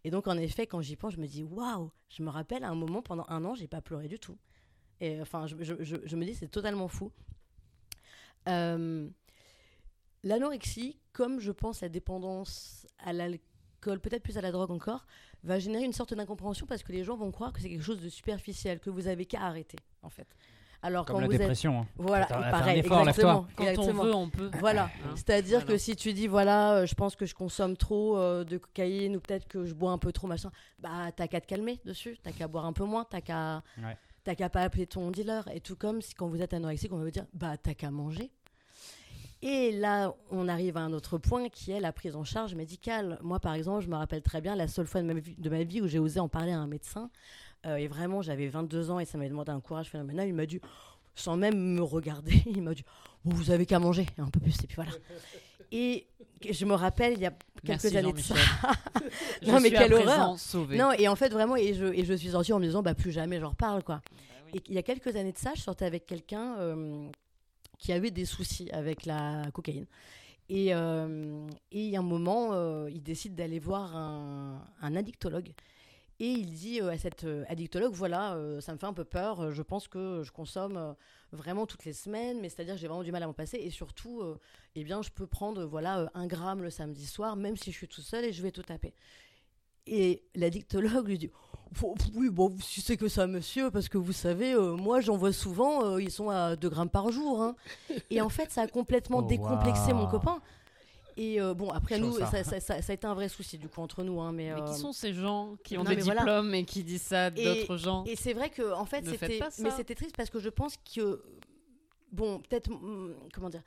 Et 0.06 0.12
donc, 0.12 0.28
en 0.28 0.38
effet, 0.38 0.68
quand 0.68 0.82
j'y 0.82 0.96
pense, 0.96 1.14
je 1.14 1.20
me 1.20 1.28
dis 1.28 1.44
waouh, 1.44 1.90
je 2.10 2.24
me 2.24 2.30
rappelle 2.30 2.64
à 2.64 2.70
un 2.70 2.76
moment, 2.76 3.02
pendant 3.02 3.26
un 3.30 3.44
an, 3.46 3.56
j'ai 3.56 3.68
pas 3.68 3.82
pleuré 3.82 4.08
du 4.08 4.20
tout. 4.20 4.38
Et 5.02 5.20
enfin, 5.22 5.48
je, 5.48 5.56
je- 5.62 5.76
je- 5.84 5.98
je 6.06 6.16
me 6.16 6.26
dis, 6.26 6.36
c'est 6.36 6.48
totalement 6.48 6.88
fou. 6.88 7.12
Euh, 8.50 9.08
L'anorexie, 10.24 10.98
comme 11.12 11.40
je 11.40 11.52
pense 11.52 11.82
la 11.82 11.90
dépendance 11.90 12.88
à 13.06 13.12
l'alcool, 13.14 14.00
peut-être 14.00 14.24
plus 14.24 14.38
à 14.38 14.42
la 14.42 14.52
drogue 14.52 14.72
encore, 14.72 15.06
va 15.44 15.60
générer 15.60 15.84
une 15.84 15.92
sorte 15.94 16.14
d'incompréhension 16.14 16.66
parce 16.66 16.84
que 16.84 16.92
les 16.94 17.04
gens 17.04 17.18
vont 17.18 17.32
croire 17.32 17.52
que 17.52 17.60
c'est 17.60 17.70
quelque 17.70 17.84
chose 17.84 18.00
de 18.00 18.08
superficiel, 18.10 18.80
que 18.80 18.90
vous 18.90 19.08
avez 19.08 19.26
qu'à 19.26 19.42
arrêter, 19.42 19.78
en 20.02 20.10
fait. 20.10 20.28
Alors 20.82 21.06
Comme 21.06 21.16
quand 21.16 21.20
la 21.22 21.28
vous 21.28 21.34
êtes 21.34 21.40
dépression. 21.40 21.80
hein. 21.82 21.88
voilà, 21.96 22.26
un 22.26 22.52
pareil, 22.52 22.80
effort, 22.80 23.00
exactement. 23.00 23.48
Quand 23.56 23.64
exactement. 23.64 24.02
on 24.02 24.06
veut, 24.06 24.16
on 24.16 24.30
peut. 24.30 24.52
Voilà, 24.60 24.86
Hein. 25.06 25.12
c'est-à-dire 25.16 25.60
Voilà. 25.60 25.74
que 25.74 25.78
si 25.78 25.96
tu 25.96 26.12
dis 26.12 26.28
voilà, 26.28 26.74
euh, 26.76 26.86
je 26.86 26.94
pense 26.94 27.16
que 27.16 27.26
je 27.26 27.34
consomme 27.34 27.78
trop 27.78 28.18
euh, 28.18 28.44
de 28.44 28.58
cocaïne 28.58 29.16
ou 29.16 29.22
peut-être 29.22 29.48
que 29.48 29.64
je 29.66 29.74
bois 29.74 29.92
un 29.92 29.98
peu 29.98 30.12
trop 30.12 30.28
machin, 30.28 30.52
bah 30.80 31.10
t'as 31.16 31.28
qu'à 31.28 31.40
te 31.40 31.48
calmer 31.48 31.80
dessus, 31.86 32.18
t'as 32.22 32.34
qu'à 32.34 32.50
boire 32.50 32.66
un 32.66 32.74
peu 32.74 32.84
moins, 32.84 33.06
t'as 33.06 33.22
qu'à 33.22 33.64
Ouais. 33.78 33.98
t'as 34.26 34.36
qu'à 34.36 34.50
pas 34.50 34.62
appeler 34.62 34.86
ton 34.86 35.10
dealer 35.10 35.48
et 35.54 35.62
tout 35.62 35.78
comme 35.78 36.02
si 36.02 36.16
quand 36.16 36.28
vous 36.28 36.42
êtes 36.42 36.54
anorexique, 36.54 36.92
on 36.92 36.98
va 36.98 37.06
vous 37.06 37.12
dire 37.12 37.28
bah 37.34 37.56
t'as 37.56 37.74
qu'à 37.76 37.90
manger. 37.90 38.30
Et 39.46 39.74
là, 39.74 40.16
on 40.32 40.48
arrive 40.48 40.78
à 40.78 40.80
un 40.82 40.94
autre 40.94 41.18
point 41.18 41.50
qui 41.50 41.72
est 41.72 41.82
la 41.82 41.92
prise 41.92 42.16
en 42.16 42.24
charge 42.24 42.56
médicale. 42.56 43.20
Moi, 43.22 43.42
par 43.42 43.54
exemple, 43.56 43.84
je 43.84 43.90
me 43.90 43.96
rappelle 43.96 44.22
très 44.22 44.40
bien 44.40 44.56
la 44.56 44.70
seule 44.70 44.88
fois 44.88 45.02
de 45.02 45.08
ma 45.08 45.14
vie, 45.16 45.36
de 45.38 45.50
ma 45.50 45.64
vie 45.64 45.82
où 45.82 45.88
j'ai 45.88 46.00
osé 46.00 46.22
en 46.22 46.30
parler 46.30 46.54
à 46.54 46.60
un 46.60 46.68
médecin. 46.68 47.10
Euh, 47.66 47.76
et 47.76 47.88
vraiment, 47.88 48.22
j'avais 48.22 48.48
22 48.48 48.90
ans 48.90 49.00
et 49.00 49.06
ça 49.06 49.18
m'avait 49.18 49.30
demandé 49.30 49.52
un 49.52 49.60
courage 49.60 49.90
phénoménal. 49.90 50.30
Il 50.30 50.34
m'a 50.34 50.46
dit, 50.46 50.62
sans 51.14 51.36
même 51.36 51.58
me 51.58 51.82
regarder, 51.84 52.42
il 52.46 52.62
m'a 52.62 52.74
dit 52.74 52.86
Vous 53.26 53.52
avez 53.52 53.66
qu'à 53.66 53.80
manger, 53.80 54.06
un 54.18 54.30
peu 54.30 54.40
plus, 54.40 54.56
et 54.64 54.68
puis 54.68 54.76
voilà. 54.76 54.92
Et 55.74 56.08
je 56.50 56.64
me 56.66 56.74
rappelle, 56.76 57.14
il 57.14 57.20
y 57.20 57.26
a 57.26 57.32
quelques 57.66 57.84
Merci, 57.84 57.98
années 57.98 58.14
de 58.14 58.20
ça. 58.20 58.36
Jean-Michel. 58.36 59.12
Je 59.42 59.48
Non, 59.52 59.60
mais 59.60 59.70
suis 59.70 59.78
quelle 59.78 59.94
horreur. 59.94 60.40
sauvée. 60.40 60.78
Non, 60.78 60.92
et 60.94 61.08
en 61.10 61.16
fait, 61.18 61.30
vraiment, 61.30 61.56
et 61.58 61.74
je, 61.74 61.86
et 61.86 62.06
je 62.06 62.14
suis 62.14 62.30
sortie 62.30 62.54
en 62.54 62.60
me 62.60 62.66
disant 62.66 62.82
Bah, 62.82 62.94
plus 62.94 63.12
jamais 63.12 63.40
j'en 63.42 63.50
reparle, 63.50 63.84
quoi. 63.84 63.96
Bah 63.96 64.02
oui. 64.46 64.52
Et 64.60 64.64
il 64.70 64.76
y 64.76 64.78
a 64.78 64.84
quelques 64.84 65.16
années 65.16 65.32
de 65.34 65.38
ça, 65.38 65.52
je 65.56 65.62
sortais 65.62 65.86
avec 65.86 66.06
quelqu'un 66.06 66.56
euh, 66.60 67.10
qui 67.78 67.92
avait 67.92 68.12
des 68.12 68.26
soucis 68.26 68.70
avec 68.72 69.06
la 69.06 69.44
cocaïne. 69.54 69.88
Et, 70.50 70.74
euh, 70.74 71.48
et 71.72 71.96
a 71.96 72.00
un 72.00 72.04
moment, 72.04 72.54
euh, 72.54 72.90
il 72.92 73.02
décide 73.02 73.36
d'aller 73.36 73.60
voir 73.60 73.96
un, 73.96 74.96
addictologue. 74.96 75.54
Et 76.20 76.28
il 76.28 76.54
dit 76.54 76.80
euh, 76.82 76.90
à 76.90 76.98
cet 76.98 77.24
euh, 77.24 77.44
addictologue, 77.48 77.94
voilà, 77.94 78.38
ça 78.60 78.74
me 78.74 78.78
fait 78.78 78.86
un 78.86 78.94
peu 78.94 79.04
peur, 79.04 79.52
je 79.52 79.62
pense 79.62 79.88
que 79.88 80.22
je 80.24 80.32
consomme 80.32 80.96
vraiment 81.32 81.66
toutes 81.66 81.86
les 81.86 81.94
semaines, 81.94 82.40
mais 82.40 82.50
c'est-à-dire 82.50 82.76
que 82.76 82.80
j'ai 82.80 82.88
vraiment 82.88 83.04
du 83.04 83.12
mal 83.12 83.24
à 83.24 83.28
m'en 83.28 83.34
passer. 83.34 83.58
Et 83.58 83.70
surtout, 83.70 84.22
eh 84.76 84.84
bien, 84.84 85.02
je 85.02 85.10
peux 85.10 85.28
prendre 85.28 85.66
voilà, 85.66 86.12
un 86.14 86.28
gramme 86.28 86.62
le 86.62 86.70
samedi 86.70 87.08
soir, 87.08 87.36
même 87.36 87.58
si 87.58 87.72
je 87.72 87.78
suis 87.78 87.88
tout 87.88 88.02
seul, 88.02 88.26
et 88.26 88.34
je 88.34 88.42
vais 88.44 88.52
tout 88.52 88.64
taper. 88.64 88.94
Et 89.88 90.24
l'addictologue 90.36 91.08
lui 91.08 91.18
dit 91.18 91.30
Faut- 91.74 91.96
Oui, 92.16 92.30
bon, 92.30 92.56
si 92.62 92.82
c'est 92.82 92.98
que 92.98 93.08
ça, 93.08 93.26
monsieur, 93.28 93.72
parce 93.72 93.90
que 93.90 93.98
vous 93.98 94.14
savez, 94.14 94.54
euh, 94.54 94.76
moi 94.76 95.02
j'en 95.02 95.18
vois 95.18 95.34
souvent, 95.34 95.84
euh, 95.84 96.02
ils 96.02 96.12
sont 96.12 96.30
à 96.30 96.56
2 96.56 96.70
grammes 96.70 96.90
par 96.90 97.12
jour. 97.12 97.42
hein. 97.42 97.56
Et 98.12 98.22
en 98.22 98.30
fait, 98.30 98.52
ça 98.52 98.62
a 98.62 98.68
complètement 98.68 99.18
Oh, 99.24 99.28
décomplexé 99.28 99.92
mon 99.94 100.08
copain. 100.08 100.40
Et 101.18 101.40
euh, 101.42 101.54
bon, 101.54 101.70
après 101.70 102.00
nous, 102.00 102.18
ça. 102.18 102.26
ça. 102.28 102.44
Ça, 102.44 102.60
ça- 102.60 102.82
ça 102.82 102.92
a 102.92 102.96
été 102.96 103.06
un 103.08 103.14
vrai 103.14 103.28
souci 103.30 103.58
du 103.58 103.70
coup 103.70 103.82
entre 103.82 104.04
nous. 104.04 104.20
Hein, 104.22 104.32
mais 104.32 104.52
Mais 104.54 104.62
euh, 104.62 104.66
qui 104.66 104.80
sont 104.80 104.94
ces 104.94 105.14
gens 105.14 105.56
qui 105.64 105.78
ont 105.78 105.84
non, 105.84 105.90
des 105.92 105.98
voilà. 106.02 106.22
diplômes 106.22 106.54
et 106.56 106.64
qui 106.66 106.84
disent 106.84 107.02
ça 107.04 107.30
d'autres 107.30 107.78
gens? 107.78 108.04
Et 108.06 108.16
c'est 108.16 108.34
vrai 108.34 108.50
que 108.50 108.72
en 108.74 108.86
fait 108.86 109.06
c'était 109.08 109.40
mais 109.60 109.70
c'était 109.72 109.96
triste 109.96 110.16
parce 110.16 110.30
que 110.32 110.40
je 110.40 110.50
pense 110.50 110.76
que 110.96 111.24
bon 112.12 112.40
peut-être 112.40 112.72
hum, 112.72 113.14
comment 113.34 113.50
dire 113.50 113.62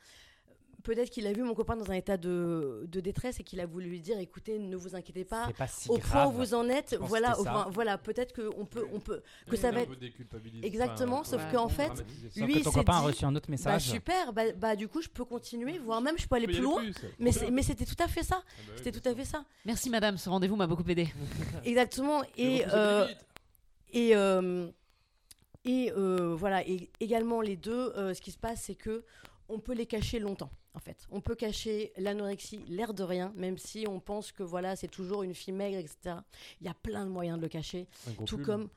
peut-être 0.83 1.09
qu'il 1.09 1.27
a 1.27 1.33
vu 1.33 1.43
mon 1.43 1.53
copain 1.53 1.75
dans 1.75 1.89
un 1.91 1.95
état 1.95 2.17
de, 2.17 2.85
de 2.87 2.99
détresse 2.99 3.39
et 3.39 3.43
qu'il 3.43 3.59
a 3.59 3.65
voulu 3.65 3.87
lui 3.87 3.99
dire 3.99 4.17
écoutez 4.19 4.57
ne 4.59 4.75
vous 4.75 4.95
inquiétez 4.95 5.25
pas 5.25 5.49
pas 5.57 5.67
si 5.67 5.89
au 5.89 5.97
point 5.97 6.27
où 6.27 6.31
vous 6.31 6.53
en 6.53 6.69
êtes 6.69 6.95
voilà 7.01 7.33
point- 7.33 7.43
ça. 7.43 7.67
voilà 7.71 7.97
peut-être 7.97 8.31
que 8.33 8.49
on 8.57 8.65
peut 8.65 8.85
on 8.93 8.99
peut 8.99 9.21
que 9.47 9.51
Oui, 9.51 9.57
ça 9.57 9.71
va 9.71 9.81
être. 9.81 9.91
Exactement, 10.63 11.19
Enfin, 11.19 11.31
sauf 11.31 11.43
ouais, 11.45 11.51
qu'en 11.51 11.67
fait, 11.67 11.91
lui, 12.35 12.59
que 12.59 12.63
ton 12.63 12.71
copain 12.71 12.93
a 12.93 12.99
reçu 13.01 13.25
un 13.25 13.35
autre 13.35 13.47
bah 13.47 13.51
message. 13.51 13.83
super 13.89 14.31
bah, 14.33 14.43
bah, 14.55 14.75
du 14.75 14.87
coup 14.87 15.01
je 15.01 15.09
peux 15.09 15.25
continuer 15.25 15.77
voire 15.79 15.99
même 16.01 16.17
je 16.17 16.27
peux 16.27 16.35
aller 16.35 16.47
plus 16.47 16.61
loin 16.61 16.81
plus, 16.81 16.93
ça. 16.93 17.07
mais 17.19 17.31
mais 17.51 17.63
c'était 17.63 17.85
tout 17.85 18.01
à 18.01 18.07
fait 18.07 18.23
ça 18.23 18.37
Ah 18.41 18.43
bah 18.45 18.63
oui, 18.69 18.81
c'était 18.83 18.99
tout 18.99 19.09
à 19.09 19.15
fait 19.15 19.25
ça 19.25 19.43
Merci 19.65 19.89
madame, 19.89 20.17
ce 20.17 20.29
rendez-vous 20.29 20.55
m'a 20.55 20.67
beaucoup 20.67 20.87
aidé. 20.87 21.07
exactement 21.65 22.21
et 22.37 22.63
euh. 22.73 23.07
Et, 23.93 24.15
euh, 24.15 24.67
et 25.63 25.91
euh, 25.95 26.35
voilà, 26.35 26.65
et 26.67 26.89
également 26.99 27.39
les 27.41 27.55
deux, 27.55 27.93
euh, 27.95 28.13
ce 28.13 28.21
qui 28.21 28.31
se 28.31 28.37
passe, 28.37 28.61
c'est 28.63 28.75
que 28.75 29.05
on 29.49 29.59
peut 29.59 29.73
les 29.73 29.85
cacher 29.85 30.19
longtemps, 30.19 30.51
en 30.73 30.79
fait. 30.79 31.07
On 31.11 31.21
peut 31.21 31.35
cacher 31.35 31.93
l'anorexie, 31.97 32.63
l'air 32.67 32.93
de 32.93 33.03
rien, 33.03 33.31
même 33.35 33.57
si 33.57 33.85
on 33.87 33.99
pense 33.99 34.31
que 34.31 34.43
voilà, 34.43 34.75
c'est 34.75 34.87
toujours 34.87 35.23
une 35.23 35.33
fille 35.33 35.53
maigre, 35.53 35.77
etc. 35.77 36.17
Il 36.61 36.67
y 36.67 36.69
a 36.69 36.73
plein 36.73 37.05
de 37.05 37.11
moyens 37.11 37.37
de 37.37 37.43
le 37.43 37.49
cacher, 37.49 37.87
tout 38.25 38.37
pull. 38.37 38.45
comme 38.45 38.69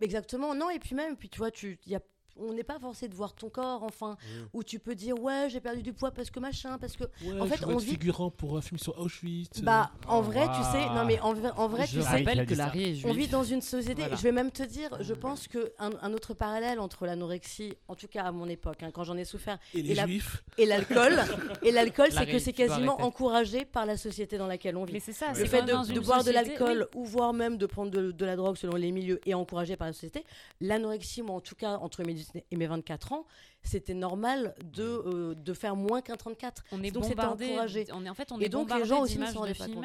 exactement. 0.00 0.54
Non, 0.54 0.70
et 0.70 0.78
puis 0.78 0.94
même, 0.94 1.16
puis 1.16 1.28
tu 1.28 1.38
vois, 1.38 1.50
tu, 1.50 1.78
il 1.86 1.92
y 1.92 1.96
a 1.96 2.00
on 2.40 2.52
n'est 2.52 2.62
pas 2.64 2.78
forcé 2.78 3.08
de 3.08 3.14
voir 3.14 3.32
ton 3.34 3.48
corps, 3.48 3.82
enfin, 3.82 4.16
Oui. 4.22 4.42
où 4.54 4.62
tu 4.62 4.78
peux 4.78 4.94
dire 4.94 5.18
ouais 5.20 5.48
j'ai 5.50 5.60
perdu 5.60 5.82
du 5.82 5.92
poids 5.92 6.10
parce 6.10 6.30
que 6.30 6.40
machin, 6.40 6.78
parce 6.78 6.96
que 6.96 7.04
Ouais, 7.24 7.40
En 7.40 7.46
fait, 7.46 7.58
je 7.60 7.64
on 7.66 7.76
vit- 7.76 7.90
figurant 7.92 8.30
pour 8.30 8.56
un 8.56 8.60
film 8.60 8.78
sur 8.78 8.98
Auschwitz. 8.98 9.60
bah 9.62 9.90
en 10.06 10.18
Oh, 10.18 10.22
vrai 10.22 10.46
tu 10.48 10.62
sais, 10.72 10.86
non 10.94 11.04
mais 11.04 11.18
en, 11.20 11.32
vrai- 11.34 11.52
en 11.56 11.68
vrai 11.68 11.86
Je 11.86 11.96
tu 11.96 12.02
sais, 12.02 12.08
Ah, 12.10 12.20
que 12.44 12.78
est 12.78 13.04
On 13.06 13.12
vit 13.12 13.28
dans 13.28 13.44
une 13.44 13.62
société. 13.62 14.02
Voilà. 14.02 14.16
Je 14.16 14.22
vais 14.22 14.32
même 14.32 14.50
te 14.50 14.62
dire, 14.62 14.90
je 15.00 15.14
pense 15.14 15.48
que 15.48 15.72
un, 15.78 15.90
un 16.02 16.12
autre 16.12 16.34
parallèle 16.34 16.78
entre 16.80 17.06
l'anorexie, 17.06 17.74
en 17.88 17.94
tout 17.94 18.08
cas 18.08 18.24
à 18.24 18.32
mon 18.32 18.48
époque, 18.48 18.82
hein, 18.82 18.90
quand 18.92 19.04
j'en 19.04 19.16
ai 19.16 19.24
souffert, 19.24 19.58
et 19.74 19.82
les 19.82 19.92
et 19.92 19.94
la- 19.94 20.04
juifs. 20.06 20.42
et 20.58 20.66
l'alcool, 20.66 21.14
et 21.62 21.72
l'alcool, 21.72 22.08
c'est 22.12 22.26
que 22.26 22.38
c'est 22.38 22.52
quasiment 22.52 23.00
encouragé 23.02 23.64
par 23.64 23.86
la 23.86 23.96
société 23.96 24.38
dans 24.38 24.46
laquelle 24.46 24.76
on 24.76 24.84
Mais 24.86 24.92
vit. 24.92 25.00
c'est 25.00 25.12
ça, 25.12 25.28
Le 25.28 25.34
c'est 25.34 25.46
fait 25.46 25.62
de, 25.62 25.72
dans 25.72 25.84
de 25.84 25.92
une 25.92 26.00
boire 26.00 26.24
de 26.24 26.30
l'alcool 26.30 26.88
ou 26.94 27.04
voire 27.04 27.32
même 27.32 27.56
de 27.58 27.66
prendre 27.66 27.90
de, 27.90 28.10
de 28.12 28.24
la 28.24 28.36
drogue 28.36 28.56
selon 28.56 28.76
les 28.76 28.92
milieux 28.92 29.20
est 29.26 29.34
encouragé 29.34 29.76
par 29.76 29.86
la 29.86 29.92
société. 29.92 30.24
L'anorexie, 30.60 31.22
moi 31.22 31.36
en 31.36 31.40
tout 31.40 31.54
cas 31.54 31.76
entre 31.78 32.02
mes 32.04 32.14
18 32.14 32.27
et 32.50 32.56
mes 32.56 32.66
24 32.66 33.12
ans, 33.12 33.24
c'était 33.62 33.94
normal 33.94 34.54
de, 34.62 34.82
euh, 34.82 35.34
de 35.34 35.52
faire 35.52 35.76
moins 35.76 36.00
qu'un 36.00 36.16
34. 36.16 36.62
On 36.72 36.82
est 36.82 36.90
Donc 36.90 37.04
c'était 37.04 37.16
bombardé. 37.16 37.46
encouragé. 37.50 37.86
On 37.92 38.04
est 38.04 38.08
en 38.08 38.14
fait 38.14 38.30
on 38.32 38.40
Et 38.40 38.44
est 38.44 38.48
donc, 38.48 38.72
les 38.72 38.84
gens 38.84 39.00
aussi 39.02 39.18
ne 39.18 39.26
s'en 39.26 39.40
rendaient 39.40 39.54
pas 39.54 39.66
compte. 39.66 39.84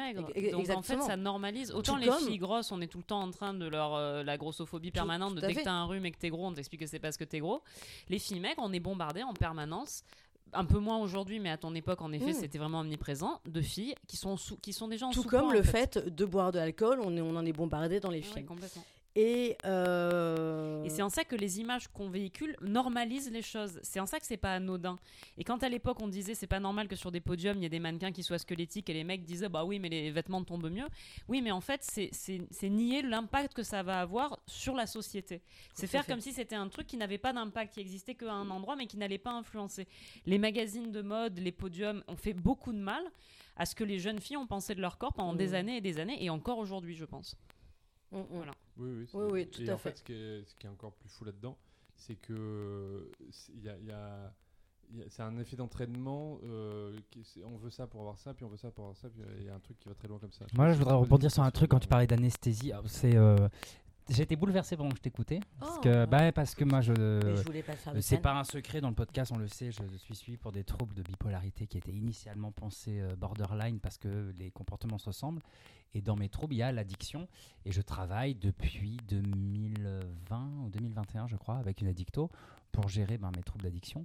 Donc 0.52 0.70
en 0.70 0.82
fait 0.82 1.00
ça 1.02 1.16
normalise. 1.16 1.72
Autant 1.72 1.94
Tout 1.94 2.00
les 2.00 2.06
comme- 2.06 2.26
filles 2.26 2.38
grosses, 2.38 2.70
on 2.72 2.80
est 2.80 2.86
tout 2.86 2.98
le 2.98 3.04
temps 3.04 3.20
en 3.20 3.30
train 3.30 3.54
de 3.54 3.66
leur 3.66 3.94
euh, 3.94 4.22
la 4.22 4.36
grossophobie 4.36 4.90
permanente. 4.90 5.30
tout 5.30 5.36
de 5.36 5.40
dès 5.42 5.48
que 5.52 5.58
fait. 5.58 5.64
t'as 5.64 5.72
un 5.72 5.84
rhume 5.86 6.06
et 6.06 6.10
que 6.12 6.18
t'es 6.18 6.30
gros, 6.30 6.46
on 6.46 6.52
t'explique 6.54 6.80
que 6.80 6.86
c'est 6.86 6.98
parce 7.00 7.16
que 7.16 7.24
t'es 7.24 7.40
gros. 7.40 7.62
Les 8.08 8.18
filles 8.18 8.40
maigres, 8.40 8.62
on 8.64 8.72
est 8.72 8.80
bombardé 8.80 9.22
en 9.22 9.32
permanence. 9.34 10.02
Un 10.56 10.66
peu 10.66 10.78
moins 10.78 10.98
aujourd'hui, 10.98 11.40
mais 11.40 11.50
à 11.50 11.56
ton 11.56 11.74
époque, 11.74 12.00
en 12.00 12.12
effet, 12.12 12.30
Mm. 12.30 12.34
c'était 12.34 12.58
vraiment 12.58 12.80
omniprésent. 12.80 13.40
De 13.44 13.60
filles 13.60 13.96
qui 14.06 14.16
sont 14.16 14.36
sous, 14.36 14.56
qui 14.58 14.72
sont 14.72 14.86
déjà 14.86 15.06
en 15.06 15.10
Tout 15.10 15.24
comme 15.24 15.48
en 15.48 15.52
le 15.52 15.62
fait 15.64 15.98
de 15.98 16.24
boire 16.24 16.52
de 16.52 16.58
l'alcool, 16.60 17.00
on, 17.02 17.16
est- 17.16 17.20
on 17.20 17.34
en 17.34 17.44
est 17.44 17.52
bombardé 17.52 17.98
dans 17.98 18.10
les 18.10 18.22
films. 18.22 18.46
complètement. 18.46 18.84
Et, 19.16 19.56
euh, 19.64 20.82
Et 20.82 20.88
c'est 20.88 21.02
en 21.02 21.08
ça 21.08 21.24
que 21.24 21.36
les 21.36 21.60
images 21.60 21.86
qu'on 21.88 22.08
véhicule 22.08 22.56
normalisent 22.60 23.30
les 23.30 23.42
choses. 23.42 23.78
C'est 23.82 24.00
en 24.00 24.06
ça 24.06 24.18
que 24.18 24.26
c'est 24.26 24.36
pas 24.36 24.54
anodin. 24.54 24.96
Et 25.38 25.44
quand 25.44 25.62
à 25.62 25.68
l'époque 25.68 25.98
on 26.00 26.08
disait 26.08 26.34
c'est 26.34 26.48
pas 26.48 26.58
normal 26.58 26.88
que 26.88 26.96
sur 26.96 27.12
des 27.12 27.20
podiums 27.20 27.56
il 27.58 27.62
y 27.62 27.66
ait 27.66 27.68
des 27.70 27.78
mannequins 27.78 28.10
qui 28.10 28.24
soient 28.24 28.38
squelettiques 28.38 28.90
et 28.90 28.92
les 28.92 29.04
mecs 29.04 29.24
disaient 29.24 29.48
bah 29.48 29.64
oui 29.64 29.78
mais 29.78 29.88
les 29.88 30.10
vêtements 30.10 30.42
tombent 30.42 30.68
mieux. 30.70 30.86
Oui 31.28 31.42
mais 31.42 31.52
en 31.52 31.60
fait 31.60 31.82
c'est- 31.84 32.10
nier 32.68 33.02
l'impact 33.02 33.54
que 33.54 33.62
ça 33.62 33.84
va 33.84 34.00
avoir 34.00 34.40
sur 34.48 34.74
la 34.74 34.86
société. 34.88 35.42
C'est 35.74 35.86
faire 35.86 36.04
fait. 36.04 36.10
comme 36.12 36.20
si 36.20 36.32
c'était 36.32 36.56
un 36.56 36.68
truc 36.68 36.86
qui 36.88 36.96
n'avait 36.96 37.18
pas 37.18 37.32
d'impact, 37.32 37.74
qui 37.74 37.80
existait 37.80 38.16
qu'à 38.16 38.32
un 38.32 38.50
endroit 38.50 38.74
mais 38.74 38.86
qui 38.88 38.96
n'allait 38.96 39.18
pas 39.18 39.32
influencer. 39.32 39.86
Les 40.26 40.38
magazines 40.38 40.90
de 40.90 41.02
mode, 41.02 41.38
les 41.38 41.52
podiums 41.52 42.02
ont 42.08 42.16
fait 42.16 42.34
beaucoup 42.34 42.72
de 42.72 42.78
mal 42.78 43.04
à 43.56 43.64
ce 43.64 43.76
que 43.76 43.84
les 43.84 44.00
jeunes 44.00 44.18
filles 44.18 44.38
ont 44.38 44.48
pensé 44.48 44.74
de 44.74 44.80
leur 44.80 44.98
corps 44.98 45.12
pendant 45.12 45.34
des 45.34 45.48
Mhm. 45.50 45.54
années 45.54 45.76
et 45.76 45.80
des 45.80 46.00
années 46.00 46.24
et 46.24 46.30
encore 46.30 46.58
aujourd'hui 46.58 46.96
je 46.96 47.04
pense. 47.04 47.36
Mm, 48.14 48.18
mm. 48.20 48.26
Voilà. 48.30 48.52
Oui, 48.76 48.90
oui, 48.98 49.06
Oui, 49.14 49.24
oui, 49.32 49.46
tout 49.48 49.62
et 49.62 49.68
à 49.70 49.74
en 49.74 49.78
fait. 49.78 49.90
fait. 49.90 49.98
ce, 49.98 50.02
qui 50.02 50.12
est, 50.12 50.44
ce 50.44 50.54
qui 50.56 50.66
est 50.66 50.70
encore 50.70 50.92
plus 50.92 51.08
fou 51.08 51.24
là-dedans, 51.24 51.56
c'est 51.96 52.16
que 52.16 53.10
il 53.54 53.62
y 53.62 53.68
a, 53.68 53.76
il 53.78 53.86
y 53.86 53.90
a- 53.92 54.32
il 54.90 54.98
y 54.98 55.02
a- 55.02 55.06
c'est 55.10 55.22
un 55.22 55.36
effet 55.38 55.56
d'entraînement. 55.56 56.38
euh, 56.44 56.96
on 57.44 57.56
veut 57.56 57.70
ça 57.70 57.86
pour 57.86 58.00
avoir 58.00 58.18
ça, 58.18 58.34
puis 58.34 58.44
on 58.44 58.48
veut 58.48 58.56
ça 58.56 58.70
pour 58.70 58.84
avoir 58.84 58.96
ça, 58.96 59.08
puis 59.08 59.22
il 59.38 59.44
y 59.46 59.48
a 59.48 59.54
un 59.54 59.60
truc 59.60 59.78
qui 59.78 59.88
va 59.88 59.94
très 59.94 60.08
loin 60.08 60.18
comme 60.18 60.32
ça. 60.32 60.44
Moi, 60.54 60.72
je 60.72 60.78
voudrais 60.78 60.94
rebondir 60.94 61.30
sur 61.30 61.42
un 61.42 61.50
truc 61.50 61.70
quand 61.70 61.78
tu 61.80 61.88
parlais 61.88 62.06
d'anesthésie. 62.06 62.72
Ah, 62.72 62.82
C'est, 62.86 63.16
euh, 63.16 63.48
j'ai 64.08 64.22
été 64.22 64.36
bouleversé 64.36 64.76
pendant 64.76 64.90
que 64.90 64.96
je 64.96 65.02
t'écoutais, 65.02 65.40
parce 65.58 65.76
Oh. 65.78 65.80
que, 65.80 66.04
bah, 66.06 66.30
parce 66.32 66.54
que 66.54 66.64
moi, 66.64 66.80
je, 66.80 66.92
je 66.94 67.88
Euh, 67.90 68.00
c'est 68.00 68.18
pas 68.18 68.38
un 68.38 68.44
secret 68.44 68.80
dans 68.80 68.88
le 68.88 68.94
podcast, 68.94 69.32
on 69.34 69.38
le 69.38 69.48
sait, 69.48 69.70
je 69.72 69.96
suis 69.96 70.14
suivi 70.14 70.36
pour 70.36 70.52
des 70.52 70.64
troubles 70.64 70.94
de 70.94 71.02
bipolarité 71.02 71.66
qui 71.66 71.78
étaient 71.78 71.92
initialement 71.92 72.52
pensés 72.52 73.00
euh, 73.00 73.16
borderline 73.16 73.80
parce 73.80 73.96
que 73.98 74.32
les 74.38 74.50
comportements 74.50 74.98
se 74.98 75.06
ressemblent. 75.06 75.42
Et 75.96 76.02
dans 76.02 76.16
mes 76.16 76.28
troubles, 76.28 76.54
il 76.54 76.58
y 76.58 76.62
a 76.62 76.72
l'addiction. 76.72 77.28
Et 77.64 77.70
je 77.72 77.80
travaille 77.80 78.34
depuis 78.34 78.96
2020 79.08 80.64
ou 80.64 80.70
2021, 80.70 81.26
je 81.28 81.36
crois, 81.36 81.56
avec 81.56 81.80
une 81.80 81.86
addicto 81.88 82.30
pour 82.72 82.88
gérer 82.88 83.16
ben, 83.18 83.30
mes 83.36 83.42
troubles 83.42 83.62
d'addiction. 83.64 84.04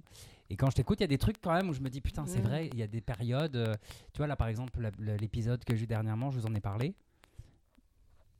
Et 0.50 0.56
quand 0.56 0.70
je 0.70 0.76
t'écoute, 0.76 1.00
il 1.00 1.02
y 1.02 1.04
a 1.04 1.08
des 1.08 1.18
trucs 1.18 1.40
quand 1.40 1.52
même 1.52 1.68
où 1.68 1.72
je 1.72 1.80
me 1.80 1.90
dis, 1.90 2.00
putain, 2.00 2.26
c'est 2.26 2.38
Mm. 2.38 2.42
vrai, 2.42 2.66
il 2.72 2.78
y 2.78 2.82
a 2.82 2.86
des 2.86 3.00
périodes. 3.00 3.56
euh, 3.56 3.74
tu 4.12 4.18
vois, 4.18 4.26
là, 4.28 4.36
par 4.36 4.46
exemple, 4.48 4.88
l'épisode 4.98 5.64
que 5.64 5.74
j'ai 5.74 5.84
eu 5.84 5.86
dernièrement, 5.86 6.30
je 6.30 6.38
vous 6.38 6.46
en 6.46 6.54
ai 6.54 6.60
parlé. 6.60 6.94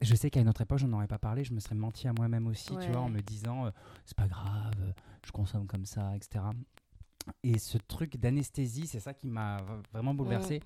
Je 0.01 0.15
sais 0.15 0.31
qu'à 0.31 0.41
une 0.41 0.49
autre 0.49 0.63
époque, 0.63 0.79
je 0.79 0.87
n'en 0.87 0.97
aurais 0.97 1.07
pas 1.07 1.19
parlé, 1.19 1.45
je 1.45 1.53
me 1.53 1.61
serais 1.61 1.75
menti 1.75 2.09
à 2.09 2.13
moi-même 2.13 2.47
aussi, 2.47 2.73
tu 2.81 2.91
vois, 2.91 3.03
en 3.03 3.11
me 3.11 3.21
disant, 3.21 3.67
euh, 3.67 3.71
c'est 4.07 4.17
pas 4.17 4.29
grave, 4.29 4.73
euh, 4.81 4.93
je 5.27 5.31
consomme 5.31 5.67
comme 5.67 5.85
ça, 5.85 6.17
etc. 6.17 6.45
Et 7.43 7.59
ce 7.59 7.77
truc 7.77 8.17
d'anesthésie, 8.17 8.87
c'est 8.87 9.01
ça 9.01 9.13
qui 9.13 9.29
m'a 9.29 9.59
vraiment 9.93 10.15
bouleversé. 10.15 10.63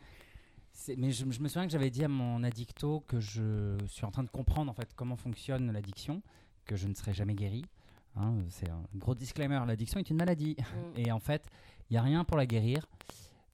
Mais 0.96 1.10
je, 1.10 1.24
je 1.30 1.40
me 1.40 1.48
souviens 1.48 1.66
que 1.66 1.72
j'avais 1.72 1.90
dit 1.90 2.04
à 2.04 2.08
mon 2.08 2.42
addicto 2.42 3.04
que 3.06 3.20
je 3.20 3.76
suis 3.86 4.04
en 4.04 4.10
train 4.10 4.22
de 4.22 4.30
comprendre 4.30 4.70
en 4.70 4.74
fait 4.74 4.92
comment 4.94 5.16
fonctionne 5.16 5.70
l'addiction, 5.72 6.22
que 6.64 6.76
je 6.76 6.86
ne 6.86 6.94
serai 6.94 7.12
jamais 7.12 7.34
guéri. 7.34 7.64
Hein, 8.16 8.34
c'est 8.48 8.70
un 8.70 8.82
gros 8.94 9.14
disclaimer, 9.14 9.60
l'addiction 9.66 9.98
est 9.98 10.10
une 10.10 10.16
maladie. 10.16 10.56
Mm. 10.58 10.98
Et 10.98 11.12
en 11.12 11.18
fait, 11.18 11.44
il 11.90 11.94
n'y 11.94 11.98
a 11.98 12.02
rien 12.02 12.24
pour 12.24 12.36
la 12.36 12.46
guérir, 12.46 12.86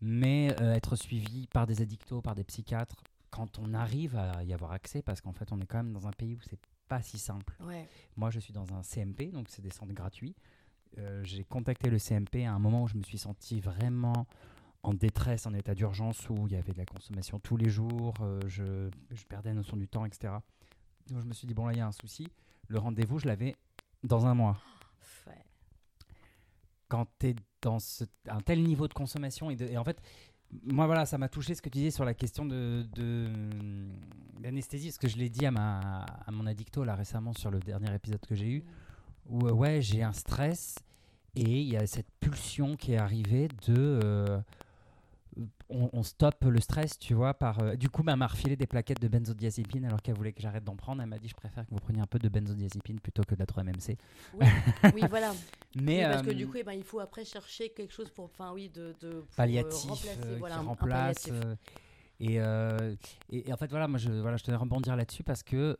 mais 0.01 0.55
euh, 0.61 0.75
être 0.75 0.97
suivi 0.97 1.47
par 1.47 1.67
des 1.67 1.81
addictos, 1.83 2.21
par 2.21 2.35
des 2.35 2.45
psychiatres, 2.45 2.97
quand 3.31 3.59
on 3.59 3.75
arrive 3.75 4.17
à 4.17 4.43
y 4.45 4.53
avoir 4.53 4.73
accès, 4.73 5.03
parce 5.03 5.21
qu'en 5.21 5.33
fait, 5.33 5.53
on 5.53 5.61
est 5.61 5.67
quand 5.67 5.79
même 5.79 5.93
dans 5.93 6.07
un 6.07 6.13
pays 6.13 6.35
où 6.35 6.41
c'est 6.49 6.59
pas 6.89 7.01
si 7.03 7.19
simple. 7.19 7.57
Ouais. 7.61 7.89
Moi, 8.17 8.31
je 8.31 8.41
suis 8.41 8.53
dans 8.53 8.73
un 8.75 8.83
CMP, 8.83 9.31
donc 9.33 9.47
c'est 9.49 9.63
des 9.63 9.71
centres 9.71 9.93
gratuits. 9.93 10.35
Euh, 10.99 11.23
j'ai 11.23 11.45
contacté 11.45 11.89
le 11.89 11.99
CMP 11.99 12.45
à 12.47 12.53
un 12.53 12.59
moment 12.59 12.83
où 12.83 12.89
je 12.89 12.97
me 12.97 13.03
suis 13.03 13.19
senti 13.19 13.61
vraiment 13.61 14.27
en 14.83 14.95
détresse, 14.95 15.47
en 15.47 15.55
état 15.55 15.75
d'urgence, 15.75 16.29
où 16.31 16.47
il 16.47 16.53
y 16.55 16.57
avait 16.57 16.73
de 16.73 16.79
la 16.79 16.87
consommation 16.87 17.39
tous 17.39 17.57
les 17.57 17.69
jours, 17.69 18.15
euh, 18.23 18.41
je, 18.49 18.91
je 19.11 19.25
perdais 19.25 19.51
la 19.51 19.57
notion 19.57 19.77
du 19.77 19.87
temps, 19.87 20.05
etc. 20.05 20.33
Donc 21.09 21.21
je 21.21 21.27
me 21.27 21.33
suis 21.33 21.47
dit, 21.47 21.55
bon 21.55 21.67
là, 21.67 21.73
il 21.75 21.79
y 21.79 21.83
a 21.83 21.87
un 21.87 21.93
souci. 21.93 22.27
Le 22.69 22.79
rendez-vous, 22.79 23.19
je 23.19 23.27
l'avais 23.27 23.55
dans 24.03 24.27
un 24.27 24.35
mois. 24.35 24.59
Ouais. 25.27 25.45
Quand 26.89 27.07
tu 27.19 27.29
es 27.29 27.37
dans 27.63 27.79
ce- 27.79 28.05
un 28.29 28.41
tel 28.41 28.63
niveau 28.65 28.89
de 28.89 28.95
consommation, 28.95 29.51
et, 29.51 29.57
de- 29.57 29.67
et 29.67 29.77
en 29.77 29.85
fait, 29.85 30.01
moi, 30.65 30.87
voilà, 30.87 31.07
ça 31.07 31.17
m'a 31.19 31.29
touché 31.29 31.55
ce 31.55 31.63
que 31.63 31.69
tu 31.69 31.79
disais 31.79 31.91
sur 31.91 32.05
la 32.05 32.15
question 32.15 32.45
de, 32.45 32.85
de- 32.95 33.29
d'anesthésie, 34.41 34.89
parce 34.89 34.99
que 34.99 35.09
je 35.09 35.17
l'ai 35.17 35.29
dit 35.29 35.47
à 35.47 35.51
mon 36.33 36.47
addicto 36.47 36.85
là 36.85 36.95
récemment 36.95 37.33
sur 37.33 37.51
le 37.51 37.61
dernier 37.61 37.95
épisode 37.95 38.21
que 38.27 38.35
j'ai 38.35 38.51
eu, 38.51 38.65
où 39.29 39.47
euh, 39.47 39.53
ouais, 39.53 39.81
j'ai 39.83 40.03
un 40.03 40.13
stress 40.13 40.77
et 41.37 41.61
il 41.61 41.69
y 41.69 41.77
a 41.77 41.87
cette 41.87 42.11
pulsion 42.21 42.77
qui 42.77 42.93
est 42.93 42.99
arrivée 42.99 43.49
de. 43.69 43.75
euh, 43.79 44.41
on, 45.69 45.91
on 45.93 46.03
stoppe 46.03 46.45
le 46.45 46.61
stress, 46.61 46.99
tu 46.99 47.15
vois, 47.15 47.35
par. 47.35 47.61
euh, 47.61 47.75
du 47.77 47.89
coup, 47.89 48.03
ma 48.03 48.17
m'a 48.17 48.27
refilé 48.27 48.57
des 48.57 48.67
plaquettes 48.67 49.01
de 49.01 49.09
benzodiazépine 49.09 49.85
alors 49.85 50.03
qu'elle 50.03 50.15
voulait 50.17 50.33
que 50.33 50.41
j'arrête 50.43 50.65
d'en 50.65 50.77
prendre. 50.77 51.01
Elle 51.03 51.09
m'a 51.09 51.19
dit 51.19 51.29
Je 51.29 51.35
préfère 51.35 51.65
que 51.67 51.71
vous 51.71 51.79
preniez 51.81 52.01
un 52.01 52.07
peu 52.07 52.19
de 52.19 52.29
benzodiazépine 52.29 53.01
plutôt 53.01 53.23
que 53.25 53.35
de 53.35 53.41
la 53.41 53.47
3-MMC. 53.47 53.97
Oui, 54.95 55.03
voilà. 55.09 55.33
Mais. 55.77 56.05
Oui, 56.05 56.11
parce 56.13 56.23
que 56.27 56.31
euh, 56.31 56.35
du 56.35 56.47
coup, 56.47 56.57
eh 56.59 56.65
ben, 56.65 56.73
il 56.73 56.85
faut 56.85 57.01
après 57.01 57.25
chercher 57.25 57.71
quelque 57.71 57.93
chose 57.93 58.11
pour, 58.11 58.25
enfin 58.27 58.53
oui, 58.53 58.69
de, 58.69 58.95
de 59.01 59.11
pour, 59.11 59.19
euh, 59.19 59.23
palliatif 59.37 59.89
remplacer, 59.91 60.37
voilà, 60.39 60.55
qui 60.55 60.61
un- 60.61 60.65
un 60.65 60.67
remplace. 60.67 61.29
palliatif. 61.29 61.59
et, 62.21 62.35
et, 62.35 63.49
et 63.49 63.53
en 63.53 63.57
fait, 63.57 63.71
voilà, 63.71 63.87
moi, 63.89 63.99
je, 63.99 64.11
voilà, 64.11 64.37
je 64.37 64.45
tenais 64.45 64.57
à 64.57 64.61
rebondir 64.61 64.97
là-dessus 64.97 65.23
parce 65.23 65.43
que 65.43 65.77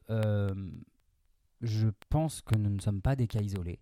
je 1.63 1.89
pense 2.09 2.41
que 2.41 2.57
nous 2.57 2.71
ne 2.71 2.81
sommes 2.81 3.03
pas 3.03 3.17
des 3.17 3.27
cas 3.27 3.41
isolés. 3.41 3.79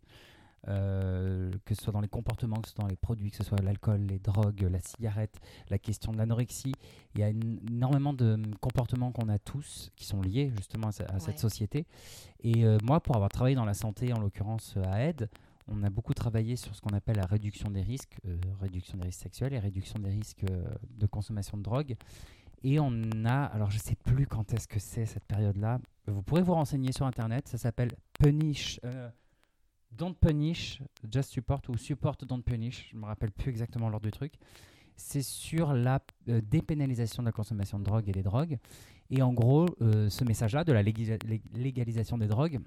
Euh, 0.69 1.51
que 1.65 1.75
ce 1.75 1.83
soit 1.83 1.93
dans 1.93 2.01
les 2.01 2.09
comportements, 2.09 2.57
que 2.57 2.69
ce 2.69 2.75
soit 2.75 2.83
dans 2.85 2.91
les 2.91 2.97
produits, 2.97 3.31
que 3.31 3.37
ce 3.37 3.45
soit 3.45 3.61
l'alcool, 3.63 4.01
les 4.03 4.19
drogues, 4.19 4.69
la 4.71 4.81
cigarette, 4.81 5.39
la 5.71 5.79
question 5.79 6.13
de 6.13 6.19
l'anorexie. 6.19 6.73
Il 7.15 7.21
y 7.21 7.25
a 7.25 7.29
une- 7.31 7.59
énormément 7.71 8.13
de 8.13 8.35
hum, 8.35 8.55
comportements 8.61 9.11
qu'on 9.13 9.29
a 9.29 9.39
tous 9.39 9.91
qui 9.97 10.05
sont 10.05 10.21
liés 10.21 10.53
justement 10.57 10.89
à, 10.89 10.93
ce- 10.93 11.03
à 11.05 11.19
cette 11.21 11.39
société. 11.39 11.87
Et 12.41 12.65
euh, 12.65 12.79
moi, 12.85 13.01
pour 13.01 13.15
avoir 13.17 13.31
travaillé 13.31 13.57
dans 13.57 13.65
la 13.65 13.75
santé, 13.75 14.13
en 14.13 14.21
l'occurrence 14.21 14.75
euh, 14.77 14.83
à 14.87 15.01
Aide, 15.03 15.29
on 15.71 15.83
a 15.83 15.91
beaucoup 15.91 16.15
travaillé 16.15 16.57
sur 16.57 16.75
ce 16.75 16.81
qu'on 16.81 16.95
appelle 16.97 17.17
la 17.17 17.27
réduction 17.27 17.71
des 17.71 17.83
risques, 17.83 18.17
euh, 18.27 18.39
réduction 18.61 18.97
des 18.99 19.05
risques 19.07 19.21
sexuels 19.23 19.53
et 19.53 19.59
réduction 19.59 19.99
des 19.99 20.11
risques 20.11 20.45
de 20.47 21.07
consommation 21.07 21.59
de 21.59 21.63
drogue. 21.63 21.95
Et 22.65 22.81
on 22.81 22.93
a, 23.25 23.45
alors 23.45 23.71
je 23.71 23.79
sais 23.79 23.95
plus 23.95 24.27
quand 24.27 24.53
est-ce 24.55 24.67
que 24.67 24.81
c'est 24.81 25.05
cette 25.07 25.25
période-là, 25.27 25.79
vous 26.07 26.23
pourrez 26.23 26.43
vous 26.43 26.55
renseigner 26.55 26.91
sur 26.93 27.07
Internet, 27.07 27.47
ça 27.49 27.59
s'appelle 27.59 27.93
Punish, 28.19 28.81
euh, 28.85 29.11
Don't 29.91 30.15
Punish, 30.15 30.81
Just 31.11 31.31
Support 31.31 31.63
ou 31.69 31.77
Support 31.77 32.17
Don't 32.27 32.43
Punish, 32.43 32.91
je 32.93 32.97
me 32.97 33.07
rappelle 33.07 33.31
plus 33.31 33.51
exactement 33.51 33.89
l'ordre 33.89 34.07
du 34.07 34.13
truc. 34.13 34.35
C'est 34.97 35.23
sur 35.23 35.73
la 35.73 36.01
euh, 36.29 36.41
dépénalisation 36.41 37.23
de 37.23 37.29
la 37.29 37.33
consommation 37.33 37.79
de 37.79 37.85
drogue 37.85 38.09
et 38.09 38.13
des 38.13 38.23
drogues. 38.23 38.59
Et 39.11 39.23
en 39.23 39.33
gros, 39.33 39.67
euh, 39.81 40.11
ce 40.11 40.25
message-là 40.25 40.65
de 40.65 40.73
la 40.73 40.83
légalisation 40.83 42.19
des 42.19 42.27
drogues, 42.27 42.61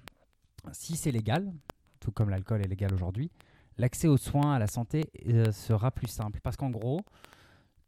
si 0.72 0.96
c'est 0.96 1.12
légal, 1.12 1.54
tout 2.00 2.12
comme 2.12 2.30
l'alcool 2.30 2.62
est 2.62 2.68
légal 2.68 2.94
aujourd'hui, 2.94 3.32
l'accès 3.78 4.08
aux 4.08 4.18
soins, 4.18 4.54
à 4.54 4.60
la 4.60 4.68
santé 4.68 5.06
euh, 5.28 5.52
sera 5.52 5.92
plus 5.92 6.08
simple. 6.08 6.40
Parce 6.42 6.56
qu'en 6.58 6.70
gros, 6.70 7.02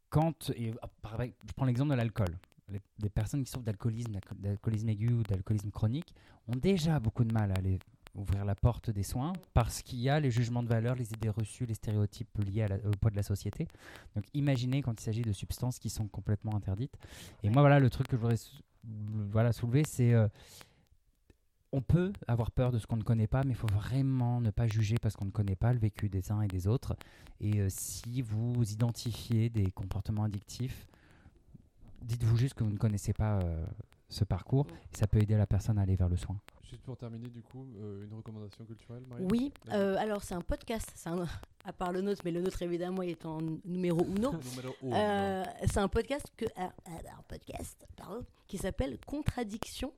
quand, 0.10 0.52
je 0.56 1.54
prends 1.56 1.66
l'exemple 1.66 1.92
de 1.92 1.96
l'alcool, 1.96 2.38
les, 2.70 3.10
personnes 3.10 3.44
qui 3.44 3.52
souffrent 3.52 3.66
d'alcoolisme, 3.66 4.12
d'alco- 4.12 4.36
d'alcoolisme 4.36 4.90
aigu 4.90 5.14
ou 5.14 5.24
d'alcoolisme 5.24 5.72
chronique 5.72 6.14
ont 6.48 6.56
déjà 6.56 7.00
beaucoup 7.00 7.24
de 7.24 7.34
mal 7.34 7.52
à 7.52 7.56
aller 7.56 7.80
ouvrir 8.16 8.46
la 8.46 8.56
porte 8.56 8.90
des 8.90 9.04
soins 9.04 9.34
parce 9.54 9.82
qu'il 9.82 10.00
y 10.00 10.10
a 10.10 10.20
les 10.20 10.30
jugements 10.32 10.62
de 10.64 10.68
valeur, 10.70 10.96
les 10.96 11.12
idées 11.14 11.30
reçues, 11.30 11.66
les 11.66 11.74
stéréotypes 11.74 12.38
liés 12.38 12.64
à 12.64 12.68
la- 12.68 12.78
au 12.88 12.92
poids 13.00 13.10
de 13.12 13.16
la 13.16 13.24
société. 13.24 13.68
Donc 14.16 14.26
imaginez 14.34 14.82
quand 14.82 15.00
il 15.00 15.04
s'agit 15.04 15.24
de 15.24 15.34
substances 15.34 15.80
qui 15.80 15.90
sont 15.90 16.08
complètement 16.08 16.56
interdites. 16.56 16.96
Et 17.44 17.50
moi 17.50 17.62
voilà 17.64 17.80
le 17.80 17.90
truc 17.90 18.08
que 18.08 18.16
je 18.16 18.22
voudrais 18.22 18.38
sou- 18.38 18.62
voilà, 19.32 19.52
soulever, 19.54 19.84
c'est 19.86 20.14
euh, 20.14 20.28
on 21.72 21.82
peut 21.82 22.14
avoir 22.28 22.52
peur 22.52 22.72
de 22.72 22.78
ce 22.78 22.86
qu'on 22.86 22.98
ne 22.98 23.04
connaît 23.04 23.26
pas, 23.28 23.44
mais 23.44 23.52
il 23.54 23.56
faut 23.56 23.66
vraiment 23.74 24.40
ne 24.42 24.52
pas 24.52 24.68
juger 24.68 24.98
parce 25.02 25.16
qu'on 25.16 25.26
ne 25.26 25.32
connaît 25.32 25.56
pas 25.56 25.74
le 25.74 25.80
vécu 25.80 26.08
des 26.08 26.32
uns 26.32 26.42
et 26.42 26.48
des 26.48 26.68
autres. 26.68 26.96
Et 27.40 27.62
euh, 27.62 27.68
si 27.70 28.22
vous 28.22 28.54
identifiez 28.72 29.50
des 29.50 29.72
comportements 29.72 30.24
addictifs, 30.24 30.86
dites-vous 32.04 32.38
juste 32.38 32.54
que 32.54 32.64
vous 32.64 32.70
ne 32.72 32.78
connaissez 32.78 33.14
pas 33.14 33.40
euh, 33.40 33.66
ce 34.14 34.24
parcours 34.24 34.66
et 34.94 34.98
ça 34.98 35.08
peut 35.08 35.20
aider 35.22 35.36
la 35.36 35.46
personne 35.48 35.78
à 35.78 35.82
aller 35.82 35.96
vers 35.96 36.10
le 36.10 36.16
soin. 36.18 36.38
Juste 36.64 36.82
pour 36.84 36.98
terminer, 36.98 37.30
du 37.30 37.42
coup, 37.44 37.68
euh, 37.78 38.04
une 38.06 38.14
recommandation 38.14 38.66
culturelle, 38.66 39.04
Marie 39.08 39.24
Oui, 39.30 39.54
euh, 39.72 39.96
alors 39.98 40.24
c'est 40.24 40.34
un 40.34 40.42
podcast, 40.42 40.92
c'est 40.96 41.10
un- 41.10 41.26
à 41.66 41.74
part 41.74 41.92
le 41.92 42.02
nôtre, 42.02 42.22
mais 42.26 42.32
le 42.32 42.42
nôtre 42.42 42.62
évidemment 42.62 43.02
il 43.04 43.10
est 43.12 43.26
en 43.26 43.40
numéro 43.66 44.04
uno. 44.06 44.34
Euh, 44.84 45.44
c'est 45.66 45.78
un 45.80 45.88
podcast 45.88 46.26
que 46.38 46.46
euh, 46.46 46.50
euh, 46.58 46.92
un 47.18 47.22
podcast 47.28 47.86
pardon, 47.96 48.26
qui 48.48 48.58
s'appelle 48.58 48.98
Contradiction 49.06 49.92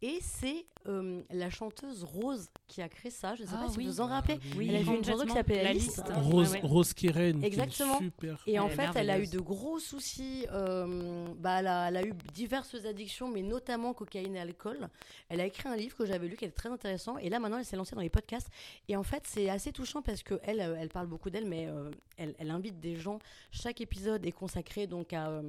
et 0.00 0.18
c'est 0.22 0.66
euh, 0.86 1.22
la 1.30 1.50
chanteuse 1.50 2.04
Rose 2.04 2.48
qui 2.66 2.80
a 2.82 2.88
créé 2.88 3.10
ça. 3.10 3.34
Je 3.34 3.42
ne 3.42 3.46
sais 3.48 3.54
Ah 3.58 3.64
pas 3.64 3.70
si 3.70 3.78
oui. 3.78 3.84
vous 3.86 3.92
vous 3.92 4.00
en 4.00 4.06
rappelez. 4.06 4.38
Oui, 4.56 4.68
Elle 4.70 4.76
a 4.76 4.84
fait 4.84 4.96
une 4.96 5.04
chanson 5.04 5.26
qui 5.26 5.32
s'appelle 5.32 5.62
La 5.64 5.70
Alice. 5.70 5.84
liste. 5.86 6.02
Rose, 6.14 6.52
Ouais, 6.52 6.62
ouais. 6.62 6.68
Rose 6.68 6.92
Kiren, 6.94 7.38
qui 7.38 7.44
est 7.44 7.48
Exactement. 7.48 7.98
super. 7.98 8.42
Et 8.46 8.58
en 8.58 8.68
Elle 8.68 8.74
fait, 8.76 8.88
elle 8.94 9.10
a 9.10 9.18
eu 9.18 9.26
de 9.26 9.38
gros 9.40 9.78
soucis. 9.78 10.46
euh, 10.52 11.26
bah, 11.36 11.58
elle, 11.60 11.66
a, 11.66 11.88
elle 11.88 11.96
a 11.96 12.02
eu 12.06 12.14
diverses 12.32 12.74
addictions, 12.84 13.28
mais 13.28 13.42
notamment 13.42 13.92
cocaïne 13.92 14.36
et 14.36 14.40
alcool. 14.40 14.88
Elle 15.28 15.40
a 15.40 15.46
écrit 15.46 15.68
un 15.68 15.76
livre 15.76 15.96
que 15.96 16.06
j'avais 16.06 16.28
lu 16.28 16.36
qui 16.36 16.44
était 16.44 16.54
très 16.54 16.70
intéressant. 16.70 17.18
Et 17.18 17.28
là, 17.28 17.38
maintenant, 17.40 17.58
elle 17.58 17.64
s'est 17.64 17.76
lancée 17.76 17.94
dans 17.96 18.00
les 18.02 18.08
podcasts. 18.10 18.48
Et 18.88 18.96
en 18.96 19.02
fait, 19.02 19.24
c'est 19.26 19.50
assez 19.50 19.72
touchant 19.72 20.00
parce 20.00 20.22
que 20.22 20.38
elle, 20.42 20.60
euh, 20.60 20.76
elle 20.78 20.88
parle 20.88 21.08
beaucoup 21.08 21.28
d'elle, 21.30 21.46
mais 21.46 21.66
euh, 21.66 21.90
elle, 22.16 22.34
elle 22.38 22.50
invite 22.50 22.78
des 22.80 22.96
gens. 22.96 23.18
Chaque 23.50 23.80
épisode 23.80 24.24
est 24.24 24.32
consacré 24.32 24.86
donc 24.86 25.12
à. 25.12 25.42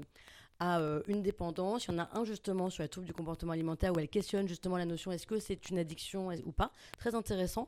À 0.60 0.80
euh, 0.80 1.02
une 1.08 1.22
dépendance. 1.22 1.86
Il 1.86 1.92
y 1.92 1.96
en 1.96 2.00
a 2.00 2.10
un 2.18 2.24
justement 2.26 2.70
sur 2.70 2.84
les 2.84 2.90
troubles 2.90 3.08
du 3.08 3.14
comportement 3.14 3.54
alimentaire 3.54 3.94
où 3.96 4.00
elle 4.00 4.10
questionne 4.10 4.48
justement 4.48 4.78
la 4.78 4.86
notion 4.86 5.12
est-ce 5.12 5.26
que 5.28 5.40
c'est 5.40 5.70
une 5.70 5.78
addiction 5.78 6.30
ou 6.46 6.52
pas. 6.52 6.72
Très 6.98 7.16
intéressant. 7.16 7.68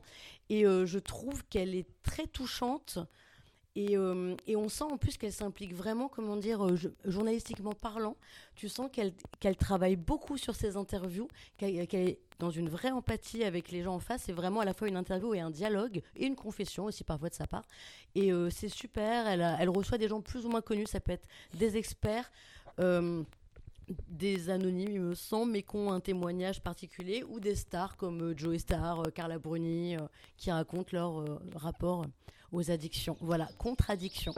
Et 0.50 0.66
euh, 0.66 0.84
je 0.86 0.98
trouve 0.98 1.44
qu'elle 1.46 1.74
est 1.74 1.86
très 2.02 2.26
touchante. 2.26 2.98
Et, 3.74 3.96
euh, 3.96 4.36
et 4.46 4.54
on 4.54 4.68
sent 4.68 4.84
en 4.84 4.98
plus 4.98 5.16
qu'elle 5.16 5.32
s'implique 5.32 5.72
vraiment, 5.72 6.06
comment 6.06 6.36
dire, 6.36 6.62
euh, 6.62 6.76
jo- 6.76 6.90
journalistiquement 7.06 7.72
parlant. 7.72 8.18
Tu 8.54 8.68
sens 8.68 8.90
qu'elle 8.92 9.14
qu'elle 9.40 9.56
travaille 9.56 9.96
beaucoup 9.96 10.36
sur 10.36 10.54
ses 10.54 10.76
interviews, 10.76 11.26
qu'elle 11.56 11.78
est 11.90 12.18
dans 12.38 12.50
une 12.50 12.68
vraie 12.68 12.90
empathie 12.90 13.44
avec 13.44 13.70
les 13.70 13.82
gens 13.82 13.94
en 13.94 13.98
face. 13.98 14.24
C'est 14.26 14.32
vraiment 14.34 14.60
à 14.60 14.66
la 14.66 14.74
fois 14.74 14.88
une 14.88 14.96
interview 14.98 15.32
et 15.32 15.40
un 15.40 15.48
dialogue, 15.50 16.02
et 16.16 16.26
une 16.26 16.36
confession 16.36 16.84
aussi 16.84 17.02
parfois 17.02 17.30
de 17.30 17.34
sa 17.34 17.46
part. 17.46 17.64
Et 18.14 18.30
c'est 18.50 18.68
super, 18.68 19.26
elle, 19.26 19.40
a- 19.40 19.56
elle 19.58 19.70
reçoit 19.70 19.96
des 19.96 20.08
gens 20.08 20.20
plus 20.20 20.44
ou 20.44 20.50
moins 20.50 20.60
connus, 20.60 20.84
ça 20.86 21.00
peut 21.00 21.12
être 21.12 21.26
des 21.54 21.78
experts. 21.78 22.30
Euh, 22.80 23.22
des 24.08 24.50
anonymes, 24.50 24.92
il 24.92 25.00
me 25.00 25.14
semble, 25.14 25.52
mais 25.52 25.62
qui 25.62 25.76
ont 25.76 25.92
un 25.92 26.00
témoignage 26.00 26.62
particulier, 26.62 27.24
ou 27.28 27.40
des 27.40 27.54
stars 27.54 27.96
comme 27.96 28.20
euh, 28.22 28.34
Joey 28.36 28.58
Star, 28.58 29.00
euh, 29.00 29.10
Carla 29.10 29.38
Bruni, 29.38 29.96
qui 30.36 30.50
racontent 30.50 30.90
leur 30.92 31.40
rapport 31.54 32.06
aux 32.52 32.70
addictions. 32.70 33.16
Voilà, 33.20 33.48
contradiction. 33.58 34.32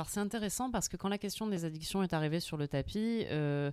Alors 0.00 0.08
c'est 0.08 0.20
intéressant 0.20 0.70
parce 0.70 0.88
que 0.88 0.96
quand 0.96 1.10
la 1.10 1.18
question 1.18 1.46
des 1.46 1.66
addictions 1.66 2.02
est 2.02 2.14
arrivée 2.14 2.40
sur 2.40 2.56
le 2.56 2.66
tapis, 2.66 3.26
euh, 3.28 3.70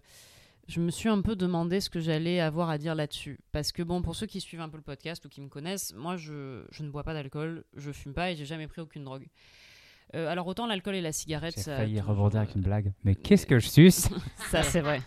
je 0.68 0.82
me 0.82 0.92
suis 0.92 1.10
un 1.10 1.22
peu 1.22 1.36
demandé 1.36 1.80
ce 1.80 1.90
que 1.90 2.00
j'allais 2.00 2.40
avoir 2.40 2.70
à 2.70 2.78
dire 2.78 2.94
là-dessus. 2.94 3.40
Parce 3.52 3.72
que 3.72 3.84
bon, 3.84 4.02
pour 4.02 4.16
ceux 4.16 4.26
qui 4.26 4.42
suivent 4.42 4.62
un 4.62 4.70
peu 4.70 4.78
le 4.78 4.84
podcast 4.84 5.24
ou 5.26 5.30
qui 5.30 5.42
me 5.42 5.48
connaissent, 5.48 5.94
moi 5.96 6.18
je, 6.18 6.66
je 6.72 6.84
ne 6.84 6.90
bois 6.90 7.04
pas 7.04 7.14
d'alcool, 7.14 7.64
je 7.76 7.92
fume 7.92 8.14
pas 8.14 8.32
et 8.32 8.36
j'ai 8.36 8.46
jamais 8.46 8.68
pris 8.68 8.82
aucune 8.82 9.04
drogue. 9.04 9.28
Euh, 10.16 10.30
alors 10.30 10.48
autant 10.48 10.68
l'alcool 10.68 10.96
et 10.96 11.02
la 11.02 11.12
cigarette, 11.12 11.56
J'ai 11.58 11.64
failli 11.64 12.00
rebondir 12.00 12.40
avec 12.42 12.56
une 12.56 12.62
blague. 12.62 12.94
Mais 13.04 13.16
qu'est-ce 13.16 13.46
que 13.46 13.60
je 13.60 13.68
suce? 13.68 14.10
Ça, 14.50 14.64
c'est 14.64 14.82
vrai. 14.82 15.02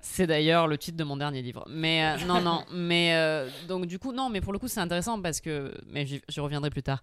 C'est 0.00 0.26
d'ailleurs 0.26 0.68
le 0.68 0.78
titre 0.78 0.96
de 0.96 1.04
mon 1.04 1.16
dernier 1.16 1.42
livre. 1.42 1.64
Mais 1.68 2.04
euh, 2.04 2.26
non, 2.26 2.40
non. 2.40 2.64
Mais 2.72 3.14
euh, 3.14 3.48
donc 3.68 3.86
du 3.86 3.98
coup, 3.98 4.12
non. 4.12 4.28
Mais 4.30 4.40
pour 4.40 4.52
le 4.52 4.58
coup, 4.58 4.68
c'est 4.68 4.80
intéressant 4.80 5.20
parce 5.20 5.40
que. 5.40 5.74
Mais 5.88 6.06
j'y 6.06 6.40
reviendrai 6.40 6.70
plus 6.70 6.82
tard. 6.82 7.02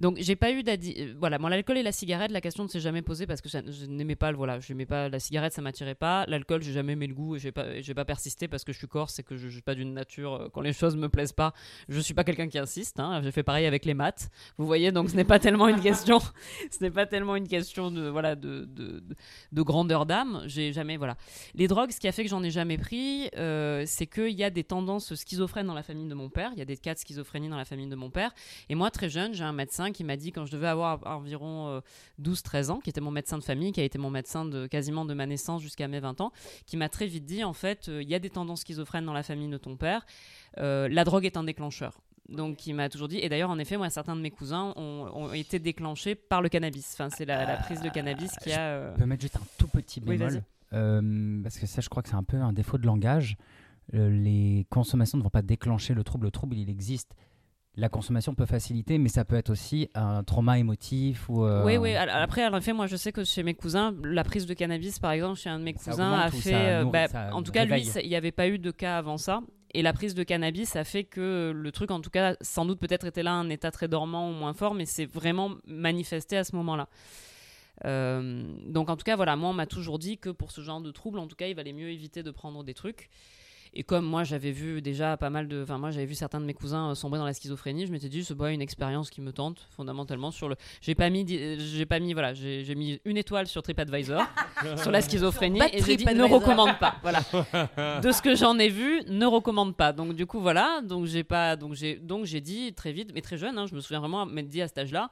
Donc 0.00 0.16
j'ai 0.20 0.36
pas 0.36 0.50
eu 0.50 0.62
d'addi. 0.62 0.94
euh, 0.98 1.14
Voilà, 1.18 1.38
moi 1.38 1.48
l'alcool 1.50 1.78
et 1.78 1.82
la 1.82 1.92
cigarette, 1.92 2.30
la 2.32 2.40
question 2.40 2.64
ne 2.64 2.68
s'est 2.68 2.80
jamais 2.80 3.02
posée 3.02 3.26
parce 3.26 3.40
que 3.40 3.48
je 3.48 3.86
n'aimais 3.86 4.16
pas. 4.16 4.32
Voilà, 4.32 4.58
je 4.60 4.72
n'aimais 4.72 4.86
pas 4.86 5.08
la 5.08 5.20
cigarette, 5.20 5.52
ça 5.52 5.62
m'attirait 5.62 5.94
pas. 5.94 6.24
L'alcool, 6.26 6.62
j'ai 6.62 6.72
jamais 6.72 6.94
aimé 6.94 7.06
le 7.06 7.14
goût 7.14 7.36
et 7.36 7.38
j'ai 7.38 7.52
pas, 7.52 7.64
pas 7.94 8.04
persisté 8.04 8.48
parce 8.48 8.64
que 8.64 8.72
je 8.72 8.78
suis 8.78 8.88
corse 8.88 9.18
et 9.18 9.22
que 9.22 9.36
je, 9.36 9.48
je 9.48 9.52
suis 9.54 9.62
pas 9.62 9.74
d'une 9.74 9.92
nature. 9.94 10.48
Quand 10.52 10.60
les 10.62 10.72
choses 10.72 10.96
me 10.96 11.08
plaisent 11.08 11.32
pas, 11.32 11.52
je 11.88 12.00
suis 12.00 12.14
pas 12.14 12.24
quelqu'un 12.24 12.48
qui 12.48 12.58
insiste. 12.58 12.98
Hein. 12.98 13.20
J'ai 13.22 13.30
fait 13.32 13.42
pareil 13.42 13.66
avec 13.66 13.84
les 13.84 13.94
maths. 13.94 14.28
Vous 14.58 14.66
voyez, 14.66 14.90
donc 14.92 15.10
ce 15.10 15.16
n'est 15.16 15.24
pas 15.24 15.38
tellement 15.38 15.68
une 15.68 15.80
question. 15.80 16.18
ce 16.70 16.82
n'est 16.82 16.90
pas 16.90 17.06
tellement 17.06 17.36
une 17.36 17.48
question 17.48 17.90
de 17.90 18.08
voilà 18.08 18.34
de, 18.34 18.64
de- 18.64 19.02
de 19.52 19.62
grandeur 19.62 20.06
d'âme. 20.06 20.42
J'ai 20.46 20.72
jamais 20.72 20.96
voilà. 20.96 21.16
Les 21.54 21.68
drogues, 21.68 21.90
ce 21.90 22.00
qui 22.00 22.08
a 22.08 22.12
fait 22.12 22.24
que 22.24 22.29
j'en 22.30 22.42
ai 22.42 22.50
jamais 22.50 22.78
pris, 22.78 23.28
euh, 23.36 23.84
c'est 23.86 24.06
qu'il 24.06 24.30
y 24.32 24.42
a 24.42 24.48
des 24.50 24.64
tendances 24.64 25.14
schizophrènes 25.14 25.66
dans 25.66 25.74
la 25.74 25.82
famille 25.82 26.08
de 26.08 26.14
mon 26.14 26.30
père. 26.30 26.50
Il 26.54 26.58
y 26.58 26.62
a 26.62 26.64
des 26.64 26.76
cas 26.78 26.94
de 26.94 26.98
schizophrénie 26.98 27.48
dans 27.50 27.56
la 27.58 27.64
famille 27.66 27.88
de 27.88 27.94
mon 27.96 28.08
père. 28.10 28.32
Et 28.70 28.74
moi, 28.74 28.90
très 28.90 29.08
jeune, 29.10 29.34
j'ai 29.34 29.44
un 29.44 29.52
médecin 29.52 29.92
qui 29.92 30.02
m'a 30.04 30.16
dit, 30.16 30.32
quand 30.32 30.46
je 30.46 30.52
devais 30.52 30.68
avoir 30.68 31.06
environ 31.06 31.68
euh, 31.68 31.80
12-13 32.22 32.70
ans, 32.70 32.80
qui 32.80 32.88
était 32.90 33.00
mon 33.02 33.10
médecin 33.10 33.36
de 33.36 33.44
famille, 33.44 33.72
qui 33.72 33.80
a 33.80 33.84
été 33.84 33.98
mon 33.98 34.10
médecin 34.10 34.44
de 34.46 34.66
quasiment 34.66 35.04
de 35.04 35.12
ma 35.14 35.26
naissance 35.26 35.60
jusqu'à 35.60 35.88
mes 35.88 36.00
20 36.00 36.20
ans, 36.22 36.32
qui 36.66 36.76
m'a 36.76 36.88
très 36.88 37.06
vite 37.06 37.26
dit, 37.26 37.44
en 37.44 37.52
fait, 37.52 37.88
euh, 37.88 38.02
il 38.02 38.08
y 38.08 38.14
a 38.14 38.18
des 38.18 38.30
tendances 38.30 38.60
schizophrènes 38.62 39.04
dans 39.04 39.12
la 39.12 39.22
famille 39.22 39.48
de 39.50 39.58
ton 39.58 39.76
père. 39.76 40.06
Euh, 40.58 40.88
la 40.88 41.04
drogue 41.04 41.26
est 41.26 41.36
un 41.36 41.44
déclencheur. 41.44 42.00
Donc, 42.28 42.64
il 42.68 42.74
m'a 42.74 42.88
toujours 42.88 43.08
dit, 43.08 43.18
et 43.18 43.28
d'ailleurs, 43.28 43.50
en 43.50 43.58
effet, 43.58 43.76
moi, 43.76 43.90
certains 43.90 44.14
de 44.14 44.20
mes 44.20 44.30
cousins 44.30 44.72
ont, 44.76 45.10
ont 45.12 45.32
été 45.32 45.58
déclenchés 45.58 46.14
par 46.14 46.42
le 46.42 46.48
cannabis. 46.48 46.90
Enfin, 46.94 47.08
c'est 47.10 47.24
la, 47.24 47.44
la 47.44 47.56
prise 47.56 47.80
de 47.80 47.88
cannabis 47.88 48.30
qui 48.40 48.52
a. 48.52 48.60
euh, 48.60 48.92
Je 48.94 49.00
peux 49.00 49.06
mettre 49.06 49.22
juste 49.22 49.34
un 49.36 49.42
tout 49.58 49.66
petit 49.66 50.00
Oui, 50.06 50.16
bémol. 50.16 50.34
vas-y. 50.34 50.42
Euh, 50.72 51.42
parce 51.42 51.58
que 51.58 51.66
ça, 51.66 51.80
je 51.80 51.88
crois 51.88 52.02
que 52.02 52.08
c'est 52.08 52.14
un 52.16 52.22
peu 52.22 52.36
un 52.36 52.52
défaut 52.52 52.78
de 52.78 52.86
langage. 52.86 53.36
Euh, 53.94 54.08
les 54.10 54.66
consommations 54.70 55.18
ne 55.18 55.22
vont 55.22 55.30
pas 55.30 55.42
déclencher 55.42 55.94
le 55.94 56.04
trouble. 56.04 56.26
Le 56.26 56.30
trouble, 56.30 56.56
il 56.56 56.70
existe. 56.70 57.14
La 57.76 57.88
consommation 57.88 58.34
peut 58.34 58.46
faciliter, 58.46 58.98
mais 58.98 59.08
ça 59.08 59.24
peut 59.24 59.36
être 59.36 59.50
aussi 59.50 59.88
un 59.94 60.22
trauma 60.24 60.58
émotif 60.58 61.28
ou. 61.28 61.44
euh, 61.44 61.64
Oui, 61.64 61.76
oui. 61.76 61.94
Après, 61.94 62.46
en 62.46 62.56
effet, 62.56 62.72
moi, 62.72 62.86
je 62.86 62.96
sais 62.96 63.12
que 63.12 63.22
chez 63.24 63.42
mes 63.42 63.54
cousins, 63.54 63.94
la 64.04 64.24
prise 64.24 64.46
de 64.46 64.54
cannabis, 64.54 64.98
par 64.98 65.12
exemple, 65.12 65.38
chez 65.38 65.50
un 65.50 65.58
de 65.58 65.64
mes 65.64 65.72
cousins, 65.72 66.12
a 66.18 66.30
fait. 66.30 66.82
nourrit, 66.82 66.90
bah, 66.90 67.30
en 67.32 67.42
tout 67.42 67.52
cas, 67.52 67.64
lui, 67.64 67.74
réveille 67.74 67.90
il 68.04 68.08
n'y 68.08 68.16
avait 68.16 68.32
pas 68.32 68.48
eu 68.48 68.58
de 68.58 68.70
cas 68.70 68.98
avant 68.98 69.16
ça. 69.18 69.40
Et 69.72 69.82
la 69.82 69.92
prise 69.92 70.14
de 70.16 70.24
cannabis 70.24 70.74
a 70.74 70.82
fait 70.82 71.04
que 71.04 71.52
le 71.54 71.72
truc, 71.72 71.92
en 71.92 72.00
tout 72.00 72.10
cas, 72.10 72.34
sans 72.40 72.66
doute 72.66 72.80
peut-être 72.80 73.06
était 73.06 73.22
là 73.22 73.34
un 73.34 73.48
état 73.50 73.70
très 73.70 73.86
dormant 73.86 74.28
ou 74.28 74.32
moins 74.32 74.52
fort, 74.52 74.74
mais 74.74 74.84
c'est 74.84 75.06
vraiment 75.06 75.52
manifesté 75.64 76.36
à 76.36 76.42
ce 76.42 76.56
moment-là. 76.56 76.88
Euh, 77.86 78.42
donc 78.66 78.90
en 78.90 78.96
tout 78.96 79.04
cas, 79.04 79.16
voilà, 79.16 79.36
moi, 79.36 79.50
on 79.50 79.54
m'a 79.54 79.66
toujours 79.66 79.98
dit 79.98 80.18
que 80.18 80.30
pour 80.30 80.50
ce 80.52 80.60
genre 80.60 80.80
de 80.80 80.90
trouble, 80.90 81.18
en 81.18 81.26
tout 81.26 81.36
cas, 81.36 81.46
il 81.46 81.54
valait 81.54 81.72
mieux 81.72 81.90
éviter 81.90 82.22
de 82.22 82.30
prendre 82.30 82.62
des 82.64 82.74
trucs. 82.74 83.08
Et 83.72 83.84
comme 83.84 84.04
moi, 84.04 84.24
j'avais 84.24 84.50
vu 84.50 84.82
déjà 84.82 85.16
pas 85.16 85.30
mal 85.30 85.46
de. 85.46 85.62
Enfin, 85.62 85.78
moi, 85.78 85.92
j'avais 85.92 86.04
vu 86.04 86.16
certains 86.16 86.40
de 86.40 86.44
mes 86.44 86.54
cousins 86.54 86.90
euh, 86.90 86.94
sombrer 86.96 87.20
dans 87.20 87.24
la 87.24 87.32
schizophrénie, 87.32 87.86
je 87.86 87.92
m'étais 87.92 88.08
dit, 88.08 88.24
c'est 88.24 88.34
pas 88.34 88.50
une 88.50 88.60
expérience 88.60 89.10
qui 89.10 89.20
me 89.20 89.32
tente, 89.32 89.68
fondamentalement, 89.76 90.32
sur 90.32 90.48
le. 90.48 90.56
J'ai 90.80 90.96
pas 90.96 91.08
mis. 91.08 91.22
di- 91.24 91.56
J'ai 91.60 91.86
pas 91.86 92.00
mis. 92.00 92.12
Voilà, 92.12 92.34
j'ai 92.34 92.74
mis 92.74 93.00
une 93.04 93.16
étoile 93.16 93.46
sur 93.46 93.62
TripAdvisor, 93.62 94.24
sur 94.76 94.90
la 94.90 95.00
schizophrénie, 95.00 95.60
et 95.72 95.82
j'ai 95.84 95.96
dit, 95.96 96.04
ne 96.04 96.24
recommande 96.24 96.80
pas. 96.80 96.96
Voilà. 97.02 97.20
de 98.02 98.10
ce 98.10 98.20
que 98.20 98.34
j'en 98.34 98.58
ai 98.58 98.70
vu, 98.70 99.02
ne 99.06 99.24
recommande 99.26 99.76
pas. 99.76 99.92
Donc, 99.92 100.14
du 100.16 100.26
coup, 100.26 100.40
voilà. 100.40 100.80
Donc, 100.82 101.06
j'ai 101.06 101.22
pas. 101.22 101.54
Donc, 101.54 101.74
j'ai 101.74 101.94
donc 101.94 102.24
j'ai 102.24 102.40
dit 102.40 102.72
très 102.72 102.90
vite, 102.90 103.12
mais 103.14 103.20
très 103.20 103.38
jeune, 103.38 103.56
hein, 103.56 103.66
je 103.68 103.76
me 103.76 103.80
souviens 103.80 104.00
vraiment 104.00 104.26
m'être 104.26 104.48
dit 104.48 104.62
à 104.62 104.66
cet 104.66 104.78
âge-là. 104.78 105.10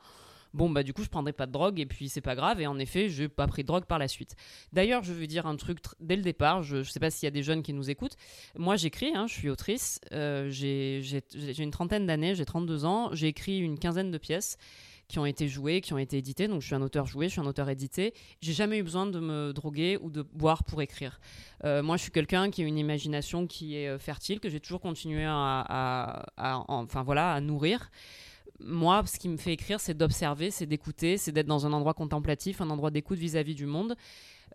Bon, 0.55 0.71
bah, 0.71 0.83
du 0.83 0.93
coup, 0.95 1.03
je 1.03 1.09
prendrai 1.09 1.33
pas 1.33 1.47
de 1.47 1.53
drogue 1.53 1.79
et 1.79 1.87
puis 1.87 2.09
c'est 2.09 2.21
pas 2.21 2.35
grave. 2.35 2.61
Et 2.61 2.67
en 2.67 2.79
effet, 2.79 3.09
j'ai 3.09 3.29
pas 3.29 3.47
pris 3.47 3.63
de 3.63 3.67
drogue 3.69 3.85
par 3.85 3.99
la 3.99 4.09
suite. 4.09 4.35
D'ailleurs, 4.73 5.03
je 5.03 5.13
veux 5.13 5.27
dire 5.27 5.47
un 5.47 5.57
truc 5.57 5.81
tr- 5.83 5.93
dès 6.01 6.17
le 6.17 6.23
départ. 6.23 6.63
Je, 6.63 6.83
je 6.83 6.91
sais 6.91 7.01
pas 7.01 7.11
s'il 7.11 7.27
y 7.27 7.29
a 7.29 7.31
des 7.31 7.43
jeunes 7.43 7.63
qui 7.63 7.73
nous 7.73 7.91
écoutent. 7.91 8.17
Moi, 8.57 8.77
j'écris, 8.77 9.13
hein, 9.15 9.27
je 9.27 9.35
suis 9.35 9.51
autrice. 9.51 10.01
euh, 10.13 10.49
j'ai 10.51 11.03
une 11.59 11.71
trentaine 11.71 12.07
d'années, 12.07 12.35
j'ai 12.35 12.45
32 12.47 12.85
ans. 12.85 13.11
J'ai 13.13 13.29
écrit 13.29 13.59
une 13.59 13.79
quinzaine 13.79 14.11
de 14.11 14.19
pièces 14.19 14.57
qui 15.07 15.19
ont 15.19 15.25
été 15.25 15.49
jouées, 15.49 15.81
qui 15.81 15.95
ont 15.95 15.99
été 15.99 16.19
éditées. 16.19 16.49
Donc, 16.49 16.61
je 16.61 16.67
suis 16.67 16.75
un 16.75 16.83
auteur 16.83 17.07
joué, 17.07 17.29
je 17.29 17.33
suis 17.33 17.41
un 17.41 17.47
auteur 17.47 17.69
édité. 17.71 18.13
J'ai 18.43 18.53
jamais 18.53 18.79
eu 18.79 18.83
besoin 18.83 19.07
de 19.07 19.19
me 19.21 19.53
droguer 19.55 19.97
ou 20.03 20.11
de 20.11 20.21
boire 20.21 20.65
pour 20.65 20.83
écrire. 20.83 21.19
Euh, 21.65 21.83
moi, 21.83 21.97
je 21.97 22.03
suis 22.03 22.11
quelqu'un 22.11 22.51
qui 22.51 22.63
a 22.63 22.67
une 22.67 22.77
imagination 22.77 23.47
qui 23.47 23.77
est 23.77 23.89
euh, 23.89 23.99
fertile, 23.99 24.39
que 24.39 24.51
j'ai 24.51 24.61
toujours 24.61 24.81
continué 24.81 25.25
à- 25.27 26.25
enfin, 26.69 27.03
voilà, 27.03 27.33
à 27.33 27.41
nourrir. 27.41 27.91
Moi, 28.61 29.05
ce 29.07 29.19
qui 29.19 29.29
me 29.29 29.37
fait 29.37 29.53
écrire, 29.53 29.81
c'est 29.81 29.95
d'observer, 29.95 30.51
c'est 30.51 30.67
d'écouter, 30.67 31.17
c'est 31.17 31.33
d'être 31.33 31.47
dans 31.47 31.67
un 31.67 31.73
endroit 31.73 31.95
contemplatif, 31.95 32.61
un 32.61 32.71
endroit 32.71 32.91
d'écoute 32.91 33.19
vis-à-vis 33.19 33.55
du 33.55 33.67
monde. 33.67 33.95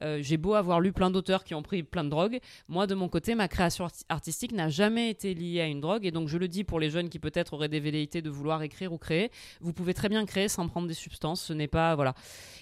Euh, 0.02 0.20
j'ai 0.22 0.38
beau 0.38 0.56
avoir 0.56 0.80
lu 0.80 0.92
plein 0.92 1.12
d'auteurs 1.12 1.44
qui 1.44 1.54
ont 1.56 1.62
pris 1.62 1.84
plein 1.84 2.04
de 2.04 2.10
drogues, 2.10 2.40
moi 2.68 2.88
de 2.88 2.96
mon 2.96 3.10
côté, 3.10 3.36
ma 3.36 3.48
création 3.48 3.86
arti- 3.86 4.04
artistique 4.10 4.52
n'a 4.52 4.68
jamais 4.68 5.10
été 5.10 5.34
liée 5.34 5.62
à 5.62 5.68
une 5.68 5.82
drogue, 5.82 6.06
et 6.06 6.12
donc 6.12 6.28
je 6.28 6.38
le 6.38 6.48
dis 6.48 6.64
pour 6.64 6.80
les 6.80 6.90
jeunes 6.90 7.10
qui 7.10 7.20
peut-être 7.20 7.54
auraient 7.54 7.70
des 7.70 7.80
velléités 7.80 8.22
de 8.22 8.30
vouloir 8.30 8.64
écrire 8.64 8.92
ou 8.92 8.98
créer, 8.98 9.30
vous 9.62 9.72
pouvez 9.72 9.94
très 9.94 10.10
bien 10.10 10.26
créer 10.26 10.48
sans 10.48 10.68
prendre 10.68 10.88
des 10.88 10.94
substances, 10.94 11.44
ce 11.44 11.54
n'est 11.54 11.68
pas 11.68 11.96
voilà. 11.96 12.16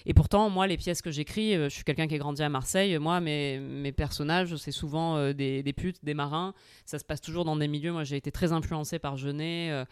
Et 0.04 0.14
pourtant, 0.14 0.50
moi, 0.50 0.66
les 0.66 0.76
pièces 0.76 1.02
que 1.02 1.10
j'écris, 1.10 1.54
euh, 1.56 1.68
je 1.68 1.74
suis 1.74 1.84
quelqu'un 1.84 2.06
qui 2.06 2.14
est 2.14 2.18
grandi 2.18 2.42
à 2.42 2.48
Marseille, 2.48 2.98
moi, 2.98 3.20
mes, 3.20 3.92
personnages, 3.92 4.54
c'est 4.56 4.70
souvent 4.70 5.16
euh, 5.16 5.32
des, 5.32 5.62
des 5.62 5.72
putes, 5.72 6.04
des 6.04 6.14
marins, 6.14 6.54
ça 6.84 6.98
se 6.98 7.04
passe 7.04 7.20
toujours 7.20 7.44
dans 7.44 7.56
des 7.56 7.68
milieux. 7.68 7.92
Moi, 7.92 8.04
j'ai 8.04 8.16
été 8.16 8.30
très 8.30 8.52
influencée 8.52 8.98
par 8.98 9.16
Genet. 9.16 9.84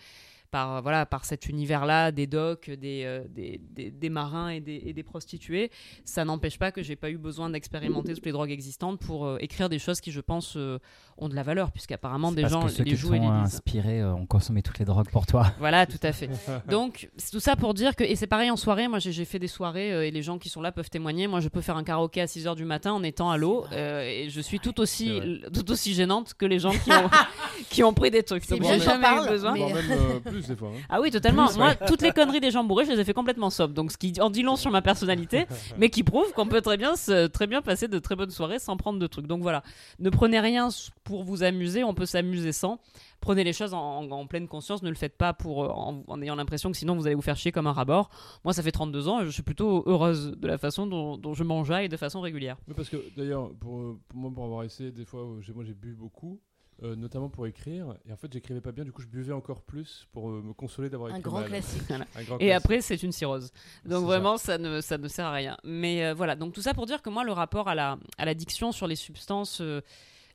Par, 0.50 0.76
euh, 0.76 0.80
voilà, 0.80 1.06
par 1.06 1.24
cet 1.24 1.48
univers-là, 1.48 2.12
des 2.12 2.26
docks, 2.26 2.70
des, 2.70 3.02
euh, 3.04 3.24
des, 3.28 3.60
des- 3.70 3.90
des 3.90 4.08
marins 4.10 4.48
et 4.48 4.60
des, 4.60 4.82
et 4.86 4.92
des 4.92 5.02
prostituées, 5.02 5.70
ça 6.04 6.24
n'empêche 6.24 6.58
pas 6.58 6.72
que 6.72 6.82
j'ai 6.82 6.96
pas 6.96 7.10
eu 7.10 7.18
besoin 7.18 7.50
d'expérimenter 7.50 8.14
toutes 8.14 8.26
les 8.26 8.32
drogues 8.32 8.50
existantes 8.50 8.98
pour 9.00 9.26
euh, 9.26 9.36
écrire 9.40 9.68
des 9.68 9.78
choses 9.78 10.00
qui, 10.00 10.10
je 10.12 10.20
pense, 10.20 10.54
euh, 10.56 10.78
ont 11.18 11.28
de 11.28 11.34
la 11.34 11.42
valeur, 11.42 11.70
puisqu'apparemment 11.70 12.32
des 12.32 12.42
Parce 12.42 12.52
gens 12.54 12.62
que 12.62 12.68
ceux 12.70 12.82
les 12.84 12.90
qui 12.90 12.96
jouent 12.96 13.14
et 13.14 13.18
les 13.18 13.26
t'ont 13.26 13.42
lisent. 13.42 13.54
inspiré 13.54 14.00
euh, 14.00 14.12
ont 14.14 14.26
consommé 14.26 14.62
toutes 14.62 14.78
les 14.78 14.84
drogues 14.84 15.10
pour 15.10 15.26
toi. 15.26 15.52
Voilà, 15.58 15.86
tout 15.86 15.98
à 16.02 16.12
fait. 16.12 16.30
Donc, 16.68 17.10
c'est 17.16 17.30
tout 17.30 17.40
ça 17.40 17.56
pour 17.56 17.74
dire 17.74 17.94
que, 17.96 18.04
et 18.04 18.16
c'est 18.16 18.26
pareil 18.26 18.50
en 18.50 18.56
soirée, 18.56 18.88
moi 18.88 18.98
j'ai 18.98 19.24
fait 19.24 19.38
des 19.38 19.48
soirées 19.48 19.92
euh, 19.92 20.06
et 20.06 20.10
les 20.10 20.22
gens 20.22 20.38
qui 20.38 20.48
sont 20.48 20.60
là 20.62 20.72
peuvent 20.72 20.90
témoigner. 20.90 21.26
Moi 21.26 21.40
je 21.40 21.48
peux 21.48 21.60
faire 21.60 21.76
un 21.76 21.84
karaoké 21.84 22.20
à 22.20 22.26
6h 22.26 22.54
du 22.56 22.64
matin 22.64 22.92
en 22.92 23.02
étant 23.02 23.30
à 23.30 23.36
l'eau 23.36 23.66
euh, 23.72 24.02
et 24.02 24.28
je 24.30 24.40
suis 24.40 24.58
tout 24.60 24.80
aussi, 24.80 25.20
tout 25.52 25.70
aussi 25.70 25.94
gênante 25.94 26.34
que 26.34 26.46
les 26.46 26.58
gens 26.58 26.70
qui 26.72 26.90
ont, 26.92 27.10
qui 27.70 27.82
ont 27.84 27.92
pris 27.94 28.10
des 28.10 28.22
trucs. 28.22 28.44
C'est 28.44 28.58
bien 28.58 28.72
j'ai 28.74 28.80
que 28.80 28.84
t'en 28.84 28.90
jamais 28.92 29.06
eu 29.06 29.10
parles, 29.16 29.28
besoin. 29.28 29.52
mais- 29.54 29.72
même 29.72 30.39
plus 30.40 30.48
des 30.48 30.56
fois. 30.56 30.68
hein. 30.68 30.80
Ah 30.88 31.00
oui, 31.00 31.10
totalement. 31.10 31.46
Plus, 31.46 31.56
Moi, 31.58 31.68
ouais. 31.68 31.86
toutes 31.86 32.02
les 32.02 32.10
conneries 32.12 32.40
des 32.40 32.50
gens 32.50 32.64
bourrés, 32.64 32.84
je 32.84 32.92
les 32.92 33.00
ai 33.00 33.04
fait 33.04 33.12
complètement 33.14 33.50
sobre. 33.50 33.74
Donc, 33.74 33.92
ce 33.92 33.98
qui 33.98 34.12
en 34.20 34.30
dit 34.30 34.42
long 34.42 34.56
sur 34.56 34.70
ma 34.70 34.82
personnalité, 34.82 35.46
mais 35.78 35.90
qui 35.90 36.02
prouve 36.02 36.32
qu'on 36.32 36.46
peut 36.46 36.60
très 36.60 36.76
bien, 36.76 36.96
se, 36.96 37.26
très 37.26 37.46
bien 37.46 37.62
passer 37.62 37.88
de 37.88 37.98
très 37.98 38.16
bonnes 38.16 38.30
soirées 38.30 38.58
sans 38.58 38.76
prendre 38.76 38.98
de 38.98 39.06
trucs. 39.06 39.26
Donc 39.26 39.42
voilà, 39.42 39.62
ne 39.98 40.10
prenez 40.10 40.40
rien 40.40 40.68
pour 41.04 41.24
vous 41.24 41.42
amuser, 41.42 41.84
on 41.84 41.94
peut 41.94 42.06
s'amuser 42.06 42.52
sans. 42.52 42.78
Prenez 43.20 43.44
les 43.44 43.52
choses 43.52 43.74
en, 43.74 43.78
en- 44.04 44.10
en 44.10 44.26
pleine 44.26 44.48
conscience, 44.48 44.82
ne 44.82 44.88
le 44.88 44.94
faites 44.94 45.18
pas 45.18 45.34
pour, 45.34 45.64
euh, 45.64 45.68
en, 45.68 46.02
en 46.06 46.22
ayant 46.22 46.36
l'impression 46.36 46.70
que 46.70 46.76
sinon 46.78 46.94
vous 46.96 47.04
allez 47.06 47.14
vous 47.14 47.20
faire 47.20 47.36
chier 47.36 47.52
comme 47.52 47.66
un 47.66 47.72
rabord. 47.72 48.08
Moi, 48.44 48.54
ça 48.54 48.62
fait 48.62 48.72
32 48.72 49.08
ans 49.08 49.20
et 49.20 49.26
je 49.26 49.30
suis 49.30 49.42
plutôt 49.42 49.82
heureuse 49.86 50.32
de 50.38 50.48
la 50.48 50.56
façon 50.56 50.86
dont, 50.86 51.18
dont 51.18 51.34
je 51.34 51.44
mangeaille 51.44 51.90
de 51.90 51.98
façon 51.98 52.22
régulière. 52.22 52.56
Parce 52.74 52.88
que 52.88 52.96
d'ailleurs, 53.18 53.50
pour, 53.60 53.78
euh, 53.78 53.98
pour 54.08 54.18
moi, 54.18 54.30
pour 54.34 54.44
avoir 54.44 54.64
essayé 54.64 54.90
des 54.90 55.04
fois, 55.04 55.26
j'ai- 55.42 55.52
moi 55.52 55.64
j'ai 55.66 55.74
bu 55.74 55.92
beaucoup, 55.92 56.40
euh, 56.82 56.96
notamment 56.96 57.28
pour 57.28 57.46
écrire, 57.46 57.94
et 58.08 58.12
en 58.12 58.16
fait 58.16 58.32
j'écrivais 58.32 58.60
pas 58.60 58.72
bien, 58.72 58.84
du 58.84 58.92
coup 58.92 59.02
je 59.02 59.06
buvais 59.06 59.32
encore 59.32 59.62
plus 59.62 60.06
pour 60.12 60.30
euh, 60.30 60.42
me 60.42 60.52
consoler 60.52 60.88
d'avoir 60.88 61.10
Un 61.10 61.16
écrit 61.16 61.22
grand 61.22 61.40
mal. 61.40 61.48
classique. 61.48 61.82
Un 61.90 62.22
grand 62.24 62.38
Et 62.38 62.46
classique. 62.46 62.50
après, 62.52 62.80
c'est 62.80 63.02
une 63.02 63.12
cirrhose. 63.12 63.52
Donc 63.84 64.04
vraiment, 64.04 64.36
ça 64.38 64.58
ne, 64.58 64.80
ça 64.80 64.96
ne 64.98 65.08
sert 65.08 65.26
à 65.26 65.32
rien. 65.32 65.56
Mais 65.64 66.04
euh, 66.04 66.14
voilà, 66.14 66.36
donc 66.36 66.52
tout 66.54 66.62
ça 66.62 66.72
pour 66.74 66.86
dire 66.86 67.02
que 67.02 67.10
moi, 67.10 67.24
le 67.24 67.32
rapport 67.32 67.68
à 67.68 67.74
la 67.74 67.98
à 68.18 68.24
l'addiction 68.24 68.72
sur 68.72 68.86
les 68.86 68.96
substances, 68.96 69.60
euh, 69.60 69.80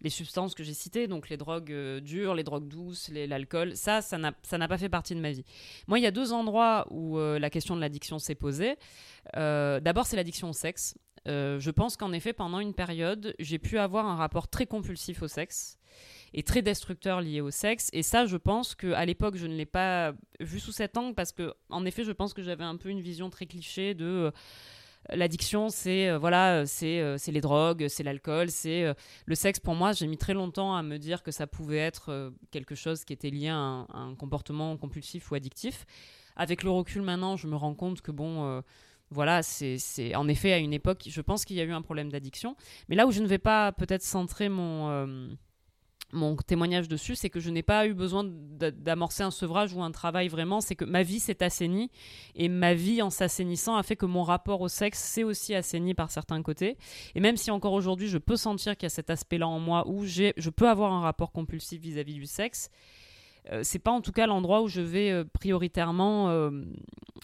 les 0.02 0.10
substances 0.10 0.54
que 0.54 0.64
j'ai 0.64 0.74
citées, 0.74 1.08
donc 1.08 1.30
les 1.30 1.38
drogues 1.38 1.72
euh, 1.72 2.00
dures, 2.02 2.36
les 2.36 2.44
drogues 2.44 2.68
douces, 2.68 3.10
l'alcool, 3.10 3.76
ça, 3.76 4.02
ça 4.02 4.18
n'a 4.18 4.34
ça 4.44 4.58
n'a 4.58 4.68
pas 4.68 4.78
fait 4.78 4.90
partie 4.90 5.16
de 5.16 5.22
ma 5.22 5.32
vie. 5.32 5.46
Moi, 5.88 5.98
il 6.00 6.04
y 6.04 6.06
a 6.08 6.12
deux 6.12 6.32
endroits 6.34 6.86
où 6.92 7.18
euh, 7.18 7.40
la 7.40 7.50
question 7.50 7.76
de 7.76 7.82
l'addiction 7.82 8.20
s'est 8.20 8.36
posée. 8.36 8.76
Euh, 9.38 9.80
D'abord, 9.80 10.06
c'est 10.06 10.16
l'addiction 10.18 10.50
au 10.50 10.54
sexe. 10.54 10.96
Euh, 11.28 11.60
je 11.60 11.72
pense 11.72 11.98
qu'en 11.98 12.12
effet, 12.12 12.34
pendant 12.34 12.60
une 12.60 12.74
période, 12.76 13.34
j'ai 13.40 13.58
pu 13.58 13.80
avoir 13.80 14.06
un 14.06 14.16
rapport 14.16 14.48
très 14.48 14.68
compulsif 14.68 15.24
au 15.24 15.28
sexe 15.28 15.80
et 16.36 16.44
très 16.44 16.62
destructeur 16.62 17.22
lié 17.22 17.42
au 17.42 17.50
sexe. 17.50 17.90
Et 17.94 18.04
ça, 18.04 18.28
je 18.28 18.38
pense 18.38 18.76
qu'à 18.76 19.04
l'époque, 19.06 19.38
je 19.38 19.48
ne 19.48 19.56
l'ai 19.56 19.66
pas 19.66 20.14
vu 20.40 20.60
sous 20.60 20.72
cet 20.72 20.98
angle 20.98 21.16
parce 21.16 21.32
que, 21.32 21.54
en 21.70 21.86
effet, 21.86 22.04
je 22.04 22.12
pense 22.12 22.34
que 22.34 22.44
j'avais 22.44 22.64
un 22.64 22.76
peu 22.76 22.90
une 22.90 23.02
vision 23.02 23.32
très 23.32 23.48
cliché 23.48 23.96
de 23.96 24.06
euh, 24.06 24.32
l'addiction, 25.10 25.70
c'est 25.70 26.10
euh, 26.10 26.18
voilà, 26.18 26.66
c'est 26.66 27.00
euh, 27.00 27.18
les 27.28 27.42
drogues, 27.42 27.88
c'est 27.88 28.04
l'alcool, 28.04 28.50
c'est 28.50 28.84
euh, 28.84 28.94
le 29.26 29.36
sexe. 29.36 29.60
Pour 29.60 29.76
moi, 29.76 29.92
j'ai 29.92 30.08
mis 30.08 30.18
très 30.18 30.34
longtemps 30.34 30.76
à 30.76 30.84
me 30.84 30.98
dire 30.98 31.24
que 31.24 31.32
ça 31.32 31.48
pouvait 31.48 31.78
être 31.78 32.34
quelque 32.52 32.76
chose 32.76 33.06
qui 33.06 33.14
était 33.14 33.30
lié 33.30 33.50
à 33.50 33.56
un, 33.56 33.84
à 33.86 34.00
un 34.00 34.16
comportement 34.16 34.76
compulsif 34.78 35.32
ou 35.32 35.36
addictif. 35.36 35.86
Avec 36.36 36.64
le 36.64 36.70
recul 36.70 37.02
maintenant, 37.02 37.38
je 37.38 37.48
me 37.48 37.56
rends 37.56 37.76
compte 37.76 38.02
que 38.02 38.12
bon. 38.12 38.62
voilà, 39.10 39.42
c'est 39.44 40.16
en 40.16 40.28
effet 40.28 40.52
à 40.52 40.58
une 40.58 40.74
époque, 40.74 41.04
je 41.08 41.22
pense 41.22 41.46
qu'il 41.46 41.56
y 41.56 41.62
a 41.62 41.64
eu 41.64 41.72
un 41.72 41.82
problème 41.82 42.12
d'addiction. 42.12 42.58
Mais 42.90 42.96
là 42.96 43.08
où 43.08 43.12
je 43.12 43.22
ne 43.22 43.28
vais 43.28 43.38
pas 43.38 43.72
peut-être 43.72 44.04
centrer 44.04 44.50
mon, 44.50 45.30
mon 46.16 46.36
témoignage 46.36 46.88
dessus, 46.88 47.16
c'est 47.16 47.30
que 47.30 47.40
je 47.40 47.50
n'ai 47.50 47.62
pas 47.64 47.86
eu 47.88 47.94
besoin 47.94 48.24
d'a- 48.26 48.72
d'amorcer 48.72 49.24
un 49.24 49.32
sevrage 49.32 49.74
ou 49.74 49.84
un 49.84 49.92
travail 49.92 50.28
vraiment. 50.28 50.62
C'est 50.62 50.76
que 50.76 50.86
ma 50.86 51.04
vie 51.04 51.20
s'est 51.20 51.44
assainie 51.44 51.92
et 52.36 52.50
ma 52.50 52.74
vie 52.74 53.02
en 53.02 53.10
s'assainissant 53.10 53.76
a 53.76 53.84
fait 53.84 53.96
que 53.96 54.06
mon 54.06 54.24
rapport 54.24 54.62
au 54.62 54.68
sexe 54.68 55.00
s'est 55.00 55.24
aussi 55.24 55.54
assaini 55.54 55.94
par 55.94 56.10
certains 56.10 56.42
côtés. 56.42 56.78
Et 57.14 57.20
même 57.20 57.38
si 57.38 57.52
encore 57.52 57.74
aujourd'hui 57.74 58.08
je 58.08 58.18
peux 58.18 58.38
sentir 58.38 58.76
qu'il 58.78 58.86
y 58.86 58.88
a 58.88 58.90
cet 58.90 59.10
aspect-là 59.10 59.48
en 59.48 59.60
moi 59.60 59.88
où 59.88 60.06
je 60.06 60.50
peux 60.50 60.70
avoir 60.70 60.94
un 60.94 61.02
rapport 61.02 61.32
compulsif 61.32 61.82
vis-à-vis 61.82 62.16
du 62.16 62.26
sexe, 62.26 62.70
c'est 63.64 63.80
pas 63.80 63.92
en 63.92 64.02
tout 64.02 64.12
cas 64.12 64.28
l'endroit 64.28 64.62
où 64.62 64.68
je 64.68 64.82
vais 64.82 65.12
euh, 65.12 65.24
prioritairement, 65.24 66.30
euh, 66.30 66.64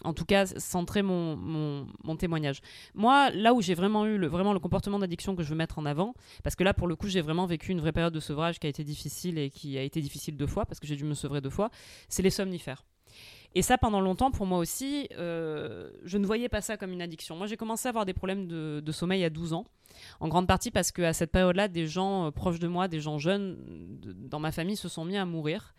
en 0.04 0.12
tout 0.12 0.24
cas, 0.24 0.46
centrer 0.46 1.02
mon, 1.02 1.36
mon, 1.36 2.16
témoignage. 2.16 2.60
Moi, 2.94 3.30
là 3.30 3.54
où 3.54 3.62
j'ai 3.62 3.74
vraiment 3.74 4.06
eu 4.06 4.18
le, 4.18 4.26
vraiment 4.26 4.52
le 4.52 4.60
comportement 4.60 4.98
d'addiction 4.98 5.34
que 5.34 5.42
je 5.42 5.48
veux 5.48 5.56
mettre 5.56 5.78
en 5.78 5.86
avant, 5.86 6.14
parce 6.42 6.56
que 6.56 6.64
là, 6.64 6.74
pour 6.74 6.86
le 6.86 6.96
coup, 6.96 7.08
j'ai 7.08 7.20
vraiment 7.20 7.46
vécu 7.46 7.72
une 7.72 7.80
vraie 7.80 7.92
période 7.92 8.12
de 8.12 8.20
sevrage 8.20 8.58
qui 8.58 8.66
a 8.66 8.70
été 8.70 8.84
difficile 8.84 9.38
et 9.38 9.50
qui 9.50 9.78
a 9.78 9.82
été 9.82 10.00
difficile 10.00 10.36
deux 10.36 10.46
fois, 10.46 10.66
parce 10.66 10.80
que 10.80 10.86
j'ai 10.86 10.96
dû 10.96 11.04
me 11.04 11.14
sevrer 11.14 11.40
deux 11.40 11.50
fois, 11.50 11.70
c'est 12.08 12.22
les 12.22 12.30
somnifères. 12.30 12.84
Et 13.54 13.62
ça, 13.62 13.76
pendant 13.76 14.00
longtemps, 14.00 14.30
pour 14.30 14.46
moi 14.46 14.58
aussi, 14.58 15.08
euh, 15.18 15.90
je 16.04 16.16
ne 16.16 16.24
voyais 16.24 16.48
pas 16.48 16.62
ça 16.62 16.76
comme 16.76 16.92
une 16.92 17.02
addiction. 17.02 17.36
Moi, 17.36 17.46
j'ai 17.46 17.56
commencé 17.56 17.86
à 17.86 17.90
avoir 17.90 18.06
des 18.06 18.14
problèmes 18.14 18.46
de, 18.46 18.92
sommeil 18.92 19.24
à 19.24 19.30
12 19.30 19.52
ans, 19.52 19.66
en 20.20 20.28
grande 20.28 20.46
partie 20.46 20.70
parce 20.70 20.90
qu'à 20.90 21.12
cette 21.12 21.32
période-là, 21.32 21.68
des 21.68 21.86
gens 21.86 22.26
euh, 22.26 22.30
proches 22.30 22.58
de 22.58 22.68
moi, 22.68 22.88
des 22.88 23.00
gens 23.00 23.18
jeunes 23.18 23.58
dans 24.00 24.40
ma 24.40 24.52
famille 24.52 24.76
se 24.76 24.88
sont 24.88 25.04
mis 25.04 25.16
à 25.16 25.26
mourir. 25.26 25.74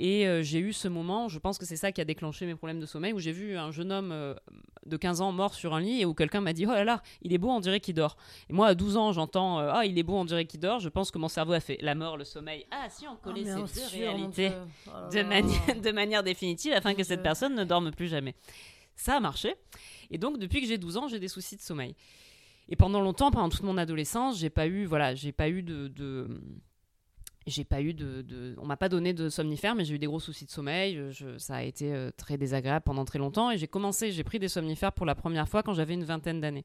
Et 0.00 0.28
euh, 0.28 0.42
j'ai 0.44 0.60
eu 0.60 0.72
ce 0.72 0.86
moment, 0.86 1.28
je 1.28 1.40
pense 1.40 1.58
que 1.58 1.66
c'est 1.66 1.74
ça 1.76 1.90
qui 1.90 2.00
a 2.00 2.04
déclenché 2.04 2.46
mes 2.46 2.54
problèmes 2.54 2.78
de 2.78 2.86
sommeil, 2.86 3.12
où 3.12 3.18
j'ai 3.18 3.32
vu 3.32 3.56
un 3.56 3.72
jeune 3.72 3.90
homme 3.90 4.12
euh, 4.12 4.32
de 4.86 4.96
15 4.96 5.20
ans 5.22 5.32
mort 5.32 5.54
sur 5.54 5.74
un 5.74 5.80
lit 5.80 6.00
et 6.02 6.04
où 6.04 6.14
quelqu'un 6.14 6.40
m'a 6.40 6.52
dit 6.52 6.66
Oh 6.66 6.70
là 6.70 6.84
là, 6.84 7.02
il 7.22 7.32
est 7.32 7.38
beau, 7.38 7.50
on 7.50 7.58
dirait 7.58 7.80
qu'il 7.80 7.94
dort. 7.96 8.16
Et 8.48 8.52
moi, 8.52 8.68
à 8.68 8.74
12 8.76 8.96
ans, 8.96 9.10
j'entends 9.10 9.58
euh, 9.58 9.70
Ah, 9.74 9.84
il 9.86 9.98
est 9.98 10.04
beau, 10.04 10.14
on 10.14 10.24
dirait 10.24 10.44
qu'il 10.44 10.60
dort. 10.60 10.78
Je 10.78 10.88
pense 10.88 11.10
que 11.10 11.18
mon 11.18 11.26
cerveau 11.26 11.52
a 11.52 11.58
fait 11.58 11.78
la 11.80 11.96
mort, 11.96 12.16
le 12.16 12.22
sommeil. 12.24 12.64
Ah, 12.70 12.88
si 12.88 13.08
on 13.08 13.16
collait 13.16 13.40
Oh, 13.40 13.44
bien 13.56 13.66
ces 13.66 13.80
deux 13.80 13.86
réalités. 14.04 14.52
Oh 14.86 14.90
de, 15.12 15.80
de 15.82 15.90
manière 15.90 16.22
définitive 16.22 16.72
afin 16.74 16.94
que 16.94 17.02
cette 17.02 17.24
personne 17.24 17.56
ne 17.56 17.64
dorme 17.64 17.90
plus 17.90 18.06
jamais. 18.06 18.36
Ça 18.94 19.16
a 19.16 19.20
marché. 19.20 19.56
Et 20.12 20.18
donc, 20.18 20.38
depuis 20.38 20.60
que 20.60 20.68
j'ai 20.68 20.78
12 20.78 20.96
ans, 20.96 21.08
j'ai 21.08 21.18
des 21.18 21.28
soucis 21.28 21.56
de 21.56 21.60
sommeil. 21.60 21.96
Et 22.68 22.76
pendant 22.76 23.00
longtemps, 23.00 23.32
pendant 23.32 23.48
toute 23.48 23.62
mon 23.64 23.78
adolescence, 23.78 24.38
j'ai 24.38 24.50
pas 24.50 24.68
eu, 24.68 24.84
voilà, 24.84 25.14
j'ai 25.16 25.32
pas 25.32 25.48
eu 25.48 25.62
de, 25.62 25.88
de- 25.88 26.40
j'ai 27.48 27.64
pas 27.64 27.80
eu 27.82 27.94
de, 27.94 28.54
on 28.58 28.66
m'a 28.66 28.76
pas 28.76 28.88
donné 28.88 29.12
de 29.12 29.28
somnifères, 29.28 29.74
mais 29.74 29.84
j'ai 29.84 29.94
eu 29.94 29.98
des 29.98 30.06
gros 30.06 30.20
soucis 30.20 30.44
de 30.44 30.50
sommeil. 30.50 31.00
Je- 31.10 31.38
ça 31.38 31.56
a 31.56 31.62
été 31.62 31.92
euh, 31.92 32.10
très 32.16 32.36
désagréable 32.36 32.84
pendant 32.84 33.04
très 33.04 33.18
longtemps. 33.18 33.50
Et 33.50 33.58
j'ai 33.58 33.68
commencé, 33.68 34.10
j'ai 34.12 34.24
pris 34.24 34.38
des 34.38 34.48
somnifères 34.48 34.92
pour 34.92 35.06
la 35.06 35.14
première 35.14 35.48
fois 35.48 35.62
quand 35.62 35.74
j'avais 35.74 35.94
une 35.94 36.04
vingtaine 36.04 36.40
d'années. 36.40 36.64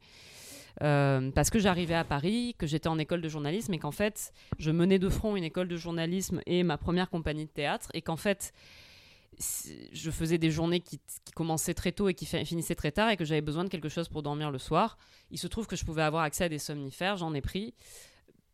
Euh, 0.81 1.29
parce 1.31 1.49
que 1.51 1.59
j'arrivais 1.59 1.93
à 1.93 2.03
Paris, 2.03 2.55
que 2.57 2.65
j'étais 2.65 2.88
en 2.88 2.97
école 2.97 3.21
de 3.21 3.29
journalisme 3.29 3.73
et 3.75 3.79
qu'en 3.79 3.91
fait, 3.91 4.34
je 4.57 4.71
menais 4.71 4.97
de 4.97 5.07
front 5.09 5.36
une 5.36 5.43
école 5.43 5.67
de 5.67 5.77
journalisme 5.77 6.41
et 6.47 6.63
ma 6.63 6.77
première 6.77 7.09
compagnie 7.11 7.45
de 7.45 7.51
théâtre 7.51 7.89
et 7.93 8.01
qu'en 8.01 8.17
fait, 8.17 8.53
je 9.91 10.11
faisais 10.11 10.38
des 10.38 10.51
journées 10.51 10.79
qui, 10.79 10.99
commençaient 11.36 11.73
très 11.73 11.91
tôt 11.91 12.07
et 12.09 12.13
qui 12.13 12.25
fi- 12.25 12.45
finissaient 12.45 12.75
très 12.75 12.91
tard 12.91 13.09
et 13.09 13.17
que 13.17 13.25
j'avais 13.25 13.41
besoin 13.41 13.63
de 13.63 13.69
quelque 13.69 13.89
chose 13.89 14.07
pour 14.07 14.21
dormir 14.23 14.51
le 14.51 14.59
soir. 14.59 14.97
Il 15.31 15.38
se 15.39 15.47
trouve 15.47 15.65
que 15.67 15.75
je 15.75 15.84
pouvais 15.86 16.03
avoir 16.03 16.23
accès 16.23 16.43
à 16.43 16.49
des 16.49 16.59
somnifères, 16.59 17.17
j'en 17.17 17.34
ai 17.34 17.41
pris. 17.41 17.73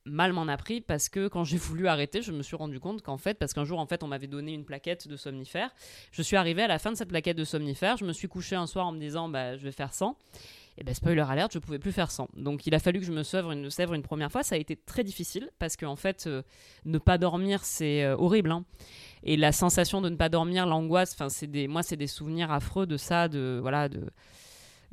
Mal 0.09 0.33
m'en 0.33 0.47
a 0.47 0.57
pris 0.57 0.81
parce 0.81 1.09
que 1.09 1.27
quand 1.27 1.43
j'ai 1.43 1.57
voulu 1.57 1.87
arrêter, 1.87 2.21
je 2.21 2.31
me 2.31 2.41
suis 2.43 2.55
rendu 2.55 2.79
compte 2.79 3.01
qu'en 3.01 3.17
fait, 3.17 3.35
parce 3.35 3.53
qu'un 3.53 3.65
jour, 3.65 3.79
en 3.79 3.85
fait, 3.85 4.03
on 4.03 4.07
m'avait 4.07 4.27
donné 4.27 4.53
une 4.53 4.65
plaquette 4.65 5.07
de 5.07 5.15
somnifère. 5.15 5.69
Je 6.11 6.21
suis 6.21 6.35
arrivée 6.35 6.63
à 6.63 6.67
la 6.67 6.79
fin 6.79 6.91
de 6.91 6.97
cette 6.97 7.09
plaquette 7.09 7.37
de 7.37 7.43
somnifère. 7.43 7.97
Je 7.97 8.05
me 8.05 8.13
suis 8.13 8.27
couchée 8.27 8.55
un 8.55 8.67
soir 8.67 8.87
en 8.87 8.91
me 8.91 8.99
disant, 8.99 9.29
bah, 9.29 9.57
je 9.57 9.63
vais 9.63 9.71
faire 9.71 9.93
100. 9.93 10.15
Et 10.77 10.83
ben 10.83 10.95
spoiler 10.95 11.25
alerte, 11.27 11.51
je 11.53 11.59
pouvais 11.59 11.77
plus 11.79 11.91
faire 11.91 12.09
100. 12.09 12.29
Donc 12.37 12.65
il 12.65 12.73
a 12.73 12.79
fallu 12.79 13.01
que 13.01 13.05
je 13.05 13.11
me 13.11 13.23
sèvre 13.23 13.51
une, 13.51 13.69
sèvre 13.69 13.93
une 13.95 14.01
première 14.01 14.31
fois. 14.31 14.43
Ça 14.43 14.55
a 14.55 14.57
été 14.57 14.77
très 14.77 15.03
difficile 15.03 15.49
parce 15.59 15.75
que 15.75 15.85
en 15.85 15.97
fait, 15.97 16.25
euh, 16.25 16.41
ne 16.85 16.97
pas 16.97 17.17
dormir, 17.17 17.65
c'est 17.65 18.05
euh, 18.05 18.15
horrible. 18.15 18.51
hein. 18.51 18.63
Et 19.23 19.35
la 19.35 19.51
sensation 19.51 19.99
de 19.99 20.07
ne 20.07 20.15
pas 20.15 20.29
dormir, 20.29 20.65
l'angoisse, 20.65 21.17
c'est 21.27 21.67
moi 21.67 21.83
c'est 21.83 21.97
des 21.97 22.07
souvenirs 22.07 22.49
affreux 22.51 22.85
de 22.85 22.95
ça, 22.95 23.27
de 23.27 23.59
voilà, 23.61 23.89
de 23.89 24.09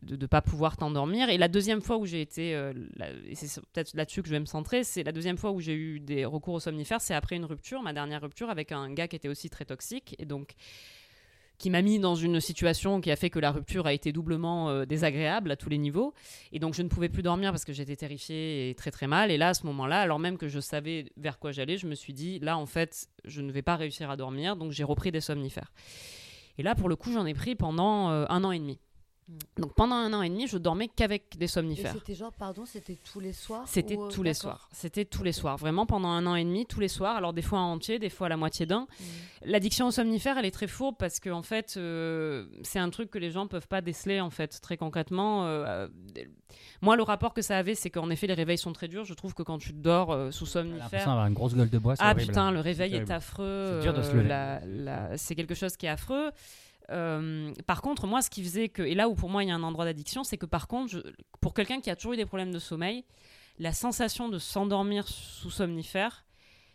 de 0.03 0.17
ne 0.17 0.27
pas 0.27 0.43
pouvoir 0.43 0.77
t'endormir. 0.77 1.29
Et 1.29 1.39
la 1.39 1.49
deuxième 1.49 1.81
fois 1.81 1.97
où 1.97 2.07
j'ai 2.07 2.21
été, 2.21 2.55
euh, 2.55 2.73
et 3.27 3.35
c'est 3.35 3.61
peut-être 3.73 3.95
là-dessus 3.95 4.23
que 4.23 4.29
je 4.29 4.35
vais 4.35 4.41
me 4.41 4.47
centrer, 4.47 4.85
c'est 4.85 5.03
la 5.03 5.13
deuxième 5.13 5.39
fois 5.39 5.53
où 5.53 5.61
j'ai 5.61 5.75
eu 5.75 6.01
des 6.01 6.25
recours 6.25 6.55
aux 6.55 6.61
somnifères, 6.61 7.01
c'est 7.01 7.15
après 7.15 7.37
une 7.37 7.45
rupture, 7.45 7.83
ma 7.83 7.93
dernière 7.93 8.23
rupture 8.23 8.51
avec 8.51 8.73
un 8.73 8.93
gars 8.93 9.09
qui 9.09 9.17
était 9.17 9.29
aussi 9.29 9.51
très 9.51 9.65
toxique 9.65 10.15
et 10.19 10.25
donc 10.25 10.55
qui 11.59 11.71
m'a 11.71 11.83
mis 11.83 11.99
dans 11.99 12.15
une 12.15 12.41
situation 12.41 13.01
qui 13.01 13.11
a 13.11 13.17
fait 13.17 13.31
que 13.31 13.39
la 13.39 13.51
rupture 13.51 13.87
a 13.87 13.93
été 13.93 14.13
doublement 14.13 14.69
euh, 14.69 14.85
désagréable 14.85 15.51
à 15.51 15.57
tous 15.57 15.69
les 15.69 15.79
niveaux. 15.79 16.13
Et 16.53 16.59
donc 16.59 16.75
je 16.75 16.83
ne 16.83 16.89
pouvais 16.89 17.09
plus 17.09 17.23
dormir 17.23 17.51
parce 17.51 17.65
que 17.65 17.73
j'étais 17.73 17.97
terrifiée 17.97 18.71
et 18.71 18.75
très 18.75 18.91
très 18.91 19.07
mal. 19.07 19.31
Et 19.31 19.39
là, 19.39 19.49
à 19.49 19.55
ce 19.55 19.65
moment-là, 19.67 20.01
alors 20.01 20.19
même 20.19 20.37
que 20.37 20.49
je 20.49 20.61
savais 20.61 21.07
vers 21.17 21.39
quoi 21.39 21.53
j'allais, 21.53 21.79
je 21.79 21.87
me 21.87 21.95
suis 21.95 22.13
dit, 22.13 22.39
là 22.41 22.59
en 22.59 22.67
fait, 22.67 23.09
je 23.25 23.41
ne 23.41 23.51
vais 23.51 23.63
pas 23.63 23.77
réussir 23.77 24.11
à 24.11 24.17
dormir, 24.17 24.57
donc 24.57 24.73
j'ai 24.73 24.85
repris 24.85 25.11
des 25.11 25.21
somnifères. 25.21 25.73
Et 26.59 26.63
là, 26.63 26.75
pour 26.75 26.89
le 26.89 26.97
coup, 26.97 27.13
j'en 27.13 27.27
ai 27.27 27.35
pris 27.35 27.55
pendant 27.55 28.11
euh, 28.11 28.25
un 28.29 28.45
an 28.45 28.53
et 28.53 28.59
demi. 28.59 28.79
Mm. 29.29 29.61
Donc 29.63 29.75
pendant 29.75 29.97
un 29.97 30.13
an 30.13 30.23
et 30.23 30.29
demi, 30.29 30.47
je 30.47 30.59
dormais 30.59 30.89
qu'avec 30.89 31.37
des 31.37 31.47
somnifères. 31.49 31.93
c'était 31.95 32.15
genre, 32.15 32.33
pardon, 32.33 32.65
c'était 32.65 32.97
tous 33.13 33.21
les 33.21 33.33
soirs 33.33 33.65
C'était 33.67 33.97
ou, 33.97 34.05
euh, 34.05 34.09
tous 34.09 34.23
les 34.23 34.35
soirs. 34.35 34.69
C'était 34.73 35.05
tous 35.05 35.25
les 35.25 35.33
soirs. 35.33 35.57
Vraiment 35.57 35.87
pendant 35.87 36.09
un 36.09 36.27
an 36.27 36.37
et 36.37 36.45
demi, 36.45 36.67
tous 36.67 36.81
les 36.81 36.89
soirs. 36.89 37.17
Alors 37.17 37.33
des 37.33 37.43
fois 37.43 37.59
en 37.59 37.73
entier, 37.73 37.99
des 37.99 38.11
fois 38.11 38.27
à 38.27 38.31
la 38.31 38.37
moitié 38.37 38.67
d'un. 38.67 38.83
Mm. 38.83 39.05
L'addiction 39.47 39.87
aux 39.89 39.91
somnifères, 39.91 40.39
elle 40.39 40.47
est 40.47 40.51
très 40.51 40.69
fourbe 40.69 40.97
parce 40.99 41.19
que 41.21 41.31
en 41.31 41.43
fait, 41.43 41.75
euh, 41.77 42.47
c'est 42.63 42.79
un 42.79 42.91
truc 42.91 43.11
que 43.11 43.19
les 43.19 43.31
gens 43.31 43.47
peuvent 43.47 43.69
pas 43.69 43.81
déceler 43.81 44.21
en 44.21 44.31
fait 44.31 44.61
très 44.61 44.77
concrètement. 44.77 45.47
euh, 45.47 45.87
euh, 46.17 46.25
moi, 46.83 46.97
le 46.97 47.03
rapport 47.03 47.35
que 47.35 47.43
ça 47.43 47.59
avait, 47.59 47.75
c'est 47.75 47.91
qu'en 47.91 48.11
effet, 48.11 48.27
les 48.27 48.35
réveils 48.35 48.59
sont 48.59 48.73
très 48.73 48.89
durs. 48.89 49.05
Je 49.05 49.15
trouve 49.15 49.35
que 49.35 49.43
quand 49.43 49.59
tu 49.59 49.73
dors 49.73 50.13
euh, 50.13 50.31
sous 50.31 50.47
d'avoir 50.47 51.27
une 51.27 51.35
grosse 51.35 51.55
gueule 51.55 51.71
de 51.71 51.79
bois. 51.79 51.97
c'est 51.97 52.03
ah 52.03 52.13
horrible. 52.13 52.29
putain, 52.29 52.51
le 52.51 52.61
réveil 52.61 52.95
est, 52.95 53.11
affreux. 53.11 53.81
C'est 53.81 53.83
dur 53.83 53.95
de 53.95 54.03
se 54.03 54.13
lever. 54.13 54.29
la- 54.29 54.61
la- 54.65 55.19
c'est 55.19 55.35
quelque 55.35 55.55
chose 55.55 55.77
qui 55.77 55.87
est 55.87 55.91
affreux. 55.91 56.31
Euh, 56.91 57.53
par 57.67 57.83
contre, 57.83 58.07
moi, 58.07 58.23
ce 58.23 58.31
qui 58.31 58.43
faisait 58.43 58.69
que, 58.69 58.83
et 58.83 58.95
là 58.95 59.09
où 59.09 59.15
pour 59.15 59.29
moi 59.29 59.43
il 59.43 59.49
y 59.49 59.53
a 59.53 59.55
un 59.55 59.63
endroit 59.63 59.85
d'addiction, 59.85 60.23
c'est 60.25 60.39
que 60.39 60.47
par 60.47 60.69
contre, 60.69 60.93
je- 60.93 60.99
pour 61.41 61.53
quelqu'un 61.55 61.81
qui 61.81 61.91
a 61.91 61.97
toujours 61.97 62.13
eu 62.13 62.17
des 62.17 62.27
problèmes 62.27 62.53
de 62.53 62.59
sommeil, 62.59 63.05
la 63.59 63.73
sensation 63.73 64.29
de 64.29 64.39
s'endormir 64.39 65.09
sous 65.09 65.51
somnifère, 65.51 66.25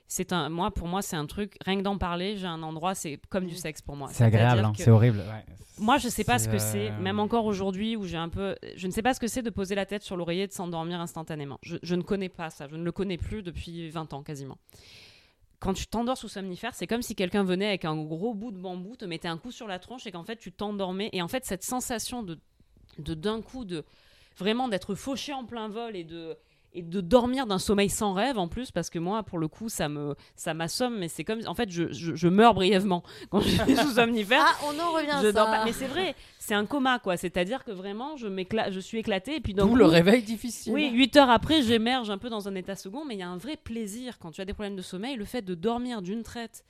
c'est 0.07 0.34
un, 0.34 0.49
moi, 0.49 0.72
pour 0.72 0.88
moi, 0.89 1.01
c'est 1.01 1.16
un 1.16 1.26
truc. 1.26 1.55
Rien 1.66 1.78
que 1.78 1.84
d'en 1.84 1.97
parler, 1.97 2.36
j'ai 2.36 2.47
un 2.47 2.62
endroit, 2.64 2.95
c'est 2.95 3.18
comme 3.30 3.45
du 3.45 3.55
sexe 3.55 3.82
pour 3.82 3.95
moi. 3.95 4.09
C'est 4.12 4.26
agréable, 4.26 4.59
hein, 4.66 4.74
c'est 4.84 4.91
horrible. 4.91 5.20
ouais. 5.20 5.45
moi, 5.78 5.97
je 5.99 6.09
sais 6.09 6.26
pas 6.26 6.38
ce 6.38 6.49
que 6.49 6.57
c'est, 6.59 6.89
euh, 6.91 6.99
même 6.99 7.20
encore 7.20 7.45
aujourd'hui 7.45 7.95
où 7.95 8.05
j'ai 8.05 8.18
un 8.18 8.28
peu. 8.28 8.55
Je 8.76 8.88
ne 8.88 8.91
sais 8.91 9.01
pas 9.01 9.14
ce 9.14 9.22
que 9.22 9.28
c'est 9.28 9.41
de 9.41 9.49
poser 9.49 9.74
la 9.76 9.86
tête 9.86 10.03
sur 10.03 10.18
l'oreiller 10.18 10.43
et 10.43 10.47
de 10.47 10.51
s'endormir 10.51 10.99
instantanément. 10.99 11.57
Je, 11.64 11.78
je 11.82 11.95
ne 11.95 12.01
connais 12.01 12.28
pas 12.28 12.49
ça. 12.49 12.68
Je 12.68 12.76
ne 12.76 12.84
le 12.84 12.91
connais 12.91 13.18
plus 13.18 13.41
depuis 13.41 13.89
20 13.89 14.14
ans 14.14 14.22
quasiment. 14.22 14.57
Quand 15.62 15.74
tu 15.74 15.86
t'endors 15.86 16.18
sous 16.18 16.28
somnifère, 16.28 16.74
c'est 16.74 16.88
comme 16.88 17.03
si 17.03 17.16
quelqu'un 17.16 17.43
venait 17.43 17.68
avec 17.68 17.86
un 17.86 17.95
gros 17.95 18.34
bout 18.34 18.51
de 18.51 18.57
bambou, 18.57 18.95
te 18.95 19.05
mettait 19.05 19.28
un 19.28 19.38
coup 19.38 19.51
sur 19.51 19.68
la 19.68 19.78
tronche 19.78 20.07
et 20.07 20.12
qu'en 20.12 20.24
fait 20.24 20.38
tu 20.38 20.51
t'endormais. 20.51 21.09
Et 21.14 21.22
en 21.22 21.28
fait, 21.28 21.45
cette 21.45 21.64
sensation 21.64 22.24
de 22.24 22.39
de 22.97 23.14
d'un 23.14 23.41
coup 23.41 23.64
de 23.64 23.86
vraiment 24.38 24.68
d'être 24.68 24.95
fauché 24.95 25.34
en 25.34 25.45
plein 25.45 25.70
vol 25.70 25.95
et 25.95 26.03
de 26.03 26.36
et 26.74 26.82
de 26.82 27.02
dormir 27.02 27.46
d'un 27.48 27.60
sommeil 27.60 27.90
sans 27.90 28.14
rêve 28.14 28.38
en 28.38 28.48
plus 28.48 28.72
parce 28.72 28.90
que 28.90 28.98
moi 29.00 29.24
pour 29.24 29.40
le 29.40 29.48
coup 29.48 29.68
ça 29.68 29.90
me 29.90 30.16
ça 30.36 30.54
m'assomme 30.54 30.98
mais 31.00 31.08
c'est 31.10 31.24
comme 31.24 31.40
en 31.46 31.54
fait 31.54 31.70
je, 31.70 31.92
je, 31.92 32.16
je 32.16 32.28
meurs 32.28 32.54
brièvement 32.54 33.04
quand 33.30 33.42
je 33.42 33.50
suis 33.50 33.76
sous 33.76 33.92
somnifère 33.92 34.44
Ah, 34.46 34.56
on 34.66 34.80
en 34.80 34.92
revient 34.92 35.10
à 35.12 35.22
je 35.22 35.28
ça. 35.28 35.32
dors 35.34 35.48
pas. 35.48 35.66
Mais 35.66 35.74
c'est 35.74 35.88
vrai, 35.88 36.16
c'est 36.40 36.54
un 36.56 36.66
coma, 36.66 37.00
quoi. 37.00 37.18
C'est-à-dire 37.18 37.64
que 37.64 37.72
vraiment, 37.72 38.16
je, 38.18 38.28
m'éclate, 38.28 38.72
je 38.72 38.80
suis 38.80 38.98
éclatée. 39.00 39.36
Et 39.36 39.40
puis, 39.42 39.54
d'un 39.54 39.64
D'où 39.66 39.70
coup, 39.72 39.76
le 39.76 39.86
réveil 39.86 40.24
difficile. 40.24 40.74
oui, 40.74 40.90
8 40.92 41.18
heures 41.18 41.30
après, 41.30 41.62
j'émerge 41.62 42.10
un 42.10 42.18
peu 42.18 42.30
dans 42.30 42.48
un 42.48 42.56
état 42.56 42.76
second. 42.76 43.06
Mais 43.06 43.16
il 43.16 43.20
y 43.20 43.24
a 43.24 43.30
un 43.30 43.38
vrai 43.38 43.58
plaisir 43.58 44.18
quand 44.20 44.32
tu 44.32 44.42
as 44.42 44.46
des 44.46 44.54
problèmes 44.54 44.76
de 44.76 44.82
sommeil. 44.82 45.16
Le 45.18 45.26
fait 45.26 45.42
de 45.44 45.54
dormir 45.56 46.02
d'une 46.02 46.24
traite, 46.24 46.66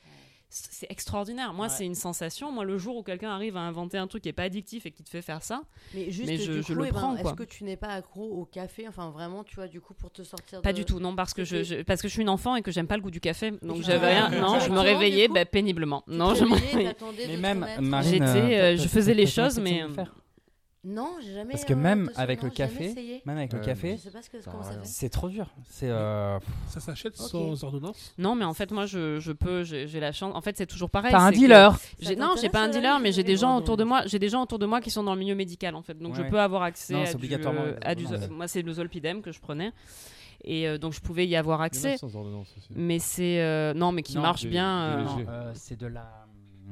c'est 0.54 0.92
extraordinaire. 0.92 1.54
Moi, 1.54 1.68
Ouais. 1.68 1.72
c'est 1.74 1.86
une 1.86 1.96
sensation. 1.96 2.52
Moi, 2.52 2.66
le 2.66 2.78
jour 2.78 2.98
où 2.98 3.04
quelqu'un 3.04 3.30
arrive 3.30 3.56
à 3.56 3.62
inventer 3.62 3.98
un 3.98 4.08
truc 4.08 4.24
qui 4.24 4.30
est 4.30 4.34
pas 4.34 4.44
addictif 4.44 4.86
et 4.86 4.92
qui 4.92 5.02
te 5.02 5.10
fait 5.10 5.22
faire 5.22 5.42
ça, 5.44 5.62
Mais 5.94 6.12
juste, 6.12 6.28
Mais 6.28 6.38
je- 6.38 6.52
du 6.52 6.62
je 6.62 6.68
coup, 6.68 6.74
le 6.80 6.88
eh 6.88 6.92
ben, 6.92 7.00
prends. 7.00 7.16
Est-ce 7.16 7.34
que 7.34 7.44
tu 7.44 7.64
n'es 7.64 7.78
pas 7.78 7.88
accro 7.88 8.24
au 8.24 8.44
café? 8.46 8.86
Enfin, 8.88 9.10
vraiment, 9.12 9.44
tu 9.46 9.56
vois, 9.56 9.68
du 9.68 9.80
coup, 9.80 9.94
pour 9.94 10.12
te 10.12 10.24
sortir 10.24 10.62
pas 10.62 10.74
de- 10.74 10.78
du 10.78 10.86
tout. 10.86 11.00
Non, 11.00 11.16
parce 11.16 11.34
que 11.34 11.46
je, 11.46 11.82
parce 11.84 12.02
que 12.02 12.08
je 12.10 12.14
suis 12.14 12.22
une 12.22 12.30
enfant 12.30 12.56
et 12.58 12.62
que 12.62 12.72
j'aime 12.72 12.88
pas 12.88 12.98
le 12.98 13.02
goût 13.02 13.12
du 13.12 13.22
café. 13.22 13.52
Donc, 13.62 13.82
j'avais 13.82 14.10
rien. 14.10 14.30
Non, 14.42 14.60
je 14.60 14.70
me 14.70 14.80
réveillais 14.80 15.28
coup? 15.28 15.34
bah, 15.36 15.46
péniblement. 15.46 16.02
Tu 16.08 16.12
te 16.12 16.18
Non, 16.18 16.36
je 16.36 16.44
me 16.44 16.54
réveillais, 16.54 16.96
Mais 17.30 17.38
même. 17.38 17.66
Marine, 17.80 18.12
J'étais, 18.12 18.26
euh, 18.26 18.74
euh, 18.74 18.78
je 18.78 18.84
t'as- 18.84 18.90
faisais 18.90 19.14
les 19.14 19.28
choses, 19.28 19.58
mais, 19.60 19.84
Non, 20.84 21.18
j'ai 21.22 21.34
jamais. 21.36 21.52
Parce 21.52 21.64
que 21.66 21.74
euh, 21.74 21.76
même 21.76 22.10
avec 22.16 22.42
le 22.42 22.50
jamais 22.50 22.56
café. 22.96 23.22
Même 23.26 23.38
avec 23.38 23.54
le 23.54 23.60
Euh, 23.60 23.64
café, 23.64 24.00
c'est 24.84 25.10
trop 25.10 25.30
dur. 25.30 25.46
C'est 25.70 25.90
euh, 25.90 26.40
Ça 26.70 26.80
s'achète 26.80 27.16
sans 27.18 27.64
ordonnance 27.64 28.14
Non, 28.18 28.34
mais 28.34 28.46
en 28.46 28.54
fait, 28.56 28.72
moi, 28.72 28.88
je, 28.88 29.20
je 29.20 29.32
peux, 29.32 29.64
j'ai 29.64 30.00
la 30.00 30.12
chance. 30.12 30.36
En 30.36 30.42
fait, 30.42 30.58
c'est 30.58 30.66
toujours 30.66 30.90
pareil. 30.90 31.12
T'as 31.12 31.20
un 31.22 31.32
que- 31.32 31.36
dealer. 31.38 31.78
Non, 32.18 32.34
j'ai 32.42 32.50
pas 32.50 32.64
un 32.64 32.70
dealer, 32.70 33.00
mais 33.00 33.12
j'ai 33.12 33.24
des 33.24 33.38
gens 33.38 33.58
autour 33.58 33.78
de 33.78 33.84
moi. 33.84 34.02
J'ai 34.08 34.18
des 34.20 34.30
gens 34.30 34.42
autour 34.42 34.58
de 34.58 34.66
moi 34.66 34.82
qui 34.82 34.90
sont 34.90 35.04
dans 35.04 35.14
le 35.14 35.20
milieu 35.20 35.36
médical 35.36 35.76
en 35.76 35.84
fait, 35.84 35.98
donc 36.00 36.16
je 36.16 36.24
peux 36.24 36.40
avoir 36.40 36.64
accès 36.64 36.94
Non, 36.94 37.04
à, 37.04 37.06
c'est 37.06 37.12
du, 37.12 37.18
obligatoirement 37.18 37.62
euh, 37.62 37.76
les 37.80 37.86
à 37.88 37.94
du. 37.96 38.06
ordonnances. 38.06 38.30
Moi, 38.30 38.48
c'est 38.48 38.62
le 38.64 38.74
zolpidem 38.74 39.22
que 39.22 39.32
je 39.32 39.40
prenais, 39.40 39.72
et 40.44 40.68
euh, 40.68 40.78
donc 40.80 40.94
je 40.94 41.00
pouvais 41.02 41.28
y 41.28 41.36
avoir 41.36 41.62
accès. 41.62 41.98
sans 41.98 42.16
ordonnance 42.16 42.48
aussi. 42.58 42.70
Mais 42.76 42.98
c'est 42.98 43.40
euh, 43.42 43.74
non, 43.76 43.92
mais 43.92 44.02
qui 44.02 44.16
Non, 44.16 44.22
marche 44.24 44.46
bien. 44.48 44.82
euh, 44.82 45.06
euh, 45.28 45.52
c'est 45.54 45.80
de 45.80 45.86
la 45.88 46.26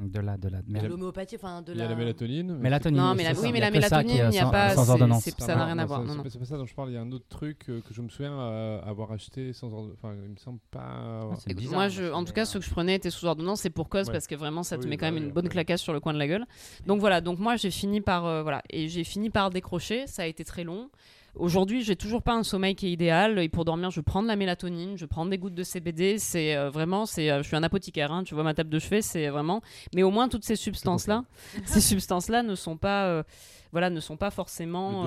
de 0.08 0.20
la 0.20 0.38
de 0.38 0.48
la 0.50 0.60
Il 0.68 0.74
y 0.74 0.78
a 0.78 0.82
merde. 0.82 0.92
L'homéopathie, 0.94 1.36
enfin, 1.36 1.62
de 1.62 1.74
Il 1.74 1.80
y 1.80 1.82
a 1.82 1.88
la 1.90 1.96
mélatonine. 1.96 2.54
mais 2.54 2.60
Mélatonine. 2.64 2.98
Non, 3.00 3.16
mais 3.16 3.24
la- 3.24 3.40
oui, 3.40 3.52
mais 3.52 3.60
la 3.60 3.72
mélatonine, 3.72 4.10
il 4.30 4.36
y 4.36 4.40
a 4.40 4.46
pas- 4.50 4.76
sans 4.76 4.90
ordonnance. 4.90 5.24
ça 5.38 5.56
n'a 5.56 5.66
rien 5.66 5.78
à 5.80 5.86
voir, 5.86 6.02
c'est- 6.02 6.06
non, 6.08 6.12
c'est 6.14 6.18
non. 6.18 6.24
pas- 6.24 6.30
C'est 6.30 6.40
pas 6.40 6.46
ça 6.46 6.58
dont 6.58 6.66
je 6.66 6.74
parle. 6.76 6.90
Il 6.90 6.94
y 6.94 6.98
a 6.98 7.02
un 7.02 7.12
autre 7.12 7.26
truc 7.30 7.66
euh, 7.70 7.82
que 7.82 7.94
je 7.94 8.02
me 8.02 8.10
souviens 8.10 8.40
euh, 8.40 8.82
avoir 8.84 9.12
acheté 9.12 9.54
sans 9.54 9.68
ordonnance. 9.74 9.98
Enfin, 10.02 10.14
il 10.24 10.30
me 10.32 10.38
semble 10.38 10.60
pas. 10.72 10.80
Ah, 10.84 11.30
c'est 11.38 11.52
Écoute, 11.52 11.62
bizarre, 11.64 11.74
moi, 11.76 11.84
moi, 11.86 11.90
je, 11.90 12.12
en 12.12 12.24
tout 12.24 12.34
cas, 12.34 12.46
ceux 12.46 12.60
que 12.60 12.66
je 12.66 12.72
prenais 12.72 12.96
étaient 12.96 13.10
sous 13.10 13.26
ordonnance, 13.26 13.62
c'est 13.62 13.70
pour 13.70 13.90
cause 13.90 14.08
Ouais. 14.08 14.14
parce 14.14 14.28
que 14.28 14.36
vraiment, 14.36 14.64
ça 14.64 14.78
te 14.78 14.84
Oui, 14.84 14.90
met 14.90 14.98
quand 14.98 15.08
bah 15.08 15.12
même 15.12 15.24
une 15.24 15.32
bonne 15.32 15.46
après. 15.46 15.54
claquasse 15.64 15.82
sur 15.82 15.94
le 15.94 16.00
coin 16.00 16.14
de 16.14 16.20
la 16.20 16.28
gueule. 16.28 16.46
Donc 16.86 17.00
voilà, 17.00 17.22
donc 17.22 17.40
moi, 17.40 17.56
j'ai 17.56 17.72
fini 17.72 18.02
par 18.02 18.26
euh, 18.26 18.44
voilà, 18.44 18.62
et 18.70 18.88
j'ai 18.88 19.04
fini 19.04 19.30
par 19.30 19.50
décrocher. 19.50 20.08
Ça 20.08 20.24
a 20.24 20.26
été 20.26 20.44
très 20.44 20.64
long. 20.64 20.90
Aujourd'hui, 21.36 21.84
j'ai 21.84 21.96
toujours 21.96 22.22
pas 22.22 22.34
un 22.34 22.44
sommeil 22.44 22.76
qui 22.76 22.88
est 22.88 22.92
idéal. 22.92 23.40
Et 23.40 23.50
pour 23.50 23.66
dormir, 23.66 23.92
je 23.92 24.02
prends 24.02 24.22
de 24.24 24.28
la 24.28 24.36
mélatonine, 24.36 24.98
je 24.98 25.06
prends 25.06 25.26
des 25.26 25.38
gouttes 25.38 25.56
de 25.56 25.64
CBD. 25.64 26.18
C'est 26.18 26.56
euh, 26.56 26.70
vraiment, 26.70 27.06
c'est, 27.06 27.30
euh, 27.32 27.42
je 27.44 27.48
suis 27.48 27.56
un 27.56 27.64
apothicaire. 27.64 28.12
hein, 28.12 28.24
tu 28.24 28.34
vois 28.34 28.44
ma 28.44 28.54
table 28.54 28.70
de 28.70 28.80
chevet, 28.80 29.02
c'est 29.02 29.30
vraiment. 29.30 29.62
Mais 29.96 30.04
au 30.04 30.12
moins, 30.12 30.28
toutes 30.30 30.44
ces 30.46 30.56
substances-là, 30.56 31.24
ces 31.66 31.82
substances-là 31.82 32.44
ne 32.44 32.56
sont 32.56 32.78
pas, 32.78 33.06
euh, 33.06 33.24
voilà, 33.72 33.90
ne 33.90 34.00
sont 34.00 34.18
pas 34.18 34.32
forcément, 34.32 35.06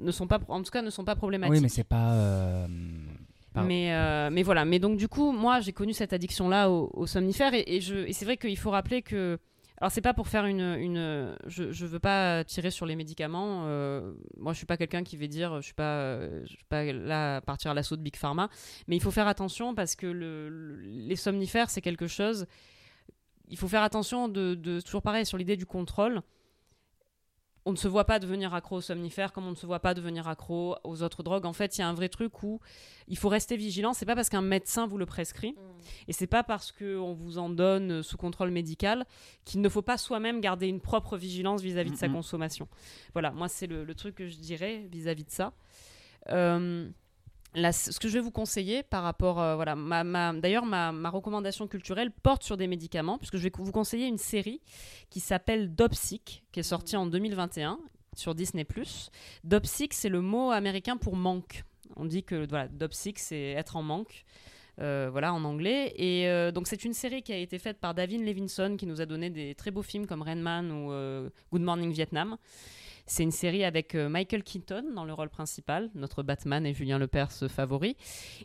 ne 0.00 0.10
sont 0.10 0.26
pas, 0.26 0.40
en 0.48 0.62
tout 0.62 0.70
cas, 0.70 0.82
ne 0.82 0.90
sont 0.90 1.04
pas 1.04 1.14
problématiques. 1.16 1.54
Oui, 1.54 1.60
mais 1.60 1.68
c'est 1.68 1.84
pas. 1.84 2.66
Mais, 3.54 3.92
euh, 3.92 4.30
mais 4.32 4.42
voilà, 4.42 4.64
mais 4.64 4.78
donc 4.78 4.96
du 4.96 5.08
coup, 5.08 5.30
moi 5.30 5.60
j'ai 5.60 5.72
connu 5.72 5.92
cette 5.92 6.14
addiction-là 6.14 6.70
au, 6.70 6.90
au 6.94 7.06
somnifère 7.06 7.52
et, 7.52 7.60
et 7.60 7.76
et 7.76 8.12
c'est 8.14 8.24
vrai 8.24 8.36
qu'il 8.38 8.56
faut 8.56 8.70
rappeler 8.70 9.02
que. 9.02 9.38
Alors 9.82 9.90
c'est 9.90 10.00
pas 10.00 10.14
pour 10.14 10.28
faire 10.28 10.46
une. 10.46 10.60
une 10.60 11.36
je, 11.46 11.72
je 11.72 11.86
veux 11.86 11.98
pas 11.98 12.44
tirer 12.44 12.70
sur 12.70 12.86
les 12.86 12.94
médicaments. 12.94 13.64
euh, 13.66 14.12
moi 14.36 14.52
je 14.52 14.58
suis 14.58 14.66
pas 14.66 14.76
quelqu'un 14.76 15.02
qui 15.02 15.16
va 15.16 15.26
dire. 15.26 15.56
Je 15.56 15.62
suis 15.66 15.74
pas, 15.74 15.96
euh, 15.96 16.40
je 16.44 16.54
suis 16.54 16.64
pas 16.68 16.84
là 16.92 17.36
à 17.38 17.40
partir 17.40 17.72
à 17.72 17.74
l'assaut 17.74 17.96
de 17.96 18.00
Big 18.00 18.14
Pharma. 18.14 18.48
Mais 18.86 18.94
il 18.94 19.02
faut 19.02 19.10
faire 19.10 19.26
attention 19.26 19.74
parce 19.74 19.96
que 19.96 20.06
le, 20.06 20.48
le- 20.48 20.76
les 20.82 21.16
somnifères 21.16 21.68
c'est 21.68 21.80
quelque 21.80 22.06
chose. 22.06 22.46
Il 23.48 23.58
faut 23.58 23.66
faire 23.66 23.82
attention 23.82 24.28
de, 24.28 24.54
de 24.54 24.80
toujours 24.80 25.02
pareil 25.02 25.26
sur 25.26 25.36
l'idée 25.36 25.56
du 25.56 25.66
contrôle. 25.66 26.22
On 27.64 27.70
ne 27.70 27.76
se 27.76 27.86
voit 27.86 28.04
pas 28.06 28.18
devenir 28.18 28.54
accro 28.54 28.76
aux 28.78 28.80
somnifères 28.80 29.32
comme 29.32 29.46
on 29.46 29.50
ne 29.52 29.56
se 29.56 29.66
voit 29.66 29.78
pas 29.78 29.94
devenir 29.94 30.26
accro 30.26 30.74
aux 30.82 31.02
autres 31.04 31.22
drogues. 31.22 31.46
En 31.46 31.52
fait, 31.52 31.78
il 31.78 31.80
y 31.80 31.84
a 31.84 31.88
un 31.88 31.94
vrai 31.94 32.08
truc 32.08 32.42
où 32.42 32.58
il 33.06 33.16
faut 33.16 33.28
rester 33.28 33.56
vigilant. 33.56 33.92
C'est 33.92 34.04
pas 34.06 34.16
parce 34.16 34.28
qu'un 34.28 34.42
médecin 34.42 34.86
vous 34.88 34.98
le 34.98 35.06
prescrit 35.06 35.54
et 36.08 36.12
c'est 36.12 36.26
pas 36.26 36.42
parce 36.42 36.72
qu'on 36.72 37.12
vous 37.12 37.38
en 37.38 37.48
donne 37.50 38.02
sous 38.02 38.16
contrôle 38.16 38.50
médical 38.50 39.06
qu'il 39.44 39.60
ne 39.60 39.68
faut 39.68 39.82
pas 39.82 39.96
soi-même 39.96 40.40
garder 40.40 40.66
une 40.66 40.80
propre 40.80 41.16
vigilance 41.16 41.62
vis-à-vis 41.62 41.92
de 41.92 41.96
sa 41.96 42.08
Mhm. 42.08 42.14
consommation. 42.14 42.66
Voilà, 43.12 43.30
moi 43.30 43.48
c'est 43.48 43.68
le, 43.68 43.84
le 43.84 43.94
truc 43.94 44.16
que 44.16 44.26
je 44.26 44.36
dirais 44.38 44.88
vis-à-vis 44.90 45.24
de 45.24 45.30
ça. 45.30 45.52
Euh, 46.30 46.88
ce 47.54 47.98
que 47.98 48.08
je 48.08 48.14
vais 48.14 48.20
vous 48.20 48.30
conseiller 48.30 48.82
par 48.82 49.02
rapport, 49.02 49.40
euh, 49.40 49.56
voilà, 49.56 49.74
d'ailleurs 50.34 50.64
ma, 50.64 50.92
ma 50.92 51.10
recommandation 51.10 51.66
culturelle 51.68 52.10
porte 52.10 52.42
sur 52.42 52.56
des 52.56 52.66
médicaments 52.66 53.18
puisque 53.18 53.36
je 53.36 53.42
vais 53.42 53.52
vous 53.54 53.72
conseiller 53.72 54.06
une 54.06 54.18
série 54.18 54.60
qui 55.10 55.20
s'appelle 55.20 55.74
Dopsic, 55.74 56.44
qui 56.52 56.60
est 56.60 56.64
sortie 56.64 56.96
en 56.96 57.06
2021 57.06 57.78
sur 58.16 58.34
Disney+. 58.34 58.66
Dopsic, 59.44 59.94
c'est 59.94 60.08
le 60.08 60.20
mot 60.20 60.50
américain 60.50 60.96
pour 60.96 61.16
manque. 61.16 61.64
On 61.96 62.04
dit 62.04 62.22
que 62.22 62.46
voilà, 62.48 62.68
Dopsic, 62.68 63.18
c'est 63.18 63.50
être 63.50 63.76
en 63.76 63.82
manque. 63.82 64.24
Euh, 64.80 65.08
voilà, 65.12 65.34
en 65.34 65.44
anglais. 65.44 65.92
Et 65.96 66.28
euh, 66.28 66.50
donc, 66.50 66.66
c'est 66.66 66.84
une 66.84 66.94
série 66.94 67.22
qui 67.22 67.32
a 67.32 67.36
été 67.36 67.58
faite 67.58 67.78
par 67.78 67.92
David 67.92 68.24
Levinson, 68.24 68.76
qui 68.78 68.86
nous 68.86 69.02
a 69.02 69.06
donné 69.06 69.28
des 69.28 69.54
très 69.54 69.70
beaux 69.70 69.82
films 69.82 70.06
comme 70.06 70.22
Rain 70.22 70.36
Man 70.36 70.72
ou 70.72 70.88
Good 71.52 71.62
Morning 71.62 71.92
Vietnam. 71.92 72.38
C'est 73.12 73.24
une 73.24 73.30
série 73.30 73.62
avec 73.62 73.94
euh, 73.94 74.08
Michael 74.08 74.42
Keaton 74.42 74.84
dans 74.94 75.04
le 75.04 75.12
rôle 75.12 75.28
principal, 75.28 75.90
notre 75.94 76.22
Batman 76.22 76.64
et 76.64 76.72
Julien 76.72 76.98
Lepers 76.98 77.30
favori. 77.50 77.94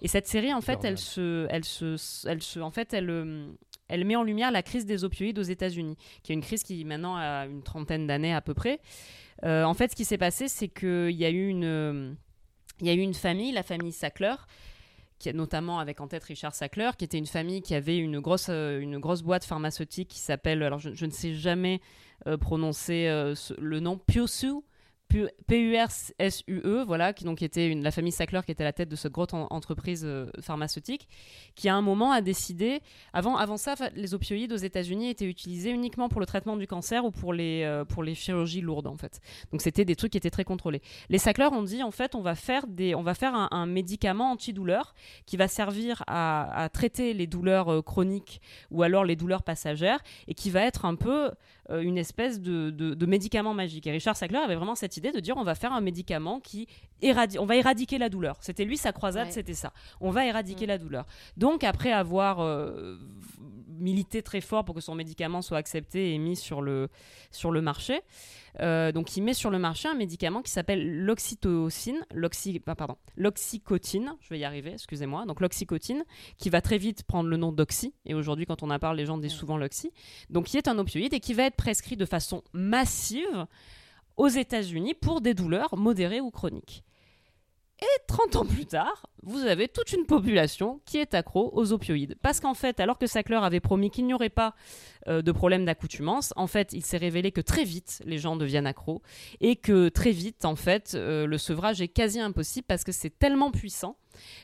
Et 0.02 0.10
cette 0.10 0.28
série, 0.28 0.54
en 0.54 0.60
fait, 0.60 0.84
elle 0.84 0.98
se, 0.98 1.48
elle 1.50 1.64
se, 1.64 2.28
elle 2.28 2.42
se, 2.42 2.60
en 2.60 2.70
fait, 2.70 2.94
elle, 2.94 3.10
euh, 3.10 3.48
elle 3.88 4.04
met 4.04 4.18
en 4.18 4.24
lumière 4.24 4.52
la 4.52 4.64
crise 4.64 4.86
des 4.86 5.06
opioïdes 5.06 5.40
aux 5.40 5.44
États-Unis, 5.44 5.96
qui 6.22 6.34
est 6.34 6.36
une 6.36 6.42
crise 6.42 6.64
qui 6.64 6.84
maintenant 6.84 7.16
a 7.16 7.46
une 7.46 7.64
trentaine 7.64 8.08
d'années 8.08 8.34
à 8.34 8.42
peu 8.42 8.54
près. 8.54 8.82
Euh, 9.46 9.64
en 9.64 9.74
fait, 9.74 9.92
ce 9.92 9.96
qui 9.96 10.04
s'est 10.04 10.18
passé, 10.18 10.50
c'est 10.50 10.68
qu'il 10.68 11.12
y 11.12 11.24
a 11.24 11.30
eu 11.30 11.48
une, 11.48 12.18
il 12.82 12.88
y 12.88 12.90
a 12.90 12.94
eu 12.94 13.00
une 13.00 13.14
famille, 13.14 13.54
la 13.54 13.64
famille 13.64 13.94
Sackler, 13.94 14.36
qui 15.20 15.34
notamment 15.34 15.80
avec 15.80 16.00
en 16.00 16.08
tête 16.08 16.24
Richard 16.24 16.54
Sackler, 16.54 16.92
qui 16.98 17.06
était 17.06 17.18
une 17.18 17.28
famille 17.28 17.62
qui 17.62 17.76
avait 17.76 17.98
une 17.98 18.20
grosse, 18.20 18.48
euh, 18.50 18.80
une 18.80 19.00
grosse 19.00 19.22
boîte 19.22 19.46
pharmaceutique 19.46 20.10
qui 20.10 20.20
s'appelle, 20.20 20.64
alors 20.64 20.80
je, 20.80 21.06
ne 21.06 21.12
sais 21.12 21.34
jamais 21.34 21.82
euh, 22.28 22.38
prononcer 22.38 23.08
euh, 23.08 23.34
le 23.58 23.80
nom, 23.80 23.98
Piosu. 23.98 24.64
P-U-R-S-U-E, 25.10 26.84
voilà, 26.86 27.14
qui 27.14 27.24
donc 27.24 27.42
était 27.42 27.68
une, 27.70 27.84
la 27.84 27.92
famille 27.92 28.12
Sackler 28.12 28.42
qui 28.46 28.52
était 28.52 28.64
à 28.64 28.66
la 28.66 28.74
tête 28.74 28.90
de 28.90 28.96
cette 28.96 29.12
grosse 29.12 29.34
en- 29.34 29.48
entreprise 29.50 30.04
euh, 30.06 30.28
pharmaceutique, 30.42 31.08
qui 31.56 31.70
à 31.70 31.76
un 31.76 31.82
moment 31.82 32.12
a 32.12 32.22
décidé, 32.22 32.82
avant, 33.14 33.38
avant 33.38 33.58
ça, 33.58 33.76
les 33.96 34.14
opioïdes 34.14 34.52
aux 34.54 34.58
États-Unis 34.58 35.10
étaient 35.10 35.26
utilisés 35.26 35.72
uniquement 35.72 36.10
pour 36.10 36.20
le 36.20 36.26
traitement 36.26 36.58
du 36.58 36.68
cancer 36.68 37.06
ou 37.06 37.12
pour 37.12 37.34
les, 37.34 37.64
euh, 37.64 37.86
pour 37.86 38.04
les 38.04 38.16
chirurgies 38.16 38.62
lourdes 38.62 38.88
en 38.88 38.98
fait. 38.98 39.20
Donc 39.52 39.62
c'était 39.62 39.86
des 39.86 39.96
trucs 39.96 40.12
qui 40.12 40.18
étaient 40.18 40.30
très 40.30 40.44
contrôlés. 40.44 40.82
Les 41.10 41.18
Sackler 41.18 41.48
ont 41.52 41.64
dit 41.64 41.84
en 41.84 41.92
fait 41.92 42.16
on 42.16 42.22
va 42.22 42.36
faire, 42.36 42.68
des, 42.68 42.96
on 42.96 43.04
va 43.04 43.14
faire 43.14 43.34
un, 43.36 43.48
un 43.52 43.66
médicament 43.66 44.32
antidouleur 44.32 44.94
qui 45.26 45.38
va 45.38 45.48
servir 45.48 46.04
à, 46.08 46.70
traiter 46.74 47.14
les 47.14 47.28
douleurs 47.28 47.72
euh, 47.72 47.82
chroniques 47.82 48.42
ou 48.72 48.84
alors 48.84 49.06
les 49.06 49.16
douleurs 49.16 49.44
passagères 49.44 50.00
et 50.28 50.34
qui 50.34 50.50
va 50.50 50.62
être 50.64 50.86
un 50.86 50.96
peu 50.96 51.32
une 51.70 51.98
espèce 51.98 52.40
de, 52.40 52.70
de- 52.70 52.94
de 52.94 53.06
médicament 53.06 53.54
magique. 53.54 53.86
Et 53.88 53.92
Richard 53.92 54.16
Sackler 54.16 54.38
avait 54.38 54.56
vraiment 54.56 54.76
cette 54.76 54.96
idée 54.98 55.12
de 55.12 55.20
dire 55.20 55.38
on 55.38 55.44
va 55.44 55.56
faire 55.56 55.74
un 55.74 55.82
médicament 55.82 56.40
qui 56.40 56.68
on 57.40 57.46
va 57.46 57.56
éradiquer 57.56 57.98
la 58.00 58.10
douleur. 58.10 58.38
C'était 58.42 58.66
lui 58.66 58.76
sa 58.78 58.92
croisade, 58.92 59.28
Ouais. 59.28 59.32
c'était 59.32 59.54
ça. 59.54 59.72
On 60.02 60.10
va 60.10 60.26
éradiquer 60.26 60.66
Mm. 60.66 60.70
la 60.70 60.78
douleur. 60.80 61.06
Donc 61.38 61.64
après 61.64 61.92
avoir 61.92 62.40
euh, 62.40 62.98
milité 63.80 64.24
très 64.24 64.42
fort 64.42 64.66
pour 64.66 64.74
que 64.74 64.82
son 64.82 64.96
médicament 64.96 65.44
soit 65.44 65.58
accepté 65.60 66.14
et 66.14 66.18
mis 66.18 66.36
sur 66.36 66.62
le, 66.64 66.90
sur 67.30 67.52
le 67.52 67.62
marché, 67.62 68.02
euh, 68.60 68.92
donc 68.92 69.16
il 69.16 69.22
met 69.22 69.36
sur 69.36 69.52
le 69.52 69.60
marché 69.60 69.88
un 69.88 69.94
médicament 69.94 70.42
qui 70.42 70.50
s'appelle 70.52 71.04
l'oxytocine, 71.06 72.04
l'oxy, 72.12 72.60
ah, 72.66 72.74
pardon, 72.74 72.96
l'oxycotine, 73.16 74.16
je 74.22 74.30
vais 74.30 74.40
y 74.40 74.44
arriver, 74.46 74.72
excusez-moi, 74.74 75.26
donc 75.28 75.40
l'oxycotine, 75.42 76.04
qui 76.40 76.50
va 76.50 76.62
très 76.62 76.80
vite 76.80 77.04
prendre 77.04 77.30
le 77.30 77.38
nom 77.38 77.52
d'oxy, 77.52 77.94
et 78.08 78.16
aujourd'hui 78.16 78.48
quand 78.48 78.64
on 78.64 78.72
en 78.72 78.80
parle, 78.80 78.98
les 78.98 79.06
gens 79.06 79.20
disent 79.20 79.34
Ouais. 79.34 79.38
souvent 79.40 79.58
l'oxy, 79.58 79.92
donc 80.32 80.46
qui 80.46 80.58
est 80.58 80.68
un 80.68 80.80
opioïde 80.80 81.14
et 81.14 81.20
qui 81.20 81.36
va 81.36 81.44
être 81.44 81.56
prescrit 81.56 81.98
de 81.98 82.06
façon 82.06 82.42
massive 82.54 83.46
aux 84.18 84.28
États-Unis 84.28 84.94
pour 84.96 85.22
des 85.22 85.34
douleurs 85.34 85.78
modérées 85.78 86.22
ou 86.22 86.32
chroniques. 86.32 86.84
Et 87.80 88.02
30 88.08 88.38
ans 88.38 88.46
plus 88.46 88.66
tard, 88.66 89.06
vous 89.22 89.46
avez 89.46 89.68
toute 89.68 89.94
une 89.94 90.08
population 90.08 90.82
qui 90.86 90.98
est 90.98 91.14
accro 91.14 91.52
aux 91.54 91.74
opioïdes. 91.74 92.16
Parce 92.24 92.40
qu'en 92.40 92.56
fait, 92.56 92.80
alors 92.80 92.98
que 92.98 93.06
Sackler 93.06 93.38
avait 93.38 93.60
promis 93.60 93.92
qu'il 93.92 94.08
n'y 94.08 94.16
aurait 94.16 94.30
pas 94.30 94.56
euh, 95.08 95.22
de 95.22 95.32
problème 95.32 95.64
d'accoutumance, 95.64 96.34
en 96.38 96.48
fait, 96.48 96.74
il 96.74 96.84
s'est 96.84 96.98
révélé 96.98 97.32
que 97.32 97.42
très 97.42 97.64
vite, 97.64 98.02
les 98.06 98.18
gens 98.18 98.36
deviennent 98.36 98.66
accros. 98.66 99.04
Et 99.42 99.56
que 99.56 99.90
très 99.90 100.12
vite, 100.12 100.44
en 100.44 100.56
fait, 100.56 100.94
euh, 100.96 101.28
le 101.28 101.38
sevrage 101.38 101.80
est 101.80 101.88
quasi 101.88 102.20
impossible 102.20 102.66
parce 102.68 102.84
que 102.84 102.92
c'est 102.92 103.20
tellement 103.20 103.52
puissant 103.52 103.96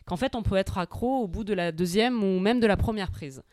qu'en 0.05 0.17
fait, 0.17 0.35
on 0.35 0.43
peut 0.43 0.55
être 0.55 0.77
accro 0.77 1.21
au 1.21 1.27
bout 1.27 1.43
de 1.43 1.53
la 1.53 1.71
deuxième 1.71 2.23
ou 2.23 2.39
même 2.39 2.59
de 2.59 2.67
la 2.67 2.77
première 2.77 3.11
prise. 3.11 3.43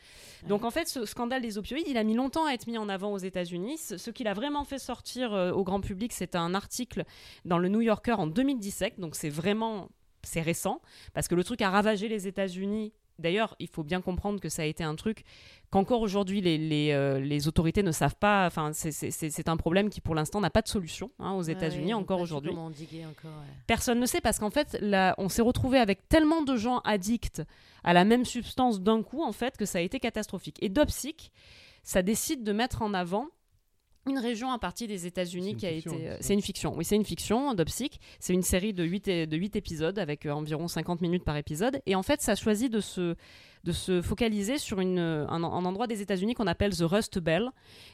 Donc 0.48 0.64
en 0.64 0.70
fait, 0.70 0.88
ce 0.88 1.04
scandale 1.04 1.42
des 1.42 1.58
opioïdes, 1.58 1.86
il 1.88 1.98
a 1.98 2.04
mis 2.04 2.14
longtemps 2.14 2.46
à 2.46 2.52
être 2.52 2.66
mis 2.66 2.78
en 2.78 2.88
avant 2.88 3.12
aux 3.12 3.18
États-Unis. 3.18 3.78
Ce, 3.78 3.98
ce 3.98 4.10
qui 4.10 4.24
l'a 4.24 4.34
vraiment 4.34 4.64
fait 4.64 4.78
sortir 4.78 5.32
euh, 5.34 5.52
au 5.52 5.64
grand 5.64 5.80
public, 5.80 6.12
c'est 6.12 6.34
un 6.34 6.54
article 6.54 7.04
dans 7.44 7.58
le 7.58 7.68
New 7.68 7.80
Yorker 7.80 8.12
en 8.12 8.26
2017. 8.26 8.98
Donc 8.98 9.16
c'est 9.16 9.28
vraiment, 9.28 9.90
c'est 10.22 10.40
récent, 10.40 10.80
parce 11.12 11.28
que 11.28 11.34
le 11.34 11.44
truc 11.44 11.62
a 11.62 11.70
ravagé 11.70 12.08
les 12.08 12.26
États-Unis. 12.26 12.92
D'ailleurs, 13.20 13.54
il 13.60 13.68
faut 13.68 13.82
bien 13.84 14.00
comprendre 14.00 14.40
que 14.40 14.48
ça 14.48 14.62
a 14.62 14.64
été 14.64 14.82
un 14.82 14.96
truc 14.96 15.22
qu'encore 15.70 16.00
aujourd'hui 16.00 16.40
les, 16.40 16.58
les, 16.58 16.90
euh, 16.92 17.20
les 17.20 17.46
autorités 17.46 17.82
ne 17.82 17.92
savent 17.92 18.16
pas. 18.16 18.46
Enfin, 18.46 18.72
c'est- 18.72 19.48
un 19.48 19.56
problème 19.56 19.88
qui 19.90 20.00
pour 20.00 20.14
l'instant 20.14 20.40
n'a 20.40 20.50
pas 20.50 20.62
de 20.62 20.68
solution 20.68 21.10
hein, 21.18 21.32
aux 21.32 21.42
États-Unis 21.42 21.94
encore 21.94 22.18
aujourd'hui. 22.24 22.50
ouais. 22.50 23.54
Personne 23.66 24.00
ne 24.00 24.06
sait 24.06 24.20
parce 24.20 24.38
qu'en 24.38 24.50
fait, 24.50 24.76
là, 24.80 25.14
on 25.18 25.28
s'est 25.28 25.42
retrouvé 25.42 25.78
avec 25.78 26.08
tellement 26.08 26.42
de 26.42 26.56
gens 26.56 26.78
addicts 26.80 27.42
à 27.84 27.92
la 27.92 28.04
même 28.04 28.24
substance 28.24 28.80
d'un 28.80 29.02
coup, 29.02 29.22
en 29.22 29.32
fait, 29.32 29.56
que 29.56 29.64
ça 29.66 29.78
a 29.78 29.82
été 29.82 30.00
catastrophique. 30.00 30.56
Et 30.60 30.68
Dopsic, 30.68 31.30
ça 31.82 32.02
décide 32.02 32.42
de 32.44 32.52
mettre 32.52 32.82
en 32.82 32.92
avant 32.94 33.26
une 34.06 34.18
région 34.18 34.50
à 34.50 34.58
partir 34.58 34.88
des 34.88 35.06
États-Unis 35.06 35.56
qui 35.56 35.66
a 35.66 35.72
fiction, 35.72 35.92
été. 35.92 36.08
euh, 36.08 36.16
c'est 36.20 36.34
une 36.34 36.42
fiction, 36.42 36.74
oui, 36.76 36.84
c'est 36.84 36.96
une 36.96 37.04
fiction, 37.04 37.54
Dopsic. 37.54 38.00
C'est 38.18 38.32
une 38.32 38.42
série 38.42 38.72
de 38.72 38.82
8, 38.82 39.26
de 39.26 39.36
huit 39.36 39.56
épisodes 39.56 39.98
avec 39.98 40.26
euh, 40.26 40.30
environ 40.30 40.68
50 40.68 41.00
minutes 41.00 41.24
par 41.24 41.36
épisode. 41.36 41.80
Et 41.86 41.94
en 41.94 42.02
fait, 42.02 42.20
ça 42.22 42.34
choisit 42.34 42.72
de 42.72 42.80
se, 42.80 43.14
de 43.64 43.72
se 43.72 44.00
focaliser 44.00 44.58
sur 44.58 44.80
une, 44.80 44.98
euh, 44.98 45.26
un, 45.28 45.42
endroit 45.42 45.86
des 45.86 46.00
États-Unis 46.00 46.34
qu'on 46.34 46.46
appelle 46.46 46.74
The 46.74 46.82
Rust 46.82 47.18
Belt, 47.18 47.50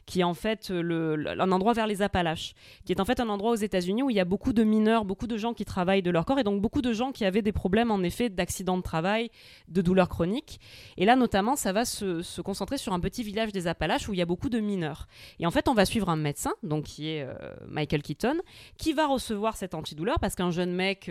qui 0.07 0.21
est 0.21 0.25
en 0.25 0.35
fait 0.35 0.71
euh, 0.71 0.81
le, 0.81 1.41
un 1.41 1.51
endroit 1.51 1.73
vers 1.73 1.87
les 1.87 2.03
Appalaches 2.03 2.55
qui 2.85 2.93
est 2.93 3.01
en 3.01 3.05
fait 3.05 3.19
un 3.21 3.29
endroit 3.29 3.51
aux 3.51 3.57
États-Unis 3.57 4.03
où 4.03 4.11
il 4.11 4.17
y 4.17 4.21
a 4.21 4.25
beaucoup 4.25 4.53
de 4.53 4.63
mineurs, 4.63 5.05
beaucoup 5.05 5.27
de 5.27 5.37
gens 5.37 5.55
qui 5.55 5.65
travaillent 5.65 6.03
de 6.03 6.11
leur 6.11 6.25
corps 6.25 6.39
et 6.39 6.45
donc 6.45 6.61
beaucoup 6.61 6.83
de 6.83 6.93
gens 6.93 7.11
qui 7.11 7.25
avaient 7.25 7.43
des 7.43 7.53
problèmes 7.53 7.91
en 7.91 8.03
effet 8.03 8.29
d'accidents 8.29 8.77
de 8.77 8.83
travail, 8.83 9.31
de 9.69 9.83
douleurs 9.83 10.09
chroniques. 10.09 10.61
Et 10.97 11.05
là 11.05 11.17
notamment, 11.17 11.57
ça 11.57 11.73
va 11.73 11.85
se, 11.85 12.23
se 12.23 12.41
concentrer 12.41 12.79
sur 12.79 12.93
un 12.93 13.01
petit 13.01 13.23
village 13.23 13.53
des 13.53 13.67
Appalaches 13.67 14.09
où 14.09 14.13
il 14.13 14.19
y 14.19 14.23
a 14.23 14.27
beaucoup 14.27 14.49
de 14.49 14.61
mineurs. 14.61 15.09
Et 15.41 15.47
en 15.47 15.51
fait, 15.51 15.69
on 15.69 15.75
va 15.75 15.85
suivre 15.85 16.09
un 16.09 16.17
médecin, 16.17 16.53
donc 16.63 16.85
qui 16.85 17.09
est 17.09 17.23
euh, 17.23 17.35
Michael 17.69 18.03
Keaton, 18.03 18.37
qui 18.79 18.93
va 18.93 19.07
recevoir 19.07 19.57
cet 19.57 19.75
antidouleur 19.75 20.21
parce 20.21 20.35
qu'un 20.35 20.51
jeune 20.51 20.73
mec 20.73 21.11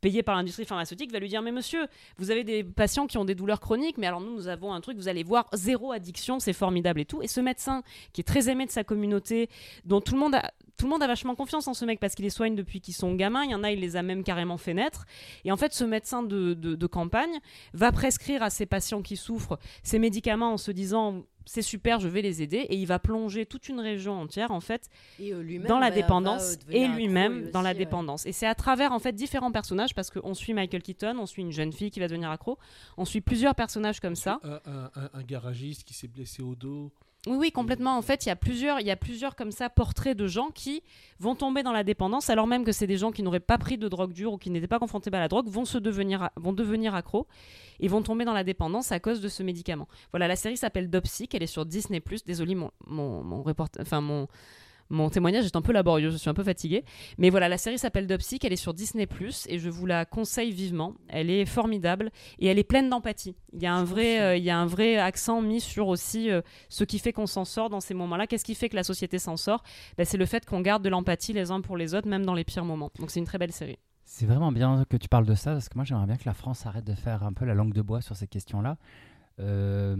payé 0.00 0.22
par 0.22 0.36
l'industrie 0.36 0.64
pharmaceutique 0.64 1.12
va 1.12 1.18
lui 1.18 1.28
dire 1.28 1.42
mais 1.42 1.52
monsieur, 1.52 1.86
vous 2.16 2.30
avez 2.30 2.44
des 2.44 2.64
patients 2.64 3.06
qui 3.06 3.18
ont 3.18 3.24
des 3.24 3.34
douleurs 3.34 3.60
chroniques, 3.60 3.89
mais 3.98 4.06
alors 4.06 4.20
nous 4.20 4.34
nous 4.34 4.48
avons 4.48 4.72
un 4.72 4.80
truc, 4.80 4.96
vous 4.96 5.08
allez 5.08 5.22
voir 5.22 5.48
zéro 5.52 5.92
addiction, 5.92 6.40
c'est 6.40 6.52
formidable 6.52 7.00
et 7.00 7.04
tout. 7.04 7.22
Et 7.22 7.28
ce 7.28 7.40
médecin 7.40 7.82
qui 8.12 8.20
est 8.20 8.24
très 8.24 8.48
aimé 8.48 8.66
de 8.66 8.70
sa 8.70 8.84
communauté, 8.84 9.48
dont 9.84 10.00
tout 10.00 10.14
le 10.14 10.20
monde 10.20 10.34
a 10.34 10.50
tout 10.76 10.86
le 10.86 10.90
monde 10.90 11.02
a 11.02 11.06
vachement 11.06 11.34
confiance 11.34 11.66
en 11.68 11.74
ce 11.74 11.84
mec 11.84 12.00
parce 12.00 12.14
qu'il 12.14 12.24
les 12.24 12.30
soigne 12.30 12.54
depuis 12.54 12.80
qu'ils 12.80 12.94
sont 12.94 13.14
gamins. 13.14 13.44
Il 13.44 13.50
y 13.50 13.54
en 13.54 13.62
a, 13.64 13.70
il 13.70 13.80
les 13.80 13.96
a 13.96 14.02
même 14.02 14.24
carrément 14.24 14.56
fait 14.58 14.74
naître. 14.74 15.04
Et 15.44 15.52
en 15.52 15.56
fait, 15.56 15.72
ce 15.72 15.84
médecin 15.84 16.22
de, 16.22 16.54
de- 16.54 16.74
de 16.74 16.86
campagne 16.86 17.38
va 17.74 17.92
prescrire 17.92 18.42
à 18.42 18.50
ses 18.50 18.66
patients 18.66 19.02
qui 19.02 19.16
souffrent 19.16 19.58
ces 19.82 19.98
médicaments 19.98 20.52
en 20.52 20.56
se 20.58 20.70
disant 20.70 21.22
c'est 21.46 21.62
super, 21.62 21.98
je 21.98 22.06
vais 22.06 22.22
les 22.22 22.42
aider. 22.42 22.58
Et 22.58 22.76
il 22.76 22.86
va 22.86 22.98
plonger 23.00 23.44
toute 23.46 23.68
une 23.68 23.80
région 23.80 24.12
entière, 24.20 24.52
en 24.52 24.60
fait, 24.60 24.88
Et, 25.18 25.32
euh, 25.32 25.58
dans 25.66 25.78
la 25.80 25.88
va- 25.88 25.94
dépendance 25.96 26.42
va, 26.42 26.52
euh, 26.68 26.72
et 26.76 26.84
accro, 26.84 26.96
lui-même 26.96 27.38
lui 27.46 27.50
dans 27.50 27.62
la 27.62 27.70
ouais. 27.70 27.74
dépendance. 27.74 28.24
Et 28.26 28.32
c'est 28.32 28.46
à 28.46 28.54
travers, 28.54 28.92
en 28.92 29.00
fait, 29.00 29.12
différents 29.12 29.50
personnages 29.50 29.94
parce 29.94 30.10
qu'on 30.10 30.34
suit 30.34 30.54
Michael 30.54 30.82
Keaton, 30.82 31.16
on 31.18 31.26
suit 31.26 31.42
une 31.42 31.50
jeune 31.50 31.72
fille 31.72 31.90
qui 31.90 31.98
va 31.98 32.06
devenir 32.06 32.30
accro, 32.30 32.58
on 32.96 33.04
suit 33.04 33.20
plusieurs 33.20 33.54
personnages 33.56 33.98
comme 33.98 34.14
ça. 34.16 34.38
Un, 34.44 34.60
un- 34.66 34.90
un- 34.94 35.10
un 35.14 35.22
garagiste 35.24 35.82
qui 35.84 35.94
s'est 35.94 36.08
blessé 36.08 36.40
au 36.42 36.54
dos. 36.54 36.92
Oui, 37.26 37.36
oui, 37.36 37.52
complètement. 37.52 37.98
En 37.98 38.02
fait, 38.02 38.24
il 38.24 38.30
y 38.30 38.32
a 38.32 38.36
plusieurs, 38.36 38.80
il 38.80 38.86
y 38.86 38.90
a 38.90 38.96
plusieurs 38.96 39.36
comme 39.36 39.50
ça 39.50 39.68
portraits 39.68 40.16
de 40.16 40.26
gens 40.26 40.50
qui 40.50 40.82
vont 41.18 41.34
tomber 41.34 41.62
dans 41.62 41.72
la 41.72 41.84
dépendance, 41.84 42.30
alors 42.30 42.46
même 42.46 42.64
que 42.64 42.72
c'est 42.72 42.86
des 42.86 42.96
gens 42.96 43.12
qui 43.12 43.22
n'auraient 43.22 43.40
pas 43.40 43.58
pris 43.58 43.76
de 43.76 43.88
drogue 43.88 44.14
dure 44.14 44.32
ou 44.32 44.38
qui 44.38 44.48
n'étaient 44.48 44.66
pas 44.66 44.78
confrontés 44.78 45.10
à 45.12 45.18
la 45.18 45.28
drogue, 45.28 45.46
vont 45.46 45.66
se 45.66 45.76
devenir, 45.76 46.30
vont 46.36 46.54
devenir 46.54 46.94
accros 46.94 47.26
et 47.78 47.88
vont 47.88 48.02
tomber 48.02 48.24
dans 48.24 48.32
la 48.32 48.44
dépendance 48.44 48.90
à 48.90 49.00
cause 49.00 49.20
de 49.20 49.28
ce 49.28 49.42
médicament. 49.42 49.86
Voilà, 50.12 50.28
la 50.28 50.36
série 50.36 50.56
s'appelle 50.56 50.88
Dopsic, 50.88 51.34
elle 51.34 51.42
est 51.42 51.46
sur 51.46 51.66
Disney+. 51.66 52.02
Désolé, 52.26 52.54
mon 52.54 52.70
mon 52.86 53.22
mon 53.22 53.44
enfin 53.78 54.00
mon 54.00 54.26
mon 54.90 55.08
témoignage 55.08 55.46
est 55.46 55.56
un 55.56 55.62
peu 55.62 55.72
laborieux, 55.72 56.10
je 56.10 56.16
suis 56.16 56.28
un 56.28 56.34
peu 56.34 56.44
fatiguée. 56.44 56.84
Mais 57.18 57.30
voilà, 57.30 57.48
la 57.48 57.58
série 57.58 57.78
s'appelle 57.78 58.06
Dopsic, 58.06 58.44
elle 58.44 58.52
est 58.52 58.56
sur 58.56 58.74
Disney+, 58.74 59.08
et 59.48 59.58
je 59.58 59.70
vous 59.70 59.86
la 59.86 60.04
conseille 60.04 60.52
vivement. 60.52 60.94
Elle 61.08 61.30
est 61.30 61.46
formidable, 61.46 62.10
et 62.38 62.46
elle 62.48 62.58
est 62.58 62.64
pleine 62.64 62.90
d'empathie. 62.90 63.36
Il 63.52 63.62
y 63.62 63.66
a 63.66 63.74
un, 63.74 63.84
vrai, 63.84 64.20
euh, 64.20 64.36
il 64.36 64.44
y 64.44 64.50
a 64.50 64.58
un 64.58 64.66
vrai 64.66 64.96
accent 64.96 65.40
mis 65.40 65.60
sur 65.60 65.88
aussi 65.88 66.30
euh, 66.30 66.42
ce 66.68 66.84
qui 66.84 66.98
fait 66.98 67.12
qu'on 67.12 67.26
s'en 67.26 67.44
sort 67.44 67.70
dans 67.70 67.80
ces 67.80 67.94
moments-là. 67.94 68.26
Qu'est-ce 68.26 68.44
qui 68.44 68.54
fait 68.54 68.68
que 68.68 68.76
la 68.76 68.84
société 68.84 69.18
s'en 69.18 69.36
sort? 69.36 69.62
Ben, 69.96 70.04
C'est 70.04 70.18
le 70.18 70.26
fait 70.26 70.44
qu'on 70.44 70.60
garde 70.60 70.82
de 70.82 70.88
l'empathie 70.88 71.32
les 71.32 71.50
uns 71.50 71.60
pour 71.60 71.76
les 71.76 71.94
autres, 71.94 72.08
même 72.08 72.26
dans 72.26 72.34
les 72.34 72.44
pires 72.44 72.64
moments. 72.64 72.90
Donc 72.98 73.10
c'est 73.10 73.20
une 73.20 73.26
très 73.26 73.38
belle 73.38 73.52
série. 73.52 73.78
C'est 74.04 74.26
vraiment 74.26 74.50
bien 74.50 74.84
que 74.90 74.96
tu 74.96 75.08
parles 75.08 75.24
de 75.24 75.36
ça, 75.36 75.52
parce 75.52 75.68
que 75.68 75.76
moi 75.76 75.84
j'aimerais 75.84 76.06
bien 76.06 76.16
que 76.16 76.26
la 76.26 76.34
France 76.34 76.66
arrête 76.66 76.84
de 76.84 76.94
faire 76.94 77.22
un 77.22 77.32
peu 77.32 77.44
la 77.44 77.54
langue 77.54 77.72
de 77.72 77.80
bois 77.80 78.00
sur 78.00 78.16
ces 78.16 78.26
questions-là. 78.26 78.76
Euh, 79.40 79.96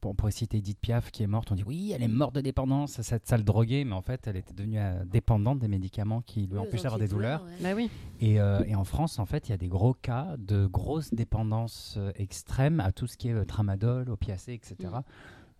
pour, 0.00 0.14
pour 0.14 0.30
citer 0.32 0.58
Edith 0.58 0.78
Piaf 0.80 1.10
qui 1.10 1.22
est 1.22 1.26
morte, 1.26 1.50
on 1.52 1.54
dit 1.54 1.64
oui, 1.66 1.92
elle 1.94 2.02
est 2.02 2.08
morte 2.08 2.34
de 2.34 2.40
dépendance, 2.40 3.00
cette 3.02 3.26
sale 3.26 3.44
droguée, 3.44 3.84
mais 3.84 3.94
en 3.94 4.02
fait 4.02 4.26
elle 4.26 4.36
était 4.36 4.54
devenue 4.54 4.78
euh, 4.78 5.04
dépendante 5.04 5.58
des 5.58 5.68
médicaments 5.68 6.20
qui 6.22 6.46
lui 6.46 6.58
empêchaient 6.58 6.84
d'avoir 6.84 6.98
des 7.00 7.08
douleurs. 7.08 7.42
ouais. 7.44 7.50
Bah 7.60 7.74
oui. 7.74 7.90
Et, 8.20 8.40
euh, 8.40 8.62
et 8.66 8.74
en 8.76 8.84
France, 8.84 9.18
en 9.18 9.26
fait, 9.26 9.48
il 9.48 9.50
y 9.50 9.54
a 9.54 9.58
des 9.58 9.68
gros 9.68 9.92
cas 9.94 10.36
de 10.38 10.66
grosses 10.66 11.12
dépendances 11.12 11.96
euh, 11.98 12.12
extrêmes 12.16 12.80
à 12.80 12.92
tout 12.92 13.06
ce 13.06 13.16
qui 13.16 13.28
est 13.28 13.32
euh, 13.34 13.44
tramadol, 13.44 14.08
opiacés, 14.10 14.54
etc. 14.54 14.76
Mm. 14.80 15.00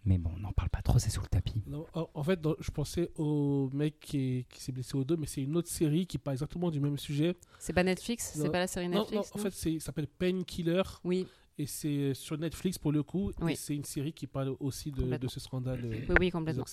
Mais 0.07 0.19
bon, 0.19 0.31
on 0.37 0.41
n'en 0.41 0.53
parle 0.53 0.69
pas 0.69 0.83
trop, 0.83 0.99
c'est 0.99 1.09
sous 1.11 1.23
le 1.23 1.29
tapis. 1.29 1.63
Non, 1.67 1.87
en, 1.95 2.23
fait, 2.23 2.39
dans- 2.41 2.55
je 2.61 2.71
pensais 2.71 3.11
au 3.17 3.71
mec 3.73 3.99
qui, 4.01 4.19
est- 4.19 4.49
qui 4.51 4.61
s'est 4.61 4.71
blessé 4.71 4.97
au 4.97 5.03
dos, 5.05 5.17
mais 5.17 5.27
c'est 5.27 5.41
une 5.43 5.57
autre 5.57 5.69
série 5.71 6.07
qui 6.07 6.19
parle 6.19 6.35
exactement 6.35 6.71
du 6.71 6.79
même 6.79 6.99
sujet. 6.99 7.35
C'est 7.59 7.73
pas 7.73 7.83
Netflix 7.83 8.33
C'est 8.37 8.45
Non. 8.45 8.51
pas 8.53 8.59
la 8.59 8.67
série 8.67 8.89
Non, 8.89 9.01
Netflix 9.01 9.33
non, 9.35 9.41
en 9.41 9.43
fait, 9.45 9.51
c'est- 9.53 9.79
ça 9.81 9.87
s'appelle 9.87 10.07
Painkiller 10.07 10.83
Oui, 11.05 11.27
et 11.57 11.67
c'est 11.67 11.89
euh, 11.89 12.15
sur 12.15 12.37
Netflix 12.37 12.79
pour 12.79 12.91
le 12.91 13.05
coup. 13.05 13.31
Oui. 13.41 13.55
C'est 13.55 13.77
une 13.77 13.85
série 13.85 14.13
qui 14.13 14.27
parle 14.27 14.57
aussi 14.59 14.91
de, 14.91 15.29
ce 15.29 15.39
scandale. 15.39 15.85
Euh, 15.85 16.01
oui, 16.09 16.15
oui, 16.19 16.31
complètement. 16.31 16.65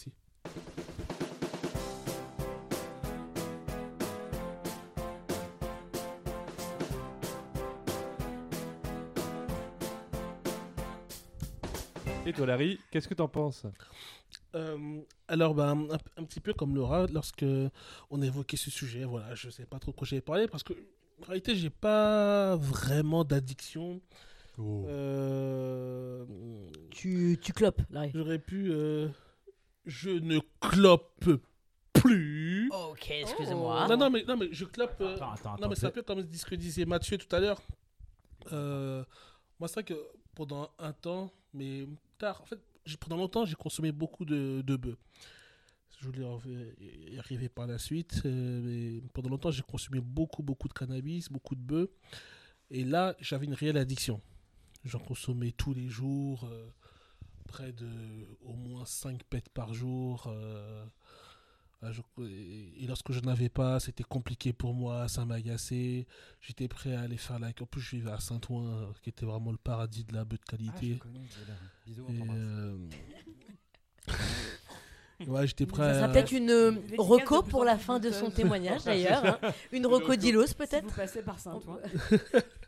Et 12.26 12.34
toi, 12.34 12.46
Larry, 12.48 12.80
qu'est-ce 12.90 13.08
que 13.08 13.14
t'en 13.14 13.28
penses? 13.28 13.68
Euh, 14.56 15.02
alors, 15.28 15.54
ben, 15.54 15.88
un, 16.18 16.24
petit 16.24 16.40
peu 16.40 16.54
comme 16.54 16.76
Laura, 16.76 17.06
lorsque 17.08 17.46
on 18.10 18.22
a 18.22 18.26
évoqué 18.26 18.58
ce 18.58 18.72
sujet, 18.72 19.04
voilà, 19.04 19.36
je 19.36 19.50
sais 19.52 19.66
pas 19.66 19.78
trop 19.78 19.92
quoi 19.92 20.08
j'ai 20.08 20.22
parlé 20.22 20.48
parce 20.48 20.64
que 20.64 20.74
en 20.74 21.28
réalité, 21.28 21.56
j'ai 21.56 21.70
pas 21.70 22.56
vraiment 22.56 23.24
d'addiction 23.24 24.02
Oh. 24.58 24.86
Euh, 24.88 26.26
Tu, 26.92 27.38
tu 27.42 27.54
clopes, 27.54 27.82
Larry. 27.90 28.12
J'aurais 28.14 28.40
pu. 28.40 28.72
euh, 28.72 29.08
je 29.86 30.10
ne 30.10 30.40
clope 30.60 31.26
plus. 31.94 32.70
Ok, 32.72 33.10
excusez-moi. 33.12 33.88
Non, 33.88 33.98
non, 33.98 34.10
mais, 34.10 34.24
non, 34.26 34.38
mais 34.38 34.50
je 34.52 34.66
clope. 34.66 34.96
euh, 35.02 35.16
Attends, 35.16 35.32
attends, 35.32 35.50
non, 35.50 35.56
attends, 35.56 35.70
mais 35.70 35.76
c'est 35.76 35.86
un 35.88 35.92
peu 35.92 36.02
comme 36.04 36.22
ce 36.32 36.46
que 36.46 36.56
disait 36.56 36.86
Mathieu 36.86 37.18
tout 37.18 37.34
à 37.36 37.40
l'heure. 37.40 37.62
Euh, 38.52 39.04
moi, 39.60 39.68
c'est 39.68 39.76
vrai 39.76 39.84
que 39.84 39.94
pendant 40.36 40.70
un 40.80 40.94
temps, 40.94 41.32
mais 41.54 41.88
tard, 42.18 42.42
en 42.42 42.46
fait, 42.46 42.60
j'ai- 42.86 42.98
pendant 42.98 43.18
longtemps, 43.18 43.46
j'ai 43.46 43.56
consommé 43.56 43.92
beaucoup 43.92 44.26
de, 44.26 44.62
de 44.62 44.76
bœufs. 44.76 44.98
Je 46.00 46.08
voulais 46.08 46.26
en- 46.26 46.40
y 46.80 47.20
arriver 47.20 47.48
par 47.50 47.68
la 47.68 47.78
suite, 47.78 48.22
euh, 48.26 48.62
mais 48.64 49.02
pendant 49.14 49.30
longtemps, 49.30 49.52
j'ai 49.52 49.62
consommé 49.62 50.00
beaucoup, 50.02 50.42
beaucoup 50.42 50.68
de 50.68 50.74
cannabis, 50.74 51.30
beaucoup 51.30 51.54
de 51.56 51.62
bœufs. 51.62 51.92
Et 52.72 52.84
là, 52.84 53.16
j'avais 53.20 53.46
une 53.46 53.54
réelle 53.54 53.78
addiction. 53.78 54.20
J'en 54.84 55.00
consommais 55.00 55.52
tous 55.52 55.74
les 55.74 55.90
jours, 55.90 56.46
euh, 56.46 56.68
près 57.48 57.72
de 57.72 57.88
au 58.44 58.54
moins 58.54 58.86
5 58.86 59.24
pets 59.24 59.48
par 59.50 59.74
jour. 59.74 60.26
euh, 60.28 60.86
je- 61.92 62.02
et 62.24 62.86
lorsque 62.88 63.12
je 63.12 63.20
n'avais 63.22 63.50
pas, 63.50 63.80
c'était 63.80 64.04
compliqué 64.04 64.54
pour 64.54 64.74
moi, 64.74 65.08
ça 65.08 65.26
m'agaçait. 65.26 66.06
J'étais 66.40 66.68
prêt 66.68 66.96
à 66.96 67.02
aller 67.02 67.18
faire 67.18 67.40
la 67.40 67.54
queue. 67.54 67.64
En 67.64 67.68
plus, 67.68 67.82
je 67.82 67.96
vivais 67.98 68.12
à 68.12 68.20
Saint-Ouen, 68.20 68.66
euh, 68.68 68.86
qui 69.02 69.10
était 69.10 69.26
vraiment 69.26 69.52
le 69.52 69.58
paradis 69.58 70.04
de 70.04 70.14
la 70.14 70.24
bœuf 70.26 70.40
de 70.40 70.46
Ah, 70.48 70.52
je 70.52 70.58
qualité. 70.58 70.98
connais, 71.00 71.20
je 71.88 71.92
Et, 71.92 72.22
euh, 72.32 72.78
ouais, 75.28 75.48
j'étais 75.48 75.66
prêt 75.66 75.84
Ça 75.84 75.94
sera 75.96 76.06
à. 76.06 76.10
peut-être 76.10 76.32
une 76.32 76.50
euh, 76.50 76.72
reco 76.98 77.44
pour 77.44 77.64
la 77.66 77.78
fin 77.78 78.00
de 78.00 78.12
son 78.12 78.30
témoignage 78.32 78.84
d'ailleurs. 78.86 79.26
hein. 79.44 79.52
Une 79.72 79.86
reco 79.88 80.16
d'Ilos 80.16 80.48
Si 80.48 80.56
peut-être 80.56 80.86
vous 80.86 80.96
passez 80.96 81.22
par 81.24 81.40
Saint-Ouen. 81.40 81.80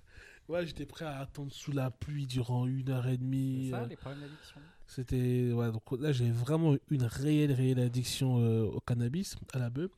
Ouais, 0.50 0.66
j'étais 0.66 0.86
prêt 0.86 1.06
à 1.06 1.20
attendre 1.20 1.52
sous 1.52 1.72
la 1.72 1.90
pluie 1.90 2.28
durant 2.28 2.68
une 2.68 2.90
heure 2.90 3.08
et 3.08 3.18
demie. 3.18 3.66
C'est 3.66 3.72
ça, 3.72 3.82
euh, 3.84 3.88
les 3.88 3.96
problèmes 3.96 4.22
d'addiction. 4.22 4.62
C'était 4.88 5.52
ouais, 5.54 5.72
donc 5.72 5.84
là 6.00 6.12
j'ai 6.12 6.30
vraiment 6.30 6.76
une 6.90 7.04
réelle 7.04 7.54
réelle 7.54 7.80
addiction 7.80 8.40
euh, 8.40 8.64
au 8.66 8.80
cannabis, 8.82 9.38
à 9.54 9.60
la 9.60 9.70
bœuf. 9.70 9.92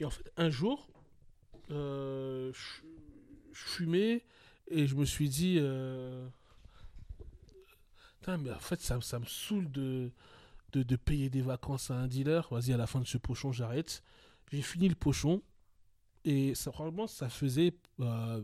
Et 0.00 0.04
en 0.04 0.10
fait 0.10 0.32
un 0.36 0.48
jour, 0.50 0.88
euh, 1.70 2.50
je 2.52 2.82
fumais 3.52 4.24
et 4.70 4.86
je 4.86 4.94
me 4.94 5.04
suis 5.04 5.28
dit, 5.28 5.58
euh, 5.60 6.26
Putain, 8.20 8.38
mais 8.38 8.50
en 8.50 8.58
fait 8.58 8.80
ça, 8.80 9.00
ça 9.02 9.18
me 9.18 9.26
saoule 9.26 9.70
de, 9.70 10.10
de 10.72 10.82
de 10.82 10.96
payer 10.96 11.28
des 11.30 11.42
vacances 11.42 11.90
à 11.90 11.94
un 11.94 12.08
dealer. 12.08 12.48
Vas-y 12.50 12.72
à 12.72 12.76
la 12.78 12.86
fin 12.86 13.00
de 13.00 13.06
ce 13.06 13.18
pochon 13.18 13.52
j'arrête. 13.52 14.02
J'ai 14.50 14.62
fini 14.62 14.88
le 14.88 14.94
pochon 14.94 15.42
et 16.24 16.54
ça 16.54 16.70
probablement 16.72 17.06
ça 17.06 17.28
faisait 17.28 17.74
euh, 18.00 18.42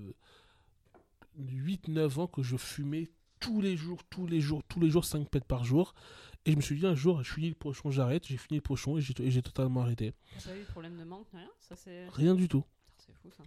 8-9 1.41 2.21
ans 2.21 2.27
que 2.27 2.43
je 2.43 2.57
fumais 2.57 3.11
tous 3.41 3.61
les 3.61 3.77
jours, 3.77 4.03
tous 4.11 4.27
les 4.27 4.41
jours, 4.41 4.63
tous 4.69 4.81
les 4.81 4.91
jours, 4.91 5.05
5 5.05 5.29
pets 5.29 5.45
par 5.45 5.65
jour. 5.65 5.95
Et 6.47 6.53
je 6.53 6.57
me 6.57 6.63
suis 6.63 6.79
dit 6.79 6.87
un 6.87 6.95
jour, 6.95 7.23
je 7.23 7.33
finis 7.33 7.49
le 7.49 7.55
pochon, 7.55 7.91
j'arrête, 7.91 8.27
j'ai 8.27 8.37
fini 8.37 8.59
le 8.59 8.63
pochon 8.63 8.99
et 8.99 9.01
j'ai 9.01 9.43
totalement 9.43 9.83
arrêté. 9.83 10.13
T'as 10.43 10.55
eu 10.55 10.61
de 10.61 10.65
problème 10.67 10.97
de 10.99 11.05
manque, 11.05 11.27
rien? 11.33 11.49
Ça. 11.61 11.75
Rien 12.13 12.35
du 12.35 12.49
tout. 12.49 12.65
C'est 12.99 13.15
fou 13.15 13.31
ça. 13.31 13.45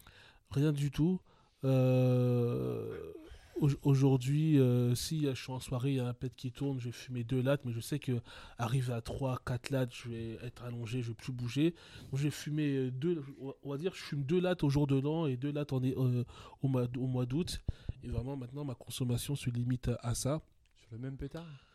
Rien 0.49 0.71
du 0.71 0.91
tout. 0.91 1.19
Euh, 1.63 3.13
Aujourd'hui, 3.59 4.59
euh, 4.59 4.93
si 4.93 5.23
je 5.23 5.33
suis 5.33 5.51
en 5.51 5.59
soirée, 5.59 5.91
il 5.91 5.95
y 5.95 5.99
a 5.99 6.07
un 6.07 6.13
pet 6.13 6.33
qui 6.35 6.51
tourne, 6.51 6.79
je 6.79 6.85
vais 6.85 6.91
fumer 6.91 7.23
deux 7.23 7.41
lattes, 7.41 7.65
mais 7.65 7.71
je 7.71 7.79
sais 7.79 7.97
que 7.97 8.21
arrivé 8.57 8.93
à 8.93 9.01
3, 9.01 9.41
4 9.45 9.69
lattes, 9.71 9.93
je 9.93 10.09
vais 10.09 10.37
être 10.43 10.63
allongé, 10.63 11.01
je 11.01 11.09
vais 11.09 11.15
plus 11.15 11.33
bouger. 11.33 11.73
Je 12.13 12.27
vais 12.27 12.77
euh, 12.77 12.91
deux, 12.91 13.23
on 13.63 13.69
va 13.69 13.77
dire, 13.77 13.93
je 13.95 14.01
fume 14.01 14.23
deux 14.23 14.39
lattes 14.39 14.63
au 14.63 14.69
jour 14.69 14.85
de 14.85 14.99
l'an 14.99 15.25
et 15.25 15.37
deux 15.37 15.51
lattes 15.51 15.73
en, 15.73 15.81
euh, 15.83 16.23
au 16.61 16.67
mois, 16.67 17.25
d'août. 17.25 17.61
Et 18.03 18.09
vraiment, 18.09 18.37
maintenant, 18.37 18.63
ma 18.63 18.75
consommation 18.75 19.35
se 19.35 19.49
limite 19.49 19.89
à 20.01 20.13
ça. 20.13 20.41
Sur 20.75 20.89
le 20.91 20.99
même 20.99 21.17
pétard? 21.17 21.66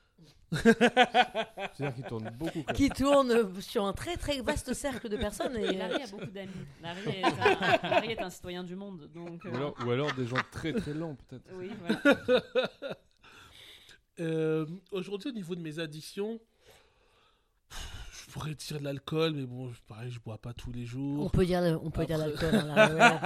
C'est-à-dire 0.62 1.94
qu'il 1.94 2.04
tourne 2.04 2.30
beaucoup. 2.38 2.62
Quoi. 2.62 2.74
qui 2.74 2.88
tourne 2.90 3.30
euh, 3.30 3.60
sur 3.60 3.84
un 3.86 3.92
très 3.92 4.16
très 4.16 4.40
vaste 4.42 4.74
cercle 4.74 5.08
de 5.08 5.16
personnes. 5.16 5.56
Et, 5.56 5.68
euh, 5.68 5.72
Larry 5.72 6.02
a 6.02 6.06
beaucoup 6.08 6.26
d'amis. 6.26 6.50
Larry 6.82 7.08
est, 7.08 7.24
un, 7.84 7.88
Larry 7.90 8.10
est 8.12 8.22
un 8.22 8.30
citoyen 8.30 8.62
du 8.62 8.76
monde. 8.76 9.08
Donc, 9.14 9.44
euh, 9.46 9.50
Ou 9.50 9.56
alors, 9.56 9.74
ou 9.86 9.90
alors 9.90 10.12
des 10.14 10.26
gens 10.26 10.36
très 10.50 10.72
très 10.72 10.92
lents, 10.94 11.16
peut-être. 11.28 11.48
Oui, 11.54 11.70
voilà. 11.80 12.42
Euh, 14.20 14.66
Aujourd'hui, 14.90 15.30
au 15.30 15.32
niveau 15.32 15.54
de 15.54 15.62
mes 15.62 15.78
addictions, 15.78 16.38
je 17.70 18.30
pourrais 18.30 18.54
dire 18.54 18.78
de 18.78 18.84
l'alcool, 18.84 19.32
mais 19.34 19.46
bon, 19.46 19.72
pareil, 19.88 20.10
je 20.10 20.20
bois 20.20 20.38
pas 20.38 20.52
tous 20.52 20.70
les 20.72 20.82
on 20.82 20.86
jours. 20.86 21.30
peut 21.32 21.46
dire, 21.46 21.80
on 21.82 21.90
peut 21.90 22.04
dire 22.04 22.18
l'alcool. 22.18 22.54
hein, 22.54 23.18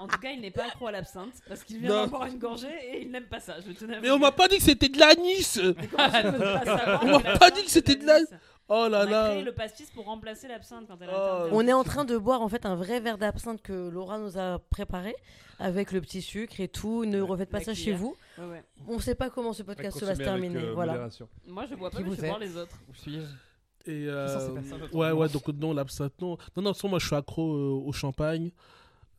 on 0.00 0.04
En 0.04 0.08
tout 0.08 0.18
cas- 0.18 0.30
il 0.30 0.40
n'est 0.40 0.50
pas 0.50 0.64
accro 0.66 0.86
à 0.86 0.92
l'absinthe 0.92 1.32
parce 1.48 1.62
qu'il 1.64 1.78
vient 1.78 1.90
d'en 1.90 2.06
boire 2.08 2.26
une 2.26 2.38
gorgée 2.38 2.68
et 2.92 3.02
il 3.02 3.10
n'aime 3.10 3.26
pas 3.26 3.40
ça. 3.40 3.56
Je 3.66 3.72
tenais 3.72 3.96
à 3.96 4.00
Mais 4.00 4.10
on 4.10 4.18
m'a 4.18 4.28
dire. 4.28 4.36
pas 4.36 4.48
dit 4.48 4.56
que 4.58 4.62
c'était 4.62 4.88
de 4.88 4.98
l'anis 4.98 5.58
Mais 5.78 5.86
comment 5.86 6.06
tu 6.10 6.22
peux 6.22 6.28
ne 6.30 6.38
pas 6.38 6.64
savoir 6.64 7.02
On 7.04 7.06
m'a 7.06 7.18
que 7.18 7.22
pas 7.22 7.30
l'absinthe, 7.32 7.54
dit 7.56 7.64
que 7.64 7.70
c'était 7.70 7.96
de 7.96 8.06
la- 8.06 8.14
l'anis 8.14 8.26
Oh 8.66 8.84
On 8.86 8.88
là 8.88 9.00
a 9.00 9.04
là 9.04 9.28
créé 9.30 9.42
le 9.42 9.52
pastis 9.52 9.90
pour 9.90 10.06
remplacer 10.06 10.48
l'absinthe 10.48 10.86
quand 10.88 10.96
elle 11.02 11.10
a 11.10 11.44
Oh. 11.44 11.48
On 11.52 11.68
est 11.68 11.72
en 11.74 11.84
train 11.84 12.06
de 12.06 12.16
boire 12.16 12.40
en 12.40 12.48
fait 12.48 12.64
un 12.64 12.76
vrai 12.76 12.98
verre 12.98 13.18
d'absinthe 13.18 13.60
que 13.60 13.88
Laura 13.90 14.18
nous 14.18 14.38
a 14.38 14.58
préparé 14.70 15.14
avec 15.58 15.92
le 15.92 16.00
petit 16.00 16.22
sucre 16.22 16.58
et 16.60 16.68
tout. 16.68 17.04
Ne 17.04 17.20
refaites 17.20 17.50
pas 17.50 17.60
ça 17.60 17.74
chez 17.74 17.92
vous. 17.92 18.16
Ouais, 18.38 18.44
ouais. 18.46 18.64
On 18.88 18.98
sait 19.00 19.14
pas 19.14 19.28
comment 19.28 19.52
ce 19.52 19.62
podcast 19.62 20.00
va 20.00 20.14
se 20.14 20.18
consommer 20.22 20.28
avec, 20.30 20.50
terminer. 20.50 20.68
euh, 20.70 20.72
voilà. 20.72 21.08
Moi, 21.46 21.66
je 21.70 21.74
bois 21.74 21.90
pas, 21.90 21.98
Qui 21.98 22.04
mais 22.04 22.08
vous 22.08 22.14
je 22.14 22.20
fais 22.20 22.26
êtes 22.26 22.30
boire 22.32 22.40
les 22.40 22.56
autres. 22.56 22.76
Où 22.90 22.94
suis-je 22.94 23.90
Et 23.90 24.06
euh, 24.08 24.48
ouais, 24.94 25.10
ouais, 25.12 25.28
donc 25.28 25.46
non, 25.48 25.74
l'absinthe, 25.74 26.14
non. 26.22 26.30
Non, 26.30 26.36
non, 26.56 26.62
de 26.62 26.66
toute 26.68 26.76
façon, 26.76 26.88
moi 26.88 26.98
je 26.98 27.06
suis 27.06 27.14
accro 27.16 27.52
euh, 27.54 27.82
au 27.86 27.92
champagne. 27.92 28.50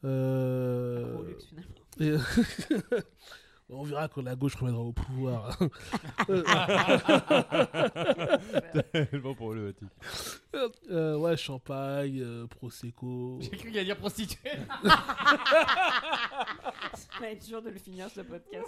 Euh, 0.06 1.24
luxe, 1.28 1.46
finalement. 1.46 1.76
On 3.70 3.84
verra 3.84 4.08
quand 4.08 4.22
la 4.22 4.36
gauche 4.36 4.54
reviendra 4.56 4.84
au 4.84 4.94
pouvoir. 4.94 5.58
Tellement 8.92 9.34
problématique. 9.34 9.90
Euh, 10.92 11.18
ouais, 11.18 11.36
champagne, 11.36 12.22
euh, 12.22 12.46
prosecco. 12.46 13.40
J'ai 13.42 13.50
cru 13.50 13.70
qu'il 13.70 13.78
allait 13.78 13.86
dire 13.86 13.98
prostituée. 13.98 14.52
Ça 16.94 17.08
va 17.20 17.32
être 17.32 17.44
dur 17.44 17.60
de 17.64 17.72
le 17.72 17.80
finir 17.80 18.08
ce 18.12 18.22
podcast. 18.22 18.68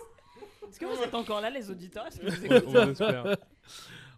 Est-ce 0.67 0.79
que 0.79 0.85
vous 0.85 0.99
êtes 1.03 1.13
encore 1.13 1.41
là, 1.41 1.51
les 1.51 1.69
auditeurs? 1.69 2.07
Est-ce 2.07 2.19
que 2.19 2.25
vous 2.25 2.45
écoutez? 2.45 2.77
on 2.77 2.89
espère. 2.89 3.37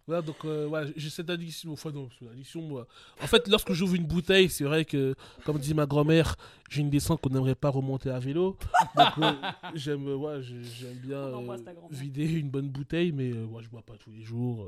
Voilà, 0.09 0.23
donc 0.23 0.43
euh, 0.43 0.65
ouais, 0.67 0.91
j'ai 0.95 1.11
cette 1.11 1.29
addiction. 1.29 1.71
Enfin, 1.71 1.91
non, 1.91 2.09
c'est 2.17 2.25
une 2.25 2.31
addiction, 2.31 2.63
moi. 2.63 2.87
En 3.21 3.27
fait, 3.27 3.47
lorsque 3.47 3.73
j'ouvre 3.73 3.93
une 3.93 4.07
bouteille, 4.07 4.49
c'est 4.49 4.63
vrai 4.63 4.83
que, 4.83 5.13
comme 5.45 5.59
dit 5.59 5.75
ma 5.75 5.85
grand-mère, 5.85 6.35
j'ai 6.67 6.81
une 6.81 6.89
descente 6.89 7.21
qu'on 7.21 7.29
n'aimerait 7.29 7.53
pas 7.53 7.69
remonter 7.69 8.09
à 8.09 8.17
vélo. 8.17 8.57
Donc, 8.97 9.07
euh, 9.19 9.31
j'aime 9.75 10.07
euh, 10.07 10.15
ouais, 10.15 10.41
j'aime 10.41 10.95
bien 10.95 11.19
euh, 11.19 11.57
vider 11.91 12.25
une 12.25 12.49
bonne 12.49 12.69
bouteille, 12.69 13.11
mais 13.11 13.31
euh, 13.31 13.45
ouais, 13.45 13.61
je 13.61 13.69
bois 13.69 13.83
pas 13.83 13.97
tous 14.03 14.09
les 14.09 14.23
jours. 14.23 14.65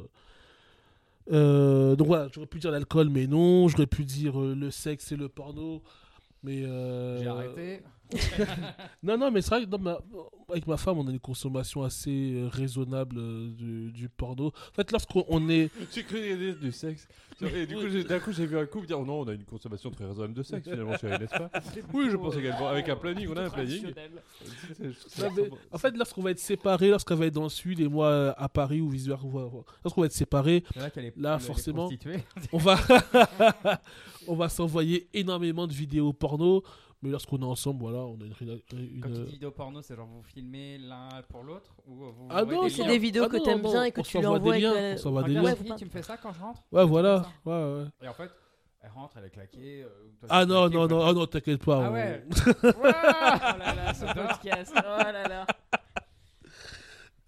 donc 1.27 2.05
voilà, 2.07 2.27
j'aurais 2.31 2.45
pu 2.45 2.59
dire 2.59 2.69
l'alcool, 2.69 3.09
mais 3.09 3.25
non. 3.25 3.67
J'aurais 3.67 3.87
pu 3.87 4.05
dire 4.05 4.39
euh, 4.39 4.53
le 4.53 4.69
sexe 4.69 5.11
et 5.11 5.15
le 5.15 5.27
porno. 5.27 5.81
Mais 6.43 6.63
euh, 6.65 7.19
J'ai 7.19 7.27
arrêté. 7.27 7.81
Non, 9.03 9.17
non, 9.17 9.31
mais 9.31 9.41
c'est 9.41 9.49
vrai 9.55 9.65
que 9.65 9.75
ma- 9.77 9.99
avec 10.49 10.67
ma 10.67 10.77
femme, 10.77 10.97
on 10.99 11.07
a 11.07 11.11
une 11.11 11.19
consommation 11.19 11.83
assez 11.83 12.33
euh, 12.35 12.47
raisonnable 12.49 13.15
euh, 13.17 13.49
du, 13.51 13.91
du 13.91 14.09
porno. 14.09 14.47
En 14.47 14.73
fait, 14.75 14.91
lorsqu'on 14.91 15.25
on 15.29 15.49
est. 15.49 15.69
J'ai 15.93 16.03
cru 16.03 16.17
qu'il 16.17 16.27
y 16.29 16.31
avait 16.33 16.53
du 16.53 16.71
sexe. 16.71 17.07
Et 17.41 17.65
du 17.65 17.75
coup, 17.75 17.89
j'ai- 17.89 18.03
d'un 18.03 18.19
coup, 18.19 18.31
j'ai 18.31 18.45
vu 18.45 18.57
un 18.59 18.65
couple 18.67 18.85
dire 18.87 18.99
oh 18.99 19.05
non, 19.05 19.21
on 19.21 19.27
a 19.27 19.33
une 19.33 19.43
consommation 19.45 19.89
très 19.89 20.05
raisonnable 20.05 20.33
de 20.35 20.43
sexe 20.43 20.69
finalement, 20.69 20.95
chérie, 20.97 21.19
n'est-ce 21.19 21.31
pas? 21.37 21.49
Oui, 21.93 22.07
je 22.11 22.17
pense 22.17 22.35
également. 22.35 22.67
Avec 22.67 22.87
un 22.89 22.95
planning, 22.95 23.27
on 23.29 23.37
a 23.37 23.43
un 23.45 23.49
planning. 23.49 23.85
Non, 25.19 25.29
mais 25.35 25.49
en 25.71 25.77
fait, 25.77 25.95
lorsqu'on 25.97 26.21
va 26.21 26.31
être 26.31 26.39
séparés, 26.39 26.89
lorsqu'on 26.89 27.15
va 27.15 27.25
être 27.25 27.33
dans 27.33 27.43
le 27.43 27.49
sud 27.49 27.79
et 27.79 27.87
moi 27.87 28.07
euh, 28.07 28.33
à 28.37 28.49
Paris 28.49 28.81
ou 28.81 28.89
vice 28.89 29.07
versa, 29.07 29.25
lorsqu'on 29.83 30.01
va 30.01 30.05
être 30.07 30.11
séparés, 30.13 30.63
là 30.75 30.89
Là, 31.17 31.39
forcément. 31.39 31.89
on 32.51 32.57
va, 32.57 32.77
on 34.27 34.35
va 34.35 34.49
s'envoyer 34.49 35.07
énormément 35.13 35.65
de 35.67 35.73
vidéos 35.73 36.13
porno. 36.13 36.63
Mais 37.03 37.09
lorsqu'on 37.09 37.39
est 37.41 37.45
ensemble, 37.45 37.79
voilà, 37.81 37.97
on 37.99 38.13
a 38.21 38.25
une. 38.25 38.33
une- 38.41 38.99
Quand 39.01 39.09
tu 39.09 39.15
une- 39.15 39.25
dis 39.25 39.31
vidéo 39.31 39.49
porno, 39.51 39.81
c'est 39.81 39.95
genre 39.95 40.05
vous 40.07 40.21
filmez 40.21 40.77
l'un 40.77 41.09
pour 41.29 41.41
l'autre 41.43 41.73
ou 41.87 41.95
vous 41.95 42.27
Ah 42.29 42.43
non, 42.45 42.69
C'est 42.69 42.85
des 42.85 42.99
vidéos 42.99 43.23
Ah 43.25 43.29
que 43.29 43.37
t'aimes 43.37 43.61
bien 43.63 43.83
et 43.85 43.91
que 43.91 44.01
on 44.01 44.03
tu 44.03 44.19
lui 44.19 44.25
envoies 44.27 44.53
des 44.55 44.61
liens, 44.61 44.73
la- 44.73 44.93
on 44.93 44.97
s'envoie 44.97 45.23
des 45.23 45.33
liens. 45.33 45.55
Tu 45.77 45.85
me 45.85 45.89
fais 45.89 46.03
ça 46.03 46.17
quand 46.17 46.31
je 46.31 46.39
rentre 46.39 46.61
Ouais, 46.71 46.85
voilà. 46.85 47.25
Ouais, 47.43 47.53
ouais. 47.53 47.85
Et 48.03 48.07
en 48.07 48.13
fait, 48.13 48.29
elle 48.83 48.91
rentre, 48.91 49.17
elle 49.17 49.25
est 49.25 49.29
claquée. 49.31 49.81
euh, 49.83 49.87
toi, 50.19 50.29
Ah 50.31 50.45
non, 50.45 50.69
non, 50.69 50.87
non, 50.87 51.01
ah 51.03 51.13
non, 51.13 51.25
t'inquiète 51.25 51.63
pas. 51.65 51.85
Ah 51.85 51.89
on- 51.89 51.93
ouais. 51.93 52.23
Oh 52.63 52.67
Ouah 52.83 53.57
là 53.57 53.75
là, 53.75 53.93
ce 53.95 54.05
podcast. 54.13 54.73
Oh 54.77 54.81
là 54.99 55.27
là. 55.27 55.47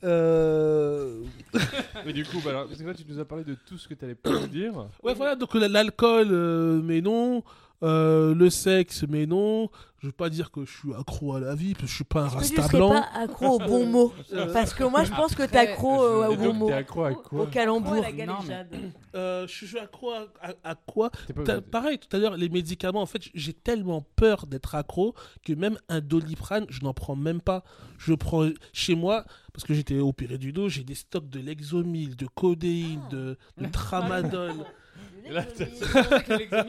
Euh, 0.03 1.23
Mais 2.05 2.11
du 2.13 2.25
coup, 2.25 2.39
bah, 2.43 2.49
alors, 2.51 2.67
parce 2.67 2.79
que 2.79 2.85
là, 2.85 2.93
tu 2.93 3.05
nous 3.07 3.19
as 3.19 3.25
parlé 3.25 3.43
de 3.45 3.55
tout 3.55 3.77
ce 3.77 3.87
que 3.87 3.93
tu 3.93 4.03
allais 4.03 4.15
pas 4.15 4.31
nous 4.31 4.47
dire. 4.47 4.73
Ouais, 5.01 5.13
voilà, 5.13 5.35
donc 5.35 5.53
la- 5.55 5.67
l'alcool, 5.69 6.27
euh, 6.31 6.81
mais 6.83 7.01
non. 7.01 7.41
Euh, 7.83 8.33
le 8.33 8.49
sexe, 8.49 9.03
mais 9.09 9.25
non. 9.25 9.69
Je 9.99 10.07
veux 10.07 10.13
pas 10.13 10.29
dire 10.29 10.51
que 10.51 10.65
je 10.65 10.71
suis 10.71 10.93
accro 10.93 11.33
à 11.33 11.39
la 11.39 11.55
vie, 11.55 11.73
parce 11.73 11.83
que 11.85 11.89
je 11.89 11.95
suis 11.95 12.03
pas 12.03 12.23
un 12.23 12.27
rasta 12.27 12.67
blanc. 12.67 12.89
pas 12.89 13.07
accro 13.15 13.55
au 13.55 13.59
bon 13.59 13.85
mot 13.85 14.13
Parce 14.53 14.73
que 14.73 14.83
moi, 14.83 15.05
je 15.05 15.11
pense 15.11 15.33
que 15.33 15.43
t'es 15.43 15.57
accro 15.57 16.03
euh, 16.03 16.27
au 16.27 16.35
bon 16.35 16.53
mot. 16.53 16.67
T'es 16.67 16.73
accro 16.73 17.03
à 17.05 17.13
quoi 17.13 17.43
Au 17.43 17.45
calembour. 17.47 17.95
la 17.95 18.25
Non, 18.25 18.35
mais-. 18.45 18.91
Euh, 19.15 19.47
je 19.47 19.65
suis 19.65 19.79
accro 19.79 20.11
à, 20.11 20.25
à- 20.41 20.71
à 20.71 20.75
quoi 20.75 21.09
pas- 21.45 21.61
Pareil, 21.61 21.99
tout 21.99 22.13
à 22.13 22.19
l'heure, 22.19 22.35
les 22.35 22.49
médicaments, 22.49 23.01
en 23.01 23.05
fait, 23.05 23.21
j'ai 23.33 23.53
tellement 23.53 24.01
peur 24.17 24.45
d'être 24.45 24.75
accro 24.75 25.15
que 25.45 25.53
même 25.53 25.77
un 25.87 26.01
doliprane, 26.01 26.65
je 26.69 26.81
n'en 26.81 26.93
prends 26.93 27.15
même 27.15 27.39
pas. 27.39 27.63
Je 27.97 28.13
prends 28.13 28.49
chez 28.73 28.95
moi, 28.95 29.23
parce 29.53 29.63
que 29.65 29.73
j'étais 29.73 29.99
opéré 29.99 30.37
du 30.37 30.51
dos, 30.51 30.67
j'ai 30.67 30.83
des 30.83 30.95
stocks 30.95 31.29
de 31.29 31.39
Lexomil, 31.39 32.17
de 32.17 32.27
codéine, 32.27 33.01
de, 33.09 33.37
de 33.57 33.65
tramadol. 33.71 34.51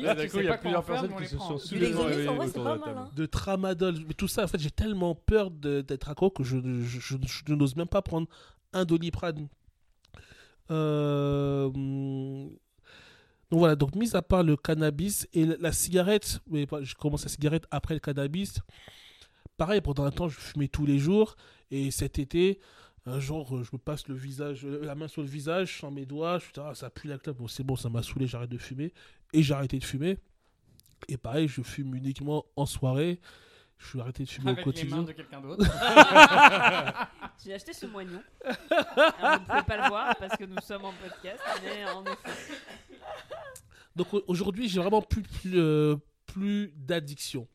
Là, 0.01 0.15
d'un 0.15 0.29
coup, 0.29 0.39
il 0.39 0.45
y 0.45 0.49
a 0.49 0.53
pas 0.53 0.59
plusieurs 0.59 0.85
personnes 0.85 1.11
qui 1.17 1.27
se 1.27 1.37
sont 1.39 1.59
de 1.81 2.53
table. 2.63 2.83
hein. 2.99 3.11
de 3.17 3.27
tramadol, 3.27 3.95
mais 4.07 4.15
tout 4.15 4.29
ça, 4.29 4.45
en 4.45 4.47
fait, 4.47 4.59
j'ai 4.61 4.71
tellement 4.71 5.15
peur 5.15 5.51
d'être 5.51 6.09
accro 6.09 6.31
que 6.31 6.45
je, 6.45 6.59
je, 6.83 7.01
je- 7.01 7.17
je 7.49 7.55
n'ose 7.55 7.75
même 7.77 7.89
pas 7.89 8.01
prendre 8.03 8.29
un 8.73 8.85
doliprane. 8.85 9.49
Euh, 10.71 11.69
Donc 13.51 13.59
voilà, 13.61 13.77
donc 13.77 13.95
mis 13.95 14.15
à 14.17 14.23
part 14.23 14.43
le 14.43 14.57
cannabis 14.57 15.29
et 15.33 15.45
la, 15.45 15.57
la 15.59 15.73
cigarette, 15.73 16.41
mais 16.51 16.67
je 16.83 16.95
commence 16.95 17.23
la 17.25 17.29
cigarette 17.29 17.67
après 17.71 17.95
le 17.95 18.01
cannabis. 18.01 18.61
Pareil, 19.57 19.81
pendant 19.81 20.05
un 20.05 20.11
temps, 20.11 20.29
je 20.29 20.39
fumais 20.39 20.69
tous 20.69 20.87
les 20.87 20.99
jours 20.99 21.37
et 21.71 21.91
cet 21.91 22.19
été, 22.19 22.59
un 23.07 23.21
jour, 23.21 23.55
euh, 23.57 23.63
je 23.65 23.71
me 23.73 23.79
passe 23.79 24.09
le 24.09 24.15
visage, 24.15 24.65
euh, 24.65 24.81
la 24.85 24.95
main 24.95 25.09
sur 25.09 25.21
le 25.23 25.29
visage, 25.29 25.81
sans 25.81 25.91
mes 25.91 26.07
doigts, 26.07 26.39
je 26.39 26.45
suis 26.45 26.53
ah, 26.59 26.75
ça 26.75 26.89
pue 26.91 27.09
la 27.09 27.19
clope, 27.19 27.37
bon, 27.39 27.49
c'est 27.49 27.63
bon, 27.65 27.77
ça 27.77 27.89
m'a 27.91 28.03
saoulé, 28.03 28.27
j'arrête 28.27 28.51
de 28.51 28.59
fumer 28.59 28.93
et 29.33 29.43
j'ai 29.43 29.53
arrêté 29.55 29.79
de 29.79 29.85
fumer. 29.85 30.19
Et 31.09 31.17
pareil, 31.19 31.49
je 31.49 31.61
fume 31.63 31.95
uniquement 31.95 32.47
en 32.57 32.65
soirée. 32.65 33.21
Je 33.77 33.89
suis 33.89 34.01
arrêté 34.01 34.25
de 34.25 34.29
fumer 34.31 34.53
Avec 34.53 34.67
au 34.67 34.71
les 34.71 34.85
mains 34.85 35.03
quotidien. 35.03 35.03
de 35.03 35.13
quelqu'un 35.13 35.41
d'autre. 35.43 35.65
J'ai 37.45 37.53
acheté 37.53 37.73
ce 37.75 37.85
moignon. 37.87 38.23
Alors, 38.41 39.39
vous 39.41 39.43
ne 39.43 39.47
pouvez 39.47 39.63
pas 39.65 39.77
le 39.83 39.89
voir 39.89 40.17
parce 40.17 40.37
que 40.39 40.45
nous 40.45 40.61
sommes 40.63 40.85
en 40.87 40.93
podcast, 40.93 41.43
mais 41.63 41.85
en 41.91 42.05
effet. 42.05 42.55
Donc 43.97 44.15
au- 44.15 44.25
aujourd'hui, 44.29 44.69
j'ai 44.69 44.81
vraiment 44.81 45.03
plus, 45.03 45.23
plus, 45.23 45.59
euh, 45.59 45.97
plus 46.27 46.73
d'addiction. 46.77 47.47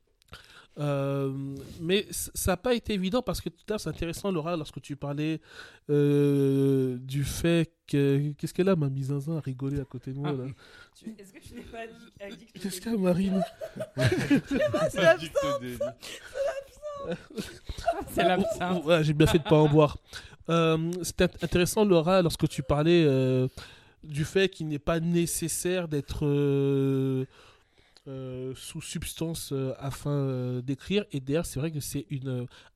Euh, 0.79 1.33
mais 1.81 2.05
ça 2.11 2.51
n'a 2.53 2.57
pas 2.57 2.73
été 2.73 2.93
évident 2.93 3.21
parce 3.21 3.41
que 3.41 3.49
tout 3.49 3.57
à 3.67 3.73
l'heure, 3.73 3.79
c'est 3.81 3.89
intéressant, 3.89 4.31
Laura, 4.31 4.55
lorsque 4.55 4.79
tu 4.81 4.95
parlais 4.95 5.41
euh, 5.89 6.97
du 6.99 7.23
fait 7.25 7.71
que. 7.87 8.31
Qu'est-ce 8.37 8.53
qu'elle 8.53 8.69
a, 8.69 8.75
ma 8.77 8.89
mise 8.89 9.11
en 9.11 9.37
à 9.37 9.41
rigoler 9.41 9.81
à 9.81 9.85
côté 9.85 10.11
de 10.13 10.19
moi 10.19 10.31
là? 10.31 10.45
Tu- 10.97 11.13
Est-ce 11.19 11.33
que 11.33 11.39
tu 11.39 11.53
n'es 11.55 11.61
pas 11.61 11.79
addict 12.25 12.59
Qu'est-ce 12.61 12.81
y 12.89 12.93
a, 12.93 12.97
Marine? 12.97 13.43
Délit. 15.61 15.77
C'est 18.11 18.23
l'absinthe. 18.23 18.85
Ouais, 18.85 19.03
j'ai 19.03 19.13
bien 19.13 19.27
fait 19.27 19.39
de 19.39 19.43
pas 19.43 19.55
en 19.57 19.67
boire. 19.69 19.97
Euh, 20.49 20.91
C'était 21.03 21.25
int- 21.25 21.43
intéressant, 21.43 21.85
Laura, 21.85 22.21
lorsque 22.21 22.47
tu 22.47 22.63
parlais 22.63 23.03
euh, 23.05 23.47
du 24.03 24.25
fait 24.25 24.49
qu'il 24.49 24.67
n'est 24.67 24.79
pas 24.79 24.99
nécessaire 24.99 25.87
d'être 25.87 26.25
euh, 28.09 28.55
sous 28.55 28.81
substance 28.81 29.51
euh, 29.51 29.75
afin 29.77 30.09
euh, 30.09 30.61
d'écrire. 30.63 31.05
Et 31.11 31.19
d'ailleurs, 31.19 31.45
c'est 31.45 31.59
vrai 31.59 31.71
que 31.71 31.79
c'est 31.79 32.07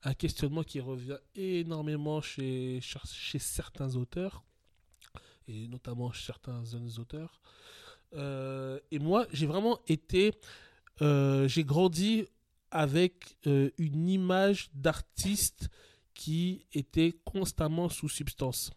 un 0.04 0.14
questionnement 0.14 0.62
qui 0.62 0.78
revient 0.78 1.18
énormément 1.34 2.20
chez, 2.20 2.78
chez, 2.80 3.40
certains 3.40 3.96
auteurs, 3.96 4.44
et 5.48 5.66
notamment 5.66 6.12
certains 6.12 6.62
jeunes 6.64 6.90
auteurs. 6.98 7.40
Et 8.92 9.00
moi, 9.00 9.26
j'ai 9.32 9.46
vraiment 9.46 9.80
été. 9.88 10.30
j'ai 11.00 11.64
grandi 11.64 12.26
avec 12.70 13.36
une 13.44 14.08
image 14.08 14.70
d'artiste 14.72 15.68
qui 16.14 16.66
était 16.72 17.12
constamment 17.24 17.88
sous 17.88 18.08
substance. 18.08 18.70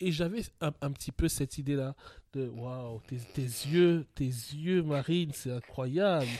Et 0.00 0.12
j'avais 0.12 0.42
un, 0.60 0.72
un 0.80 0.90
petit 0.92 1.12
peu 1.12 1.28
cette 1.28 1.58
idée-là 1.58 1.94
de 2.32 2.48
waouh, 2.48 3.00
tes, 3.06 3.18
tes 3.18 3.42
yeux, 3.42 4.06
tes 4.14 4.24
yeux, 4.24 4.82
Marine, 4.82 5.30
c'est 5.32 5.52
incroyable. 5.52 6.26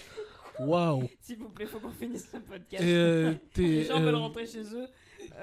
Waouh. 0.60 1.08
S'il 1.20 1.38
vous 1.38 1.48
plaît, 1.48 1.66
faut 1.66 1.80
qu'on 1.80 1.90
finisse 1.90 2.32
le 2.32 2.40
podcast. 2.40 2.84
Euh, 2.84 3.34
Les 3.56 3.84
gens 3.84 4.00
veulent 4.00 4.14
euh, 4.14 4.18
rentrer 4.18 4.46
chez 4.46 4.62
eux. 4.74 4.86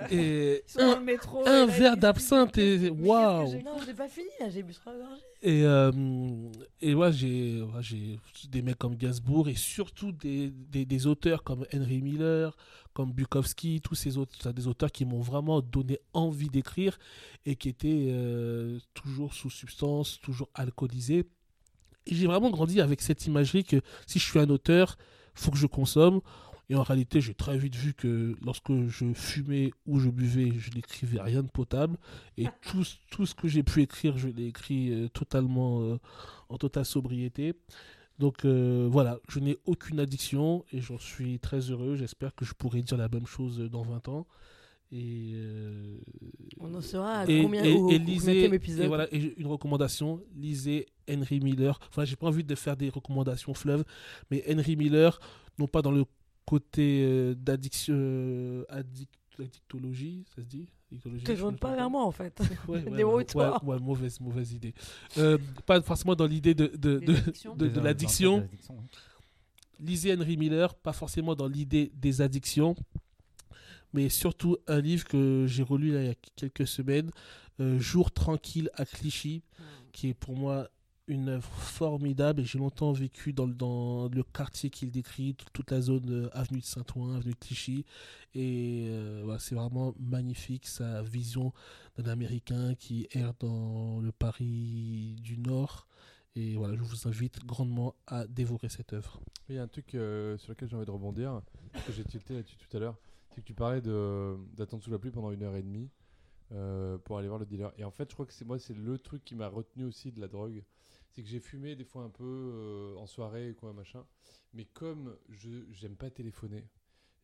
Et 0.10 0.64
Ils 0.68 0.72
sont 0.72 0.80
dans 0.80 1.00
le 1.00 1.06
métro. 1.06 1.48
un 1.48 1.68
et 1.68 1.72
verre 1.72 1.98
d'absinthe 1.98 2.58
et 2.58 2.90
waouh. 2.90 3.54
Non, 3.64 3.78
j'ai 3.86 3.94
pas 3.94 4.08
fini 4.08 4.28
là, 4.40 4.50
j'ai 4.50 4.64
bu 4.64 4.74
trois 4.74 4.94
gorgées. 4.94 5.22
Et, 5.44 5.64
euh, 5.66 5.92
et 6.82 6.94
moi, 6.94 7.12
j'ai 7.12 7.62
ouais, 7.62 7.82
j'ai 7.82 8.20
des 8.50 8.62
mecs 8.62 8.78
comme 8.78 8.96
Gainsbourg 8.96 9.50
et 9.50 9.56
surtout 9.56 10.12
des, 10.12 10.50
des, 10.52 10.86
des 10.86 11.08
auteurs 11.08 11.44
comme 11.44 11.66
Henry 11.74 12.02
Miller, 12.02 12.56
comme 12.94 13.12
Bukowski, 13.12 13.82
tous 13.82 13.96
ces 13.96 14.18
autres, 14.18 14.52
des 14.52 14.68
auteurs 14.68 14.92
qui 14.92 15.06
m'ont 15.06 15.22
vraiment 15.22 15.62
donné 15.62 16.00
envie 16.14 16.50
d'écrire 16.50 17.00
et 17.46 17.56
qui 17.56 17.70
étaient 17.70 18.08
euh, 18.12 18.78
toujours 18.94 19.34
sous 19.34 19.50
substance, 19.50 20.20
toujours 20.22 20.50
alcoolisés. 20.54 21.26
Et 22.08 22.16
j'ai 22.16 22.28
vraiment 22.28 22.50
grandi 22.50 22.82
avec 22.82 23.02
cette 23.02 23.26
imagerie 23.26 23.64
que 23.64 23.82
si 24.08 24.20
je 24.20 24.26
suis 24.26 24.40
un 24.40 24.50
auteur, 24.50 24.98
faut 25.34 25.52
que 25.52 25.58
je 25.58 25.68
consomme. 25.68 26.22
Et 26.72 26.76
en 26.76 26.84
réalité, 26.84 27.20
j'ai 27.20 27.34
très 27.34 27.58
vite 27.58 27.76
vu 27.76 27.94
que 27.94 28.34
lorsque 28.46 28.72
je 28.88 29.12
fumais 29.14 29.72
ou 29.86 30.00
je 30.00 30.10
buvais, 30.10 30.54
je 30.58 30.72
n'écrivais 30.72 31.20
rien 31.20 31.44
de 31.44 31.50
potable. 31.50 31.98
Et 32.38 32.46
tout, 32.62 32.86
ce- 32.86 32.96
tout 33.10 33.26
ce 33.26 33.36
que 33.36 33.50
j'ai 33.50 33.62
pu 33.62 33.82
écrire, 33.82 34.18
je 34.18 34.30
l'ai 34.30 34.46
écrit 34.48 34.90
euh, 34.94 35.10
totalement 35.10 35.82
euh, 35.82 35.98
en 36.48 36.58
totale 36.58 36.86
sobriété. 36.86 37.54
Donc 38.20 38.46
euh, 38.46 38.88
voilà, 38.90 39.20
je 39.28 39.40
n'ai 39.40 39.58
aucune 39.66 40.00
addiction 40.00 40.64
et 40.72 40.80
j'en 40.80 40.98
suis 40.98 41.40
très 41.40 41.60
heureux. 41.72 41.98
J'espère 41.98 42.34
que 42.36 42.46
je 42.46 42.54
pourrai 42.54 42.82
dire 42.82 42.96
la 42.96 43.10
même 43.10 43.26
chose 43.28 43.60
dans 43.70 43.84
20 43.84 44.08
ans. 44.08 44.26
Et, 44.94 45.32
euh, 45.36 45.98
On 46.62 46.74
en 46.74 46.80
saura 46.82 47.20
à 47.20 47.26
et, 47.30 47.42
combien 47.42 47.64
et- 47.66 47.74
au, 47.74 47.90
et 47.90 47.98
lisez, 48.00 48.44
et 48.84 48.88
voilà, 48.88 49.08
et 49.14 49.34
une 49.38 49.48
recommandation, 49.48 50.22
lisez 50.38 50.86
Henry 51.10 51.42
Miller. 51.42 51.80
Enfin, 51.90 52.06
j'ai 52.06 52.16
pas 52.16 52.28
envie 52.28 52.44
de 52.46 52.56
faire 52.56 52.78
des 52.78 52.90
recommandations 52.90 53.54
fleuves, 53.54 53.84
mais 54.30 54.42
Henry 54.50 54.76
Miller, 54.78 55.20
non 55.60 55.68
pas 55.68 55.82
dans 55.82 55.92
le 55.92 56.06
côté 56.52 57.06
euh, 57.06 57.34
d'addiction, 57.34 57.94
euh, 57.96 58.66
addict- 58.68 59.40
addictologie, 59.40 60.26
ça 60.36 60.42
se 60.42 60.48
dit? 60.48 60.68
Tourne 61.02 61.54
sais 61.54 61.58
pas 61.58 61.74
vers 61.78 61.90
moi 61.90 62.04
en 62.04 62.12
fait. 62.12 62.38
Ouais, 62.68 62.84
ouais, 62.84 63.04
ouais, 63.34 63.52
ouais, 63.64 63.80
mauvaise, 63.80 64.20
mauvaise 64.20 64.52
idée. 64.52 64.74
Euh, 65.18 65.38
pas 65.66 65.82
forcément 65.82 66.14
dans 66.14 66.26
l'idée 66.28 66.54
de, 66.54 66.68
de, 66.68 67.00
de, 67.00 67.80
l'addiction. 67.80 68.46
Lisez 69.80 70.14
Henry 70.14 70.36
Miller, 70.36 70.76
pas 70.76 70.92
forcément 70.92 71.36
dans 71.36 71.48
l'idée 71.48 71.90
des 71.96 72.20
addictions, 72.20 72.76
mais 73.94 74.10
surtout 74.10 74.58
un 74.68 74.82
livre 74.82 75.06
que 75.08 75.46
j'ai 75.48 75.64
relu 75.64 75.94
là, 75.94 76.02
il 76.02 76.08
y 76.08 76.12
a 76.12 76.16
quelques 76.36 76.68
semaines, 76.68 77.12
euh, 77.62 77.80
Jour 77.80 78.12
tranquille 78.12 78.70
à 78.74 78.86
Clichy, 78.86 79.42
qui 79.94 80.10
est 80.10 80.14
pour 80.14 80.36
moi 80.36 80.68
une 81.12 81.30
œuvre 81.30 81.48
formidable 81.52 82.42
et 82.42 82.46
j'ai 82.46 82.58
longtemps 82.60 82.92
vécu 82.94 83.34
dans, 83.34 83.46
le- 83.46 83.54
dans 83.54 84.08
le 84.10 84.24
quartier 84.24 84.70
qu'il 84.70 84.92
décrit, 84.92 85.36
tout- 85.36 85.46
toute 85.54 85.72
la 85.72 85.82
zone 85.82 86.10
euh, 86.10 86.30
avenue 86.34 86.60
de 86.60 86.66
Saint-Ouen, 86.66 87.16
avenue 87.16 87.34
de 87.34 87.38
Clichy. 87.38 87.86
Et 88.34 88.88
euh, 88.90 89.38
c'est 89.40 89.56
vraiment 89.56 89.94
magnifique 90.00 90.68
sa 90.68 91.02
vision 91.02 91.54
d'un 91.98 92.10
Américain 92.12 92.76
qui 92.76 93.08
erre 93.12 93.34
dans 93.40 94.00
le 94.00 94.12
Paris 94.12 95.16
du 95.22 95.38
Nord. 95.38 95.88
Et 96.36 96.56
voilà, 96.56 96.76
je 96.76 96.82
vous 96.82 97.08
invite 97.08 97.46
grandement 97.46 97.94
à 98.08 98.26
dévorer 98.26 98.70
cette 98.70 98.94
œuvre. 98.94 99.20
Il 99.50 99.56
y 99.56 99.58
a 99.58 99.64
un 99.64 99.68
truc 99.68 99.94
euh, 99.96 100.38
sur 100.38 100.52
lequel 100.52 100.70
j'ai 100.70 100.76
envie 100.78 100.86
de 100.86 100.92
rebondir, 100.92 101.42
que 101.86 101.92
j'ai 101.92 102.06
tilté 102.06 102.36
là-dessus 102.36 102.56
tout 102.56 102.78
à 102.78 102.80
l'heure, 102.80 102.96
c'est 103.36 103.42
que 103.42 103.46
tu 103.46 103.54
parlais 103.54 103.82
d'attendre 103.82 104.82
sous 104.82 104.92
la 104.92 104.98
pluie 104.98 105.12
pendant 105.12 105.32
une 105.32 105.44
heure 105.44 105.56
et 105.58 105.62
demie 105.62 105.90
euh, 106.54 106.98
pour 107.00 107.18
aller 107.18 107.28
voir 107.28 107.40
le 107.40 107.46
dealer. 107.46 107.74
Et 107.78 107.84
en 107.84 107.92
fait, 107.92 108.10
je 108.10 108.14
crois 108.14 108.26
que 108.26 108.32
c'est 108.34 108.46
moi, 108.46 108.58
c'est 108.60 108.74
le 108.74 108.98
truc 108.98 109.26
qui 109.26 109.36
m'a 109.36 109.50
retenu 109.50 109.84
aussi 109.84 110.12
de 110.14 110.22
la 110.22 110.28
drogue. 110.30 110.64
C'est 111.12 111.24
que 111.24 111.28
j'ai 111.28 111.40
fumé 111.40 111.76
des 111.76 111.84
fois 111.84 112.04
un 112.04 112.10
peu 112.10 112.24
euh, 112.24 112.96
en 112.98 113.06
soirée 113.06 113.52
ou 113.52 113.56
quoi, 113.56 113.74
machin. 113.74 114.04
Mais 114.54 114.66
comme 114.66 115.16
je 115.30 115.50
j'aime 115.72 115.96
pas 115.96 116.10
téléphoner, 116.10 116.66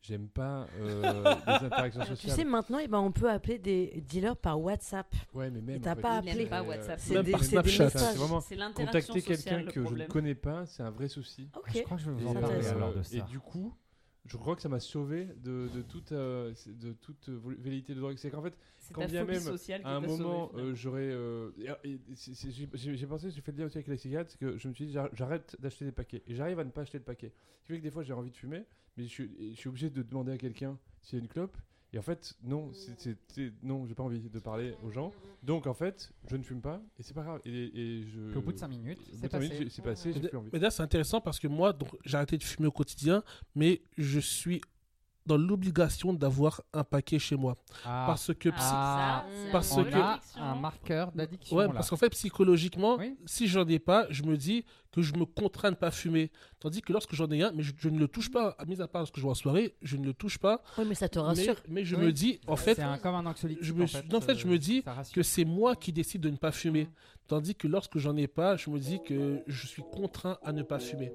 j'aime 0.02 0.28
pas 0.28 0.66
euh, 0.78 1.02
les 1.46 1.66
interactions 1.66 2.02
Tu 2.02 2.08
sociales. 2.16 2.36
sais, 2.36 2.44
maintenant, 2.44 2.78
eh 2.78 2.88
ben, 2.88 2.98
on 2.98 3.12
peut 3.12 3.30
appeler 3.30 3.58
des 3.58 4.02
dealers 4.06 4.36
par 4.36 4.60
WhatsApp. 4.60 5.14
ouais, 5.34 5.50
mais 5.50 5.60
même. 5.60 5.80
T'as 5.80 5.92
en 5.92 5.96
fait, 5.96 6.00
pas 6.02 6.16
appelé. 6.18 6.46
Pas 6.46 6.62
WhatsApp. 6.62 6.98
C'est 7.00 7.14
Même 7.14 7.24
des, 7.24 7.32
Snapchat, 7.38 7.90
c'est 7.90 8.16
vraiment 8.16 8.40
Contacter 8.74 9.22
quelqu'un 9.22 9.64
que 9.64 9.84
je 9.84 9.94
ne 9.94 10.06
connais 10.06 10.34
pas, 10.34 10.66
c'est 10.66 10.82
un 10.82 10.90
vrai 10.90 11.08
souci. 11.08 11.48
Ok. 11.56 11.70
Je 11.74 11.82
crois 11.82 11.96
que 11.96 12.02
je 12.02 12.10
vais 12.10 12.22
vous 12.22 12.28
en 12.28 12.34
parler 12.34 12.66
alors 12.66 12.94
de 12.94 13.02
ça. 13.02 13.16
et 13.16 13.22
du 13.22 13.40
coup, 13.40 13.74
je 14.28 14.36
crois 14.36 14.54
que 14.56 14.62
ça 14.62 14.68
m'a 14.68 14.80
sauvé 14.80 15.26
de, 15.42 15.68
de 15.74 15.82
toute, 15.82 16.12
euh, 16.12 16.52
de 16.66 16.92
toute 16.92 17.28
euh, 17.28 17.38
velléité 17.58 17.94
de 17.94 18.00
drogue. 18.00 18.16
C'est 18.18 18.30
qu'en 18.30 18.42
fait, 18.42 18.56
quand 18.92 19.00
bien 19.12 19.24
même, 19.32 19.42
à 19.84 19.96
un 19.96 20.00
moment, 20.18 20.50
euh, 20.58 20.74
j'aurais. 20.74 21.08
euh, 21.10 21.50
j'ai- 21.84 23.06
pensé, 23.06 23.30
j'ai 23.30 23.40
fait 23.40 23.52
le 23.52 23.58
lien 23.58 23.66
aussi 23.66 23.78
avec 23.78 23.88
la 23.88 23.96
cigarette, 23.96 24.30
c'est 24.30 24.38
que 24.38 24.56
je 24.58 24.68
me 24.68 24.74
suis 24.74 24.86
dit, 24.86 24.92
j'ar- 24.92 25.08
j'arrête 25.14 25.56
d'acheter 25.60 25.84
des 25.84 25.92
paquets. 25.92 26.22
Et 26.26 26.34
j'arrive 26.34 26.58
à 26.58 26.64
ne 26.64 26.70
pas 26.70 26.82
acheter 26.82 26.98
de 26.98 27.04
paquets. 27.04 27.32
Ce 27.62 27.66
qui 27.66 27.72
fait 27.72 27.78
que 27.78 27.82
des 27.82 27.90
fois, 27.90 28.02
j'ai 28.02 28.12
envie 28.12 28.30
de 28.30 28.36
fumer, 28.36 28.64
mais 28.96 29.04
je 29.04 29.08
suis, 29.08 29.30
je 29.50 29.56
suis 29.56 29.68
obligé 29.68 29.90
de 29.90 30.02
demander 30.02 30.32
à 30.32 30.38
quelqu'un 30.38 30.78
s'il 31.02 31.18
y 31.18 31.20
a 31.20 31.24
une 31.24 31.28
clope. 31.28 31.56
Et 31.92 31.98
en 31.98 32.02
fait, 32.02 32.34
non, 32.42 32.70
c'est- 32.74 33.16
c'est- 33.28 33.52
non, 33.62 33.86
j'ai 33.86 33.94
pas 33.94 34.02
envie 34.02 34.20
de 34.20 34.38
parler 34.40 34.74
aux 34.84 34.90
gens. 34.90 35.10
Donc 35.42 35.66
en 35.66 35.72
fait, 35.72 36.12
je 36.28 36.36
ne 36.36 36.42
fume 36.42 36.60
pas 36.60 36.82
et 36.98 37.02
c'est 37.02 37.14
pas 37.14 37.22
grave. 37.22 37.40
Et, 37.46 37.50
et 37.50 38.02
je. 38.02 38.28
Puis 38.28 38.38
au 38.38 38.42
bout 38.42 38.52
de 38.52 38.58
5 38.58 38.68
minutes, 38.68 38.98
c'est 39.20 39.28
passé. 39.30 39.68
c'est 39.70 39.82
passé, 39.82 40.12
j'ai 40.12 40.20
plus 40.28 40.36
envie. 40.36 40.50
mais 40.52 40.58
là, 40.58 40.70
c'est 40.70 40.82
intéressant 40.82 41.20
parce 41.22 41.38
que 41.38 41.48
moi, 41.48 41.72
donc, 41.72 41.88
j'ai 42.04 42.16
arrêté 42.16 42.36
de 42.36 42.42
fumer 42.44 42.68
au 42.68 42.72
quotidien, 42.72 43.22
mais 43.54 43.80
je 43.96 44.20
suis 44.20 44.60
dans 45.28 45.36
l'obligation 45.36 46.12
d'avoir 46.14 46.62
un 46.72 46.82
paquet 46.84 47.18
chez 47.18 47.36
moi. 47.36 47.54
Ah, 47.84 48.04
Parce 48.08 48.32
que, 48.34 48.48
Ah, 48.56 49.24
parce 49.52 49.72
on 49.72 49.84
que- 49.84 49.94
a 49.94 50.20
un 50.40 50.54
marqueur 50.56 51.12
d'addiction. 51.12 51.56
ouais, 51.56 51.66
là. 51.66 51.72
parce 51.74 51.90
qu'en 51.90 51.96
fait, 51.96 52.08
psychologiquement, 52.10 52.96
Oui. 52.98 53.16
si 53.26 53.46
j'en 53.46 53.66
ai 53.68 53.78
pas, 53.78 54.06
je 54.10 54.22
me 54.22 54.36
dis 54.36 54.64
que 54.90 55.02
je 55.02 55.12
me 55.14 55.26
contrains 55.26 55.70
de 55.70 55.76
pas 55.76 55.90
fumer. 55.90 56.30
Tandis 56.60 56.80
que 56.80 56.92
lorsque 56.94 57.14
j'en 57.14 57.30
ai 57.30 57.42
un, 57.42 57.52
mais 57.52 57.62
je, 57.62 57.72
je 57.76 57.90
ne 57.90 57.98
le 57.98 58.08
touche 58.08 58.30
pas, 58.30 58.56
à 58.58 58.64
mis 58.64 58.80
à 58.80 58.88
part 58.88 59.02
lorsque 59.02 59.16
je 59.18 59.22
vais 59.22 59.28
en 59.28 59.34
soirée, 59.34 59.76
je 59.82 59.98
ne 59.98 60.06
le 60.06 60.14
touche 60.14 60.38
pas. 60.38 60.62
Oui, 60.78 60.84
mais 60.88 60.94
ça 60.94 61.08
te 61.10 61.18
rassure. 61.18 61.56
mais 61.68 61.84
je 61.84 61.94
Oui. 61.94 62.06
me 62.06 62.12
dis, 62.12 62.40
en 62.46 62.56
fait, 62.56 62.74
c'est 62.76 63.02
comme 63.02 63.14
un 63.14 63.26
anxiolytique. 63.26 63.62
je 63.64 63.72
me 63.74 63.84
en 63.84 63.86
suis- 63.86 63.98
fait, 63.98 64.08
non, 64.10 64.18
en 64.18 64.20
fait, 64.22 64.34
je 64.36 64.46
me 64.46 64.58
dis 64.58 64.80
ça 64.82 64.94
rassure. 64.94 65.14
que 65.14 65.22
c'est 65.22 65.44
moi 65.44 65.76
qui 65.76 65.92
décide 65.92 66.22
de 66.22 66.30
ne 66.30 66.36
pas 66.36 66.52
fumer. 66.52 66.88
Tandis 67.26 67.54
que 67.54 67.68
lorsque 67.68 67.98
j'en 67.98 68.16
ai 68.16 68.26
pas, 68.26 68.56
je 68.56 68.70
me 68.70 68.78
dis 68.78 68.98
que 69.06 69.42
je 69.46 69.66
suis 69.66 69.82
contraint 69.92 70.38
à 70.42 70.52
ne 70.52 70.62
pas 70.62 70.78
fumer. 70.78 71.12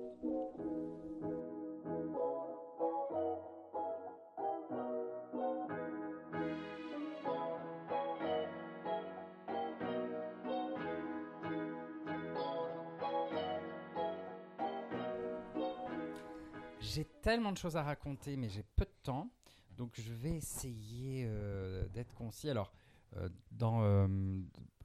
J'ai 16.94 17.06
tellement 17.24 17.52
de 17.52 17.58
choses 17.58 17.76
à 17.76 17.82
raconter, 17.82 18.38
mais 18.38 18.50
j'ai 18.50 18.64
peu 18.76 18.86
de 18.86 18.94
temps. 19.02 19.32
Donc 19.78 19.94
je 19.96 20.14
vais 20.14 20.36
essayer 20.36 21.26
euh, 21.28 21.88
d'être 21.88 22.14
concis. 22.14 22.52
Alors, 22.52 22.72
euh, 23.18 23.30
dans, 23.52 23.82
euh, 23.82 24.08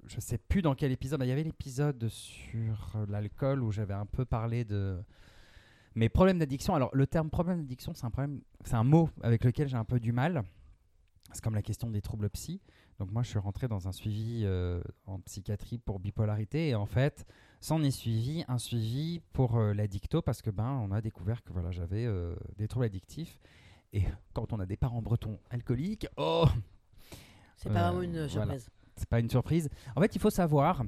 je 0.07 0.19
sais 0.19 0.39
plus 0.39 0.63
dans 0.63 0.75
quel 0.75 0.91
épisode, 0.91 1.21
il 1.23 1.29
y 1.29 1.33
avait 1.33 1.43
l'épisode 1.43 2.09
sur 2.09 2.97
l'alcool 3.09 3.63
où 3.63 3.73
j'avais 3.73 3.93
un 3.93 4.07
peu 4.07 4.25
parlé 4.25 4.65
de 4.65 4.99
mes 5.97 6.09
problèmes 6.09 6.39
d'addiction. 6.39 6.75
Alors 6.75 6.89
le 6.95 7.07
terme 7.07 7.29
problème 7.29 7.59
d'addiction, 7.59 7.93
c'est 7.95 8.07
un 8.07 8.13
c'est 8.65 8.75
un 8.75 8.85
mot 8.85 9.11
avec 9.23 9.45
lequel 9.45 9.69
j'ai 9.69 9.77
un 9.77 9.85
peu 9.85 10.01
du 10.01 10.13
mal. 10.13 10.45
C'est 11.33 11.43
comme 11.43 11.55
la 11.55 11.63
question 11.63 11.91
des 11.91 12.01
troubles 12.01 12.31
psy. 12.31 12.61
Donc 12.99 13.13
moi, 13.13 13.23
je 13.23 13.29
suis 13.29 13.39
rentré 13.39 13.69
dans 13.69 13.87
un 13.87 13.93
suivi 13.93 14.43
euh, 14.45 14.81
en 15.07 15.21
psychiatrie 15.21 15.79
pour 15.79 16.01
bipolarité 16.01 16.69
et 16.69 16.75
en 16.75 16.87
fait, 16.87 17.27
s'en 17.61 17.83
est 17.83 17.91
suivi 17.91 18.45
un 18.49 18.59
suivi 18.59 19.21
pour 19.33 19.57
euh, 19.57 19.73
l'addicto 19.75 20.23
parce 20.23 20.43
que 20.43 20.51
ben 20.51 20.81
on 20.89 20.93
a 20.93 21.01
découvert 21.01 21.43
que 21.43 21.53
voilà 21.53 21.71
j'avais 21.71 22.05
euh, 22.07 22.35
des 22.57 22.69
troubles 22.69 22.87
addictifs 22.87 23.39
et 23.93 24.03
quand 24.35 24.53
on 24.53 24.61
a 24.61 24.67
des 24.67 24.77
parents 24.77 25.03
bretons 25.03 25.39
alcooliques, 25.51 26.07
oh 26.17 26.47
C'est 27.57 27.71
pas 27.73 27.81
Euh, 27.81 27.91
vraiment 27.91 28.03
une 28.03 28.27
voilà. 28.27 28.29
surprise. 28.59 28.71
c'est 28.97 29.09
pas 29.09 29.21
une 29.21 29.31
surprise. 29.31 29.69
En 29.97 30.01
fait, 30.01 30.15
il 30.15 30.21
faut 30.21 30.31
savoir 30.31 30.85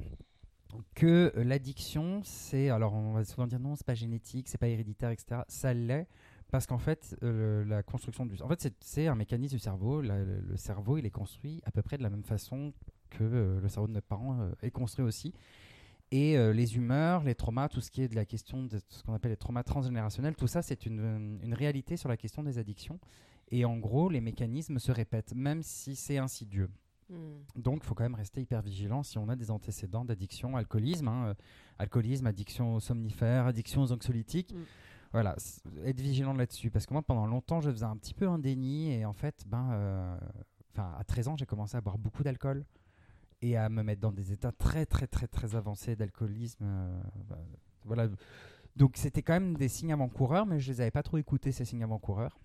que 0.95 1.33
l'addiction, 1.35 2.21
c'est 2.23 2.69
alors 2.69 2.93
on 2.93 3.13
va 3.13 3.23
souvent 3.25 3.47
dire 3.47 3.59
non, 3.59 3.75
c'est 3.75 3.85
pas 3.85 3.93
génétique, 3.95 4.47
c'est 4.47 4.57
pas 4.57 4.67
héréditaire, 4.69 5.09
etc. 5.11 5.41
Ça 5.47 5.73
l'est 5.73 6.07
parce 6.49 6.65
qu'en 6.65 6.77
fait, 6.77 7.15
euh, 7.23 7.63
la 7.65 7.81
construction 7.81 8.25
du, 8.25 8.41
en 8.41 8.47
fait, 8.49 8.59
c'est- 8.61 8.75
c'est 8.81 9.07
un 9.07 9.15
mécanisme 9.15 9.55
du 9.55 9.59
cerveau. 9.59 10.01
La- 10.01 10.23
le, 10.23 10.41
le 10.41 10.57
cerveau, 10.57 10.97
il 10.97 11.05
est 11.05 11.09
construit 11.11 11.61
à 11.65 11.71
peu 11.71 11.81
près 11.81 11.97
de 11.97 12.03
la 12.03 12.09
même 12.09 12.23
façon 12.23 12.73
que 13.09 13.23
euh, 13.23 13.59
le 13.61 13.67
cerveau 13.69 13.87
de 13.87 13.93
nos 13.93 14.01
parents 14.01 14.39
euh, 14.41 14.51
est 14.61 14.71
construit 14.71 15.03
aussi. 15.05 15.33
Et 16.11 16.37
euh, 16.37 16.51
les 16.51 16.75
humeurs, 16.75 17.23
les 17.23 17.35
traumas, 17.35 17.69
tout 17.69 17.79
ce 17.79 17.89
qui 17.89 18.01
est 18.01 18.09
de 18.09 18.15
la 18.15 18.25
question 18.25 18.63
de 18.63 18.79
ce 18.89 19.03
qu'on 19.03 19.13
appelle 19.13 19.31
les 19.31 19.37
traumas 19.37 19.63
transgénérationnels, 19.63 20.35
tout 20.35 20.47
ça, 20.47 20.61
c'est 20.61 20.85
une, 20.85 21.39
une 21.41 21.53
réalité 21.53 21.95
sur 21.95 22.09
la 22.09 22.17
question 22.17 22.43
des 22.43 22.57
addictions. 22.57 22.99
Et 23.49 23.65
en 23.65 23.77
gros, 23.77 24.09
les 24.09 24.21
mécanismes 24.21 24.79
se 24.79 24.91
répètent, 24.91 25.33
même 25.33 25.63
si 25.63 25.95
c'est 25.95 26.17
insidieux. 26.17 26.69
Hmm. 27.09 27.43
Donc, 27.55 27.81
il 27.83 27.87
faut 27.87 27.95
quand 27.95 28.03
même 28.03 28.15
rester 28.15 28.41
hyper 28.41 28.61
vigilant 28.61 29.03
si 29.03 29.17
on 29.17 29.27
a 29.29 29.35
des 29.35 29.51
antécédents 29.51 30.05
d'addiction, 30.05 30.55
alcoolisme, 30.55 31.07
hein, 31.07 31.25
euh, 31.27 31.33
alcoolisme, 31.79 32.27
addiction 32.27 32.75
aux 32.75 32.79
somnifères, 32.79 33.45
addiction 33.45 33.81
aux 33.81 33.91
anxiolytiques. 33.91 34.53
Mm. 34.53 34.63
Voilà, 35.11 35.35
être 35.83 35.99
vigilant 35.99 36.31
là-dessus. 36.33 36.71
Parce 36.71 36.85
que 36.85 36.93
moi, 36.93 37.01
pendant 37.01 37.25
longtemps, 37.25 37.59
je 37.59 37.69
faisais 37.69 37.85
un 37.85 37.97
petit 37.97 38.13
peu 38.13 38.29
un 38.29 38.39
déni 38.39 38.93
et 38.93 39.03
en 39.03 39.11
fait, 39.11 39.43
ben, 39.45 39.71
euh, 39.73 40.17
à 40.77 41.03
13 41.03 41.27
ans, 41.27 41.35
j'ai 41.35 41.45
commencé 41.45 41.75
à 41.75 41.81
boire 41.81 41.97
beaucoup 41.97 42.23
d'alcool 42.23 42.63
et 43.41 43.57
à 43.57 43.69
me 43.69 43.83
mettre 43.83 44.01
dans 44.01 44.11
des 44.11 44.31
états 44.31 44.51
très, 44.51 44.85
très, 44.85 45.07
très, 45.07 45.27
très 45.27 45.55
avancés 45.55 45.95
d'alcoolisme. 45.95 46.63
euh, 46.63 47.01
bah, 47.29 47.39
voilà. 47.85 48.07
Donc, 48.75 48.93
c'était 48.95 49.21
quand 49.21 49.33
même 49.33 49.57
des 49.57 49.67
signes 49.67 49.91
avant-coureurs, 49.93 50.45
mais 50.45 50.59
je 50.59 50.71
les 50.71 50.81
avais 50.81 50.91
pas 50.91 51.03
trop 51.03 51.17
écoutés, 51.17 51.51
ces 51.51 51.65
signes 51.65 51.83
avant-coureurs. 51.83 52.39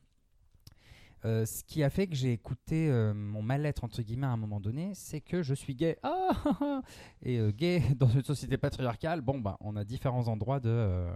Euh, 1.25 1.47
ce 1.47 1.65
qui 1.65 1.83
a 1.83 1.91
fait 1.91 2.07
que 2.07 2.15
j'ai 2.15 2.33
écouté 2.33 2.89
euh, 2.91 3.15
mon 3.15 3.43
mal-être 3.43 3.85
entre 3.85 4.03
guillemets 4.03 4.27
à 4.27 4.31
un 4.31 4.37
moment 4.37 4.61
donné, 4.61 4.93
c'est 4.95 5.21
que 5.21 5.43
je 5.43 5.55
suis 5.55 5.75
gay. 5.75 5.99
Ah, 6.03 6.29
ah, 6.45 6.59
ah. 6.61 6.83
et 7.23 7.39
euh, 7.39 7.51
gay 7.53 7.81
dans 7.97 8.09
une 8.09 8.23
société 8.23 8.59
patriarcale, 8.59 9.23
bon 9.23 9.41
bah 9.41 9.57
on 9.61 9.77
a 9.77 9.85
différents 9.85 10.29
endroits 10.29 10.61
de 10.61 11.07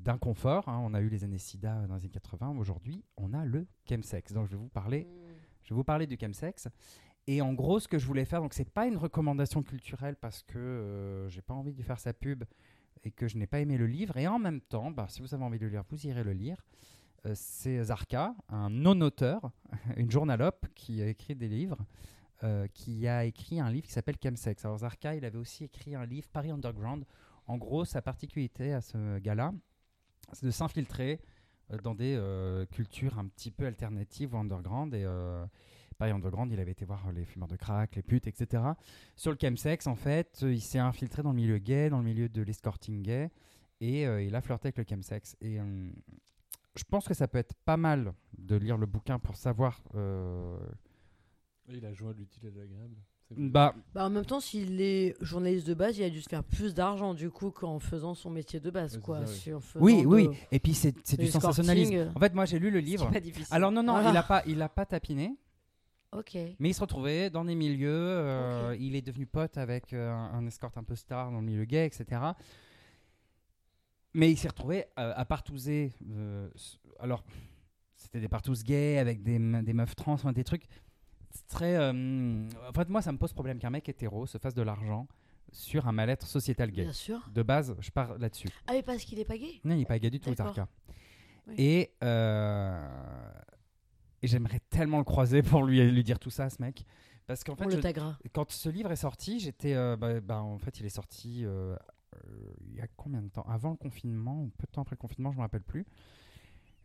d'inconfort. 0.00 0.68
hein. 0.68 0.80
On 0.82 0.92
a 0.94 1.00
eu 1.00 1.08
les 1.08 1.22
années 1.22 1.38
SIDA 1.38 1.86
dans 1.86 1.94
les 1.94 2.00
années 2.02 2.10
80. 2.10 2.56
Aujourd'hui, 2.58 3.04
on 3.16 3.32
a 3.32 3.44
le 3.44 3.66
chemsex. 3.88 4.32
Donc 4.32 4.46
je 4.46 4.50
vais 4.50 4.56
vous 4.56 4.68
parler, 4.68 5.06
je 5.62 5.70
vais 5.70 5.76
vous 5.76 5.84
parler 5.84 6.06
du 6.06 6.16
chemsex. 6.20 6.68
Et 7.32 7.42
en 7.42 7.52
gros, 7.52 7.78
ce 7.78 7.86
que 7.86 7.96
je 7.96 8.06
voulais 8.06 8.24
faire, 8.24 8.40
donc 8.40 8.54
c'est 8.54 8.68
pas 8.68 8.88
une 8.88 8.96
recommandation 8.96 9.62
culturelle 9.62 10.16
parce 10.16 10.42
que 10.42 10.58
euh, 10.58 11.28
j'ai 11.28 11.42
pas 11.42 11.54
envie 11.54 11.72
de 11.72 11.80
faire 11.80 12.00
sa 12.00 12.12
pub 12.12 12.42
et 13.04 13.12
que 13.12 13.28
je 13.28 13.36
n'ai 13.36 13.46
pas 13.46 13.60
aimé 13.60 13.78
le 13.78 13.86
livre. 13.86 14.16
Et 14.16 14.26
en 14.26 14.40
même 14.40 14.60
temps, 14.60 14.90
bah, 14.90 15.06
si 15.08 15.22
vous 15.22 15.32
avez 15.32 15.44
envie 15.44 15.60
de 15.60 15.66
le 15.66 15.70
lire, 15.70 15.84
vous 15.88 16.06
irez 16.08 16.24
le 16.24 16.32
lire. 16.32 16.56
Euh, 17.26 17.32
c'est 17.36 17.84
Zarka, 17.84 18.34
un 18.48 18.68
non-auteur, 18.68 19.52
une 19.96 20.10
journalope 20.10 20.66
qui 20.74 21.02
a 21.02 21.06
écrit 21.06 21.36
des 21.36 21.46
livres, 21.46 21.78
euh, 22.42 22.66
qui 22.74 23.06
a 23.06 23.24
écrit 23.24 23.60
un 23.60 23.70
livre 23.70 23.86
qui 23.86 23.92
s'appelle 23.92 24.16
Chemsex. 24.20 24.64
Alors 24.64 24.78
Zarka, 24.78 25.14
il 25.14 25.24
avait 25.24 25.38
aussi 25.38 25.62
écrit 25.62 25.94
un 25.94 26.06
livre, 26.06 26.26
Paris 26.32 26.50
Underground. 26.50 27.04
En 27.46 27.58
gros, 27.58 27.84
sa 27.84 28.02
particularité 28.02 28.72
à 28.72 28.80
ce 28.80 29.20
gars-là, 29.20 29.52
c'est 30.32 30.46
de 30.46 30.50
s'infiltrer 30.50 31.20
euh, 31.70 31.78
dans 31.78 31.94
des 31.94 32.18
cultures 32.72 33.20
un 33.20 33.28
petit 33.28 33.52
peu 33.52 33.66
alternatives 33.66 34.34
ou 34.34 34.38
underground. 34.38 34.92
Et 34.94 35.06
Paris 36.00 36.12
Underground, 36.12 36.50
il 36.50 36.58
avait 36.58 36.70
été 36.72 36.86
voir 36.86 37.12
les 37.12 37.26
fumeurs 37.26 37.46
de 37.46 37.56
crack, 37.56 37.94
les 37.94 38.02
putes, 38.02 38.26
etc. 38.26 38.62
Sur 39.16 39.30
le 39.32 39.36
chemsex, 39.38 39.86
en 39.86 39.94
fait, 39.96 40.40
euh, 40.42 40.52
il 40.54 40.62
s'est 40.62 40.78
infiltré 40.78 41.22
dans 41.22 41.28
le 41.30 41.36
milieu 41.36 41.58
gay, 41.58 41.90
dans 41.90 41.98
le 41.98 42.04
milieu 42.04 42.26
de 42.30 42.40
l'escorting 42.40 43.02
gay, 43.02 43.30
et 43.82 44.06
euh, 44.06 44.22
il 44.22 44.34
a 44.34 44.40
flirté 44.40 44.68
avec 44.68 44.78
le 44.78 44.84
chemsex. 44.88 45.36
Et 45.42 45.60
euh, 45.60 45.90
je 46.74 46.84
pense 46.84 47.06
que 47.06 47.12
ça 47.12 47.28
peut 47.28 47.36
être 47.36 47.54
pas 47.66 47.76
mal 47.76 48.14
de 48.38 48.56
lire 48.56 48.78
le 48.78 48.86
bouquin 48.86 49.18
pour 49.18 49.36
savoir. 49.36 49.82
euh, 49.94 50.56
il 51.68 51.84
a 51.84 51.92
joint 51.92 52.14
l'utile 52.14 52.46
et 52.46 52.50
de 52.50 52.58
l'agréable. 52.58 52.96
Bah, 53.36 53.74
Bah, 53.94 54.06
en 54.06 54.10
même 54.10 54.24
temps, 54.24 54.40
s'il 54.40 54.80
est 54.80 55.14
journaliste 55.20 55.66
de 55.66 55.74
base, 55.74 55.98
il 55.98 56.02
a 56.02 56.10
dû 56.10 56.20
se 56.22 56.28
faire 56.28 56.42
plus 56.42 56.74
d'argent 56.74 57.14
du 57.14 57.30
coup 57.30 57.50
qu'en 57.50 57.78
faisant 57.78 58.14
son 58.14 58.30
métier 58.30 58.58
de 58.58 58.70
base. 58.70 58.98
Quoi. 58.98 59.24
ça, 59.26 59.50
oui. 59.76 60.02
Oui, 60.06 60.28
de-. 60.28 60.32
Et 60.50 60.58
puis 60.58 60.72
c'est 60.74 60.94
du 61.18 61.26
sensationnalisme. 61.26 62.10
En 62.14 62.18
fait, 62.18 62.34
moi 62.34 62.46
j'ai 62.46 62.58
lu 62.58 62.70
le 62.70 62.80
livre. 62.80 63.04
C'est 63.06 63.12
pas 63.12 63.20
difficile. 63.20 63.54
Alors 63.54 63.70
non, 63.70 63.82
non, 63.82 64.00
il 64.10 64.16
a 64.16 64.22
pas, 64.22 64.42
il 64.46 64.60
a 64.62 64.68
pas 64.68 64.86
tapiné. 64.86 65.36
Ok. 66.12 66.34
Mais 66.58 66.70
il 66.70 66.74
se 66.74 66.80
retrouvait 66.80 67.30
dans 67.30 67.44
des 67.44 67.54
milieux, 67.54 67.88
euh, 67.90 68.76
il 68.78 68.96
est 68.96 69.02
devenu 69.02 69.26
pote 69.26 69.56
avec 69.58 69.92
euh, 69.92 70.10
un, 70.10 70.44
escorte 70.46 70.76
un 70.76 70.82
peu 70.82 70.96
star 70.96 71.30
dans 71.30 71.38
le 71.38 71.44
milieu 71.46 71.64
gay, 71.64 71.86
etc. 71.86 72.20
Mais 74.12 74.30
il 74.30 74.36
s'est 74.36 74.48
retrouvé 74.48 74.86
euh, 74.98 75.12
à 75.14 75.24
partouzer. 75.24 75.92
alors, 76.98 77.24
c'était 77.94 78.18
des 78.20 78.28
partouzes 78.28 78.64
gays 78.64 78.98
avec 78.98 79.22
des, 79.22 79.38
des 79.38 79.72
meufs 79.72 79.94
trans, 79.94 80.14
enfin, 80.14 80.32
des 80.32 80.42
trucs 80.42 80.64
très. 81.46 81.78
en 81.78 82.72
fait, 82.74 82.88
moi, 82.88 83.02
ça 83.02 83.12
me 83.12 83.18
pose 83.18 83.32
problème 83.32 83.60
qu'un 83.60 83.70
mec 83.70 83.88
hétéro 83.88 84.26
se 84.26 84.38
fasse 84.38 84.54
de 84.54 84.62
l'argent 84.62 85.06
sur 85.52 85.86
un 85.86 85.92
mal-être 85.92 86.26
sociétal 86.26 86.72
gay. 86.72 86.82
Bien 86.82 86.92
sûr. 86.92 87.20
De 87.32 87.42
base, 87.42 87.76
je 87.80 87.90
pars 87.90 88.18
là-dessus. 88.18 88.48
Ah, 88.66 88.72
mais 88.72 88.82
parce 88.82 89.04
qu'il 89.04 89.18
est 89.20 89.24
pas 89.24 89.38
gay? 89.38 89.60
Non, 89.64 89.74
il 89.74 89.78
n'est 89.78 89.84
pas 89.84 89.98
gay 89.98 90.10
du 90.10 90.18
tout. 90.18 90.34
Zarka. 90.34 90.66
Oui. 91.46 91.54
Et, 91.58 91.90
et 94.22 94.26
j'aimerais 94.26 94.60
tellement 94.70 94.98
le 94.98 95.04
croiser 95.04 95.42
pour 95.42 95.62
lui, 95.64 95.80
lui 95.90 96.04
dire 96.04 96.18
tout 96.18 96.30
ça, 96.30 96.50
ce 96.50 96.60
mec. 96.62 96.84
Parce 97.26 97.44
qu'en 97.44 97.54
fait, 97.54 97.64
je- 97.76 97.80
quand 98.32 98.50
ce 98.50 98.68
livre 98.68 98.90
est 98.92 98.96
sorti, 98.96 99.38
j'étais. 99.40 99.74
euh, 99.74 99.96
bah, 99.96 100.20
bah, 100.20 100.42
en 100.42 100.58
fait, 100.58 100.80
il 100.80 100.86
est 100.86 100.88
sorti 100.90 101.44
euh, 101.44 101.76
il 102.66 102.74
y 102.74 102.80
a 102.80 102.86
combien 102.96 103.22
de 103.22 103.28
temps? 103.28 103.44
Avant 103.48 103.70
le 103.70 103.76
confinement, 103.76 104.42
ou 104.42 104.48
peu 104.58 104.66
de 104.66 104.72
temps 104.72 104.82
après 104.82 104.94
le 104.96 105.00
confinement, 105.00 105.30
je 105.30 105.36
ne 105.36 105.40
me 105.40 105.44
rappelle 105.44 105.62
plus. 105.62 105.86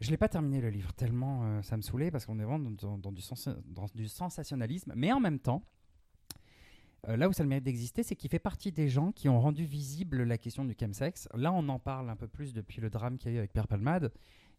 Je 0.01 0.11
l'ai 0.11 0.17
pas 0.17 0.27
terminé 0.29 0.61
le 0.61 0.69
livre, 0.69 0.93
tellement 0.93 1.41
euh, 1.45 1.61
ça 1.61 1.77
me 1.77 1.81
saoulait, 1.81 2.11
parce 2.11 2.25
qu'on 2.25 2.37
est 2.39 2.43
vraiment 2.43 2.59
dans, 2.69 2.71
dans- 2.89 2.97
dans 2.97 3.11
du 3.11 3.21
sens- 3.21 3.49
dans 3.65 3.85
du 3.95 4.07
sensationnalisme. 4.07 4.93
Mais 4.95 5.11
en 5.11 5.19
même 5.19 5.39
temps, 5.39 5.63
là 7.07 7.29
où 7.29 7.33
ça 7.33 7.41
a 7.41 7.43
le 7.43 7.49
mérite 7.49 7.63
d'exister, 7.65 8.01
c'est 8.03 8.15
qu'il 8.15 8.29
fait 8.29 8.39
partie 8.39 8.71
des 8.71 8.89
gens 8.89 9.11
qui 9.11 9.29
ont 9.29 9.39
rendu 9.39 9.63
visible 9.63 10.23
la 10.23 10.37
question 10.37 10.65
du 10.65 10.75
chemsex. 10.79 11.27
Là, 11.35 11.51
on 11.53 11.67
en 11.69 11.79
parle 11.79 12.09
un 12.09 12.15
peu 12.15 12.27
plus 12.27 12.53
depuis 12.53 12.81
le 12.81 12.89
drame 12.89 13.17
qu'il 13.17 13.31
y 13.31 13.33
a 13.33 13.35
eu 13.35 13.39
avec 13.39 13.53
Pierre 13.53 13.67
Palmade. 13.67 14.11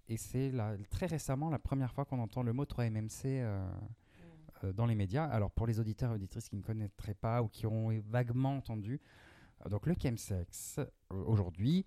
Et 0.08 0.16
c'est 0.16 0.52
très 0.90 1.06
récemment 1.06 1.50
la 1.50 1.58
première 1.58 1.92
fois 1.92 2.04
qu'on 2.04 2.20
entend 2.20 2.42
le 2.42 2.52
mot 2.52 2.64
3MMC 2.64 3.22
euh, 3.26 3.66
euh, 4.64 4.72
dans 4.72 4.86
les 4.86 4.94
médias. 4.94 5.24
Alors, 5.24 5.50
pour 5.50 5.66
les 5.66 5.80
auditeurs 5.80 6.12
et 6.12 6.14
auditrices 6.14 6.48
qui 6.48 6.56
ne 6.56 6.62
connaîtraient 6.62 7.14
pas 7.14 7.42
ou 7.42 7.48
qui 7.48 7.66
ont 7.66 7.88
vaguement 8.08 8.56
entendu, 8.56 9.00
euh, 9.64 9.68
donc 9.68 9.86
le 9.86 9.94
chemsex, 10.00 10.78
aujourd'hui, 11.10 11.84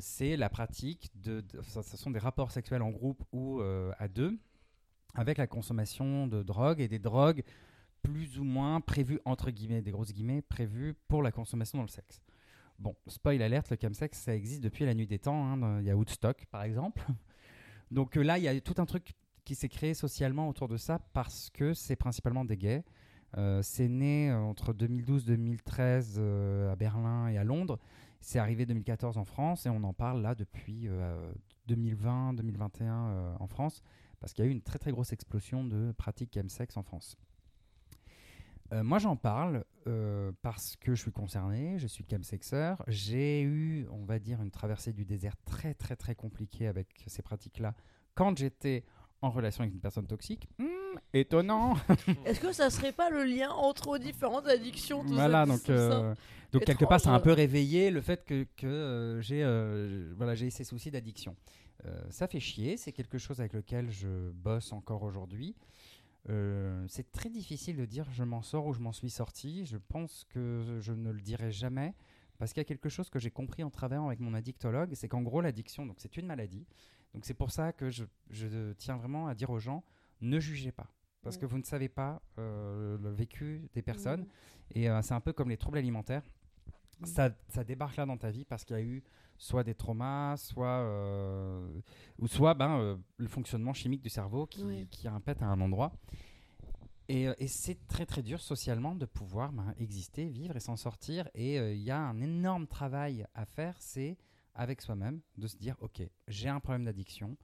c'est 0.00 0.36
la 0.36 0.50
pratique 0.50 1.10
de, 1.14 1.40
de- 1.40 1.62
ça- 1.62 1.82
Ce 1.82 1.96
sont 1.96 2.10
des 2.10 2.18
rapports 2.18 2.50
sexuels 2.50 2.82
en 2.82 2.90
groupe 2.90 3.22
ou 3.32 3.60
euh, 3.60 3.92
à 3.98 4.08
deux 4.08 4.38
avec 5.14 5.38
la 5.38 5.46
consommation 5.46 6.26
de 6.26 6.42
drogue 6.42 6.80
et 6.80 6.88
des 6.88 6.98
drogues 6.98 7.42
plus 8.02 8.38
ou 8.38 8.44
moins 8.44 8.80
prévues, 8.80 9.20
entre 9.24 9.50
guillemets, 9.50 9.80
des 9.82 9.92
grosses 9.92 10.12
guillemets, 10.12 10.42
prévues 10.42 10.94
pour 11.08 11.22
la 11.22 11.30
consommation 11.32 11.78
dans 11.78 11.84
le 11.84 11.88
sexe. 11.88 12.20
Bon, 12.78 12.96
spoil 13.06 13.40
alerte, 13.42 13.70
le 13.70 13.76
chemsex, 13.80 14.18
ça 14.18 14.34
existe 14.34 14.60
depuis 14.62 14.84
la 14.84 14.92
nuit 14.94 15.06
des 15.06 15.18
temps. 15.20 15.46
hein, 15.52 15.78
Il 15.80 15.86
y 15.86 15.90
a 15.90 15.96
Woodstock, 15.96 16.46
par 16.50 16.64
exemple. 16.64 17.00
Donc 17.92 18.16
euh, 18.16 18.22
là, 18.22 18.38
il 18.38 18.44
y 18.44 18.48
a 18.48 18.60
tout 18.60 18.74
un 18.78 18.86
truc 18.86 19.14
qui 19.44 19.54
s'est 19.54 19.68
créé 19.68 19.94
socialement 19.94 20.48
autour 20.48 20.66
de 20.66 20.76
ça 20.76 20.98
parce 21.12 21.50
que 21.50 21.74
c'est 21.74 21.96
principalement 21.96 22.44
des 22.44 22.56
gays. 22.56 22.84
Euh, 23.38 23.62
c'est 23.62 23.88
né 23.88 24.30
euh, 24.30 24.38
entre 24.38 24.72
2012-2013 24.72 26.14
euh, 26.18 26.72
à 26.72 26.76
Berlin 26.76 27.28
et 27.28 27.38
à 27.38 27.44
Londres. 27.44 27.78
C'est 28.20 28.38
arrivé 28.38 28.66
2014 28.66 29.18
en 29.18 29.24
France 29.24 29.66
et 29.66 29.68
on 29.68 29.82
en 29.84 29.92
parle 29.92 30.22
là 30.22 30.34
depuis 30.34 30.88
2020-2021 31.68 33.36
en 33.40 33.46
France 33.48 33.82
parce 34.20 34.32
qu'il 34.32 34.44
y 34.44 34.46
a 34.46 34.50
eu 34.50 34.52
une 34.52 34.62
très 34.62 34.78
très 34.78 34.92
grosse 34.92 35.12
explosion 35.12 35.64
de 35.64 35.90
pratiques 35.90 36.32
chemsex 36.32 36.76
en 36.76 36.84
France. 36.84 37.16
Euh, 38.72 38.82
moi, 38.82 38.98
j'en 38.98 39.16
parle 39.16 39.64
euh, 39.86 40.32
parce 40.42 40.76
que 40.76 40.94
je 40.94 41.02
suis 41.02 41.12
concerné, 41.12 41.78
je 41.78 41.86
suis 41.86 42.04
chemsexeur. 42.08 42.82
J'ai 42.88 43.42
eu, 43.42 43.86
on 43.90 44.04
va 44.04 44.18
dire, 44.18 44.40
une 44.40 44.50
traversée 44.50 44.92
du 44.92 45.04
désert 45.04 45.34
très, 45.44 45.74
très, 45.74 45.96
très 45.96 46.14
compliquée 46.14 46.66
avec 46.66 46.88
ces 47.06 47.22
pratiques-là 47.22 47.74
quand 48.14 48.36
j'étais 48.38 48.84
en 49.20 49.30
relation 49.30 49.62
avec 49.62 49.74
une 49.74 49.80
personne 49.80 50.06
toxique. 50.06 50.48
Hmm, 50.58 50.98
étonnant 51.12 51.74
Est-ce 52.24 52.40
que 52.40 52.52
ça 52.52 52.70
serait 52.70 52.92
pas 52.92 53.10
le 53.10 53.24
lien 53.24 53.50
entre 53.50 53.98
différentes 53.98 54.46
addictions 54.48 55.02
tout 55.04 55.14
Voilà, 55.14 55.44
ça, 55.44 55.52
donc, 55.52 55.60
tout 55.60 55.66
ça 55.66 55.72
euh, 55.72 56.14
donc 56.50 56.64
quelque 56.64 56.84
part, 56.84 57.00
ça 57.00 57.10
a 57.10 57.14
un 57.14 57.20
peu 57.20 57.32
réveillé 57.32 57.90
le 57.90 58.00
fait 58.00 58.24
que, 58.24 58.46
que, 58.56 59.18
j'ai 59.20 59.42
voilà, 60.16 60.34
ces 60.36 60.64
soucis 60.64 60.90
d'addiction. 60.90 61.36
Ça 62.10 62.28
fait 62.28 62.40
chier, 62.40 62.76
c'est 62.76 62.92
quelque 62.92 63.18
chose 63.18 63.40
avec 63.40 63.54
lequel 63.54 63.90
je 63.90 64.30
bosse 64.30 64.72
encore 64.72 65.02
aujourd'hui. 65.02 65.56
Euh, 66.28 66.84
c'est 66.88 67.10
très 67.10 67.30
difficile 67.30 67.76
de 67.76 67.84
dire 67.84 68.10
je 68.12 68.22
m'en 68.22 68.42
sors 68.42 68.66
ou 68.66 68.72
je 68.72 68.80
m'en 68.80 68.92
suis 68.92 69.10
sorti. 69.10 69.64
Je 69.66 69.76
pense 69.76 70.24
que 70.30 70.78
je 70.80 70.92
ne 70.92 71.10
le 71.10 71.20
dirai 71.20 71.50
jamais 71.50 71.94
parce 72.38 72.52
qu'il 72.52 72.60
y 72.60 72.62
a 72.62 72.64
quelque 72.64 72.88
chose 72.88 73.10
que 73.10 73.18
j'ai 73.18 73.30
compris 73.30 73.62
en 73.64 73.70
travaillant 73.70 74.06
avec 74.06 74.20
mon 74.20 74.34
addictologue, 74.34 74.94
c'est 74.94 75.08
qu'en 75.08 75.22
gros 75.22 75.40
l'addiction, 75.40 75.86
donc 75.86 75.96
c'est 75.98 76.16
une 76.16 76.26
maladie. 76.26 76.66
Donc 77.14 77.24
c'est 77.24 77.34
pour 77.34 77.50
ça 77.50 77.72
que 77.72 77.90
je, 77.90 78.04
je 78.30 78.72
tiens 78.74 78.96
vraiment 78.96 79.26
à 79.28 79.34
dire 79.34 79.50
aux 79.50 79.58
gens 79.58 79.84
ne 80.20 80.38
jugez 80.40 80.72
pas 80.72 80.88
parce 81.22 81.36
que 81.36 81.46
vous 81.46 81.58
ne 81.58 81.62
savez 81.62 81.88
pas 81.88 82.20
euh, 82.38 82.98
le 82.98 83.10
vécu 83.10 83.68
des 83.74 83.82
personnes 83.82 84.22
Mhm. 84.22 84.28
et 84.74 84.90
euh, 84.90 85.02
c'est 85.02 85.14
un 85.14 85.20
peu 85.20 85.32
comme 85.32 85.50
les 85.50 85.56
troubles 85.56 85.78
alimentaires. 85.78 86.22
Ça, 87.04 87.30
ça 87.48 87.64
débarque 87.64 87.96
là 87.96 88.06
dans 88.06 88.16
ta 88.16 88.30
vie 88.30 88.44
parce 88.44 88.64
qu'il 88.64 88.76
y 88.76 88.78
a 88.78 88.82
eu 88.82 89.02
soit 89.42 89.64
des 89.64 89.74
traumas, 89.74 90.36
soit 90.36 90.68
euh, 90.68 91.68
ou 92.18 92.28
soit 92.28 92.54
ben, 92.54 92.78
euh, 92.78 92.96
le 93.16 93.26
fonctionnement 93.26 93.72
chimique 93.72 94.00
du 94.00 94.08
cerveau 94.08 94.46
qui, 94.46 94.86
qui 94.86 95.08
impète 95.08 95.42
à 95.42 95.46
un 95.46 95.60
endroit. 95.60 95.92
Et, 97.08 97.26
euh, 97.26 97.34
et 97.38 97.48
c'est 97.48 97.88
très 97.88 98.06
très 98.06 98.22
dur 98.22 98.40
socialement 98.40 98.94
de 98.94 99.04
pouvoir 99.04 99.52
ben, 99.52 99.74
exister, 99.78 100.28
vivre 100.28 100.54
et 100.54 100.60
s'en 100.60 100.76
sortir. 100.76 101.28
Et 101.34 101.56
il 101.56 101.82
y 101.82 101.90
a 101.90 101.98
un 101.98 102.20
énorme 102.20 102.68
travail 102.68 103.26
à 103.34 103.44
faire, 103.44 103.74
c'est 103.80 104.16
avec 104.54 104.80
soi-même 104.80 105.20
de 105.36 105.48
se 105.48 105.56
dire 105.56 105.74
ok, 105.80 106.02
j'ai 106.28 106.48
un 106.48 106.60
problème 106.60 106.84
d'addiction, 106.84 107.36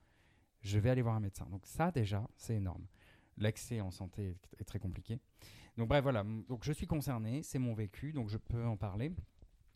je 0.61 0.79
vais 0.79 0.91
aller 0.91 1.01
voir 1.01 1.15
un 1.15 1.19
médecin. 1.19 1.47
Donc 1.51 1.65
ça 1.65 1.91
déjà, 1.91 2.25
c'est 2.37 2.55
énorme. 2.55 2.87
L'accès 3.35 3.81
en 3.81 3.91
santé 3.91 4.29
est, 4.29 4.61
est 4.61 4.63
très 4.63 4.79
compliqué. 4.79 5.19
Donc 5.75 5.89
bref, 5.89 6.03
voilà. 6.03 6.23
Donc 6.23 6.63
je 6.63 6.71
suis 6.71 6.87
concerné, 6.87 7.43
c'est 7.43 7.59
mon 7.59 7.73
vécu, 7.73 8.13
donc 8.13 8.29
je 8.29 8.37
peux 8.37 8.65
en 8.65 8.77
parler. 8.77 9.11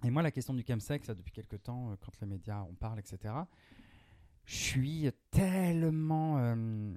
Et 0.04 0.10
moi, 0.10 0.22
la 0.22 0.32
question 0.32 0.54
du 0.54 0.64
chemsex, 0.68 1.08
là, 1.08 1.14
depuis 1.16 1.32
quelques 1.32 1.62
temps, 1.64 1.92
euh, 1.92 1.96
quand 2.00 2.12
les 2.22 2.28
médias 2.28 2.60
en 2.62 2.74
parlent, 2.74 3.00
etc., 3.00 3.34
je 4.46 4.56
suis 4.56 5.10
tellement... 5.32 6.38
euh, 6.40 6.94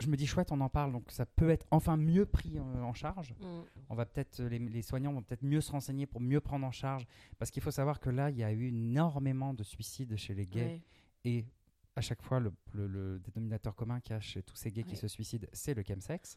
je 0.00 0.08
me 0.08 0.16
dis, 0.16 0.26
chouette, 0.26 0.50
on 0.50 0.60
en 0.60 0.68
parle, 0.68 0.90
donc 0.90 1.04
ça 1.12 1.24
peut 1.26 1.50
être 1.50 1.64
enfin 1.70 1.96
mieux 1.96 2.26
pris 2.26 2.58
euh, 2.58 2.82
en 2.82 2.92
charge. 2.94 3.34
Mm. 3.40 3.60
On 3.90 3.94
va 3.94 4.04
peut-être, 4.06 4.42
les, 4.42 4.58
les 4.58 4.82
soignants 4.82 5.12
vont 5.12 5.22
peut-être 5.22 5.44
mieux 5.44 5.60
se 5.60 5.70
renseigner 5.70 6.06
pour 6.06 6.20
mieux 6.20 6.40
prendre 6.40 6.66
en 6.66 6.72
charge. 6.72 7.06
Parce 7.38 7.50
qu'il 7.52 7.62
faut 7.62 7.70
savoir 7.70 8.00
que 8.00 8.10
là, 8.10 8.30
il 8.30 8.36
y 8.36 8.42
a 8.42 8.52
eu 8.52 8.68
énormément 8.68 9.54
de 9.54 9.62
suicides 9.62 10.16
chez 10.16 10.34
les 10.34 10.46
gays. 10.46 10.82
Et 11.24 11.44
à 11.94 12.00
chaque 12.00 12.22
fois, 12.22 12.40
le, 12.40 12.52
le- 12.72 12.88
le 12.88 13.20
dénominateur 13.20 13.76
commun 13.76 14.00
qu'il 14.00 14.14
y 14.14 14.16
a 14.16 14.20
chez 14.20 14.42
tous 14.42 14.56
ces 14.56 14.72
gays 14.72 14.82
qui 14.82 14.96
se 14.96 15.06
suicident, 15.06 15.46
c'est 15.52 15.74
le 15.74 15.84
chemsex. 15.86 16.36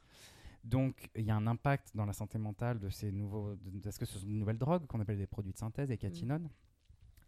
Donc, 0.65 1.09
il 1.15 1.23
y 1.25 1.29
a 1.31 1.35
un 1.35 1.45
impact 1.45 1.95
dans 1.95 2.05
la 2.05 2.13
santé 2.13 2.37
mentale 2.39 2.79
de 2.79 2.89
ces 2.89 3.11
nouveaux. 3.11 3.55
de- 3.55 3.79
Parce 3.79 3.97
que 3.99 4.05
ce 4.05 4.17
sont 4.19 4.25
de 4.25 4.31
nouvelles 4.31 4.57
drogues 4.57 4.87
qu'on 4.87 4.99
appelle 4.99 5.17
des 5.19 5.27
produits 5.27 5.53
de 5.53 5.57
synthèse, 5.57 5.89
des 5.89 5.97
catinones. 5.97 6.49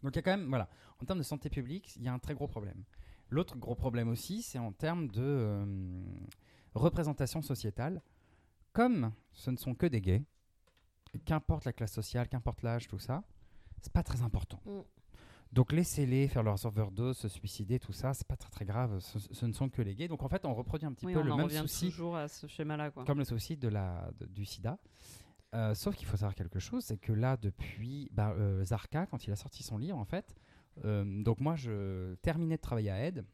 Donc, 0.02 0.12
il 0.14 0.16
y 0.16 0.18
a 0.18 0.22
quand 0.22 0.36
même. 0.36 0.48
Voilà. 0.48 0.68
En 1.00 1.04
termes 1.04 1.20
de 1.20 1.24
santé 1.24 1.48
publique, 1.48 1.94
il 1.96 2.02
y 2.02 2.08
a 2.08 2.12
un 2.12 2.18
très 2.18 2.34
gros 2.34 2.48
problème. 2.48 2.82
L'autre 3.30 3.56
gros 3.56 3.76
problème 3.76 4.08
aussi, 4.08 4.42
c'est 4.42 4.58
en 4.58 4.72
termes 4.72 5.06
de 5.08 5.22
euh, 5.22 6.04
représentation 6.74 7.40
sociétale. 7.42 8.02
Comme 8.72 9.12
ce 9.32 9.50
ne 9.50 9.56
sont 9.56 9.74
que 9.74 9.86
des 9.86 10.00
gays, 10.00 10.24
qu'importe 11.24 11.64
la 11.64 11.72
classe 11.72 11.92
sociale, 11.92 12.28
qu'importe 12.28 12.62
l'âge, 12.62 12.88
tout 12.88 12.98
ça, 12.98 13.22
c'est 13.80 13.92
pas 13.92 14.02
très 14.02 14.22
important. 14.22 14.60
Mm. 14.66 14.80
Donc 15.52 15.72
laissez-les 15.72 16.28
faire 16.28 16.42
leurs 16.42 16.64
overdoses, 16.66 17.16
se 17.16 17.28
suicider, 17.28 17.78
tout 17.78 17.92
ça, 17.92 18.12
c'est 18.14 18.26
pas 18.26 18.36
très 18.36 18.50
très 18.50 18.64
grave. 18.64 18.98
Ce, 19.00 19.18
ce 19.18 19.46
ne 19.46 19.52
sont 19.52 19.68
que 19.70 19.80
les 19.82 19.94
gays. 19.94 20.08
Donc 20.08 20.22
en 20.22 20.28
fait, 20.28 20.44
on 20.44 20.54
reproduit 20.54 20.86
un 20.86 20.92
petit 20.92 21.06
Oui, 21.06 21.14
peu 21.14 21.20
on 21.20 21.24
le 21.24 21.32
en 21.32 21.36
même 21.38 21.46
revient 21.46 21.58
souci 21.62 21.88
toujours 21.88 22.16
à 22.16 22.28
ce 22.28 22.46
schéma-là. 22.46 22.90
quoi. 22.90 23.04
comme 23.04 23.18
le 23.18 23.24
souci 23.24 23.56
de 23.56 23.68
la, 23.68 24.10
de- 24.18 24.26
du 24.26 24.44
sida. 24.44 24.78
Euh, 25.54 25.74
sauf 25.74 25.96
qu'il 25.96 26.06
faut 26.06 26.18
savoir 26.18 26.34
quelque 26.34 26.58
chose, 26.58 26.84
c'est 26.84 26.98
que 26.98 27.12
là, 27.12 27.38
depuis 27.38 28.10
bah, 28.12 28.34
euh, 28.36 28.62
Zarka, 28.64 29.06
quand 29.06 29.26
il 29.26 29.32
a 29.32 29.36
sorti 29.36 29.62
son 29.62 29.78
livre, 29.78 29.96
en 29.96 30.04
fait, 30.04 30.36
euh, 30.84 31.22
donc 31.22 31.40
moi, 31.40 31.56
je 31.56 32.14
terminais 32.16 32.56
de 32.56 32.60
travailler 32.60 32.90
à 32.90 32.98
Aide, 33.02 33.24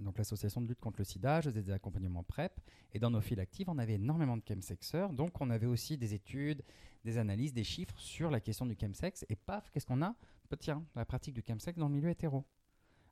donc 0.00 0.16
l'association 0.16 0.62
de 0.62 0.66
lutte 0.68 0.80
contre 0.80 0.96
le 0.98 1.04
sida, 1.04 1.42
je 1.42 1.50
faisais 1.50 1.62
des 1.62 1.72
accompagnements 1.72 2.22
PrEP, 2.22 2.58
et 2.94 2.98
dans 2.98 3.10
nos 3.10 3.20
files 3.20 3.38
actives, 3.40 3.68
on 3.68 3.76
avait 3.76 3.94
énormément 3.96 4.38
de 4.38 4.42
chemsexeurs, 4.48 5.12
donc 5.12 5.38
on 5.42 5.50
avait 5.50 5.66
aussi 5.66 5.98
des 5.98 6.14
études, 6.14 6.62
des 7.04 7.18
analyses, 7.18 7.52
des 7.52 7.64
chiffres 7.64 7.98
sur 7.98 8.30
la 8.30 8.40
question 8.40 8.64
du 8.64 8.74
chemsex, 8.80 9.26
et 9.28 9.36
paf, 9.36 9.70
qu'est-ce 9.70 9.84
qu'on 9.86 10.00
a? 10.00 10.14
Bah, 10.50 10.56
Tiens, 10.58 10.84
la 10.94 11.04
pratique 11.04 11.34
du 11.34 11.42
chemsex 11.46 11.78
dans 11.78 11.88
le 11.88 11.94
milieu 11.94 12.10
hétéro. 12.10 12.44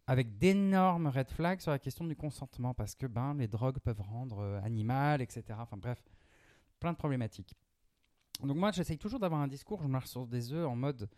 Avec 0.06 0.36
d'énormes 0.38 1.06
red 1.06 1.30
flags 1.30 1.60
sur 1.60 1.70
la 1.70 1.78
question 1.78 2.04
du 2.04 2.14
consentement, 2.14 2.74
parce 2.74 2.94
que 2.94 3.06
ben, 3.06 3.34
les 3.34 3.48
drogues 3.48 3.78
peuvent 3.78 4.02
rendre 4.02 4.40
euh, 4.40 4.60
animal, 4.62 5.22
etc. 5.22 5.44
Enfin 5.58 5.78
bref, 5.78 6.02
plein 6.78 6.92
de 6.92 6.98
problématiques. 6.98 7.54
Donc 8.42 8.56
moi, 8.56 8.70
j'essaye 8.72 8.98
toujours 8.98 9.20
d'avoir 9.20 9.40
un 9.40 9.48
discours, 9.48 9.80
je 9.82 9.88
marche 9.88 10.08
sur 10.08 10.26
des 10.26 10.52
œufs 10.52 10.66
en 10.66 10.76
mode 10.76 11.08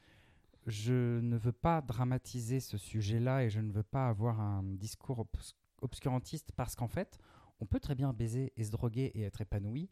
je 0.66 1.20
ne 1.20 1.36
veux 1.36 1.52
pas 1.52 1.80
dramatiser 1.80 2.58
ce 2.58 2.76
sujet-là 2.76 3.44
et 3.44 3.50
je 3.50 3.60
ne 3.60 3.70
veux 3.70 3.84
pas 3.84 4.08
avoir 4.08 4.40
un 4.40 4.64
discours 4.64 5.20
obs- 5.20 5.54
obscurantiste 5.80 6.50
parce 6.56 6.74
qu'en 6.74 6.88
fait, 6.88 7.18
on 7.60 7.66
peut 7.66 7.78
très 7.78 7.94
bien 7.94 8.12
baiser 8.12 8.52
et 8.56 8.64
se 8.64 8.70
droguer 8.72 9.12
et 9.14 9.22
être 9.22 9.40
épanoui 9.40 9.88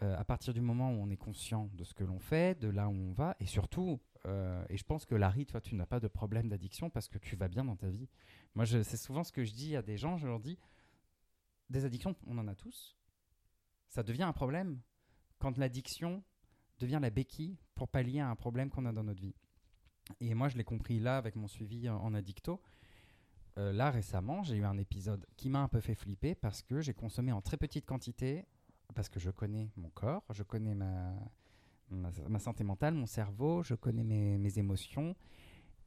à 0.00 0.24
partir 0.24 0.52
du 0.52 0.60
moment 0.60 0.90
où 0.90 1.02
on 1.02 1.10
est 1.10 1.16
conscient 1.16 1.70
de 1.74 1.84
ce 1.84 1.94
que 1.94 2.04
l'on 2.04 2.18
fait, 2.18 2.58
de 2.60 2.68
là 2.68 2.88
où 2.88 2.92
on 2.92 3.12
va 3.12 3.36
et 3.40 3.46
surtout, 3.46 4.00
euh, 4.26 4.64
et 4.68 4.76
je 4.76 4.84
pense 4.84 5.04
que 5.04 5.14
Larry, 5.14 5.46
toi, 5.46 5.60
tu 5.60 5.74
n'as 5.74 5.86
pas 5.86 6.00
de 6.00 6.08
problème 6.08 6.48
d'addiction 6.48 6.90
parce 6.90 7.08
que 7.08 7.18
tu 7.18 7.36
vas 7.36 7.48
bien 7.48 7.64
dans 7.64 7.76
ta 7.76 7.88
vie. 7.88 8.08
Moi, 8.54 8.66
c'est 8.66 8.96
souvent 8.96 9.24
ce 9.24 9.32
que 9.32 9.44
je 9.44 9.52
dis 9.52 9.76
à 9.76 9.82
des 9.82 9.96
gens, 9.96 10.16
je 10.16 10.26
leur 10.26 10.40
dis, 10.40 10.58
des 11.70 11.84
addictions, 11.84 12.14
on 12.26 12.38
en 12.38 12.48
a 12.48 12.54
tous. 12.54 12.96
Ça 13.88 14.02
devient 14.02 14.24
un 14.24 14.32
problème 14.32 14.80
quand 15.38 15.58
l'addiction 15.58 16.22
devient 16.78 16.98
la 17.00 17.10
béquille 17.10 17.56
pour 17.74 17.88
pallier 17.88 18.20
à 18.20 18.28
un 18.28 18.36
problème 18.36 18.70
qu'on 18.70 18.84
a 18.84 18.92
dans 18.92 19.04
notre 19.04 19.20
vie. 19.20 19.34
Et 20.20 20.34
moi, 20.34 20.48
je 20.48 20.56
l'ai 20.56 20.64
compris 20.64 20.98
là 20.98 21.16
avec 21.16 21.36
mon 21.36 21.48
suivi 21.48 21.88
en, 21.88 21.96
en 21.96 22.14
addicto. 22.14 22.60
Euh, 23.58 23.72
là, 23.72 23.90
récemment, 23.90 24.42
j'ai 24.42 24.56
eu 24.56 24.64
un 24.64 24.76
épisode 24.76 25.26
qui 25.36 25.48
m'a 25.48 25.60
un 25.60 25.68
peu 25.68 25.80
fait 25.80 25.94
flipper 25.94 26.34
parce 26.34 26.62
que 26.62 26.80
j'ai 26.80 26.94
consommé 26.94 27.32
en 27.32 27.40
très 27.40 27.56
petite 27.56 27.86
quantité, 27.86 28.44
parce 28.94 29.08
que 29.08 29.20
je 29.20 29.30
connais 29.30 29.70
mon 29.76 29.88
corps, 29.90 30.24
je 30.30 30.42
connais 30.42 30.74
ma, 30.74 31.12
ma, 31.90 32.10
ma 32.28 32.38
santé 32.38 32.64
mentale, 32.64 32.94
mon 32.94 33.06
cerveau, 33.06 33.62
je 33.62 33.74
connais 33.74 34.04
mes, 34.04 34.38
mes 34.38 34.58
émotions. 34.58 35.14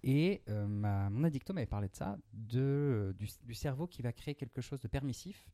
Et 0.03 0.41
euh, 0.47 0.65
ma- 0.65 1.09
mon 1.09 1.23
addicto 1.26 1.53
m'avait 1.53 1.65
parlé 1.65 1.89
de 1.89 1.95
ça, 1.95 2.17
de, 2.34 2.59
euh, 2.59 3.13
du, 3.13 3.27
du 3.43 3.53
cerveau 3.53 3.85
qui 3.88 4.01
va 4.01 4.13
créer 4.13 4.34
quelque 4.35 4.61
chose 4.61 4.80
de 4.80 4.88
permissif 4.88 5.45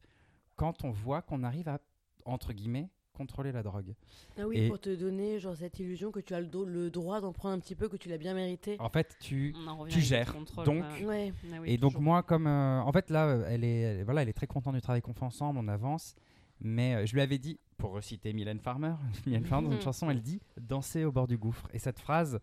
quand 0.55 0.83
on 0.83 0.91
voit 0.91 1.21
qu'on 1.23 1.43
arrive 1.43 1.67
à, 1.67 1.79
entre 2.25 2.53
guillemets, 2.53 2.89
contrôler 3.13 3.51
la 3.53 3.63
drogue. 3.63 3.95
Ah 4.37 4.45
oui, 4.45 4.57
Et- 4.57 4.67
pour 4.67 4.79
te 4.79 4.93
donner 4.93 5.39
genre 5.39 5.55
cette 5.55 5.79
illusion 5.79 6.11
que 6.11 6.19
tu 6.19 6.33
as 6.35 6.41
le, 6.41 6.47
do- 6.47 6.65
le 6.65 6.91
droit 6.91 7.21
d'en 7.21 7.31
prendre 7.33 7.55
un 7.55 7.59
petit 7.59 7.73
peu, 7.73 7.87
que 7.89 7.95
tu 7.97 8.07
l'as 8.09 8.17
bien 8.17 8.33
mérité. 8.35 8.75
En 8.79 8.89
fait, 8.89 9.15
tu, 9.19 9.55
en 9.67 9.87
gères. 9.89 10.31
contrôle, 10.33 10.65
Donc, 10.65 10.83
ouais. 10.99 11.05
Ouais. 11.05 11.33
Ah 11.51 11.55
oui, 11.61 11.71
et 11.71 11.77
donc 11.77 11.97
moi, 11.97 12.21
comme 12.23 12.45
euh, 12.45 12.81
en 12.81 12.91
fait 12.91 13.09
là, 13.09 13.45
elle 13.47 13.63
est, 13.63 13.79
elle- 13.79 14.03
voilà, 14.03 14.21
elle 14.21 14.29
est 14.29 14.33
très 14.33 14.47
contente 14.47 14.75
du 14.75 14.81
travail 14.81 15.01
qu'on 15.01 15.13
fait 15.13 15.23
ensemble, 15.25 15.57
on 15.59 15.67
avance. 15.69 16.13
Mais 16.61 16.95
euh, 16.95 17.05
je 17.05 17.13
lui 17.13 17.21
avais 17.21 17.37
dit, 17.37 17.59
pour 17.77 17.91
reciter 17.91 18.31
Mylène 18.33 18.59
Farmer, 18.59 18.95
Mylène 19.25 19.45
Farmer 19.45 19.67
dans 19.67 19.71
une 19.73 19.77
Mhm. 19.79 19.83
chanson, 19.83 20.09
elle 20.09 20.21
dit 20.21 20.41
danser 20.59 21.03
au 21.05 21.11
bord 21.11 21.27
du 21.27 21.37
gouffre. 21.37 21.67
Et 21.73 21.79
cette 21.79 21.99
phrase, 21.99 22.39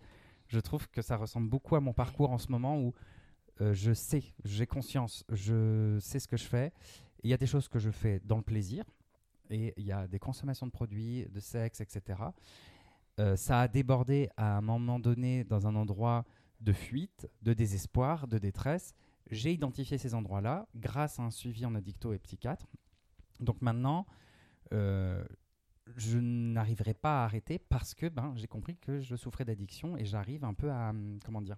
je 0.48 0.60
trouve 0.60 0.89
que 0.90 1.02
ça 1.02 1.16
ressemble 1.16 1.48
beaucoup 1.48 1.76
à 1.76 1.80
mon 1.80 1.93
parcours 1.93 2.30
en 2.30 2.39
ce 2.39 2.48
moment 2.52 2.78
où 2.78 2.93
euh, 3.60 3.72
je 3.74 3.93
sais, 3.93 4.22
j'ai 4.44 4.66
conscience, 4.66 5.24
je 5.30 5.98
sais 6.01 6.18
ce 6.18 6.26
que 6.28 6.36
je 6.36 6.44
fais. 6.44 6.72
Il 7.22 7.30
y 7.30 7.34
a 7.34 7.36
des 7.36 7.47
choses 7.47 7.68
que 7.68 7.78
je 7.78 7.90
fais 7.90 8.20
dans 8.24 8.36
le 8.36 8.43
plaisir 8.43 8.84
et 9.51 9.72
il 9.76 9.84
y 9.84 9.93
a 9.93 10.06
des 10.09 10.18
consommations 10.18 10.66
de 10.66 10.72
produits, 10.72 11.26
de 11.30 11.40
sexe, 11.40 11.80
etc. 11.80 12.20
Euh, 13.20 13.36
ça 13.36 13.60
a 13.60 13.68
débordé 13.68 14.28
à 14.36 14.56
un 14.56 14.60
moment 14.62 14.98
donné 14.98 15.44
dans 15.44 15.66
un 15.66 15.74
endroit 15.76 16.24
de 16.60 16.72
fuite, 16.72 17.28
de 17.43 17.52
désespoir, 17.52 18.26
de 18.26 18.39
détresse. 18.39 18.94
J'ai 19.30 19.52
identifié 19.52 19.98
ces 19.98 20.14
endroits-là 20.14 20.66
grâce 20.74 21.18
à 21.20 21.22
un 21.22 21.30
suivi 21.30 21.64
en 21.66 21.74
addicto 21.74 22.12
et 22.12 22.18
psychiatre. 22.18 22.66
Donc 23.43 23.60
maintenant, 23.62 24.06
euh, 24.73 25.24
je 25.97 26.19
n'arriverai 26.19 26.94
pas 26.94 27.23
à 27.23 27.24
arrêter 27.24 27.59
parce 27.59 27.94
que 27.94 28.06
ben, 28.09 28.32
j'ai 28.36 28.47
compris 28.47 28.77
que 28.77 29.01
je 29.01 29.16
souffrais 29.16 29.44
d'addiction 29.44 29.97
et 29.97 30.05
j'arrive 30.05 30.44
un 30.44 30.55
peu 30.55 30.70
à. 30.70 30.90
hum, 30.90 31.19
Comment 31.24 31.43
dire 31.43 31.56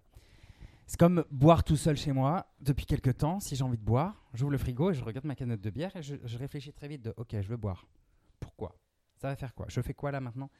C'est 0.86 0.98
comme 0.98 1.24
boire 1.30 1.62
tout 1.64 1.76
seul 1.76 1.96
chez 1.96 2.12
moi 2.12 2.46
depuis 2.60 2.86
quelques 2.86 3.18
temps. 3.18 3.40
Si 3.40 3.54
j'ai 3.56 3.64
envie 3.64 3.78
de 3.78 3.84
boire, 3.84 4.24
j'ouvre 4.34 4.52
le 4.52 4.58
frigo 4.58 4.90
et 4.90 4.94
je 4.94 5.04
regarde 5.04 5.26
ma 5.26 5.34
canette 5.34 5.60
de 5.60 5.70
bière 5.70 5.94
et 5.96 6.02
je, 6.02 6.16
je 6.24 6.38
réfléchis 6.38 6.72
très 6.72 6.88
vite 6.88 7.02
de 7.02 7.14
OK, 7.16 7.30
je 7.32 7.48
veux 7.48 7.56
boire. 7.56 7.86
Pourquoi? 8.40 8.76
Ça 9.16 9.28
va 9.28 9.36
faire 9.36 9.54
quoi? 9.54 9.66
Je 9.68 9.80
fais 9.80 9.94
quoi 9.94 10.10
là 10.10 10.20
maintenant? 10.20 10.50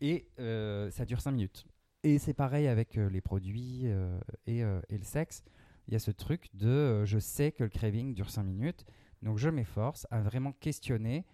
Et 0.00 0.28
euh, 0.40 0.90
ça 0.90 1.04
dure 1.04 1.20
5 1.20 1.30
minutes. 1.32 1.66
Et 2.02 2.18
c'est 2.18 2.34
pareil 2.34 2.66
avec 2.66 2.98
euh, 2.98 3.08
les 3.08 3.20
produits 3.20 3.86
et, 4.46 4.58
et 4.58 4.98
le 4.98 5.04
sexe. 5.04 5.44
Il 5.88 5.92
y 5.92 5.96
a 5.96 6.00
ce 6.00 6.10
truc 6.10 6.48
de 6.54 7.04
je 7.04 7.18
sais 7.18 7.52
que 7.52 7.62
le 7.64 7.70
craving 7.70 8.14
dure 8.14 8.30
5 8.30 8.42
minutes, 8.42 8.84
donc 9.22 9.38
je 9.38 9.48
m'efforce 9.48 10.06
à 10.10 10.20
vraiment 10.20 10.52
questionner 10.52 11.24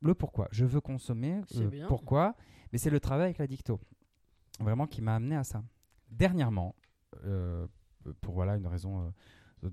le 0.00 0.14
pourquoi. 0.14 0.48
Je 0.50 0.64
veux 0.64 0.80
consommer, 0.80 1.40
euh, 1.56 1.86
pourquoi, 1.88 2.36
mais 2.72 2.78
c'est 2.78 2.90
le 2.90 3.00
travail 3.00 3.26
avec 3.26 3.38
l'addicto 3.38 3.80
vraiment 4.60 4.86
qui 4.86 5.02
m'a 5.02 5.16
amené 5.16 5.34
à 5.36 5.44
ça. 5.44 5.64
Dernièrement, 6.10 6.74
euh, 7.24 7.66
pour 8.20 8.34
voilà 8.34 8.56
une 8.56 8.66
raison. 8.66 9.12
euh, 9.64 9.70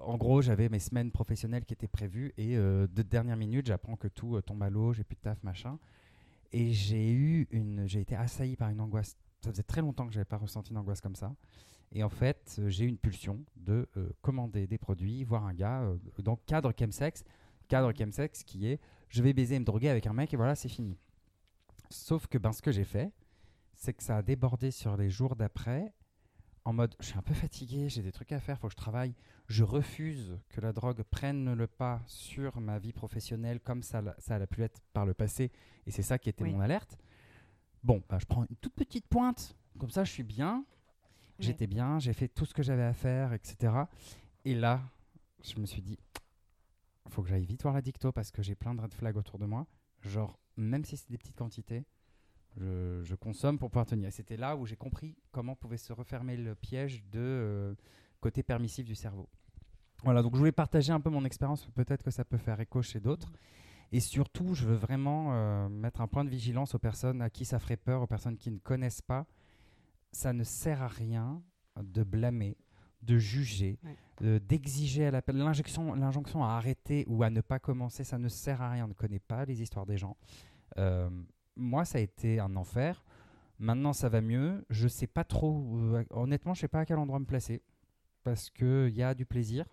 en 0.00 0.16
gros, 0.16 0.42
j'avais 0.42 0.68
mes 0.68 0.80
semaines 0.80 1.12
professionnelles 1.12 1.64
qui 1.64 1.74
étaient 1.74 1.86
prévues 1.86 2.34
et 2.36 2.56
de 2.56 3.02
dernière 3.02 3.36
minute, 3.36 3.66
j'apprends 3.66 3.96
que 3.96 4.08
tout 4.08 4.40
tombe 4.42 4.62
à 4.64 4.70
l'eau, 4.70 4.92
j'ai 4.92 5.04
plus 5.04 5.14
de 5.14 5.20
taf, 5.20 5.42
machin. 5.44 5.78
Et 6.50 6.72
j'ai 6.72 7.12
eu 7.12 7.46
une, 7.52 7.86
j'ai 7.86 8.00
été 8.00 8.16
assailli 8.16 8.56
par 8.56 8.68
une 8.70 8.80
angoisse. 8.80 9.16
Ça 9.40 9.50
faisait 9.50 9.62
très 9.62 9.80
longtemps 9.80 10.06
que 10.06 10.12
j'avais 10.12 10.24
pas 10.24 10.36
ressenti 10.38 10.72
une 10.72 10.76
angoisse 10.78 11.00
comme 11.00 11.14
ça. 11.14 11.34
Et 11.92 12.02
en 12.02 12.08
fait, 12.08 12.56
euh, 12.58 12.68
j'ai 12.68 12.86
une 12.86 12.96
pulsion 12.96 13.44
de 13.56 13.86
euh, 13.96 14.10
commander 14.22 14.66
des 14.66 14.78
produits, 14.78 15.24
voir 15.24 15.44
un 15.46 15.52
gars 15.54 15.82
euh, 15.82 15.96
dans 16.18 16.36
cadre 16.36 16.72
chemsex, 16.78 17.22
cadre 17.68 17.92
chemsex 17.96 18.44
qui 18.44 18.66
est, 18.66 18.80
je 19.08 19.22
vais 19.22 19.32
baiser 19.32 19.56
et 19.56 19.58
me 19.60 19.64
droguer 19.64 19.88
avec 19.90 20.06
un 20.06 20.12
mec 20.14 20.32
et 20.32 20.36
voilà, 20.36 20.54
c'est 20.54 20.68
fini. 20.70 20.96
Sauf 21.90 22.26
que 22.26 22.38
ben, 22.38 22.52
ce 22.52 22.62
que 22.62 22.72
j'ai 22.72 22.84
fait, 22.84 23.12
c'est 23.74 23.92
que 23.92 24.02
ça 24.02 24.16
a 24.16 24.22
débordé 24.22 24.70
sur 24.70 24.96
les 24.96 25.10
jours 25.10 25.36
d'après, 25.36 25.92
en 26.64 26.72
mode, 26.72 26.94
je 27.00 27.06
suis 27.06 27.18
un 27.18 27.22
peu 27.22 27.34
fatigué, 27.34 27.88
j'ai 27.88 28.02
des 28.02 28.12
trucs 28.12 28.32
à 28.32 28.40
faire, 28.40 28.58
faut 28.58 28.68
que 28.68 28.72
je 28.72 28.76
travaille. 28.76 29.14
Je 29.48 29.64
refuse 29.64 30.38
que 30.48 30.60
la 30.60 30.72
drogue 30.72 31.02
prenne 31.02 31.52
le 31.52 31.66
pas 31.66 32.00
sur 32.06 32.58
ma 32.60 32.78
vie 32.78 32.92
professionnelle 32.92 33.60
comme 33.60 33.82
ça, 33.82 34.00
l'a- 34.00 34.14
ça 34.18 34.36
a 34.36 34.46
pu 34.46 34.62
être 34.62 34.80
par 34.92 35.04
le 35.04 35.12
passé. 35.12 35.50
Et 35.86 35.90
c'est 35.90 36.02
ça 36.02 36.18
qui 36.18 36.28
était 36.30 36.44
Oui. 36.44 36.52
mon 36.52 36.60
alerte. 36.60 36.96
Bon, 37.82 38.00
bah, 38.08 38.18
je 38.20 38.26
prends 38.26 38.44
une 38.48 38.56
toute 38.60 38.74
petite 38.74 39.06
pointe, 39.08 39.56
comme 39.78 39.90
ça 39.90 40.04
je 40.04 40.12
suis 40.12 40.22
bien. 40.22 40.64
J'étais 41.42 41.66
bien, 41.66 41.98
j'ai 41.98 42.12
fait 42.12 42.28
tout 42.28 42.44
ce 42.44 42.54
que 42.54 42.62
j'avais 42.62 42.82
à 42.82 42.92
faire, 42.92 43.32
etc. 43.32 43.74
Et 44.44 44.54
là, 44.54 44.80
je 45.42 45.58
me 45.58 45.66
suis 45.66 45.82
dit, 45.82 45.98
faut 47.08 47.22
que 47.22 47.28
j'aille 47.28 47.44
vite 47.44 47.62
voir 47.62 47.74
la 47.74 47.82
dicto 47.82 48.12
parce 48.12 48.30
que 48.30 48.42
j'ai 48.42 48.54
plein 48.54 48.74
de 48.74 48.80
red 48.80 48.94
flags 48.94 49.16
autour 49.16 49.38
de 49.38 49.46
moi. 49.46 49.66
Genre, 50.00 50.38
même 50.56 50.84
si 50.84 50.96
c'est 50.96 51.10
des 51.10 51.18
petites 51.18 51.36
quantités, 51.36 51.84
je, 52.56 53.14
consomme 53.14 53.58
pour 53.58 53.70
pouvoir 53.70 53.86
tenir. 53.86 54.12
C'était 54.12 54.36
là 54.36 54.56
où 54.56 54.66
j'ai 54.66 54.76
compris 54.76 55.16
comment 55.30 55.54
pouvait 55.54 55.76
se 55.76 55.92
refermer 55.92 56.36
le 56.36 56.54
piège 56.54 57.02
de 57.10 57.18
euh, 57.20 57.74
côté 58.20 58.42
permissif 58.42 58.84
du 58.84 58.94
cerveau. 58.94 59.28
Voilà, 60.04 60.22
donc 60.22 60.34
je 60.34 60.38
voulais 60.38 60.52
partager 60.52 60.92
un 60.92 61.00
peu 61.00 61.10
mon 61.10 61.24
expérience, 61.24 61.66
peut-être 61.74 62.02
que 62.02 62.10
ça 62.10 62.24
peut 62.24 62.36
faire 62.36 62.60
écho 62.60 62.82
chez 62.82 63.00
d'autres. 63.00 63.32
Et 63.92 64.00
surtout, 64.00 64.54
je 64.54 64.66
veux 64.66 64.74
vraiment 64.74 65.32
euh, 65.32 65.68
mettre 65.68 66.00
un 66.00 66.08
point 66.08 66.24
de 66.24 66.30
vigilance 66.30 66.74
aux 66.74 66.78
personnes 66.78 67.22
à 67.22 67.30
qui 67.30 67.44
ça 67.44 67.58
ferait 67.58 67.76
peur, 67.76 68.02
aux 68.02 68.06
personnes 68.06 68.36
qui 68.36 68.50
ne 68.50 68.58
connaissent 68.58 69.02
pas. 69.02 69.26
Ça 70.12 70.32
ne 70.32 70.44
sert 70.44 70.82
à 70.82 70.88
rien 70.88 71.42
de 71.80 72.02
blâmer, 72.04 72.56
de 73.02 73.18
juger, 73.18 73.78
Ouais. 73.82 73.96
euh, 74.22 74.38
d'exiger 74.38 75.06
à 75.06 75.10
la 75.10 75.22
l'injonction, 75.28 75.94
l'injonction 75.94 76.44
à 76.44 76.48
arrêter 76.50 77.04
ou 77.08 77.22
à 77.22 77.30
ne 77.30 77.40
pas 77.40 77.58
commencer. 77.58 78.04
Ça 78.04 78.18
ne 78.18 78.28
sert 78.28 78.60
à 78.60 78.70
rien. 78.70 78.84
On 78.84 78.88
ne 78.88 78.92
connaît 78.94 79.18
pas 79.18 79.44
les 79.44 79.62
histoires 79.62 79.86
des 79.86 79.96
gens. 79.96 80.16
Euh, 80.78 81.08
moi, 81.56 81.84
ça 81.84 81.98
a 81.98 82.00
été 82.00 82.40
un 82.40 82.54
enfer. 82.56 83.04
Maintenant, 83.58 83.92
ça 83.92 84.08
va 84.08 84.20
mieux. 84.20 84.64
Je 84.70 84.86
sais 84.88 85.06
pas 85.06 85.24
trop. 85.24 85.78
euh, 85.94 86.04
honnêtement, 86.10 86.52
je 86.54 86.60
sais 86.60 86.68
pas 86.68 86.80
à 86.80 86.84
quel 86.86 86.98
endroit 86.98 87.18
me 87.18 87.24
placer 87.26 87.62
parce 88.22 88.50
que 88.50 88.88
il 88.90 88.96
y 88.96 89.02
a 89.02 89.14
du 89.14 89.24
plaisir. 89.26 89.66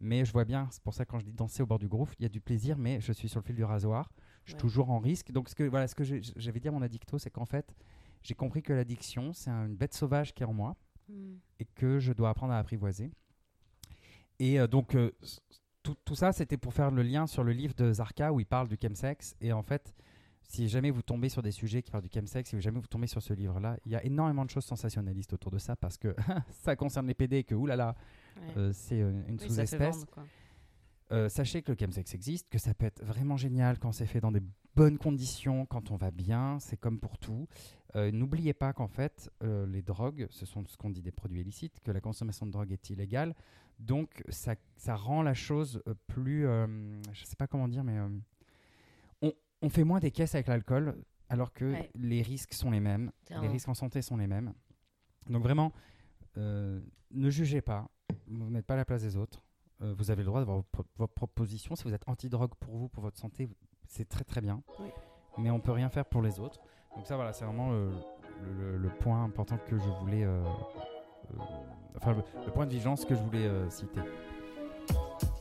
Mais 0.00 0.24
je 0.24 0.32
vois 0.32 0.44
bien, 0.44 0.66
c'est 0.72 0.82
pour 0.82 0.94
ça 0.94 1.04
que 1.04 1.10
quand 1.12 1.20
je 1.20 1.24
dis 1.26 1.32
danser 1.32 1.62
au 1.62 1.66
bord 1.66 1.78
du 1.78 1.86
gouffre, 1.88 2.12
il 2.18 2.22
y 2.24 2.26
a 2.26 2.28
du 2.28 2.40
plaisir, 2.40 2.76
mais 2.76 3.00
je 3.00 3.12
suis 3.12 3.28
sur 3.28 3.38
le 3.40 3.44
fil 3.44 3.54
du 3.54 3.62
rasoir. 3.62 4.10
Je 4.44 4.50
suis 4.50 4.54
Ouais. 4.56 4.60
toujours 4.60 4.90
en 4.90 4.98
risque. 4.98 5.30
Donc, 5.30 5.48
ce 5.48 5.54
que, 5.54 5.62
voilà, 5.62 5.86
ce 5.86 5.94
que 5.94 6.02
j'avais 6.02 6.58
dit 6.58 6.66
à 6.66 6.72
mon 6.72 6.82
addicto, 6.82 7.18
c'est 7.18 7.30
qu'en 7.30 7.44
fait, 7.44 7.72
j'ai 8.24 8.34
compris 8.34 8.62
que 8.62 8.72
l'addiction, 8.72 9.32
c'est 9.32 9.50
une 9.50 9.74
bête 9.76 9.94
sauvage 9.94 10.34
qui 10.34 10.42
est 10.42 10.46
en 10.46 10.52
moi 10.52 10.76
Mm. 11.08 11.34
et 11.58 11.64
que 11.64 11.98
je 11.98 12.12
dois 12.12 12.30
apprendre 12.30 12.52
à 12.52 12.58
apprivoiser. 12.58 13.10
Et 14.38 14.58
euh, 14.60 14.66
donc, 14.68 14.94
euh, 14.94 15.10
tout, 15.82 15.96
tout 16.04 16.14
ça, 16.14 16.32
c'était 16.32 16.56
pour 16.56 16.72
faire 16.72 16.90
le 16.92 17.02
lien 17.02 17.26
sur 17.26 17.42
le 17.44 17.52
livre 17.52 17.74
de 17.74 17.92
Zarka 17.92 18.32
où 18.32 18.38
il 18.40 18.46
parle 18.46 18.68
du 18.68 18.76
chemsex. 18.80 19.34
Et 19.40 19.52
en 19.52 19.62
fait, 19.62 19.94
si 20.44 20.68
jamais 20.68 20.90
vous 20.90 21.02
tombez 21.02 21.28
sur 21.28 21.42
des 21.42 21.50
sujets 21.50 21.82
qui 21.82 21.90
parlent 21.90 22.04
du 22.04 22.10
chemsex, 22.12 22.48
si 22.50 22.60
jamais 22.60 22.78
vous 22.78 22.86
tombez 22.86 23.08
sur 23.08 23.20
ce 23.20 23.32
livre-là, 23.34 23.76
il 23.84 23.92
y 23.92 23.96
a 23.96 24.04
énormément 24.04 24.44
de 24.44 24.50
choses 24.50 24.64
sensationnalistes 24.64 25.32
autour 25.32 25.50
de 25.50 25.58
ça 25.58 25.74
parce 25.76 25.96
que 25.98 26.14
ça 26.62 26.76
concerne 26.76 27.06
les 27.08 27.14
PD 27.14 27.38
et 27.38 27.44
que, 27.44 27.54
oulala, 27.54 27.96
Ouais. 28.36 28.42
euh, 28.56 28.72
c'est 28.72 28.98
une 29.00 29.24
Oui, 29.28 29.38
sous-espèce. 29.40 30.06
Euh, 31.10 31.28
sachez 31.28 31.60
que 31.62 31.72
le 31.72 31.76
chemsex 31.78 32.14
existe, 32.14 32.48
que 32.48 32.58
ça 32.58 32.72
peut 32.74 32.86
être 32.86 33.04
vraiment 33.04 33.36
génial 33.36 33.78
quand 33.78 33.92
c'est 33.92 34.06
fait 34.06 34.20
dans 34.20 34.32
des 34.32 34.40
bonnes 34.74 34.98
conditions, 34.98 35.66
quand 35.66 35.90
on 35.90 35.96
va 35.96 36.10
bien, 36.10 36.58
c'est 36.60 36.76
comme 36.76 36.98
pour 36.98 37.18
tout. 37.18 37.46
Euh, 37.94 38.10
N'oubliez 38.10 38.54
pas 38.54 38.72
qu'en 38.72 38.88
fait, 38.88 39.30
euh, 39.42 39.66
les 39.66 39.82
drogues, 39.82 40.26
ce 40.30 40.46
sont 40.46 40.64
ce 40.66 40.76
qu'on 40.76 40.90
dit 40.90 41.02
des 41.02 41.12
produits 41.12 41.40
illicites, 41.40 41.80
que 41.80 41.90
la 41.90 42.00
consommation 42.00 42.46
de 42.46 42.50
drogue 42.52 42.72
est 42.72 42.90
illégale. 42.90 43.34
Donc 43.78 44.22
ça, 44.28 44.54
ça 44.76 44.94
rend 44.96 45.22
la 45.22 45.34
chose 45.34 45.82
euh, 45.86 45.94
plus... 46.06 46.46
euh, 46.46 46.66
je 47.12 47.22
ne 47.22 47.26
sais 47.26 47.36
pas 47.36 47.46
comment 47.46 47.68
dire, 47.68 47.84
mais 47.84 47.98
on, 49.20 49.32
on 49.60 49.68
fait 49.68 49.84
moins 49.84 50.00
des 50.00 50.10
caisses 50.10 50.34
avec 50.34 50.46
l'alcool, 50.48 50.96
alors 51.28 51.52
que 51.52 51.64
Ouais. 51.66 51.90
les 51.94 52.22
risques 52.22 52.52
sont 52.54 52.70
les 52.70 52.80
mêmes, 52.80 53.12
les 53.30 53.48
risques 53.48 53.68
en 53.68 53.74
santé 53.74 54.02
sont 54.02 54.16
les 54.16 54.26
mêmes. 54.26 54.52
Donc 55.28 55.42
vraiment, 55.42 55.72
ne 56.36 57.30
jugez 57.30 57.60
pas, 57.60 57.88
vous 58.26 58.50
n'êtes 58.50 58.66
pas 58.66 58.74
à 58.74 58.78
la 58.78 58.84
place 58.84 59.02
des 59.02 59.16
autres. 59.16 59.44
Vous 59.80 60.10
avez 60.12 60.22
le 60.22 60.26
droit 60.26 60.40
d'avoir 60.40 60.58
vos, 60.58 60.62
pro- 60.62 60.86
vos 60.96 61.08
propositions. 61.08 61.74
Si 61.74 61.82
vous 61.84 61.92
êtes 61.92 62.08
anti-drogue 62.08 62.54
pour 62.60 62.76
vous, 62.76 62.88
pour 62.88 63.02
votre 63.02 63.18
santé, 63.18 63.48
c'est 63.92 64.08
très 64.08 64.24
très 64.24 64.40
bien. 64.40 64.62
Oui. 64.80 64.88
Mais 65.38 65.50
on 65.50 65.60
peut 65.60 65.72
rien 65.72 65.88
faire 65.90 66.04
pour 66.06 66.22
les 66.22 66.40
autres. 66.40 66.60
Donc 66.96 67.06
ça, 67.06 67.16
voilà, 67.16 67.32
c'est 67.32 67.44
vraiment 67.44 67.70
le, 67.70 67.90
le- 68.58 68.76
le 68.78 68.88
point 68.88 69.22
important 69.24 69.58
que 69.68 69.78
je 69.78 69.88
voulais... 70.00 70.24
euh, 70.24 70.42
euh, 71.34 71.42
enfin, 71.96 72.12
le, 72.12 72.22
le 72.46 72.52
point 72.52 72.66
de 72.66 72.70
vigilance 72.72 73.04
que 73.04 73.14
je 73.14 73.20
voulais 73.22 73.46
euh, 73.46 73.68
citer. 73.70 74.00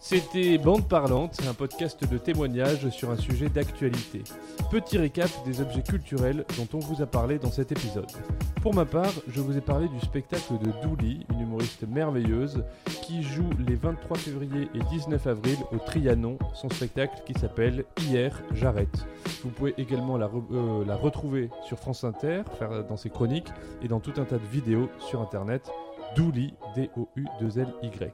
C'était 0.03 0.57
Bande 0.57 0.87
Parlante, 0.87 1.39
un 1.47 1.53
podcast 1.53 2.03
de 2.11 2.17
témoignages 2.17 2.89
sur 2.89 3.11
un 3.11 3.15
sujet 3.15 3.49
d'actualité. 3.49 4.23
Petit 4.71 4.97
récap 4.97 5.29
des 5.45 5.61
objets 5.61 5.83
culturels 5.83 6.43
dont 6.57 6.67
on 6.73 6.79
vous 6.79 7.03
a 7.03 7.05
parlé 7.05 7.37
dans 7.37 7.51
cet 7.51 7.71
épisode. 7.71 8.11
Pour 8.63 8.73
ma 8.73 8.85
part, 8.85 9.13
je 9.27 9.39
vous 9.41 9.55
ai 9.55 9.61
parlé 9.61 9.87
du 9.89 9.99
spectacle 9.99 10.53
de 10.57 10.71
Douli, 10.81 11.27
une 11.31 11.41
humoriste 11.41 11.87
merveilleuse, 11.87 12.63
qui 13.03 13.21
joue 13.21 13.47
les 13.67 13.75
23 13.75 14.17
février 14.17 14.69
et 14.73 14.79
19 14.89 15.27
avril 15.27 15.57
au 15.71 15.77
Trianon, 15.77 16.39
son 16.55 16.69
spectacle 16.71 17.21
qui 17.23 17.33
s'appelle 17.39 17.85
Hier, 17.99 18.41
j'arrête. 18.53 19.05
Vous 19.43 19.51
pouvez 19.51 19.75
également 19.77 20.17
la, 20.17 20.25
euh, 20.51 20.83
retrouver 20.95 21.51
sur 21.67 21.77
France 21.77 22.03
Inter, 22.03 22.41
dans 22.89 22.97
ses 22.97 23.11
chroniques, 23.11 23.49
et 23.83 23.87
dans 23.87 23.99
tout 23.99 24.13
un 24.17 24.25
tas 24.25 24.39
de 24.39 24.47
vidéos 24.51 24.89
sur 24.97 25.21
internet. 25.21 25.69
Douli, 26.15 26.55
D-O-U-2-L-Y. 26.75 28.11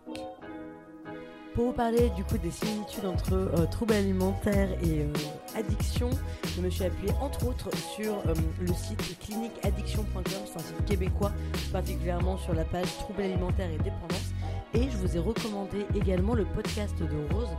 Pour 1.57 1.65
vous 1.65 1.73
parler 1.73 2.11
du 2.11 2.23
coup 2.23 2.37
des 2.37 2.51
similitudes 2.51 3.05
entre 3.05 3.33
euh, 3.33 3.65
troubles 3.65 3.95
alimentaires 3.95 4.69
et 4.83 4.99
euh, 5.01 5.13
addiction, 5.55 6.11
je 6.55 6.61
me 6.61 6.69
suis 6.69 6.83
appuyée 6.83 7.11
entre 7.19 7.47
autres 7.47 7.75
sur 7.95 8.13
euh, 8.13 8.35
le 8.61 8.67
site 8.67 9.17
cliniqueaddiction.com, 9.21 10.21
c'est 10.23 10.55
un 10.55 10.59
site 10.59 10.85
québécois, 10.85 11.31
particulièrement 11.73 12.37
sur 12.37 12.53
la 12.53 12.63
page 12.63 12.85
troubles 12.99 13.23
alimentaires 13.23 13.71
et 13.71 13.77
dépendance. 13.77 14.29
Et 14.75 14.83
je 14.83 14.97
vous 14.97 15.17
ai 15.17 15.19
recommandé 15.19 15.87
également 15.95 16.35
le 16.35 16.45
podcast 16.45 16.93
de 16.99 17.33
Rose, 17.33 17.49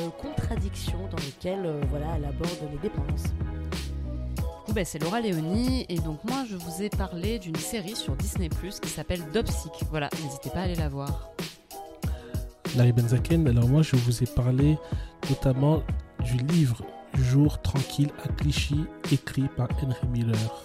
euh, 0.00 0.08
Contradiction, 0.20 0.98
dans 1.12 1.18
lequel 1.18 1.80
voilà, 1.90 2.06
elle 2.16 2.24
aborde 2.24 2.58
les 2.72 2.78
dépendances. 2.78 3.26
Bah, 4.74 4.84
c'est 4.84 4.98
Laura 4.98 5.20
Léonie 5.20 5.86
et 5.88 6.00
donc 6.00 6.24
moi 6.24 6.44
je 6.50 6.56
vous 6.56 6.82
ai 6.82 6.90
parlé 6.90 7.38
d'une 7.38 7.54
série 7.54 7.94
sur 7.94 8.16
Disney 8.16 8.48
qui 8.48 8.88
s'appelle 8.88 9.22
Dopsic. 9.32 9.70
Voilà, 9.90 10.10
n'hésitez 10.24 10.50
pas 10.50 10.58
à 10.58 10.62
aller 10.62 10.74
la 10.74 10.88
voir. 10.88 11.30
Larry 12.76 12.92
Benzaken, 12.92 13.46
alors 13.46 13.68
moi 13.68 13.82
je 13.82 13.94
vous 13.94 14.22
ai 14.22 14.26
parlé 14.26 14.76
notamment 15.30 15.82
du 16.24 16.36
livre 16.38 16.82
Jour 17.14 17.62
tranquille 17.62 18.10
à 18.24 18.28
Clichy, 18.28 18.84
écrit 19.12 19.48
par 19.56 19.68
Henry 19.80 20.08
Miller. 20.08 20.64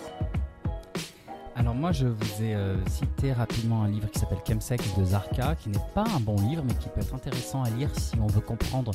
Alors 1.55 1.75
moi, 1.75 1.91
je 1.91 2.07
vous 2.07 2.41
ai 2.41 2.55
euh, 2.55 2.75
cité 2.87 3.33
rapidement 3.33 3.83
un 3.83 3.89
livre 3.89 4.09
qui 4.09 4.17
s'appelle 4.17 4.39
Chemsex 4.47 4.97
de 4.97 5.03
Zarka, 5.03 5.55
qui 5.55 5.69
n'est 5.69 5.77
pas 5.93 6.05
un 6.15 6.21
bon 6.21 6.37
livre, 6.37 6.63
mais 6.65 6.73
qui 6.73 6.87
peut 6.87 7.01
être 7.01 7.13
intéressant 7.13 7.63
à 7.63 7.69
lire 7.69 7.89
si 7.93 8.15
on 8.19 8.27
veut 8.27 8.41
comprendre 8.41 8.91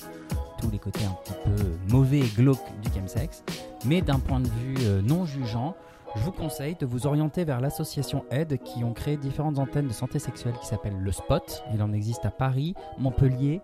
tous 0.61 0.71
les 0.71 0.79
côtés 0.79 1.05
un 1.05 1.15
petit 1.23 1.35
peu 1.45 1.93
mauvais 1.93 2.21
et 2.21 2.29
glauques 2.35 2.65
du 2.83 2.91
chemsex. 2.91 3.45
Mais 3.85 4.01
d'un 4.01 4.19
point 4.19 4.41
de 4.41 4.49
vue 4.49 4.77
euh, 4.81 5.03
non 5.03 5.27
jugeant, 5.27 5.77
je 6.17 6.21
vous 6.23 6.33
conseille 6.33 6.77
de 6.77 6.87
vous 6.87 7.07
orienter 7.07 7.45
vers 7.45 7.61
l'association 7.61 8.25
Aide 8.31 8.59
qui 8.63 8.85
ont 8.85 8.93
créé 8.93 9.17
différentes 9.17 9.59
antennes 9.59 9.89
de 9.89 9.93
santé 9.93 10.19
sexuelle 10.19 10.55
qui 10.61 10.67
s'appellent 10.67 11.01
le 11.01 11.13
Spot. 11.13 11.65
Il 11.75 11.83
en 11.83 11.93
existe 11.93 12.25
à 12.25 12.31
Paris, 12.31 12.75
Montpellier 12.99 13.61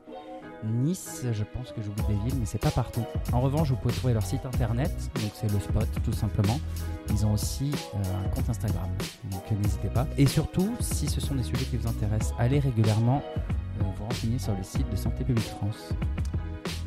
Nice, 0.65 1.25
je 1.33 1.43
pense 1.43 1.73
que 1.73 1.81
j'oublie 1.81 2.03
des 2.07 2.23
villes, 2.25 2.39
mais 2.39 2.45
c'est 2.45 2.61
pas 2.61 2.71
partout. 2.71 3.05
En 3.33 3.41
revanche, 3.41 3.71
vous 3.71 3.77
pouvez 3.77 3.95
trouver 3.95 4.13
leur 4.13 4.25
site 4.25 4.45
internet, 4.45 4.93
donc 5.15 5.31
c'est 5.35 5.51
le 5.51 5.59
spot 5.59 5.89
tout 6.05 6.13
simplement. 6.13 6.61
Ils 7.09 7.25
ont 7.25 7.33
aussi 7.33 7.73
euh, 7.95 7.99
un 8.25 8.29
compte 8.29 8.49
Instagram, 8.49 8.89
donc 9.31 9.43
n'hésitez 9.51 9.89
pas. 9.89 10.07
Et 10.19 10.27
surtout, 10.27 10.75
si 10.81 11.07
ce 11.07 11.21
sont 11.21 11.35
des 11.35 11.43
sujets 11.43 11.65
qui 11.65 11.77
vous 11.77 11.89
intéressent, 11.89 12.35
allez 12.39 12.59
régulièrement 12.59 13.23
euh, 13.37 13.85
vous 13.97 14.05
renseigner 14.05 14.39
sur 14.39 14.55
le 14.55 14.63
site 14.63 14.89
de 14.91 14.97
Santé 14.97 15.25
publique 15.25 15.47
France. 15.47 15.95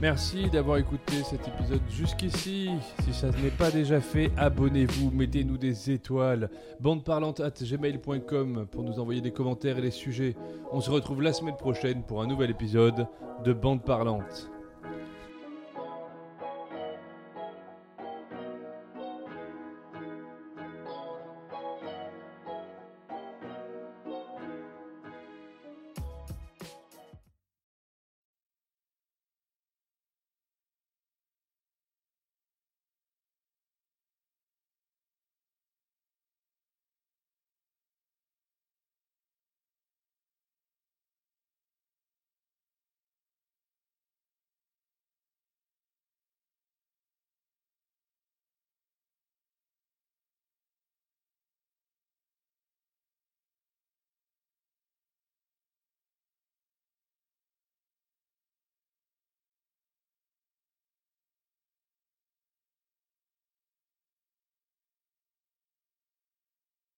Merci 0.02 0.50
d'avoir 0.50 0.78
écouté 0.78 1.24
cet 1.24 1.48
épisode 1.48 1.82
jusqu'ici. 1.90 2.70
Si 3.04 3.14
ça 3.14 3.30
n'est 3.42 3.50
pas 3.50 3.72
déjà 3.72 4.02
fait, 4.02 4.32
abonnez-vous, 4.38 5.12
mettez-nous 5.12 5.58
des 5.58 5.92
étoiles. 5.92 6.50
Bandeparlante 6.80 7.40
at 7.40 7.54
gmail.com 7.62 8.68
pour 8.72 8.84
nous 8.84 9.00
envoyer 9.00 9.22
des 9.22 9.32
commentaires 9.32 9.78
et 9.78 9.82
des 9.82 9.92
sujets. 9.92 10.36
On 10.72 10.82
se 10.82 10.92
retrouve 10.92 11.22
la 11.22 11.34
semaine 11.34 11.58
prochaine 11.58 12.04
pour 12.04 12.22
un 12.22 12.28
nouvel 12.28 12.52
épisode 12.52 13.08
de 13.44 13.54
Bande 13.54 13.84
Parlante. 13.84 14.53